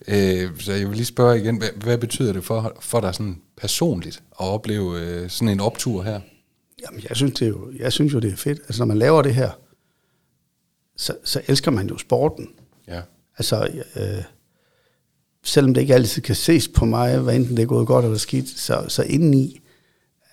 Øh, 0.07 0.59
så 0.59 0.73
jeg 0.73 0.87
vil 0.87 0.95
lige 0.95 1.05
spørge 1.05 1.39
igen, 1.41 1.57
hvad, 1.57 1.69
hvad 1.75 1.97
betyder 1.97 2.33
det 2.33 2.43
for, 2.43 2.77
for 2.79 2.99
dig 2.99 3.15
sådan 3.15 3.41
personligt 3.57 4.17
at 4.17 4.47
opleve 4.47 4.99
øh, 4.99 5.29
sådan 5.29 5.49
en 5.49 5.59
optur 5.59 6.03
her? 6.03 6.19
Jamen, 6.85 7.03
jeg 7.09 7.17
synes, 7.17 7.33
det 7.33 7.45
er 7.45 7.49
jo, 7.49 7.71
jeg 7.79 7.93
synes 7.93 8.13
jo, 8.13 8.19
det 8.19 8.31
er 8.31 8.37
fedt. 8.37 8.59
Altså, 8.59 8.81
når 8.81 8.85
man 8.85 8.97
laver 8.97 9.21
det 9.21 9.35
her, 9.35 9.49
så, 10.97 11.13
så 11.23 11.41
elsker 11.47 11.71
man 11.71 11.87
jo 11.87 11.97
sporten. 11.97 12.49
Ja. 12.87 13.01
Altså, 13.37 13.69
øh, 13.95 14.23
selvom 15.49 15.73
det 15.73 15.81
ikke 15.81 15.93
altid 15.93 16.21
kan 16.21 16.35
ses 16.35 16.67
på 16.67 16.85
mig, 16.85 17.19
hvad 17.19 17.35
enten 17.35 17.57
det 17.57 17.63
er 17.63 17.67
gået 17.67 17.87
godt 17.87 18.05
eller 18.05 18.17
skidt, 18.17 18.49
så, 18.49 18.85
så 18.87 19.03
indeni, 19.03 19.61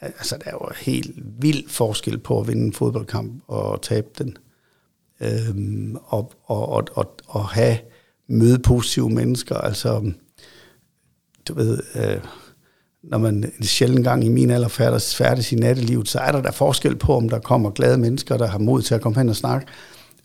altså 0.01 0.37
der 0.45 0.51
er 0.51 0.53
jo 0.53 0.69
helt 0.81 1.11
vild 1.41 1.69
forskel 1.69 2.19
på 2.19 2.41
at 2.41 2.49
vinde 2.49 2.65
en 2.65 2.73
fodboldkamp 2.73 3.43
og 3.47 3.83
tabe 3.83 4.09
den. 4.19 4.37
Øhm, 5.21 5.97
og, 6.05 6.33
og, 6.45 6.69
og, 6.69 6.85
og, 6.93 7.17
og 7.27 7.49
have 7.49 7.79
møde 8.29 8.59
positive 8.59 9.11
mennesker. 9.11 9.57
Altså, 9.57 10.13
du 11.49 11.55
ved, 11.55 11.79
øh, 11.95 12.21
når 13.03 13.19
man 13.19 13.53
en 13.59 13.65
sjældent 13.65 14.05
gang 14.05 14.25
i 14.25 14.29
min 14.29 14.51
alder 14.51 14.69
færdes, 14.69 15.17
færdes 15.17 15.53
i 15.53 15.57
nattelivet, 15.57 16.09
så 16.09 16.19
er 16.19 16.33
der 16.33 16.43
der 16.43 16.51
forskel 16.51 16.97
på, 16.97 17.17
om 17.17 17.29
der 17.29 17.39
kommer 17.39 17.71
glade 17.71 17.99
mennesker, 17.99 18.37
der 18.37 18.47
har 18.47 18.59
mod 18.59 18.83
til 18.83 18.95
at 18.95 19.01
komme 19.01 19.19
hen 19.19 19.29
og 19.29 19.37
snakke, 19.37 19.67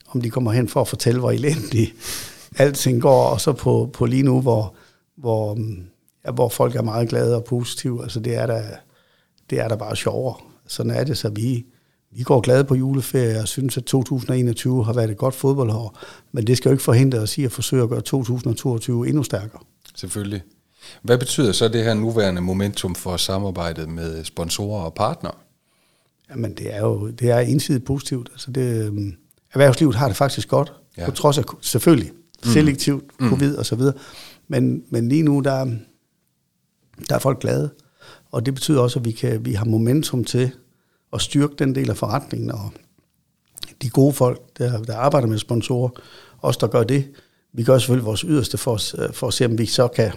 om 0.07 0.22
de 0.22 0.30
kommer 0.30 0.51
hen 0.51 0.68
for 0.68 0.81
at 0.81 0.88
fortælle, 0.88 1.19
hvor 1.19 1.31
elendigt 1.31 1.93
alting 2.57 3.01
går, 3.01 3.23
og 3.23 3.41
så 3.41 3.53
på, 3.53 3.89
på 3.93 4.05
lige 4.05 4.23
nu, 4.23 4.41
hvor, 4.41 4.76
hvor, 5.22 5.57
ja, 6.26 6.31
hvor 6.31 6.49
folk 6.49 6.76
er 6.76 6.81
meget 6.81 7.10
glade 7.10 7.35
og 7.35 7.43
positive. 7.43 8.03
Altså 8.03 8.19
det 8.19 8.35
er 8.35 8.45
der, 8.45 8.64
det 9.49 9.60
er 9.60 9.68
der 9.68 9.76
bare 9.76 9.95
sjovere. 9.95 10.35
Sådan 10.68 10.91
er 10.91 11.03
det, 11.03 11.18
så 11.18 11.30
vi, 11.30 11.65
vi 12.11 12.23
går 12.23 12.41
glade 12.41 12.64
på 12.64 12.76
juleferie 12.76 13.39
og 13.39 13.48
synes, 13.48 13.77
at 13.77 13.84
2021 13.84 14.85
har 14.85 14.93
været 14.93 15.10
et 15.11 15.18
godt 15.18 15.35
fodboldår, 15.35 15.99
men 16.31 16.48
det 16.48 16.57
skal 16.57 16.69
jo 16.69 16.73
ikke 16.73 16.84
forhindre 16.84 17.19
os 17.19 17.38
i 17.38 17.43
at 17.43 17.52
forsøge 17.52 17.84
at 17.84 17.89
gøre 17.89 18.02
2022 18.02 19.07
endnu 19.07 19.23
stærkere. 19.23 19.61
Selvfølgelig. 19.95 20.41
Hvad 21.02 21.18
betyder 21.18 21.52
så 21.52 21.68
det 21.68 21.84
her 21.84 21.93
nuværende 21.93 22.41
momentum 22.41 22.95
for 22.95 23.18
samarbejdet 23.18 23.89
med 23.89 24.23
sponsorer 24.23 24.84
og 24.84 24.93
partnere? 24.93 25.34
Jamen, 26.30 26.53
det 26.53 26.76
er 26.76 26.80
jo 26.80 27.07
det 27.07 27.31
er 27.31 27.39
ensidigt 27.39 27.85
positivt. 27.85 28.30
Altså 28.31 28.52
det, 28.52 28.85
øhm, 28.85 29.15
erhvervslivet 29.53 29.95
har 29.95 30.07
det 30.07 30.18
faktisk 30.18 30.48
godt, 30.48 30.73
ja. 30.98 31.06
på 31.06 31.11
trods 31.11 31.38
af 31.38 31.43
selvfølgelig 31.61 32.11
mm. 32.11 32.52
selektivt 32.52 33.03
mm. 33.19 33.30
covid 33.30 33.56
og 33.56 33.65
så 33.65 33.76
videre. 33.76 33.93
Men, 34.52 34.84
men 34.90 35.10
lige 35.10 35.23
nu, 35.23 35.40
der, 35.40 35.65
der 37.10 37.15
er 37.15 37.19
folk 37.19 37.40
glade, 37.40 37.69
og 38.32 38.45
det 38.45 38.53
betyder 38.53 38.82
også, 38.82 38.99
at 38.99 39.06
vi, 39.06 39.11
kan, 39.11 39.45
vi 39.45 39.53
har 39.53 39.65
momentum 39.65 40.23
til 40.23 40.52
at 41.14 41.22
styrke 41.22 41.56
den 41.60 41.76
del 41.76 41.90
af 41.90 41.98
forretningen, 41.98 42.52
og 42.52 42.72
de 43.82 43.90
gode 43.90 44.14
folk, 44.14 44.41
der, 44.57 44.82
der 44.82 44.98
arbejder 44.98 45.28
med 45.28 45.38
sponsorer, 45.38 45.90
også 46.38 46.57
der 46.61 46.68
gør 46.68 46.84
det. 46.84 47.07
Vi 47.53 47.64
gør 47.64 47.78
selvfølgelig 47.78 48.06
vores 48.06 48.22
yderste 48.22 48.57
for, 48.57 48.80
for 49.14 49.28
at 49.28 49.34
se, 49.34 49.45
om 49.45 49.57
vi 49.57 49.65
så 49.65 49.88
kan 49.88 50.11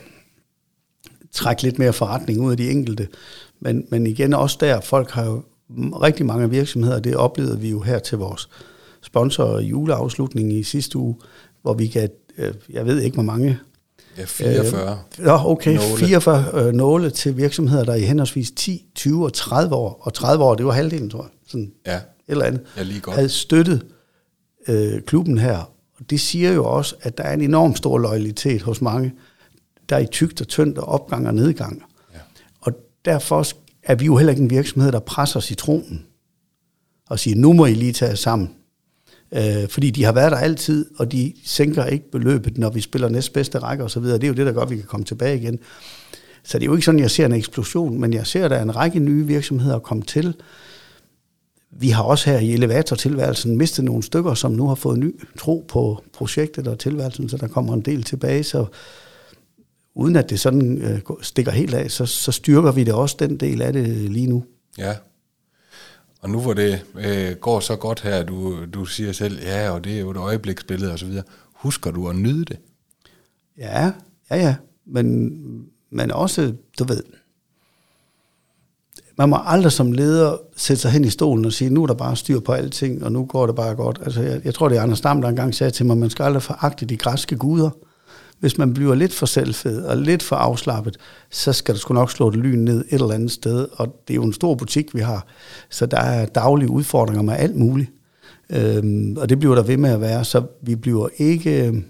trække 1.32 1.62
lidt 1.62 1.78
mere 1.78 1.92
forretning 1.92 2.40
ud 2.40 2.50
af 2.50 2.56
de 2.56 2.70
enkelte. 2.70 3.08
Men, 3.60 3.86
men 3.90 4.06
igen, 4.06 4.34
også 4.34 4.56
der, 4.60 4.80
folk 4.80 5.10
har 5.10 5.24
jo 5.24 5.42
rigtig 6.02 6.26
mange 6.26 6.50
virksomheder, 6.50 7.00
det 7.00 7.16
oplevede 7.16 7.60
vi 7.60 7.70
jo 7.70 7.80
her 7.80 7.98
til 7.98 8.18
vores 8.18 8.48
sponsor 9.02 9.60
juleafslutning 9.60 10.52
i 10.52 10.62
sidste 10.62 10.98
uge, 10.98 11.16
hvor 11.62 11.74
vi 11.74 11.86
gav, 11.86 12.08
øh, 12.38 12.54
jeg 12.70 12.86
ved 12.86 13.00
ikke 13.00 13.14
hvor 13.14 13.22
mange, 13.22 13.58
Ja, 14.18 14.24
44. 14.24 14.98
Øh, 15.18 15.24
ja, 15.26 15.50
okay. 15.50 15.74
Nåle. 15.74 15.98
44 15.98 16.44
øh, 16.54 16.72
nåle 16.72 17.10
til 17.10 17.36
virksomheder, 17.36 17.84
der 17.84 17.94
i 17.94 18.00
henholdsvis 18.00 18.50
10, 18.50 18.86
20 18.94 19.24
og 19.24 19.32
30 19.32 19.74
år, 19.74 20.00
og 20.00 20.14
30 20.14 20.44
år, 20.44 20.54
det 20.54 20.66
var 20.66 20.72
halvdelen, 20.72 21.10
tror 21.10 21.22
jeg, 21.22 21.30
sådan 21.48 21.72
ja. 21.86 21.96
et 21.96 22.02
eller 22.28 22.44
andet, 22.44 22.62
ja, 22.76 22.82
lige 22.82 23.00
godt. 23.00 23.16
havde 23.16 23.28
støttet 23.28 23.86
øh, 24.68 25.02
klubben 25.02 25.38
her. 25.38 25.70
Og 25.98 26.10
det 26.10 26.20
siger 26.20 26.52
jo 26.52 26.64
også, 26.64 26.94
at 27.00 27.18
der 27.18 27.24
er 27.24 27.34
en 27.34 27.40
enorm 27.40 27.76
stor 27.76 27.98
loyalitet 27.98 28.62
hos 28.62 28.80
mange, 28.80 29.12
der 29.88 29.96
er 29.96 30.00
i 30.00 30.06
tygt 30.06 30.40
og 30.40 30.48
tyndt 30.48 30.78
og 30.78 30.88
opgang 30.88 31.26
og 31.26 31.34
nedgang. 31.34 31.82
Ja. 32.14 32.18
Og 32.60 32.72
derfor 33.04 33.44
er 33.82 33.94
vi 33.94 34.04
jo 34.04 34.16
heller 34.16 34.30
ikke 34.30 34.42
en 34.42 34.50
virksomhed, 34.50 34.92
der 34.92 35.00
presser 35.00 35.40
citronen 35.40 36.06
og 37.06 37.18
siger, 37.18 37.36
nu 37.36 37.52
må 37.52 37.66
I 37.66 37.74
lige 37.74 37.92
tage 37.92 38.16
sammen. 38.16 38.50
Øh, 39.36 39.68
fordi 39.68 39.90
de 39.90 40.04
har 40.04 40.12
været 40.12 40.32
der 40.32 40.38
altid, 40.38 40.86
og 40.98 41.12
de 41.12 41.32
sænker 41.44 41.84
ikke 41.84 42.10
beløbet, 42.10 42.58
når 42.58 42.70
vi 42.70 42.80
spiller 42.80 43.08
næstbedste 43.08 43.58
række 43.58 43.84
osv. 43.84 44.02
Det 44.02 44.24
er 44.24 44.28
jo 44.28 44.34
det, 44.34 44.46
der 44.46 44.52
gør, 44.52 44.60
at 44.60 44.70
vi 44.70 44.76
kan 44.76 44.84
komme 44.84 45.04
tilbage 45.04 45.36
igen. 45.36 45.58
Så 46.44 46.58
det 46.58 46.64
er 46.64 46.66
jo 46.66 46.74
ikke 46.74 46.84
sådan, 46.84 47.00
at 47.00 47.02
jeg 47.02 47.10
ser 47.10 47.26
en 47.26 47.32
eksplosion, 47.32 48.00
men 48.00 48.12
jeg 48.12 48.26
ser, 48.26 48.44
at 48.44 48.50
der 48.50 48.56
er 48.56 48.62
en 48.62 48.76
række 48.76 48.98
nye 48.98 49.26
virksomheder 49.26 49.78
komme 49.78 50.02
til. 50.02 50.34
Vi 51.70 51.88
har 51.88 52.02
også 52.02 52.30
her 52.30 52.38
i 52.38 52.52
elevatortilværelsen 52.52 53.56
mistet 53.56 53.84
nogle 53.84 54.02
stykker, 54.02 54.34
som 54.34 54.52
nu 54.52 54.68
har 54.68 54.74
fået 54.74 54.98
ny 54.98 55.20
tro 55.38 55.64
på 55.68 56.02
projektet 56.12 56.68
og 56.68 56.78
tilværelsen, 56.78 57.28
så 57.28 57.36
der 57.36 57.48
kommer 57.48 57.74
en 57.74 57.80
del 57.80 58.02
tilbage. 58.02 58.44
Så 58.44 58.66
uden 59.94 60.16
at 60.16 60.30
det 60.30 60.40
sådan 60.40 60.82
øh, 60.82 61.00
stikker 61.22 61.52
helt 61.52 61.74
af, 61.74 61.90
så, 61.90 62.06
så 62.06 62.32
styrker 62.32 62.72
vi 62.72 62.84
det 62.84 62.94
også 62.94 63.16
den 63.18 63.36
del 63.36 63.62
af 63.62 63.72
det 63.72 63.88
lige 63.88 64.26
nu. 64.26 64.44
Ja, 64.78 64.94
og 66.24 66.30
nu 66.30 66.40
hvor 66.40 66.54
det 66.54 66.84
øh, 66.94 67.36
går 67.36 67.60
så 67.60 67.76
godt 67.76 68.00
her, 68.00 68.22
du, 68.22 68.64
du 68.74 68.84
siger 68.84 69.12
selv, 69.12 69.38
ja, 69.42 69.70
og 69.70 69.84
det 69.84 69.94
er 69.94 70.00
jo 70.00 70.10
et 70.10 70.16
øjebliksbillede 70.16 70.92
og 70.92 70.98
så 70.98 71.06
videre, 71.06 71.24
husker 71.52 71.90
du 71.90 72.08
at 72.08 72.16
nyde 72.16 72.44
det? 72.44 72.58
Ja, 73.58 73.92
ja, 74.30 74.36
ja. 74.36 74.54
Men, 74.86 75.32
men 75.90 76.10
også, 76.10 76.52
du 76.78 76.84
ved, 76.84 77.02
man 79.18 79.28
må 79.28 79.38
aldrig 79.44 79.72
som 79.72 79.92
leder 79.92 80.36
sætte 80.56 80.82
sig 80.82 80.90
hen 80.90 81.04
i 81.04 81.10
stolen 81.10 81.44
og 81.44 81.52
sige, 81.52 81.70
nu 81.70 81.82
er 81.82 81.86
der 81.86 81.94
bare 81.94 82.16
styr 82.16 82.40
på 82.40 82.52
alting, 82.52 83.04
og 83.04 83.12
nu 83.12 83.24
går 83.24 83.46
det 83.46 83.56
bare 83.56 83.74
godt. 83.74 83.98
Altså, 84.02 84.22
jeg, 84.22 84.40
jeg 84.44 84.54
tror, 84.54 84.68
det 84.68 84.78
er 84.78 84.82
Anders 84.82 85.00
Dam, 85.00 85.22
der 85.22 85.28
engang 85.28 85.54
sagde 85.54 85.70
til 85.70 85.86
mig, 85.86 85.98
man 85.98 86.10
skal 86.10 86.24
aldrig 86.24 86.42
foragte 86.42 86.86
de 86.86 86.96
græske 86.96 87.36
guder 87.36 87.70
hvis 88.44 88.58
man 88.58 88.74
bliver 88.74 88.94
lidt 88.94 89.12
for 89.12 89.26
selvfed 89.26 89.84
og 89.84 89.96
lidt 89.96 90.22
for 90.22 90.36
afslappet, 90.36 90.96
så 91.30 91.52
skal 91.52 91.74
du 91.74 91.80
sgu 91.80 91.94
nok 91.94 92.10
slå 92.10 92.30
det 92.30 92.38
lyn 92.38 92.58
ned 92.58 92.84
et 92.90 92.92
eller 92.92 93.14
andet 93.14 93.30
sted. 93.30 93.68
Og 93.72 94.02
det 94.08 94.14
er 94.14 94.16
jo 94.16 94.24
en 94.24 94.32
stor 94.32 94.54
butik, 94.54 94.94
vi 94.94 95.00
har, 95.00 95.26
så 95.70 95.86
der 95.86 96.00
er 96.00 96.26
daglige 96.26 96.70
udfordringer 96.70 97.22
med 97.22 97.34
alt 97.34 97.56
muligt. 97.56 97.90
Øhm, 98.50 99.16
og 99.16 99.28
det 99.28 99.38
bliver 99.38 99.54
der 99.54 99.62
ved 99.62 99.76
med 99.76 99.90
at 99.90 100.00
være, 100.00 100.24
så 100.24 100.42
vi 100.62 100.74
bliver 100.76 101.08
ikke... 101.16 101.66
Øhm, 101.66 101.84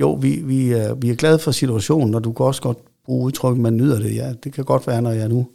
jo, 0.00 0.12
vi, 0.12 0.40
vi, 0.44 0.72
er, 0.72 0.94
vi 0.94 1.10
er 1.10 1.14
glade 1.14 1.38
for 1.38 1.50
situationen, 1.50 2.14
og 2.14 2.24
du 2.24 2.32
kan 2.32 2.46
også 2.46 2.62
godt 2.62 2.78
bruge 3.04 3.26
udtrykket, 3.26 3.62
man 3.62 3.76
nyder 3.76 3.98
det. 3.98 4.16
Ja, 4.16 4.32
det 4.44 4.52
kan 4.52 4.64
godt 4.64 4.86
være, 4.86 5.02
når 5.02 5.12
jeg 5.12 5.28
nu 5.28 5.46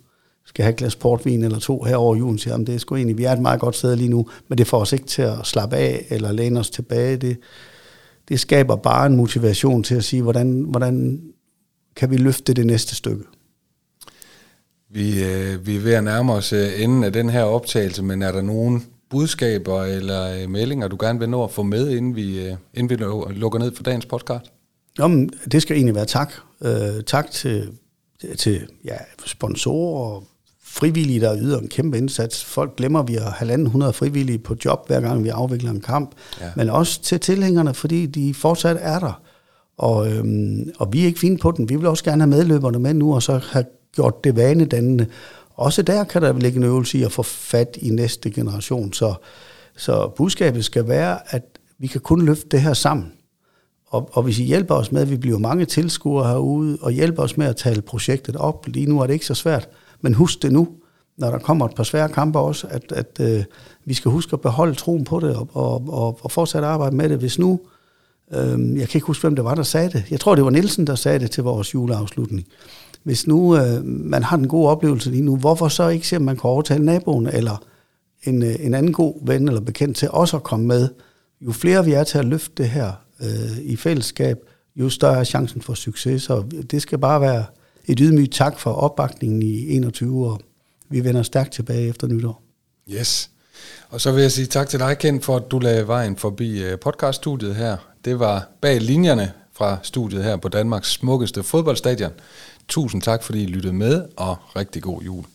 skal 0.45 0.63
have 0.63 0.71
et 0.71 0.77
glas 0.77 0.95
portvin 0.95 1.43
eller 1.43 1.59
to 1.59 1.83
her 1.83 1.95
over 1.95 2.15
julen, 2.15 2.37
siger, 2.37 2.57
det 2.57 2.75
er 2.75 2.79
sgu 2.79 2.95
egentlig, 2.95 3.17
vi 3.17 3.23
er 3.23 3.31
et 3.31 3.41
meget 3.41 3.59
godt 3.59 3.75
sted 3.75 3.95
lige 3.95 4.09
nu, 4.09 4.27
men 4.47 4.57
det 4.57 4.67
får 4.67 4.79
os 4.79 4.93
ikke 4.93 5.05
til 5.05 5.21
at 5.21 5.37
slappe 5.43 5.75
af 5.75 6.05
eller 6.09 6.31
læne 6.31 6.59
os 6.59 6.69
tilbage. 6.69 7.17
Det, 7.17 7.37
det 8.31 8.39
skaber 8.39 8.75
bare 8.75 9.05
en 9.05 9.15
motivation 9.15 9.83
til 9.83 9.95
at 9.95 10.03
sige, 10.03 10.21
hvordan, 10.21 10.61
hvordan 10.61 11.21
kan 11.95 12.11
vi 12.11 12.17
løfte 12.17 12.53
det 12.53 12.65
næste 12.65 12.95
stykke. 12.95 13.23
Vi, 14.89 15.23
øh, 15.23 15.67
vi 15.67 15.75
er 15.75 15.79
ved 15.79 15.93
at 15.93 16.03
nærme 16.03 16.33
os 16.33 16.53
øh, 16.53 16.81
enden 16.81 17.03
af 17.03 17.13
den 17.13 17.29
her 17.29 17.43
optagelse, 17.43 18.03
men 18.03 18.21
er 18.21 18.31
der 18.31 18.41
nogen 18.41 18.85
budskaber 19.09 19.83
eller 19.83 20.41
øh, 20.41 20.49
meldinger, 20.49 20.87
du 20.87 20.97
gerne 20.99 21.19
vil 21.19 21.29
nå 21.29 21.43
at 21.43 21.51
få 21.51 21.63
med, 21.63 21.89
inden 21.89 22.15
vi, 22.15 22.45
øh, 22.45 22.55
inden 22.73 22.89
vi 22.89 23.05
lukker 23.33 23.59
ned 23.59 23.75
for 23.75 23.83
dagens 23.83 24.05
podcast? 24.05 24.45
Jamen, 24.99 25.29
det 25.51 25.61
skal 25.61 25.75
egentlig 25.75 25.95
være 25.95 26.05
tak. 26.05 26.33
Øh, 26.61 27.03
tak 27.05 27.31
til, 27.31 27.71
til 28.37 28.67
ja, 28.85 28.97
sponsorer 29.25 30.15
og 30.15 30.23
frivillige, 30.71 31.19
der 31.19 31.37
yder 31.37 31.59
en 31.59 31.67
kæmpe 31.67 31.97
indsats. 31.97 32.43
Folk 32.43 32.75
glemmer, 32.75 32.99
at 32.99 33.07
vi 33.07 33.13
har 33.13 33.29
halvanden 33.29 33.67
hundrede 33.67 33.93
frivillige 33.93 34.37
på 34.37 34.55
job, 34.65 34.87
hver 34.87 35.01
gang 35.01 35.23
vi 35.23 35.29
afvikler 35.29 35.71
en 35.71 35.81
kamp. 35.81 36.11
Ja. 36.41 36.51
Men 36.55 36.69
også 36.69 37.01
til 37.01 37.19
tilhængerne, 37.19 37.73
fordi 37.73 38.05
de 38.05 38.33
fortsat 38.33 38.77
er 38.79 38.99
der. 38.99 39.21
Og, 39.77 40.11
øhm, 40.11 40.71
og 40.79 40.93
vi 40.93 41.01
er 41.01 41.05
ikke 41.05 41.19
fine 41.19 41.37
på 41.37 41.51
den. 41.51 41.69
Vi 41.69 41.75
vil 41.75 41.87
også 41.87 42.03
gerne 42.03 42.21
have 42.21 42.29
medløberne 42.29 42.79
med 42.79 42.93
nu, 42.93 43.15
og 43.15 43.23
så 43.23 43.41
have 43.51 43.65
gjort 43.95 44.23
det 44.23 44.35
vanedannende. 44.35 45.05
Også 45.55 45.81
der 45.81 46.03
kan 46.03 46.21
der 46.21 46.33
ligge 46.33 46.57
en 46.57 46.63
øvelse 46.63 46.97
i 46.97 47.03
at 47.03 47.11
få 47.11 47.23
fat 47.23 47.77
i 47.81 47.89
næste 47.89 48.31
generation. 48.31 48.93
Så, 48.93 49.13
så 49.77 50.07
budskabet 50.07 50.65
skal 50.65 50.87
være, 50.87 51.19
at 51.35 51.43
vi 51.79 51.87
kan 51.87 52.01
kun 52.01 52.25
løfte 52.25 52.47
det 52.51 52.61
her 52.61 52.73
sammen. 52.73 53.11
Og, 53.87 54.09
og 54.11 54.23
hvis 54.23 54.39
I 54.39 54.43
hjælper 54.43 54.75
os 54.75 54.91
med, 54.91 55.01
at 55.01 55.11
vi 55.11 55.17
bliver 55.17 55.39
mange 55.39 55.65
tilskuere 55.65 56.27
herude, 56.27 56.77
og 56.81 56.91
hjælper 56.91 57.23
os 57.23 57.37
med 57.37 57.47
at 57.47 57.55
tale 57.55 57.81
projektet 57.81 58.35
op, 58.35 58.67
lige 58.67 58.85
nu 58.85 58.99
er 58.99 59.07
det 59.07 59.13
ikke 59.13 59.25
så 59.25 59.33
svært, 59.33 59.69
men 60.01 60.13
husk 60.13 60.41
det 60.41 60.51
nu, 60.51 60.67
når 61.17 61.31
der 61.31 61.39
kommer 61.39 61.65
et 61.65 61.75
par 61.75 61.83
svære 61.83 62.09
kampe 62.09 62.39
også, 62.39 62.67
at, 62.69 62.91
at 62.91 63.19
øh, 63.21 63.43
vi 63.85 63.93
skal 63.93 64.11
huske 64.11 64.33
at 64.33 64.41
beholde 64.41 64.75
troen 64.75 65.03
på 65.03 65.19
det 65.19 65.35
og, 65.35 65.49
og, 65.53 65.83
og, 65.87 66.19
og 66.21 66.31
fortsætte 66.31 66.67
arbejde 66.67 66.95
med 66.95 67.09
det. 67.09 67.17
Hvis 67.17 67.39
nu, 67.39 67.59
øh, 68.33 68.79
jeg 68.79 68.89
kan 68.89 68.97
ikke 68.97 69.07
huske, 69.07 69.21
hvem 69.21 69.35
det 69.35 69.45
var, 69.45 69.55
der 69.55 69.63
sagde 69.63 69.89
det. 69.89 70.03
Jeg 70.11 70.19
tror, 70.19 70.35
det 70.35 70.43
var 70.43 70.49
Nielsen, 70.49 70.87
der 70.87 70.95
sagde 70.95 71.19
det 71.19 71.31
til 71.31 71.43
vores 71.43 71.73
juleafslutning. 71.73 72.47
Hvis 73.03 73.27
nu 73.27 73.57
øh, 73.57 73.85
man 73.85 74.23
har 74.23 74.37
den 74.37 74.47
gode 74.47 74.69
oplevelse 74.69 75.11
lige 75.11 75.23
nu, 75.23 75.37
hvorfor 75.37 75.67
så 75.67 75.87
ikke 75.87 76.07
se, 76.07 76.15
om 76.15 76.21
man 76.21 76.37
kan 76.37 76.49
overtale 76.49 76.85
naboen 76.85 77.27
eller 77.27 77.63
en, 78.23 78.43
øh, 78.43 78.55
en 78.59 78.73
anden 78.73 78.93
god 78.93 79.25
ven 79.25 79.47
eller 79.47 79.61
bekendt 79.61 79.97
til 79.97 80.09
også 80.11 80.37
at 80.37 80.43
komme 80.43 80.67
med? 80.67 80.89
Jo 81.41 81.51
flere 81.51 81.85
vi 81.85 81.91
er 81.93 82.03
til 82.03 82.17
at 82.17 82.25
løfte 82.25 82.63
det 82.63 82.69
her 82.69 82.91
øh, 83.21 83.57
i 83.61 83.75
fællesskab, 83.75 84.37
jo 84.75 84.89
større 84.89 85.19
er 85.19 85.23
chancen 85.23 85.61
for 85.61 85.73
succes. 85.73 86.29
og 86.29 86.45
det 86.71 86.81
skal 86.81 86.97
bare 86.97 87.21
være 87.21 87.45
et 87.85 87.99
ydmygt 87.99 88.33
tak 88.33 88.59
for 88.59 88.71
opbakningen 88.71 89.41
i 89.41 89.75
21, 89.75 90.27
og 90.27 90.41
vi 90.89 91.03
vender 91.03 91.23
stærkt 91.23 91.53
tilbage 91.53 91.87
efter 91.87 92.07
nytår. 92.07 92.41
Yes. 92.91 93.29
Og 93.89 94.01
så 94.01 94.11
vil 94.11 94.21
jeg 94.21 94.31
sige 94.31 94.45
tak 94.45 94.69
til 94.69 94.79
dig, 94.79 94.97
Ken, 94.97 95.21
for 95.21 95.35
at 95.35 95.51
du 95.51 95.59
lagde 95.59 95.87
vejen 95.87 96.17
forbi 96.17 96.63
øh, 96.63 96.79
podcaststudiet 96.79 97.55
her. 97.55 97.77
Det 98.05 98.19
var 98.19 98.49
bag 98.61 98.81
linjerne 98.81 99.31
fra 99.53 99.77
studiet 99.83 100.23
her 100.23 100.37
på 100.37 100.49
Danmarks 100.49 100.91
smukkeste 100.91 101.43
fodboldstadion. 101.43 102.11
Tusind 102.67 103.01
tak, 103.01 103.23
fordi 103.23 103.43
I 103.43 103.45
lyttede 103.45 103.73
med, 103.73 104.05
og 104.17 104.37
rigtig 104.55 104.81
god 104.81 105.01
jul. 105.01 105.25